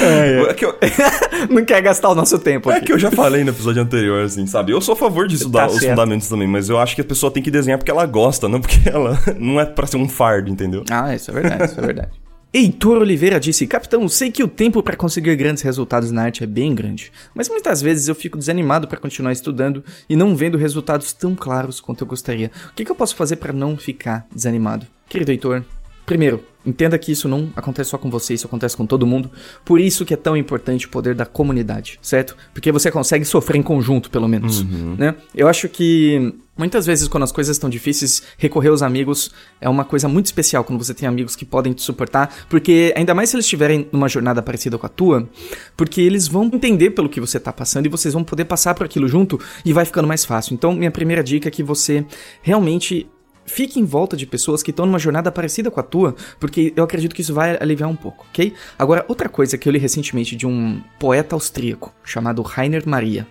É, 0.00 0.50
é. 0.50 0.54
que 0.54 0.64
eu... 0.64 0.74
não 1.50 1.64
quer 1.64 1.80
gastar 1.80 2.08
o 2.08 2.14
nosso 2.14 2.38
tempo. 2.38 2.70
É 2.70 2.76
aqui. 2.76 2.86
que 2.86 2.92
eu 2.92 2.98
já 2.98 3.10
falei 3.10 3.44
no 3.44 3.50
episódio 3.50 3.82
anterior, 3.82 4.24
assim, 4.24 4.46
sabe? 4.46 4.72
Eu 4.72 4.80
sou 4.80 4.94
a 4.94 4.96
favor 4.96 5.28
de 5.28 5.36
estudar 5.36 5.68
tá 5.68 5.72
os 5.72 5.84
fundamentos 5.84 6.28
também, 6.28 6.48
mas 6.48 6.68
eu 6.68 6.78
acho 6.78 6.94
que 6.94 7.00
a 7.00 7.04
pessoa 7.04 7.30
tem 7.30 7.42
que 7.42 7.50
desenhar 7.50 7.78
porque 7.78 7.90
ela 7.90 8.06
gosta, 8.06 8.48
não 8.48 8.60
porque 8.60 8.88
ela 8.88 9.18
não 9.38 9.60
é 9.60 9.64
pra 9.64 9.86
ser 9.86 9.96
um 9.96 10.08
fardo, 10.08 10.50
entendeu? 10.50 10.84
Ah, 10.90 11.14
isso 11.14 11.30
é 11.30 11.34
verdade, 11.34 11.64
isso 11.64 11.78
é 11.78 11.86
verdade. 11.86 12.10
Heitor 12.50 13.02
Oliveira 13.02 13.38
disse: 13.38 13.66
Capitão, 13.66 14.08
sei 14.08 14.30
que 14.30 14.42
o 14.42 14.48
tempo 14.48 14.82
para 14.82 14.96
conseguir 14.96 15.36
grandes 15.36 15.62
resultados 15.62 16.10
na 16.10 16.22
arte 16.22 16.42
é 16.42 16.46
bem 16.46 16.74
grande, 16.74 17.12
mas 17.34 17.46
muitas 17.46 17.82
vezes 17.82 18.08
eu 18.08 18.14
fico 18.14 18.38
desanimado 18.38 18.88
para 18.88 18.98
continuar 18.98 19.32
estudando 19.32 19.84
e 20.08 20.16
não 20.16 20.34
vendo 20.34 20.56
resultados 20.56 21.12
tão 21.12 21.34
claros 21.34 21.78
quanto 21.78 22.04
eu 22.04 22.06
gostaria. 22.06 22.50
O 22.70 22.74
que, 22.74 22.86
que 22.86 22.90
eu 22.90 22.96
posso 22.96 23.14
fazer 23.14 23.36
para 23.36 23.52
não 23.52 23.76
ficar 23.76 24.26
desanimado? 24.34 24.86
Querido 25.10 25.30
Heitor, 25.30 25.62
primeiro, 26.06 26.42
entenda 26.68 26.98
que 26.98 27.12
isso 27.12 27.28
não 27.28 27.50
acontece 27.56 27.90
só 27.90 27.98
com 27.98 28.10
você, 28.10 28.34
isso 28.34 28.46
acontece 28.46 28.76
com 28.76 28.86
todo 28.86 29.06
mundo. 29.06 29.30
Por 29.64 29.80
isso 29.80 30.04
que 30.04 30.14
é 30.14 30.16
tão 30.16 30.36
importante 30.36 30.86
o 30.86 30.90
poder 30.90 31.14
da 31.14 31.24
comunidade, 31.24 31.98
certo? 32.02 32.36
Porque 32.52 32.70
você 32.70 32.90
consegue 32.90 33.24
sofrer 33.24 33.58
em 33.58 33.62
conjunto, 33.62 34.10
pelo 34.10 34.28
menos, 34.28 34.60
uhum. 34.60 34.96
né? 34.98 35.14
Eu 35.34 35.48
acho 35.48 35.68
que 35.68 36.34
Muitas 36.58 36.84
vezes, 36.84 37.06
quando 37.06 37.22
as 37.22 37.30
coisas 37.30 37.54
estão 37.54 37.70
difíceis, 37.70 38.20
recorrer 38.36 38.70
aos 38.70 38.82
amigos 38.82 39.30
é 39.60 39.68
uma 39.68 39.84
coisa 39.84 40.08
muito 40.08 40.26
especial 40.26 40.64
quando 40.64 40.84
você 40.84 40.92
tem 40.92 41.08
amigos 41.08 41.36
que 41.36 41.44
podem 41.44 41.72
te 41.72 41.82
suportar, 41.82 42.34
porque 42.48 42.92
ainda 42.96 43.14
mais 43.14 43.30
se 43.30 43.36
eles 43.36 43.44
estiverem 43.44 43.88
numa 43.92 44.08
jornada 44.08 44.42
parecida 44.42 44.76
com 44.76 44.84
a 44.84 44.88
tua, 44.88 45.28
porque 45.76 46.00
eles 46.00 46.26
vão 46.26 46.46
entender 46.46 46.90
pelo 46.90 47.08
que 47.08 47.20
você 47.20 47.38
tá 47.38 47.52
passando 47.52 47.86
e 47.86 47.88
vocês 47.88 48.12
vão 48.12 48.24
poder 48.24 48.44
passar 48.44 48.74
por 48.74 48.86
aquilo 48.86 49.06
junto 49.06 49.38
e 49.64 49.72
vai 49.72 49.84
ficando 49.84 50.08
mais 50.08 50.24
fácil. 50.24 50.52
Então, 50.52 50.72
minha 50.72 50.90
primeira 50.90 51.22
dica 51.22 51.46
é 51.46 51.50
que 51.50 51.62
você 51.62 52.04
realmente 52.42 53.08
fique 53.48 53.80
em 53.80 53.84
volta 53.84 54.16
de 54.16 54.26
pessoas 54.26 54.62
que 54.62 54.70
estão 54.70 54.86
numa 54.86 54.98
jornada 54.98 55.32
parecida 55.32 55.70
com 55.70 55.80
a 55.80 55.82
tua, 55.82 56.14
porque 56.38 56.72
eu 56.76 56.84
acredito 56.84 57.14
que 57.14 57.22
isso 57.22 57.34
vai 57.34 57.56
aliviar 57.60 57.88
um 57.88 57.96
pouco, 57.96 58.26
ok? 58.28 58.54
Agora, 58.78 59.04
outra 59.08 59.28
coisa 59.28 59.58
que 59.58 59.68
eu 59.68 59.72
li 59.72 59.78
recentemente 59.78 60.36
de 60.36 60.46
um 60.46 60.80
poeta 60.98 61.34
austríaco 61.34 61.92
chamado 62.04 62.42
Rainer 62.42 62.86
Maria. 62.86 63.26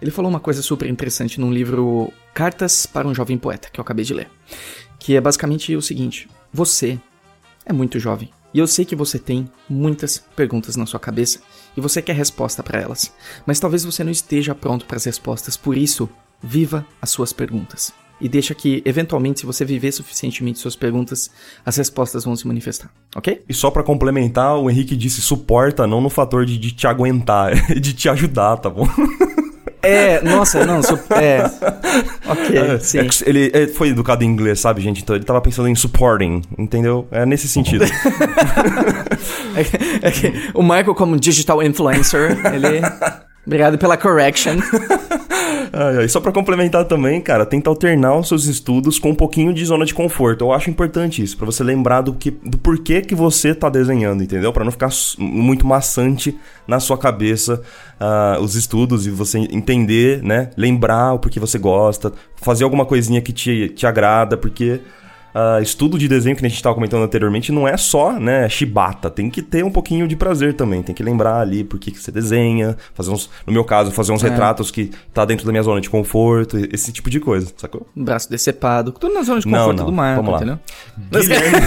Ele 0.00 0.10
falou 0.10 0.30
uma 0.30 0.40
coisa 0.40 0.62
super 0.62 0.88
interessante 0.88 1.38
num 1.38 1.52
livro 1.52 2.12
Cartas 2.32 2.86
para 2.86 3.06
um 3.06 3.14
Jovem 3.14 3.36
Poeta, 3.36 3.68
que 3.70 3.78
eu 3.78 3.82
acabei 3.82 4.04
de 4.04 4.14
ler. 4.14 4.30
Que 4.98 5.14
é 5.16 5.20
basicamente 5.20 5.76
o 5.76 5.82
seguinte: 5.82 6.28
você 6.52 6.98
é 7.64 7.72
muito 7.72 7.98
jovem. 7.98 8.30
E 8.52 8.58
eu 8.58 8.66
sei 8.66 8.84
que 8.84 8.96
você 8.96 9.18
tem 9.18 9.48
muitas 9.68 10.18
perguntas 10.34 10.74
na 10.74 10.86
sua 10.86 10.98
cabeça 10.98 11.40
e 11.76 11.80
você 11.80 12.02
quer 12.02 12.16
resposta 12.16 12.62
para 12.62 12.80
elas. 12.80 13.12
Mas 13.46 13.60
talvez 13.60 13.84
você 13.84 14.02
não 14.02 14.10
esteja 14.10 14.54
pronto 14.54 14.86
para 14.86 14.96
as 14.96 15.04
respostas, 15.04 15.56
por 15.56 15.76
isso, 15.76 16.08
viva 16.42 16.84
as 17.00 17.10
suas 17.10 17.32
perguntas. 17.32 17.92
E 18.20 18.28
deixa 18.28 18.54
que, 18.54 18.82
eventualmente, 18.84 19.40
se 19.40 19.46
você 19.46 19.64
viver 19.64 19.92
suficientemente 19.92 20.58
suas 20.58 20.76
perguntas, 20.76 21.30
as 21.64 21.76
respostas 21.76 22.24
vão 22.24 22.36
se 22.36 22.46
manifestar, 22.46 22.90
ok? 23.16 23.42
E 23.48 23.54
só 23.54 23.70
para 23.70 23.82
complementar, 23.82 24.58
o 24.58 24.70
Henrique 24.70 24.96
disse 24.96 25.20
suporta, 25.20 25.86
não 25.86 26.00
no 26.00 26.10
fator 26.10 26.44
de, 26.44 26.58
de 26.58 26.72
te 26.72 26.86
aguentar, 26.86 27.54
de 27.80 27.92
te 27.94 28.08
ajudar, 28.08 28.58
tá 28.58 28.68
bom? 28.68 28.86
É, 29.82 30.20
nossa, 30.22 30.66
não, 30.66 30.82
su 30.82 30.98
é. 31.10 31.42
Ok, 32.28 32.56
é, 32.56 32.78
sim. 32.78 32.98
É 32.98 33.08
ele 33.24 33.50
é, 33.52 33.66
foi 33.66 33.88
educado 33.88 34.22
em 34.22 34.26
inglês, 34.26 34.60
sabe, 34.60 34.80
gente? 34.82 35.02
Então 35.02 35.16
ele 35.16 35.24
tava 35.24 35.40
pensando 35.40 35.68
em 35.68 35.74
supporting, 35.74 36.42
entendeu? 36.58 37.08
É 37.10 37.24
nesse 37.24 37.48
sentido. 37.48 37.84
é, 39.56 40.06
é 40.06 40.10
que 40.10 40.50
o 40.54 40.62
Michael, 40.62 40.94
como 40.94 41.18
digital 41.18 41.62
influencer, 41.62 42.38
ele. 42.54 42.82
Obrigado 43.46 43.78
pela 43.78 43.96
correction. 43.96 44.58
E 46.04 46.08
só 46.08 46.20
para 46.20 46.32
complementar 46.32 46.84
também, 46.84 47.20
cara, 47.20 47.46
tenta 47.46 47.70
alternar 47.70 48.16
os 48.16 48.28
seus 48.28 48.46
estudos 48.46 48.98
com 48.98 49.10
um 49.10 49.14
pouquinho 49.14 49.52
de 49.52 49.64
zona 49.64 49.84
de 49.84 49.94
conforto. 49.94 50.44
Eu 50.44 50.52
acho 50.52 50.68
importante 50.68 51.22
isso, 51.22 51.36
para 51.36 51.46
você 51.46 51.62
lembrar 51.62 52.00
do, 52.00 52.12
que, 52.12 52.30
do 52.30 52.58
porquê 52.58 53.00
que 53.00 53.14
você 53.14 53.54
tá 53.54 53.68
desenhando, 53.68 54.22
entendeu? 54.22 54.52
Para 54.52 54.64
não 54.64 54.72
ficar 54.72 54.90
muito 55.18 55.66
maçante 55.66 56.36
na 56.66 56.80
sua 56.80 56.98
cabeça 56.98 57.62
uh, 58.00 58.40
os 58.40 58.54
estudos 58.54 59.06
e 59.06 59.10
você 59.10 59.38
entender, 59.38 60.22
né? 60.22 60.50
Lembrar 60.56 61.14
o 61.14 61.18
porquê 61.18 61.38
você 61.38 61.58
gosta, 61.58 62.12
fazer 62.36 62.64
alguma 62.64 62.84
coisinha 62.84 63.20
que 63.20 63.32
te, 63.32 63.68
te 63.68 63.86
agrada, 63.86 64.36
porque 64.36 64.80
uh, 65.34 65.62
estudo 65.62 65.98
de 65.98 66.08
desenho 66.08 66.36
que 66.36 66.44
a 66.44 66.48
gente 66.48 66.56
estava 66.56 66.74
comentando 66.74 67.02
anteriormente 67.02 67.52
não 67.52 67.66
é 67.66 67.76
só, 67.76 68.12
né, 68.12 68.48
chibata. 68.48 69.10
Tem 69.10 69.30
que 69.30 69.42
ter 69.42 69.64
um 69.64 69.70
pouquinho 69.70 70.06
de 70.06 70.16
prazer 70.16 70.54
também. 70.54 70.82
Tem 70.82 70.94
que 70.94 71.02
lembrar 71.02 71.40
ali 71.40 71.64
por 71.64 71.78
que, 71.78 71.90
que 71.90 71.98
você 71.98 72.10
desenha, 72.10 72.76
fazer 72.94 73.10
uns, 73.10 73.30
no 73.46 73.52
meu 73.52 73.64
caso, 73.64 73.90
fazer 73.90 74.12
uns 74.12 74.22
é. 74.24 74.28
retratos 74.28 74.70
que 74.70 74.90
tá 75.12 75.24
dentro 75.24 75.46
da 75.46 75.52
minha 75.52 75.62
zona 75.62 75.80
de 75.80 75.90
conforto, 75.90 76.56
esse 76.72 76.92
tipo 76.92 77.10
de 77.10 77.20
coisa, 77.20 77.52
sacou? 77.56 77.86
Braço 77.94 78.30
decepado, 78.30 78.92
tudo 78.92 79.14
na 79.14 79.22
zona 79.22 79.40
de 79.40 79.46
conforto 79.46 79.68
não, 79.68 79.84
não. 79.84 79.86
do 79.86 79.92
mar, 79.92 80.16
Vamos 80.16 80.36
entendeu? 80.36 80.58
Guilherme, 81.10 81.58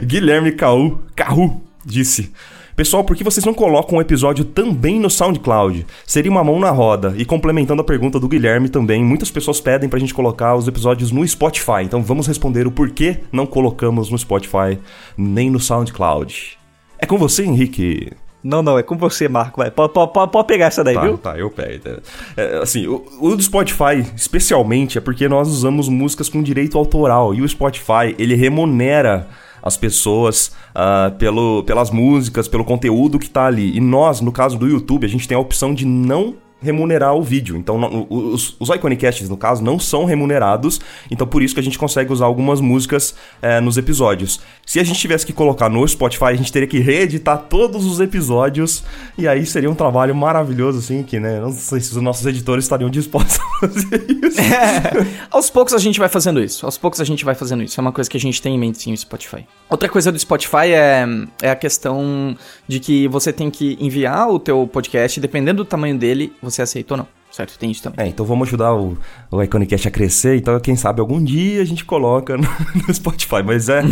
Guilherme 0.06 0.52
Caú, 0.52 1.00
Carru 1.14 1.62
disse: 1.84 2.32
Pessoal, 2.76 3.04
por 3.04 3.16
que 3.16 3.24
vocês 3.24 3.44
não 3.44 3.52
colocam 3.52 3.98
um 3.98 4.00
episódio 4.00 4.44
também 4.44 4.98
no 4.98 5.10
SoundCloud? 5.10 5.86
Seria 6.06 6.30
uma 6.30 6.44
mão 6.44 6.58
na 6.58 6.70
roda. 6.70 7.14
E 7.16 7.24
complementando 7.24 7.82
a 7.82 7.84
pergunta 7.84 8.18
do 8.18 8.28
Guilherme 8.28 8.68
também, 8.68 9.04
muitas 9.04 9.30
pessoas 9.30 9.60
pedem 9.60 9.88
pra 9.88 9.98
gente 9.98 10.14
colocar 10.14 10.54
os 10.54 10.66
episódios 10.66 11.10
no 11.10 11.26
Spotify. 11.26 11.82
Então 11.82 12.02
vamos 12.02 12.26
responder 12.26 12.66
o 12.66 12.70
porquê 12.70 13.18
não 13.32 13.46
colocamos 13.46 14.10
no 14.10 14.18
Spotify 14.18 14.78
nem 15.16 15.50
no 15.50 15.60
SoundCloud. 15.60 16.58
É 16.98 17.06
com 17.06 17.18
você, 17.18 17.44
Henrique. 17.44 18.12
Não, 18.42 18.62
não, 18.62 18.78
é 18.78 18.82
com 18.82 18.96
você, 18.96 19.28
Marco. 19.28 19.60
Vai. 19.60 19.70
Pode, 19.70 19.92
pode, 19.92 20.12
pode 20.12 20.46
pegar 20.46 20.66
essa 20.66 20.82
daí, 20.82 20.94
tá, 20.94 21.02
viu? 21.02 21.18
Tá, 21.18 21.38
eu 21.38 21.50
pego. 21.50 22.00
É, 22.36 22.58
assim, 22.62 22.86
o, 22.86 23.04
o, 23.20 23.36
do 23.36 23.42
Spotify, 23.42 24.04
especialmente, 24.16 24.96
é 24.96 25.00
porque 25.00 25.28
nós 25.28 25.48
usamos 25.48 25.88
músicas 25.88 26.28
com 26.28 26.42
direito 26.42 26.78
autoral. 26.78 27.34
E 27.34 27.42
o 27.42 27.48
Spotify, 27.48 28.14
ele 28.18 28.34
remunera 28.34 29.28
as 29.62 29.76
pessoas 29.76 30.52
uh, 30.70 31.16
pelo, 31.16 31.62
pelas 31.64 31.90
músicas, 31.90 32.48
pelo 32.48 32.64
conteúdo 32.64 33.18
que 33.18 33.26
está 33.26 33.46
ali. 33.46 33.76
E 33.76 33.80
nós, 33.80 34.20
no 34.20 34.32
caso 34.32 34.58
do 34.58 34.66
YouTube, 34.66 35.04
a 35.04 35.08
gente 35.08 35.26
tem 35.26 35.36
a 35.36 35.40
opção 35.40 35.74
de 35.74 35.84
não 35.84 36.36
remunerar 36.62 37.14
o 37.14 37.22
vídeo. 37.22 37.56
Então, 37.56 38.06
os, 38.08 38.56
os 38.58 38.68
Iconicasts, 38.68 39.28
no 39.28 39.36
caso, 39.36 39.62
não 39.62 39.78
são 39.78 40.04
remunerados. 40.04 40.80
Então, 41.10 41.26
por 41.26 41.42
isso 41.42 41.54
que 41.54 41.60
a 41.60 41.62
gente 41.62 41.78
consegue 41.78 42.12
usar 42.12 42.26
algumas 42.26 42.60
músicas 42.60 43.14
é, 43.40 43.60
nos 43.60 43.76
episódios. 43.76 44.40
Se 44.66 44.78
a 44.78 44.84
gente 44.84 44.98
tivesse 44.98 45.26
que 45.26 45.32
colocar 45.32 45.68
no 45.68 45.86
Spotify, 45.86 46.26
a 46.26 46.34
gente 46.34 46.52
teria 46.52 46.68
que 46.68 46.78
reeditar 46.78 47.38
todos 47.48 47.86
os 47.86 48.00
episódios. 48.00 48.84
E 49.16 49.26
aí 49.26 49.44
seria 49.46 49.70
um 49.70 49.74
trabalho 49.74 50.14
maravilhoso, 50.14 50.78
assim, 50.78 51.02
que, 51.02 51.18
né? 51.18 51.40
Não 51.40 51.52
sei 51.52 51.80
se 51.80 51.96
os 51.96 52.02
nossos 52.02 52.26
editores 52.26 52.64
estariam 52.64 52.90
dispostos 52.90 53.38
a 53.38 53.60
fazer 53.60 54.06
isso. 54.08 54.40
É, 54.50 55.06
aos 55.30 55.48
poucos 55.48 55.72
a 55.74 55.78
gente 55.78 55.98
vai 55.98 56.08
fazendo 56.08 56.42
isso. 56.42 56.66
Aos 56.66 56.76
poucos 56.76 57.00
a 57.00 57.04
gente 57.04 57.24
vai 57.24 57.34
fazendo 57.34 57.62
isso. 57.62 57.78
É 57.78 57.82
uma 57.82 57.92
coisa 57.92 58.10
que 58.10 58.16
a 58.16 58.20
gente 58.20 58.42
tem 58.42 58.54
em 58.54 58.58
mente, 58.58 58.82
sim, 58.82 58.92
o 58.92 58.96
Spotify. 58.96 59.46
Outra 59.68 59.88
coisa 59.88 60.10
do 60.10 60.18
Spotify 60.18 60.72
é, 60.72 61.06
é 61.42 61.50
a 61.50 61.56
questão 61.56 62.36
de 62.66 62.80
que 62.80 63.06
você 63.06 63.32
tem 63.32 63.50
que 63.50 63.76
enviar 63.80 64.28
o 64.28 64.38
teu 64.38 64.66
podcast, 64.66 65.20
dependendo 65.20 65.62
do 65.62 65.64
tamanho 65.64 65.96
dele, 65.96 66.32
você 66.42 66.49
aceita 66.58 66.94
ou 66.94 66.98
não. 66.98 67.06
Certo? 67.30 67.56
Tem 67.58 67.70
isso 67.70 67.82
também. 67.82 68.06
É, 68.06 68.08
então 68.08 68.26
vamos 68.26 68.48
ajudar 68.48 68.74
o, 68.74 68.98
o 69.30 69.42
Iconicast 69.42 69.86
a 69.86 69.90
crescer. 69.90 70.36
Então, 70.36 70.58
quem 70.58 70.74
sabe 70.74 71.00
algum 71.00 71.22
dia 71.22 71.62
a 71.62 71.64
gente 71.64 71.84
coloca 71.84 72.36
no, 72.36 72.48
no 72.86 72.92
Spotify. 72.92 73.42
Mas 73.44 73.68
é, 73.68 73.82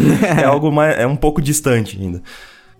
é 0.40 0.44
algo 0.48 0.72
mais. 0.72 0.98
É 0.98 1.06
um 1.06 1.16
pouco 1.16 1.40
distante 1.40 1.96
ainda. 2.00 2.22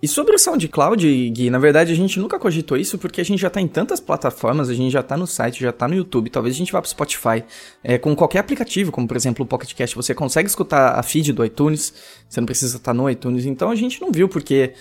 E 0.01 0.07
sobre 0.07 0.33
o 0.33 0.39
SoundCloud, 0.39 1.29
Gui, 1.31 1.49
na 1.49 1.59
verdade 1.59 1.91
a 1.91 1.95
gente 1.95 2.21
nunca 2.21 2.39
cogitou 2.39 2.77
isso 2.77 2.97
porque 2.97 3.19
a 3.19 3.23
gente 3.23 3.41
já 3.41 3.49
tá 3.49 3.59
em 3.59 3.67
tantas 3.67 3.99
plataformas, 3.99 4.69
a 4.69 4.73
gente 4.73 4.91
já 4.91 5.03
tá 5.03 5.17
no 5.17 5.27
site, 5.27 5.59
já 5.59 5.73
tá 5.73 5.89
no 5.89 5.93
YouTube, 5.95 6.29
talvez 6.29 6.55
a 6.55 6.57
gente 6.57 6.71
vá 6.71 6.81
pro 6.81 6.89
Spotify. 6.89 7.43
É, 7.83 7.97
com 7.97 8.15
qualquer 8.15 8.39
aplicativo, 8.39 8.93
como 8.93 9.05
por 9.05 9.17
exemplo 9.17 9.43
o 9.43 9.47
Pocket 9.47 9.73
Cast, 9.73 9.97
você 9.97 10.15
consegue 10.15 10.47
escutar 10.47 10.97
a 10.97 11.03
feed 11.03 11.33
do 11.33 11.43
iTunes, 11.43 11.93
você 12.29 12.39
não 12.39 12.45
precisa 12.45 12.77
estar 12.77 12.93
no 12.93 13.09
iTunes, 13.09 13.45
então 13.45 13.69
a 13.69 13.75
gente 13.75 13.99
não 13.99 14.09
viu 14.09 14.29
porque 14.29 14.73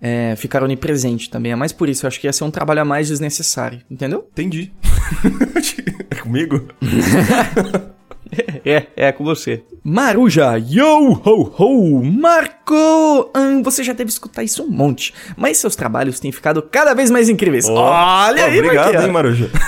é, 0.00 0.34
ficar 0.36 0.62
onipresente 0.62 1.28
também. 1.28 1.52
É 1.52 1.56
mais 1.56 1.72
por 1.72 1.88
isso, 1.88 2.06
eu 2.06 2.08
acho 2.08 2.20
que 2.20 2.26
ia 2.26 2.32
ser 2.32 2.44
um 2.44 2.50
trabalho 2.50 2.80
a 2.80 2.84
mais 2.84 3.08
desnecessário, 3.08 3.80
entendeu? 3.90 4.26
Entendi. 4.32 4.72
é 6.10 6.14
comigo? 6.16 6.68
É, 8.64 8.86
é 8.96 9.12
com 9.12 9.24
você. 9.24 9.64
Maruja, 9.82 10.56
yo 10.56 11.12
ho 11.12 11.52
ho, 11.58 12.04
Marco! 12.04 13.30
Hum, 13.36 13.62
você 13.62 13.82
já 13.82 13.92
deve 13.92 14.10
escutar 14.10 14.44
isso 14.44 14.62
um 14.62 14.68
monte, 14.68 15.12
mas 15.36 15.58
seus 15.58 15.74
trabalhos 15.74 16.20
têm 16.20 16.30
ficado 16.30 16.62
cada 16.62 16.94
vez 16.94 17.10
mais 17.10 17.28
incríveis. 17.28 17.68
Olha 17.68 18.44
aí, 18.44 18.60
Obrigado, 18.60 19.02
hein, 19.02 19.10
Maruja. 19.10 19.50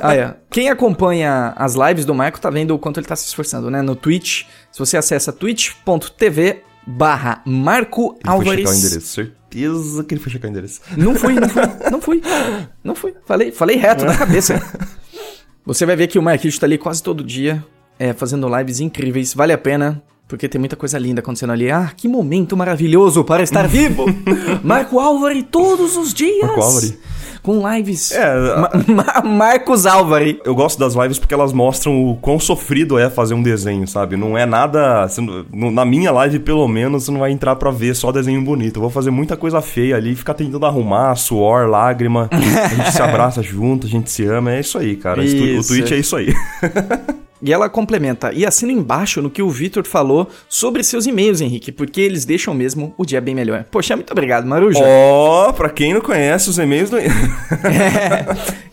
Ah, 0.00 0.14
é. 0.14 0.36
Quem 0.48 0.70
acompanha 0.70 1.52
as 1.56 1.74
lives 1.74 2.04
do 2.04 2.14
Marco 2.14 2.40
tá 2.40 2.48
vendo 2.48 2.72
o 2.72 2.78
quanto 2.78 3.00
ele 3.00 3.06
tá 3.06 3.16
se 3.16 3.26
esforçando, 3.26 3.68
né? 3.68 3.82
No 3.82 3.96
Twitch, 3.96 4.44
se 4.70 4.78
você 4.78 4.96
acessa 4.96 5.32
twitch.tv 5.32 6.62
barra 6.86 7.42
Marco 7.44 8.16
Ele 8.24 8.44
foi 8.44 8.56
checar 8.56 8.72
o 8.72 8.76
endereço. 8.76 9.39
Certeza 9.50 10.04
que 10.04 10.14
ele 10.14 10.20
foi 10.20 10.32
checar 10.32 10.48
o 10.48 10.52
endereço. 10.52 10.80
Não 10.96 11.14
fui, 11.14 11.34
não 11.34 11.48
fui, 11.48 11.62
não 11.90 12.00
fui. 12.00 12.22
Não 12.84 12.94
fui. 12.94 13.14
Falei, 13.26 13.50
falei 13.50 13.76
reto 13.76 14.04
na 14.04 14.16
cabeça. 14.16 14.62
Você 15.66 15.84
vai 15.84 15.96
ver 15.96 16.06
que 16.06 16.18
o 16.18 16.22
Marquinhos 16.22 16.58
tá 16.58 16.66
ali 16.66 16.78
quase 16.78 17.02
todo 17.02 17.22
dia, 17.22 17.64
é, 17.98 18.12
fazendo 18.12 18.48
lives 18.56 18.80
incríveis. 18.80 19.34
Vale 19.34 19.52
a 19.52 19.58
pena, 19.58 20.02
porque 20.26 20.48
tem 20.48 20.58
muita 20.58 20.76
coisa 20.76 20.98
linda 20.98 21.20
acontecendo 21.20 21.52
ali. 21.52 21.70
Ah, 21.70 21.92
que 21.94 22.06
momento 22.08 22.56
maravilhoso 22.56 23.24
para 23.24 23.42
estar 23.42 23.66
vivo! 23.66 24.06
Marco 24.62 25.00
Álvares 25.00 25.44
todos 25.50 25.96
os 25.96 26.14
dias! 26.14 26.46
Marco 26.46 26.62
Álvares. 26.62 26.98
Com 27.42 27.66
lives. 27.74 28.12
É, 28.12 28.34
Ma- 28.56 28.70
Ma- 29.22 29.22
Marcos 29.28 29.86
Álvares. 29.86 30.36
Eu 30.44 30.54
gosto 30.54 30.78
das 30.78 30.94
lives 30.94 31.18
porque 31.18 31.32
elas 31.32 31.52
mostram 31.52 32.10
o 32.10 32.16
quão 32.16 32.38
sofrido 32.38 32.98
é 32.98 33.08
fazer 33.08 33.34
um 33.34 33.42
desenho, 33.42 33.86
sabe? 33.88 34.16
Não 34.16 34.36
é 34.36 34.44
nada. 34.44 35.06
não- 35.52 35.70
na 35.70 35.84
minha 35.84 36.12
live, 36.12 36.38
pelo 36.38 36.66
menos, 36.68 37.04
você 37.04 37.10
não 37.10 37.20
vai 37.20 37.30
entrar 37.30 37.56
pra 37.56 37.70
ver 37.70 37.94
só 37.96 38.12
desenho 38.12 38.42
bonito. 38.42 38.76
Eu 38.76 38.82
vou 38.82 38.90
fazer 38.90 39.10
muita 39.10 39.36
coisa 39.36 39.62
feia 39.62 39.96
ali, 39.96 40.14
ficar 40.14 40.34
tentando 40.34 40.66
arrumar, 40.66 41.14
suor, 41.16 41.68
lágrima. 41.68 42.28
A 42.30 42.68
gente 42.74 42.92
se 42.92 43.00
abraça 43.02 43.42
junto, 43.42 43.86
a 43.86 43.90
gente 43.90 44.10
se 44.10 44.24
ama. 44.24 44.52
É 44.52 44.60
isso 44.60 44.76
aí, 44.78 44.96
cara. 44.96 45.24
Isso- 45.24 45.36
O. 45.72 45.74
Twitch 45.74 45.92
é 45.92 45.96
isso 45.96 46.16
aí. 46.16 46.34
E 47.42 47.52
ela 47.52 47.68
complementa, 47.68 48.32
e 48.32 48.44
assina 48.44 48.72
embaixo 48.72 49.22
no 49.22 49.30
que 49.30 49.42
o 49.42 49.48
Vitor 49.48 49.86
falou 49.86 50.28
sobre 50.48 50.82
seus 50.82 51.06
e-mails, 51.06 51.40
Henrique, 51.40 51.72
porque 51.72 52.00
eles 52.00 52.24
deixam 52.24 52.52
mesmo 52.52 52.94
o 52.98 53.06
dia 53.06 53.20
bem 53.20 53.34
melhor. 53.34 53.64
Poxa, 53.70 53.96
muito 53.96 54.10
obrigado, 54.10 54.46
Maruja. 54.46 54.80
Ó, 54.82 55.52
pra 55.52 55.70
quem 55.70 55.94
não 55.94 56.00
conhece 56.00 56.50
os 56.50 56.58
e-mails 56.58 56.90
do. 56.90 56.98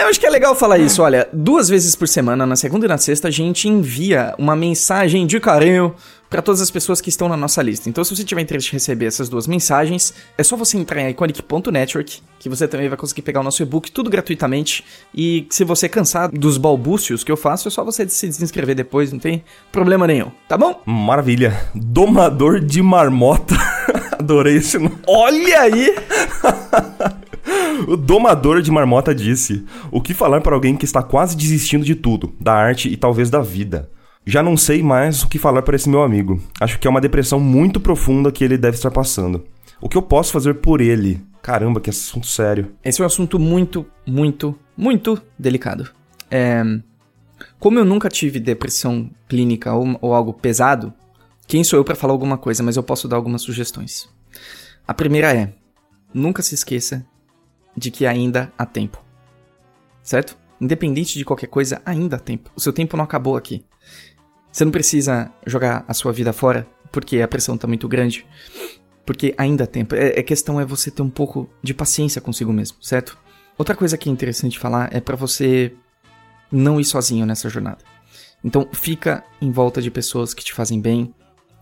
Eu 0.00 0.08
acho 0.08 0.18
que 0.18 0.26
é 0.26 0.30
legal 0.30 0.54
falar 0.54 0.78
isso, 0.78 1.02
olha, 1.02 1.28
duas 1.30 1.68
vezes 1.68 1.94
por 1.94 2.08
semana, 2.08 2.46
na 2.46 2.56
segunda 2.56 2.86
e 2.86 2.88
na 2.88 2.96
sexta, 2.96 3.28
a 3.28 3.30
gente 3.30 3.68
envia 3.68 4.34
uma 4.38 4.56
mensagem 4.56 5.26
de 5.26 5.38
carinho 5.38 5.94
para 6.30 6.40
todas 6.40 6.60
as 6.62 6.70
pessoas 6.70 7.00
que 7.00 7.10
estão 7.10 7.28
na 7.28 7.36
nossa 7.36 7.60
lista. 7.60 7.88
Então, 7.88 8.02
se 8.02 8.16
você 8.16 8.24
tiver 8.24 8.40
interesse 8.40 8.68
em 8.68 8.72
receber 8.72 9.06
essas 9.06 9.28
duas 9.28 9.46
mensagens, 9.46 10.14
é 10.38 10.42
só 10.42 10.56
você 10.56 10.78
entrar 10.78 11.02
em 11.02 11.10
iconic.network, 11.10 12.22
que 12.38 12.48
você 12.48 12.66
também 12.66 12.88
vai 12.88 12.96
conseguir 12.96 13.20
pegar 13.22 13.40
o 13.40 13.42
nosso 13.42 13.62
e-book, 13.62 13.92
tudo 13.92 14.08
gratuitamente. 14.08 14.84
E 15.14 15.46
se 15.50 15.64
você 15.64 15.88
cansar 15.88 16.30
dos 16.30 16.56
balbúcios 16.56 17.22
que 17.22 17.30
eu 17.30 17.36
faço, 17.36 17.68
é 17.68 17.70
só 17.70 17.84
você 17.84 18.08
se 18.08 18.26
desinscrever 18.26 18.74
depois, 18.74 19.12
não 19.12 19.18
tem 19.18 19.44
problema 19.70 20.06
nenhum, 20.06 20.30
tá 20.48 20.56
bom? 20.56 20.80
Maravilha. 20.86 21.60
Domador 21.74 22.60
de 22.60 22.80
marmota. 22.80 23.54
Adorei 24.18 24.56
esse 24.56 24.78
nome. 24.78 24.96
Olha 25.06 25.60
aí! 25.60 25.94
O 27.86 27.96
domador 27.96 28.62
de 28.62 28.70
marmota 28.70 29.14
disse: 29.14 29.64
O 29.90 30.00
que 30.00 30.14
falar 30.14 30.40
para 30.40 30.54
alguém 30.54 30.76
que 30.76 30.84
está 30.84 31.02
quase 31.02 31.36
desistindo 31.36 31.84
de 31.84 31.94
tudo, 31.94 32.34
da 32.40 32.52
arte 32.52 32.88
e 32.88 32.96
talvez 32.96 33.30
da 33.30 33.40
vida? 33.40 33.90
Já 34.26 34.42
não 34.42 34.56
sei 34.56 34.82
mais 34.82 35.22
o 35.22 35.28
que 35.28 35.38
falar 35.38 35.62
para 35.62 35.76
esse 35.76 35.88
meu 35.88 36.02
amigo. 36.02 36.40
Acho 36.60 36.78
que 36.78 36.86
é 36.86 36.90
uma 36.90 37.00
depressão 37.00 37.40
muito 37.40 37.80
profunda 37.80 38.30
que 38.30 38.44
ele 38.44 38.58
deve 38.58 38.76
estar 38.76 38.90
passando. 38.90 39.44
O 39.80 39.88
que 39.88 39.96
eu 39.96 40.02
posso 40.02 40.32
fazer 40.32 40.54
por 40.54 40.80
ele? 40.80 41.20
Caramba, 41.42 41.80
que 41.80 41.88
assunto 41.88 42.26
sério. 42.26 42.72
Esse 42.84 43.00
é 43.00 43.04
um 43.04 43.06
assunto 43.06 43.38
muito, 43.38 43.86
muito, 44.06 44.54
muito 44.76 45.20
delicado. 45.38 45.88
É, 46.30 46.62
Como 47.58 47.78
eu 47.78 47.84
nunca 47.84 48.10
tive 48.10 48.38
depressão 48.38 49.10
clínica 49.26 49.72
ou, 49.72 49.98
ou 50.02 50.14
algo 50.14 50.34
pesado, 50.34 50.92
quem 51.46 51.64
sou 51.64 51.78
eu 51.78 51.84
pra 51.84 51.96
falar 51.96 52.12
alguma 52.12 52.36
coisa, 52.36 52.62
mas 52.62 52.76
eu 52.76 52.82
posso 52.82 53.08
dar 53.08 53.16
algumas 53.16 53.40
sugestões. 53.42 54.08
A 54.86 54.92
primeira 54.92 55.34
é: 55.34 55.52
nunca 56.12 56.42
se 56.42 56.54
esqueça 56.54 57.06
de 57.76 57.90
que 57.90 58.06
ainda 58.06 58.52
há 58.56 58.66
tempo. 58.66 59.02
Certo? 60.02 60.36
Independente 60.60 61.18
de 61.18 61.24
qualquer 61.24 61.46
coisa, 61.46 61.80
ainda 61.84 62.16
há 62.16 62.18
tempo. 62.18 62.50
O 62.54 62.60
seu 62.60 62.72
tempo 62.72 62.96
não 62.96 63.04
acabou 63.04 63.36
aqui. 63.36 63.64
Você 64.52 64.64
não 64.64 64.72
precisa 64.72 65.30
jogar 65.46 65.84
a 65.86 65.94
sua 65.94 66.12
vida 66.12 66.32
fora 66.32 66.66
porque 66.90 67.20
a 67.20 67.28
pressão 67.28 67.56
tá 67.56 67.66
muito 67.66 67.88
grande. 67.88 68.26
Porque 69.06 69.34
ainda 69.38 69.64
há 69.64 69.66
tempo. 69.66 69.94
É, 69.94 70.18
a 70.18 70.22
questão 70.22 70.60
é 70.60 70.64
você 70.64 70.90
ter 70.90 71.02
um 71.02 71.10
pouco 71.10 71.48
de 71.62 71.72
paciência 71.72 72.20
consigo 72.20 72.52
mesmo, 72.52 72.76
certo? 72.82 73.18
Outra 73.56 73.74
coisa 73.74 73.96
que 73.96 74.08
é 74.08 74.12
interessante 74.12 74.58
falar 74.58 74.88
é 74.92 75.00
pra 75.00 75.16
você 75.16 75.72
não 76.50 76.80
ir 76.80 76.84
sozinho 76.84 77.26
nessa 77.26 77.48
jornada. 77.48 77.78
Então 78.42 78.68
fica 78.72 79.24
em 79.40 79.50
volta 79.50 79.80
de 79.82 79.90
pessoas 79.90 80.34
que 80.34 80.44
te 80.44 80.52
fazem 80.52 80.80
bem 80.80 81.14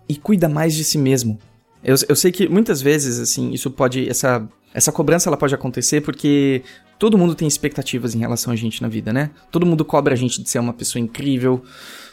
e 0.09 0.17
cuida 0.17 0.49
mais 0.49 0.75
de 0.75 0.85
si 0.85 0.97
mesmo. 0.97 1.39
Eu, 1.83 1.97
eu 2.09 2.17
sei 2.17 2.33
que 2.33 2.49
muitas 2.49 2.81
vezes, 2.81 3.19
assim, 3.19 3.53
isso 3.53 3.71
pode. 3.71 4.09
Essa, 4.09 4.47
essa 4.75 4.93
cobrança 4.93 5.29
ela 5.29 5.37
pode 5.37 5.55
acontecer 5.55 6.01
porque 6.01 6.63
todo 6.99 7.17
mundo 7.17 7.35
tem 7.35 7.49
expectativas 7.49 8.15
em 8.15 8.19
relação 8.19 8.53
a 8.53 8.57
gente 8.57 8.83
na 8.83 8.89
vida, 8.89 9.13
né? 9.13 9.31
Todo 9.51 9.65
mundo 9.67 9.85
cobra 9.85 10.15
a 10.15 10.17
gente 10.17 10.43
de 10.43 10.49
ser 10.49 10.59
uma 10.59 10.73
pessoa 10.73 11.01
incrível, 11.01 11.63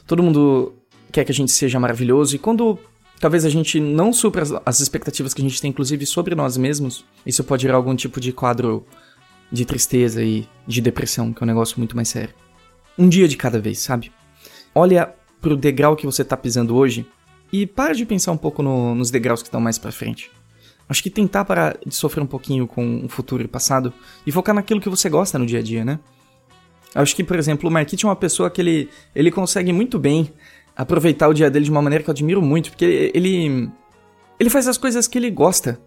todo 0.07 0.23
mundo 0.23 0.73
quer 1.11 1.23
que 1.23 1.31
a 1.31 1.35
gente 1.35 1.51
seja 1.51 1.79
maravilhoso, 1.79 2.35
e 2.35 2.39
quando 2.39 2.77
talvez 3.19 3.45
a 3.45 3.49
gente 3.49 3.79
não 3.79 4.11
supra 4.11 4.41
as, 4.43 4.53
as 4.65 4.79
expectativas 4.79 5.33
que 5.33 5.41
a 5.41 5.45
gente 5.47 5.61
tem, 5.61 5.69
inclusive 5.69 6.05
sobre 6.05 6.35
nós 6.35 6.57
mesmos, 6.57 7.05
isso 7.25 7.43
pode 7.43 7.63
gerar 7.63 7.77
algum 7.77 7.95
tipo 7.95 8.19
de 8.19 8.31
quadro 8.31 8.85
de 9.51 9.63
tristeza 9.63 10.23
e 10.23 10.47
de 10.67 10.81
depressão, 10.81 11.31
que 11.31 11.41
é 11.41 11.45
um 11.45 11.47
negócio 11.47 11.77
muito 11.77 11.95
mais 11.95 12.09
sério. 12.09 12.33
Um 12.97 13.07
dia 13.07 13.27
de 13.27 13.37
cada 13.37 13.59
vez, 13.59 13.79
sabe? 13.79 14.11
Olha 14.73 15.13
pro 15.39 15.55
degrau 15.55 15.95
que 15.95 16.05
você 16.05 16.23
tá 16.23 16.35
pisando 16.35 16.75
hoje 16.75 17.05
e 17.51 17.65
para 17.65 17.93
de 17.93 18.05
pensar 18.05 18.31
um 18.31 18.37
pouco 18.37 18.63
no- 18.63 18.95
nos 18.95 19.11
degraus 19.11 19.41
que 19.41 19.47
estão 19.47 19.61
mais 19.61 19.77
pra 19.77 19.91
frente. 19.91 20.31
Acho 20.87 21.01
que 21.01 21.09
tentar 21.09 21.45
parar 21.45 21.77
de 21.85 21.95
sofrer 21.95 22.21
um 22.21 22.27
pouquinho 22.27 22.67
com 22.67 23.03
o 23.03 23.09
futuro 23.09 23.43
e 23.43 23.47
passado 23.47 23.91
e 24.25 24.31
focar 24.31 24.53
naquilo 24.53 24.79
que 24.79 24.89
você 24.89 25.09
gosta 25.09 25.39
no 25.39 25.45
dia 25.45 25.59
a 25.59 25.63
dia, 25.63 25.83
né? 25.83 25.99
Acho 26.93 27.15
que, 27.15 27.23
por 27.23 27.37
exemplo, 27.37 27.69
o 27.69 27.71
Marquite 27.71 28.05
é 28.05 28.07
uma 28.07 28.15
pessoa 28.15 28.49
que 28.49 28.61
ele, 28.61 28.89
ele 29.13 29.31
consegue 29.31 29.73
muito 29.73 29.99
bem 29.99 30.31
aproveitar 30.75 31.27
o 31.27 31.33
dia 31.33 31.49
dele 31.49 31.65
de 31.65 31.71
uma 31.71 31.81
maneira 31.81 32.03
que 32.03 32.09
eu 32.09 32.13
admiro 32.13 32.41
muito, 32.41 32.69
porque 32.69 33.11
ele 33.13 33.69
ele 34.39 34.49
faz 34.49 34.67
as 34.67 34.77
coisas 34.77 35.07
que 35.07 35.17
ele 35.17 35.31
gosta, 35.31 35.79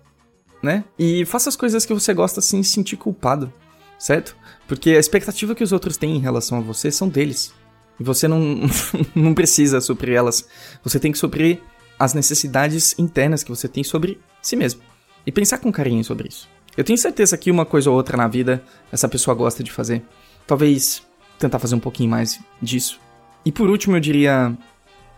né? 0.63 0.85
E 0.99 1.25
faça 1.27 1.49
as 1.49 1.57
coisas 1.57 1.85
que 1.85 1.95
você 1.95 2.13
gosta 2.15 2.41
sem 2.41 2.63
se 2.63 2.71
sentir 2.71 2.97
culpado, 2.97 3.53
certo? 3.99 4.37
Porque 4.67 4.91
a 4.91 4.99
expectativa 4.99 5.55
que 5.55 5.63
os 5.63 5.73
outros 5.73 5.97
têm 5.97 6.17
em 6.17 6.21
relação 6.21 6.59
a 6.59 6.61
você 6.61 6.91
são 6.91 7.09
deles. 7.09 7.53
E 8.01 8.03
você 8.03 8.27
não, 8.27 8.61
não 9.15 9.35
precisa 9.35 9.81
suprir 9.81 10.15
elas. 10.15 10.49
Você 10.83 10.99
tem 10.99 11.13
que 11.13 11.19
suprir 11.19 11.61
as 11.99 12.15
necessidades 12.15 12.99
internas 12.99 13.43
que 13.43 13.51
você 13.51 13.69
tem 13.69 13.83
sobre 13.85 14.21
si 14.41 14.57
mesmo. 14.57 14.81
E 15.29 15.31
pensar 15.31 15.59
com 15.59 15.71
carinho 15.71 16.03
sobre 16.03 16.27
isso. 16.27 16.49
Eu 16.75 16.83
tenho 16.83 16.97
certeza 16.97 17.37
que 17.37 17.51
uma 17.51 17.67
coisa 17.67 17.91
ou 17.91 17.97
outra 17.97 18.17
na 18.17 18.27
vida 18.27 18.63
essa 18.91 19.07
pessoa 19.07 19.35
gosta 19.35 19.63
de 19.63 19.71
fazer. 19.71 20.03
Talvez 20.47 21.03
tentar 21.39 21.59
fazer 21.59 21.75
um 21.75 21.79
pouquinho 21.79 22.09
mais 22.09 22.41
disso. 22.63 22.99
E 23.45 23.53
por 23.53 23.69
último, 23.69 23.95
eu 23.95 24.01
diria: 24.01 24.57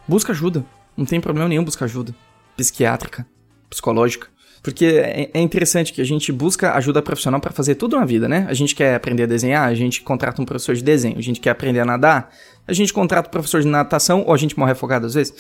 busca 0.09 0.33
ajuda. 0.33 0.67
Não 0.97 1.05
tem 1.05 1.21
problema 1.21 1.49
nenhum 1.49 1.63
buscar 1.63 1.85
ajuda. 1.85 2.13
Psiquiátrica, 2.57 3.25
psicológica. 3.69 4.27
Porque 4.65 4.85
é 4.85 5.31
é 5.33 5.41
interessante 5.41 5.93
que 5.93 6.01
a 6.01 6.05
gente 6.05 6.33
busca 6.33 6.75
ajuda 6.75 7.01
profissional 7.01 7.41
pra 7.41 7.53
fazer 7.53 7.77
tudo 7.77 7.97
na 7.97 8.05
vida, 8.05 8.29
né? 8.29 8.47
A 8.49 8.53
gente 8.53 8.75
quer 8.75 8.97
aprender 8.97 9.23
a 9.23 9.27
desenhar, 9.27 9.69
a 9.69 9.75
gente 9.77 10.03
contrata 10.03 10.43
um 10.43 10.45
professor 10.45 10.75
de 10.75 10.83
desenho. 10.83 11.19
A 11.19 11.23
gente 11.23 11.39
quer 11.39 11.51
aprender 11.51 11.79
a 11.79 11.85
nadar, 11.85 12.35
a 12.67 12.73
gente 12.73 12.93
contrata 12.93 13.29
um 13.29 13.31
professor 13.31 13.63
de 13.63 13.69
natação 13.69 14.25
ou 14.27 14.35
a 14.35 14.37
gente 14.37 14.59
morre 14.59 14.73
afogado 14.73 15.07
às 15.07 15.15
vezes. 15.15 15.33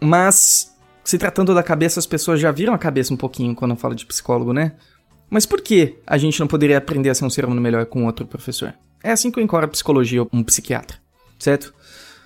Mas, 0.00 0.74
se 1.08 1.16
tratando 1.16 1.54
da 1.54 1.62
cabeça, 1.62 1.98
as 1.98 2.04
pessoas 2.04 2.38
já 2.38 2.52
viram 2.52 2.74
a 2.74 2.78
cabeça 2.78 3.14
um 3.14 3.16
pouquinho 3.16 3.54
quando 3.54 3.70
eu 3.70 3.78
falo 3.78 3.94
de 3.94 4.04
psicólogo, 4.04 4.52
né? 4.52 4.74
Mas 5.30 5.46
por 5.46 5.62
que 5.62 5.96
a 6.06 6.18
gente 6.18 6.38
não 6.38 6.46
poderia 6.46 6.76
aprender 6.76 7.08
a 7.08 7.14
ser 7.14 7.24
um 7.24 7.30
ser 7.30 7.46
humano 7.46 7.62
melhor 7.62 7.86
com 7.86 8.04
outro 8.04 8.26
professor? 8.26 8.74
É 9.02 9.10
assim 9.10 9.30
que 9.30 9.38
eu 9.38 9.42
encoro 9.42 9.64
a 9.64 9.68
psicologia 9.68 10.20
ou 10.20 10.28
um 10.30 10.44
psiquiatra, 10.44 10.98
certo? 11.38 11.72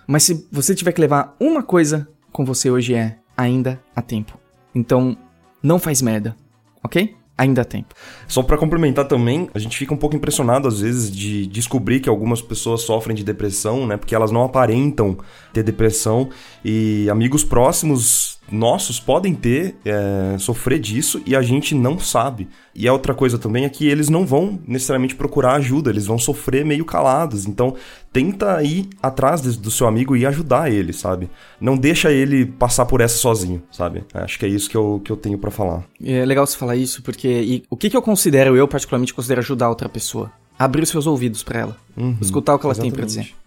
Mas 0.04 0.24
se 0.24 0.48
você 0.50 0.74
tiver 0.74 0.90
que 0.90 1.00
levar 1.00 1.36
uma 1.38 1.62
coisa 1.62 2.09
com 2.32 2.44
você 2.44 2.72
hoje 2.72 2.92
é 2.92 3.18
ainda 3.36 3.80
há 3.94 4.02
tempo. 4.02 4.36
Então, 4.74 5.16
não 5.62 5.78
faz 5.78 6.02
merda, 6.02 6.34
ok? 6.82 7.14
Ainda 7.36 7.62
há 7.62 7.64
tempo. 7.64 7.94
Só 8.28 8.42
pra 8.42 8.59
complementar 8.59 9.09
também, 9.09 9.48
a 9.54 9.59
gente 9.59 9.76
fica 9.76 9.92
um 9.92 9.96
pouco 9.96 10.14
impressionado 10.14 10.68
às 10.68 10.80
vezes 10.80 11.10
de 11.10 11.46
descobrir 11.46 12.00
que 12.00 12.09
algumas 12.09 12.42
pessoas 12.42 12.82
sofrem 12.82 13.16
de 13.16 13.24
depressão, 13.24 13.86
né? 13.86 13.96
Porque 13.96 14.14
elas 14.14 14.30
não 14.30 14.44
aparentam 14.44 15.16
ter 15.52 15.62
depressão 15.62 16.28
e 16.64 17.09
amigos 17.10 17.42
próximos 17.42 18.38
nossos 18.50 19.00
podem 19.00 19.34
ter, 19.34 19.76
é, 19.84 20.36
sofrer 20.38 20.78
disso 20.78 21.22
e 21.24 21.34
a 21.34 21.42
gente 21.42 21.74
não 21.74 21.98
sabe. 21.98 22.48
E 22.74 22.88
a 22.88 22.92
outra 22.92 23.14
coisa 23.14 23.38
também 23.38 23.64
é 23.64 23.68
que 23.68 23.86
eles 23.86 24.08
não 24.08 24.24
vão 24.24 24.58
necessariamente 24.66 25.14
procurar 25.14 25.54
ajuda, 25.56 25.90
eles 25.90 26.06
vão 26.06 26.18
sofrer 26.18 26.64
meio 26.64 26.84
calados. 26.84 27.46
Então, 27.46 27.74
tenta 28.12 28.62
ir 28.62 28.88
atrás 29.02 29.42
do 29.42 29.70
seu 29.70 29.86
amigo 29.86 30.16
e 30.16 30.24
ajudar 30.24 30.70
ele, 30.72 30.92
sabe? 30.92 31.30
Não 31.60 31.76
deixa 31.76 32.10
ele 32.10 32.46
passar 32.46 32.86
por 32.86 33.00
essa 33.02 33.16
sozinho, 33.16 33.62
sabe? 33.70 34.04
Acho 34.14 34.38
que 34.38 34.46
é 34.46 34.48
isso 34.48 34.70
que 34.70 34.76
eu, 34.76 35.00
que 35.04 35.12
eu 35.12 35.16
tenho 35.16 35.38
pra 35.38 35.50
falar. 35.50 35.84
É 36.02 36.24
legal 36.24 36.46
você 36.46 36.56
falar 36.56 36.76
isso, 36.76 37.02
porque 37.02 37.28
e 37.28 37.62
o 37.68 37.76
que, 37.76 37.90
que 37.90 37.96
eu 37.96 38.02
considero, 38.02 38.56
eu 38.56 38.66
particularmente 38.66 39.12
considero 39.12 39.40
ajudar 39.40 39.68
outra 39.68 39.88
pessoa? 39.88 40.32
Abrir 40.58 40.82
os 40.82 40.88
seus 40.88 41.06
ouvidos 41.06 41.42
pra 41.42 41.60
ela. 41.60 41.76
Uhum, 41.96 42.16
escutar 42.20 42.54
o 42.54 42.58
que 42.58 42.64
ela 42.66 42.74
tem 42.74 42.90
pra 42.90 43.04
dizer. 43.04 43.20
exatamente. 43.20 43.42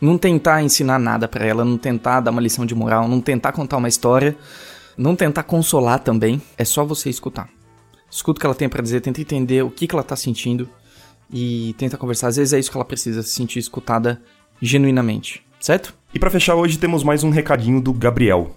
Não 0.00 0.16
tentar 0.16 0.62
ensinar 0.62 0.98
nada 1.00 1.26
pra 1.26 1.44
ela, 1.44 1.64
não 1.64 1.76
tentar 1.76 2.20
dar 2.20 2.30
uma 2.30 2.40
lição 2.40 2.64
de 2.64 2.74
moral, 2.74 3.08
não 3.08 3.20
tentar 3.20 3.50
contar 3.50 3.78
uma 3.78 3.88
história, 3.88 4.36
não 4.96 5.16
tentar 5.16 5.42
consolar 5.42 5.98
também. 5.98 6.40
É 6.56 6.64
só 6.64 6.84
você 6.84 7.10
escutar. 7.10 7.48
Escuta 8.10 8.38
o 8.38 8.40
que 8.40 8.46
ela 8.46 8.54
tem 8.54 8.68
pra 8.68 8.82
dizer, 8.82 9.00
tenta 9.00 9.20
entender 9.20 9.62
o 9.62 9.70
que, 9.70 9.86
que 9.86 9.94
ela 9.94 10.02
tá 10.02 10.16
sentindo 10.16 10.68
e 11.32 11.74
tenta 11.78 11.96
conversar. 11.96 12.28
Às 12.28 12.36
vezes 12.36 12.52
é 12.52 12.58
isso 12.58 12.70
que 12.70 12.76
ela 12.76 12.84
precisa, 12.84 13.22
se 13.22 13.30
sentir 13.30 13.58
escutada 13.58 14.20
genuinamente, 14.60 15.42
certo? 15.60 15.94
E 16.12 16.18
pra 16.18 16.30
fechar 16.30 16.54
hoje 16.54 16.78
temos 16.78 17.04
mais 17.04 17.22
um 17.22 17.30
recadinho 17.30 17.80
do 17.80 17.92
Gabriel. 17.92 18.56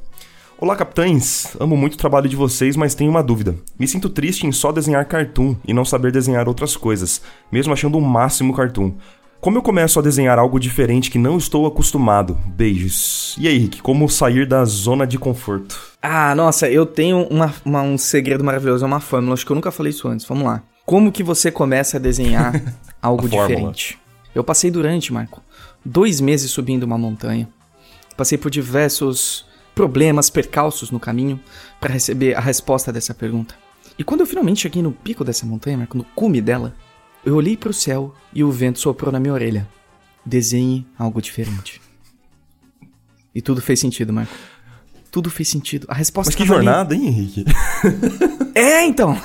Olá, 0.57 0.75
capitães! 0.75 1.55
Amo 1.59 1.75
muito 1.75 1.95
o 1.95 1.97
trabalho 1.97 2.29
de 2.29 2.35
vocês, 2.35 2.75
mas 2.75 2.93
tenho 2.93 3.09
uma 3.09 3.23
dúvida. 3.23 3.55
Me 3.79 3.87
sinto 3.87 4.09
triste 4.09 4.45
em 4.45 4.51
só 4.51 4.71
desenhar 4.71 5.05
cartoon 5.07 5.55
e 5.67 5.73
não 5.73 5.83
saber 5.83 6.11
desenhar 6.11 6.47
outras 6.47 6.77
coisas, 6.77 7.21
mesmo 7.51 7.73
achando 7.73 7.97
o 7.97 8.01
máximo 8.01 8.53
cartoon. 8.53 8.93
Como 9.41 9.57
eu 9.57 9.63
começo 9.63 9.97
a 9.97 10.03
desenhar 10.03 10.37
algo 10.37 10.59
diferente 10.59 11.09
que 11.09 11.17
não 11.17 11.35
estou 11.37 11.65
acostumado? 11.65 12.35
Beijos. 12.45 13.35
E 13.39 13.47
aí, 13.47 13.57
Rick, 13.57 13.81
como 13.81 14.07
sair 14.07 14.45
da 14.47 14.63
zona 14.65 15.07
de 15.07 15.17
conforto? 15.17 15.79
Ah, 15.99 16.35
nossa, 16.35 16.69
eu 16.69 16.85
tenho 16.85 17.23
uma, 17.27 17.51
uma- 17.65 17.81
um 17.81 17.97
segredo 17.97 18.43
maravilhoso, 18.43 18.83
é 18.85 18.87
uma 18.87 18.99
fórmula, 18.99 19.33
acho 19.33 19.43
que 19.45 19.51
eu 19.51 19.55
nunca 19.55 19.71
falei 19.71 19.89
isso 19.89 20.07
antes. 20.07 20.27
Vamos 20.27 20.43
lá. 20.43 20.61
Como 20.85 21.11
que 21.11 21.23
você 21.23 21.49
começa 21.51 21.97
a 21.97 21.99
desenhar 21.99 22.53
algo 23.01 23.25
A 23.25 23.29
fórmula. 23.29 23.47
diferente? 23.47 23.97
Eu 24.33 24.43
passei 24.43 24.69
durante, 24.69 25.11
Marco, 25.11 25.41
dois 25.83 26.21
meses 26.21 26.51
subindo 26.51 26.83
uma 26.83 26.97
montanha. 26.97 27.49
Passei 28.15 28.37
por 28.37 28.51
diversos 28.51 29.45
problemas, 29.73 30.29
percalços 30.29 30.91
no 30.91 30.99
caminho 30.99 31.39
para 31.79 31.91
receber 31.93 32.35
a 32.35 32.39
resposta 32.39 32.91
dessa 32.93 33.13
pergunta. 33.15 33.55
E 33.97 34.03
quando 34.03 34.21
eu 34.21 34.27
finalmente 34.27 34.61
cheguei 34.61 34.83
no 34.83 34.91
pico 34.91 35.23
dessa 35.23 35.45
montanha, 35.47 35.77
Marco, 35.79 35.97
no 35.97 36.03
cume 36.15 36.41
dela, 36.41 36.73
eu 37.25 37.35
olhei 37.35 37.55
para 37.55 37.69
o 37.69 37.73
céu 37.73 38.13
e 38.33 38.43
o 38.43 38.51
vento 38.51 38.79
soprou 38.79 39.11
na 39.11 39.19
minha 39.19 39.33
orelha. 39.33 39.67
Desenhe 40.25 40.85
algo 40.97 41.21
diferente. 41.21 41.81
E 43.33 43.41
tudo 43.41 43.61
fez 43.61 43.79
sentido, 43.79 44.11
Marco. 44.11 44.33
Tudo 45.11 45.29
fez 45.29 45.49
sentido. 45.49 45.85
A 45.89 45.93
resposta 45.93 46.29
Mas 46.29 46.35
que 46.35 46.43
tava 46.43 46.59
ali. 46.59 46.65
jornada, 46.65 46.95
hein, 46.95 47.07
Henrique? 47.07 47.45
É, 48.53 48.85
então. 48.85 49.17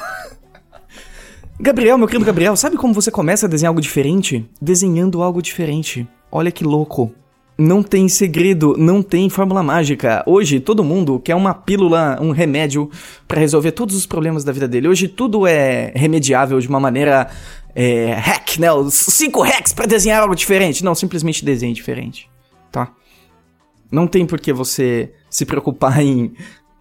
Gabriel, 1.59 1.99
meu 1.99 2.07
querido 2.07 2.25
Gabriel, 2.25 2.55
sabe 2.55 2.77
como 2.77 2.95
você 2.95 3.11
começa 3.11 3.47
a 3.47 3.49
desenhar 3.49 3.71
algo 3.71 3.81
diferente? 3.81 4.49
Desenhando 4.63 5.21
algo 5.21 5.43
diferente. 5.43 6.07
Olha 6.31 6.53
que 6.53 6.63
louco. 6.63 7.13
Não 7.59 7.83
tem 7.83 8.09
segredo, 8.09 8.77
não 8.79 9.03
tem 9.03 9.29
fórmula 9.29 9.63
mágica. 9.65 10.23
Hoje 10.27 10.61
todo 10.61 10.85
mundo 10.85 11.19
quer 11.19 11.35
uma 11.35 11.55
pílula, 11.55 12.19
um 12.21 12.31
remédio 12.31 12.89
pra 13.27 13.41
resolver 13.41 13.73
todos 13.73 13.97
os 13.97 14.07
problemas 14.07 14.45
da 14.45 14.53
vida 14.53 14.69
dele. 14.69 14.87
Hoje 14.87 15.09
tudo 15.09 15.45
é 15.47 15.91
remediável 15.97 16.61
de 16.61 16.69
uma 16.69 16.79
maneira 16.79 17.29
é, 17.79 18.15
hack, 18.15 18.57
né? 18.57 18.73
Os 18.73 18.95
cinco 18.95 19.43
hacks 19.43 19.75
pra 19.75 19.85
desenhar 19.85 20.23
algo 20.23 20.35
diferente. 20.35 20.83
Não, 20.83 20.95
simplesmente 20.95 21.45
desenhe 21.45 21.75
diferente, 21.75 22.31
tá? 22.73 22.91
Não 23.93 24.07
tem 24.07 24.25
por 24.25 24.41
que 24.41 24.51
você 24.51 25.13
se 25.29 25.45
preocupar 25.45 26.01
em 26.03 26.33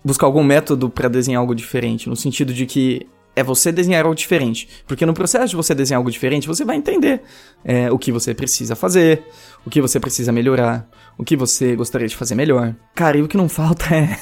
buscar 0.04 0.26
algum 0.26 0.44
método 0.44 0.90
pra 0.90 1.10
desenhar 1.10 1.42
algo 1.42 1.54
diferente, 1.54 2.08
no 2.08 2.16
sentido 2.16 2.54
de 2.54 2.66
que 2.66 3.06
é 3.36 3.44
você 3.44 3.72
desenhar 3.72 4.04
algo 4.04 4.16
diferente. 4.16 4.68
Porque 4.88 5.06
no 5.06 5.14
processo 5.14 5.50
de 5.50 5.56
você 5.56 5.76
desenhar 5.76 6.00
algo 6.00 6.10
diferente, 6.10 6.48
você 6.48 6.64
vai 6.64 6.78
entender 6.78 7.22
é, 7.64 7.92
o 7.92 8.00
que 8.00 8.12
você 8.12 8.34
precisa 8.34 8.76
fazer, 8.76 9.24
o 9.66 9.70
que 9.70 9.82
você 9.82 10.00
precisa 10.00 10.32
melhorar, 10.32 10.88
o 11.18 11.24
que 11.24 11.36
você 11.36 11.76
gostaria 11.76 12.08
de 12.08 12.16
fazer 12.16 12.36
melhor. 12.36 12.76
Cara, 12.94 13.18
e 13.18 13.22
o 13.22 13.28
que 13.28 13.38
não 13.38 13.50
falta 13.50 13.86
é, 13.94 14.18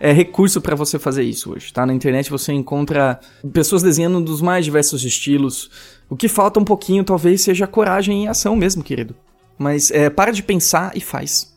é 0.00 0.12
recurso 0.12 0.60
pra 0.60 0.74
você 0.74 0.98
fazer 0.98 1.22
isso 1.22 1.52
hoje, 1.52 1.72
tá? 1.72 1.84
Na 1.84 1.92
internet 1.92 2.30
você 2.30 2.52
encontra 2.52 3.20
pessoas 3.52 3.82
desenhando 3.82 4.20
dos 4.20 4.40
mais 4.40 4.64
diversos 4.64 5.04
estilos. 5.04 5.70
O 6.08 6.16
que 6.16 6.28
falta 6.28 6.58
um 6.58 6.64
pouquinho 6.64 7.04
talvez 7.04 7.42
seja 7.42 7.66
coragem 7.66 8.24
e 8.24 8.28
ação 8.28 8.56
mesmo, 8.56 8.82
querido. 8.82 9.14
Mas 9.58 9.90
é, 9.90 10.08
para 10.08 10.30
de 10.30 10.42
pensar 10.42 10.96
e 10.96 11.00
faz. 11.00 11.54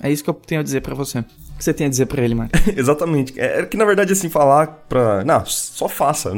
É 0.00 0.10
isso 0.10 0.24
que 0.24 0.30
eu 0.30 0.34
tenho 0.34 0.60
a 0.60 0.64
dizer 0.64 0.80
pra 0.80 0.94
você. 0.94 1.24
O 1.56 1.58
que 1.58 1.64
você 1.64 1.72
tem 1.72 1.86
a 1.86 1.90
dizer 1.90 2.04
pra 2.04 2.22
ele, 2.22 2.34
Marco? 2.34 2.52
Exatamente. 2.76 3.32
É 3.40 3.64
que 3.64 3.78
na 3.78 3.86
verdade, 3.86 4.12
assim, 4.12 4.28
falar 4.28 4.66
pra. 4.86 5.24
Não, 5.24 5.42
só 5.46 5.88
faça. 5.88 6.30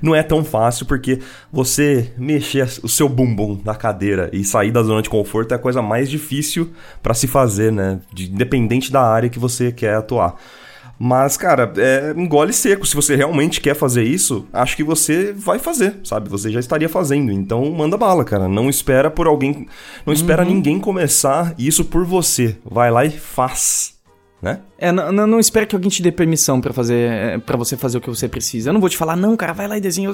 Não 0.00 0.14
é 0.14 0.22
tão 0.22 0.42
fácil, 0.42 0.86
porque 0.86 1.18
você 1.52 2.10
mexer 2.16 2.66
o 2.82 2.88
seu 2.88 3.06
bumbum 3.06 3.60
na 3.62 3.74
cadeira 3.74 4.30
e 4.32 4.42
sair 4.42 4.70
da 4.70 4.82
zona 4.82 5.02
de 5.02 5.10
conforto 5.10 5.52
é 5.52 5.56
a 5.56 5.58
coisa 5.58 5.82
mais 5.82 6.08
difícil 6.08 6.70
pra 7.02 7.12
se 7.12 7.26
fazer, 7.26 7.70
né? 7.70 8.00
De- 8.14 8.30
independente 8.30 8.90
da 8.90 9.02
área 9.02 9.28
que 9.28 9.38
você 9.38 9.70
quer 9.70 9.94
atuar. 9.96 10.36
Mas, 10.98 11.36
cara, 11.36 11.70
é 11.76 12.14
engole 12.16 12.52
seco. 12.54 12.86
Se 12.86 12.94
você 12.96 13.14
realmente 13.14 13.60
quer 13.60 13.74
fazer 13.74 14.04
isso, 14.04 14.46
acho 14.52 14.74
que 14.76 14.84
você 14.84 15.34
vai 15.36 15.58
fazer, 15.58 15.96
sabe? 16.04 16.30
Você 16.30 16.50
já 16.50 16.60
estaria 16.60 16.88
fazendo. 16.88 17.30
Então, 17.30 17.70
manda 17.72 17.96
bala, 17.98 18.24
cara. 18.24 18.48
Não 18.48 18.70
espera 18.70 19.10
por 19.10 19.26
alguém. 19.26 19.66
Não 20.06 20.14
espera 20.14 20.44
ninguém 20.44 20.78
começar 20.78 21.54
isso 21.58 21.84
por 21.84 22.06
você. 22.06 22.56
Vai 22.64 22.90
lá 22.90 23.04
e 23.04 23.10
faz. 23.10 24.00
Né? 24.42 24.58
É, 24.76 24.90
não, 24.90 25.12
não, 25.12 25.26
não 25.26 25.38
espere 25.40 25.66
que 25.66 25.76
alguém 25.76 25.88
te 25.88 26.02
dê 26.02 26.10
permissão 26.10 26.60
pra 26.60 26.72
fazer, 26.72 27.38
para 27.46 27.56
você 27.56 27.76
fazer 27.76 27.98
o 27.98 28.00
que 28.00 28.08
você 28.10 28.28
precisa. 28.28 28.70
Eu 28.70 28.72
não 28.72 28.80
vou 28.80 28.90
te 28.90 28.96
falar, 28.96 29.14
não, 29.14 29.36
cara, 29.36 29.52
vai 29.52 29.68
lá 29.68 29.78
e 29.78 29.80
desenha. 29.80 30.12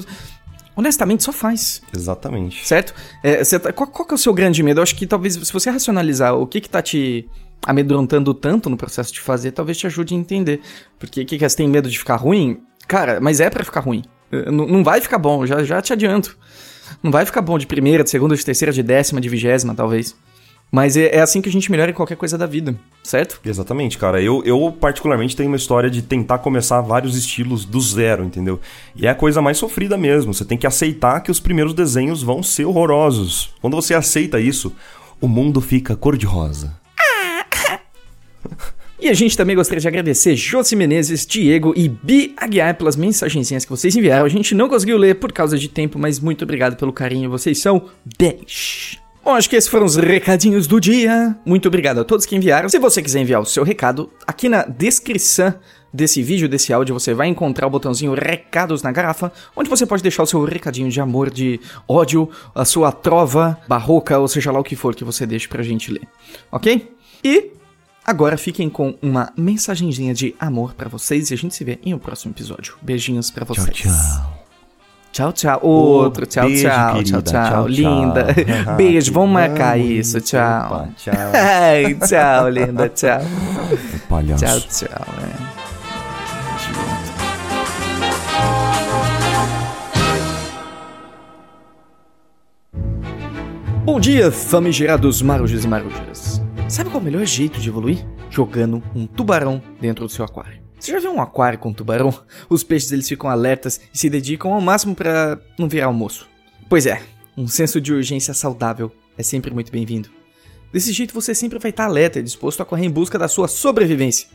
Honestamente, 0.75 1.23
só 1.23 1.31
faz, 1.33 1.81
Exatamente. 1.93 2.65
certo? 2.65 2.93
É, 3.23 3.43
você 3.43 3.59
tá- 3.59 3.73
qual, 3.73 3.87
qual 3.89 4.07
que 4.07 4.13
é 4.13 4.15
o 4.15 4.17
seu 4.19 4.33
grande 4.33 4.61
medo? 4.63 4.79
Eu 4.79 4.83
acho 4.83 4.95
que 4.95 5.07
talvez, 5.07 5.33
se 5.33 5.51
você 5.51 5.69
racionalizar 5.71 6.35
o 6.35 6.45
que 6.47 6.61
que 6.61 6.69
tá 6.69 6.81
te 6.81 7.27
amedrontando 7.65 8.33
tanto 8.33 8.69
no 8.69 8.77
processo 8.77 9.11
de 9.11 9.19
fazer, 9.19 9.51
talvez 9.51 9.77
te 9.77 9.87
ajude 9.87 10.13
a 10.13 10.17
entender. 10.17 10.61
Porque 10.97 11.21
o 11.21 11.25
que, 11.25 11.37
que 11.37 11.43
é, 11.43 11.49
você 11.49 11.57
tem 11.57 11.67
medo 11.67 11.89
de 11.89 11.97
ficar 11.97 12.15
ruim? 12.15 12.61
Cara, 12.87 13.19
mas 13.19 13.39
é 13.41 13.49
pra 13.49 13.63
ficar 13.65 13.81
ruim. 13.81 14.03
É, 14.31 14.49
Não, 14.51 14.65
não 14.67 14.83
vai 14.83 15.01
ficar 15.01 15.17
bom, 15.17 15.45
já, 15.45 15.63
já 15.63 15.81
te 15.81 15.91
adianto. 15.91 16.37
Não 17.03 17.11
vai 17.11 17.25
ficar 17.25 17.41
bom 17.41 17.57
de 17.57 17.67
primeira, 17.67 18.03
de 18.03 18.09
segunda, 18.09 18.35
de 18.35 18.45
terceira, 18.45 18.71
de 18.71 18.81
décima, 18.83 19.19
de 19.19 19.27
vigésima, 19.27 19.75
talvez. 19.75 20.15
Mas 20.71 20.95
é, 20.95 21.15
é 21.15 21.21
assim 21.21 21.41
que 21.41 21.49
a 21.49 21.51
gente 21.51 21.71
melhora 21.71 21.89
em 21.89 21.93
qualquer 21.93 22.15
coisa 22.15 22.37
da 22.37 22.45
vida, 22.45 22.75
certo? 23.03 23.41
Exatamente, 23.43 23.97
cara. 23.97 24.21
Eu, 24.21 24.43
eu, 24.45 24.71
particularmente, 24.79 25.35
tenho 25.35 25.49
uma 25.49 25.57
história 25.57 25.89
de 25.89 26.01
tentar 26.01 26.39
começar 26.39 26.79
vários 26.81 27.17
estilos 27.17 27.65
do 27.65 27.81
zero, 27.81 28.23
entendeu? 28.23 28.59
E 28.95 29.07
é 29.07 29.09
a 29.09 29.15
coisa 29.15 29.41
mais 29.41 29.57
sofrida 29.57 29.97
mesmo. 29.97 30.33
Você 30.33 30.45
tem 30.45 30.57
que 30.57 30.67
aceitar 30.67 31.21
que 31.21 31.31
os 31.31 31.39
primeiros 31.39 31.73
desenhos 31.73 32.21
vão 32.21 32.43
ser 32.43 32.65
horrorosos. 32.65 33.53
Quando 33.61 33.75
você 33.75 33.95
aceita 33.95 34.39
isso, 34.39 34.71
o 35.19 35.27
mundo 35.27 35.59
fica 35.59 35.95
cor-de-rosa. 35.95 36.77
E 39.01 39.07
a 39.07 39.13
gente 39.13 39.37
também 39.37 39.55
gostaria 39.55 39.79
de 39.79 39.87
agradecer 39.87 40.35
Josi 40.35 40.75
Menezes, 40.75 41.25
Diego 41.25 41.73
e 41.75 41.87
Bi 41.87 42.33
Aguiar 42.35 42.75
pelas 42.75 42.97
mensagenzinhas 42.97 43.63
que 43.63 43.71
vocês 43.71 43.95
enviaram. 43.95 44.25
A 44.25 44.29
gente 44.29 44.53
não 44.53 44.67
conseguiu 44.67 44.97
ler 44.97 45.15
por 45.15 45.31
causa 45.31 45.57
de 45.57 45.69
tempo, 45.69 45.97
mas 45.97 46.19
muito 46.19 46.43
obrigado 46.43 46.75
pelo 46.75 46.91
carinho. 46.91 47.29
Vocês 47.29 47.59
são 47.59 47.85
10. 48.17 48.98
Bom, 49.23 49.35
acho 49.35 49.49
que 49.49 49.55
esses 49.55 49.69
foram 49.69 49.85
os 49.85 49.95
recadinhos 49.95 50.65
do 50.65 50.79
dia. 50.79 51.35
Muito 51.45 51.67
obrigado 51.67 51.99
a 51.99 52.03
todos 52.03 52.25
que 52.25 52.35
enviaram. 52.35 52.69
Se 52.69 52.79
você 52.79 53.01
quiser 53.01 53.21
enviar 53.21 53.41
o 53.41 53.45
seu 53.45 53.63
recado, 53.63 54.09
aqui 54.25 54.49
na 54.49 54.63
descrição 54.63 55.53
desse 55.93 56.21
vídeo, 56.21 56.47
desse 56.47 56.71
áudio, 56.71 56.93
você 56.93 57.13
vai 57.13 57.27
encontrar 57.27 57.67
o 57.67 57.69
botãozinho 57.69 58.13
Recados 58.13 58.81
na 58.81 58.91
Garrafa, 58.91 59.31
onde 59.55 59.69
você 59.69 59.85
pode 59.85 60.03
deixar 60.03 60.23
o 60.23 60.27
seu 60.27 60.43
recadinho 60.43 60.89
de 60.89 61.01
amor, 61.01 61.29
de 61.29 61.59
ódio, 61.87 62.29
a 62.53 62.63
sua 62.63 62.91
trova 62.91 63.59
barroca, 63.67 64.17
ou 64.17 64.27
seja 64.27 64.51
lá 64.51 64.59
o 64.59 64.63
que 64.63 64.75
for 64.75 64.95
que 64.95 65.03
você 65.03 65.25
deixe 65.25 65.47
pra 65.47 65.63
gente 65.63 65.91
ler. 65.91 66.07
Ok? 66.51 66.95
E 67.23 67.51
Agora 68.09 68.37
fiquem 68.37 68.71
com 68.71 68.97
uma 69.03 69.31
mensagenzinha 69.37 70.15
de 70.15 70.33
amor 70.39 70.73
pra 70.73 70.89
vocês 70.89 71.29
e 71.29 71.33
a 71.35 71.37
gente 71.37 71.53
se 71.53 71.63
vê 71.63 71.77
em 71.83 71.93
um 71.93 71.99
próximo 71.99 72.31
episódio. 72.31 72.75
Beijinhos 72.81 73.29
pra 73.29 73.45
vocês. 73.45 73.69
Tchau, 73.69 73.91
tchau. 73.91 74.38
Outro. 75.61 76.25
Tchau, 76.25 76.45
Beijo, 76.47 76.67
tchau, 76.69 76.93
querida. 76.93 77.09
tchau, 77.09 77.21
tchau. 77.21 77.33
Tchau, 77.33 77.49
tchau. 77.51 77.67
Linda. 77.67 78.27
Ah, 78.67 78.71
Beijo, 78.77 79.11
vamos 79.13 79.29
marcar 79.31 79.77
isso. 79.79 80.21
Tchau. 80.21 80.65
Opa, 80.67 80.89
tchau. 80.95 81.13
Ai, 81.33 81.95
tchau, 81.95 82.49
linda. 82.49 82.89
Tchau. 82.89 83.21
Palhaço. 84.07 84.45
Tchau, 84.45 84.87
tchau. 84.87 85.05
é. 85.23 85.59
Bom 93.85 93.99
dia, 93.99 94.31
famigerados 94.31 95.21
marujos 95.21 95.63
e 95.65 95.67
marujas. 95.67 96.41
Sabe 96.67 96.89
qual 96.89 96.99
é 96.99 97.01
o 97.01 97.05
melhor 97.05 97.25
jeito 97.25 97.59
de 97.59 97.69
evoluir? 97.69 98.05
Jogando 98.29 98.83
um 98.95 99.07
tubarão 99.07 99.61
dentro 99.81 100.05
do 100.05 100.09
seu 100.11 100.23
aquário. 100.23 100.58
Você 100.79 100.91
já 100.91 100.99
viu 100.99 101.11
um 101.11 101.21
aquário 101.21 101.59
com 101.59 101.73
tubarão? 101.73 102.13
Os 102.49 102.63
peixes 102.63 102.91
eles 102.91 103.07
ficam 103.07 103.29
alertas 103.29 103.81
e 103.93 103.97
se 103.97 104.09
dedicam 104.09 104.53
ao 104.53 104.61
máximo 104.61 104.95
pra 104.95 105.37
não 105.57 105.67
virar 105.67 105.87
almoço. 105.87 106.27
Pois 106.69 106.85
é, 106.85 107.01
um 107.37 107.47
senso 107.47 107.81
de 107.81 107.93
urgência 107.93 108.33
saudável 108.33 108.91
é 109.17 109.23
sempre 109.23 109.53
muito 109.53 109.71
bem-vindo. 109.71 110.09
Desse 110.71 110.93
jeito 110.93 111.13
você 111.13 111.35
sempre 111.35 111.59
vai 111.59 111.71
estar 111.71 111.85
alerta 111.85 112.19
e 112.19 112.23
disposto 112.23 112.61
a 112.61 112.65
correr 112.65 112.85
em 112.85 112.91
busca 112.91 113.19
da 113.19 113.27
sua 113.27 113.47
sobrevivência. 113.47 114.27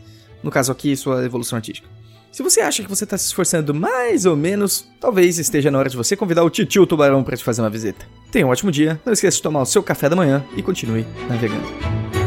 No 0.43 0.51
caso 0.51 0.71
aqui, 0.71 0.95
sua 0.95 1.25
evolução 1.25 1.55
artística. 1.55 1.87
Se 2.31 2.43
você 2.43 2.59
acha 2.59 2.83
que 2.83 2.89
você 2.89 3.05
está 3.05 3.17
se 3.17 3.27
esforçando 3.27 3.73
mais 3.73 4.25
ou 4.25 4.35
menos, 4.35 4.91
talvez 4.99 5.39
esteja 5.39 5.71
na 5.71 5.79
hora 5.79 5.89
de 5.89 5.95
você 5.95 6.17
convidar 6.17 6.43
o 6.43 6.49
titio 6.49 6.85
tubarão 6.85 7.23
para 7.23 7.37
te 7.37 7.43
fazer 7.43 7.61
uma 7.61 7.69
visita. 7.69 8.05
Tenha 8.29 8.45
um 8.45 8.49
ótimo 8.49 8.71
dia, 8.71 8.99
não 9.05 9.13
esqueça 9.13 9.37
de 9.37 9.43
tomar 9.43 9.61
o 9.61 9.65
seu 9.65 9.81
café 9.81 10.09
da 10.09 10.17
manhã 10.17 10.45
e 10.57 10.61
continue 10.61 11.05
navegando. 11.29 12.24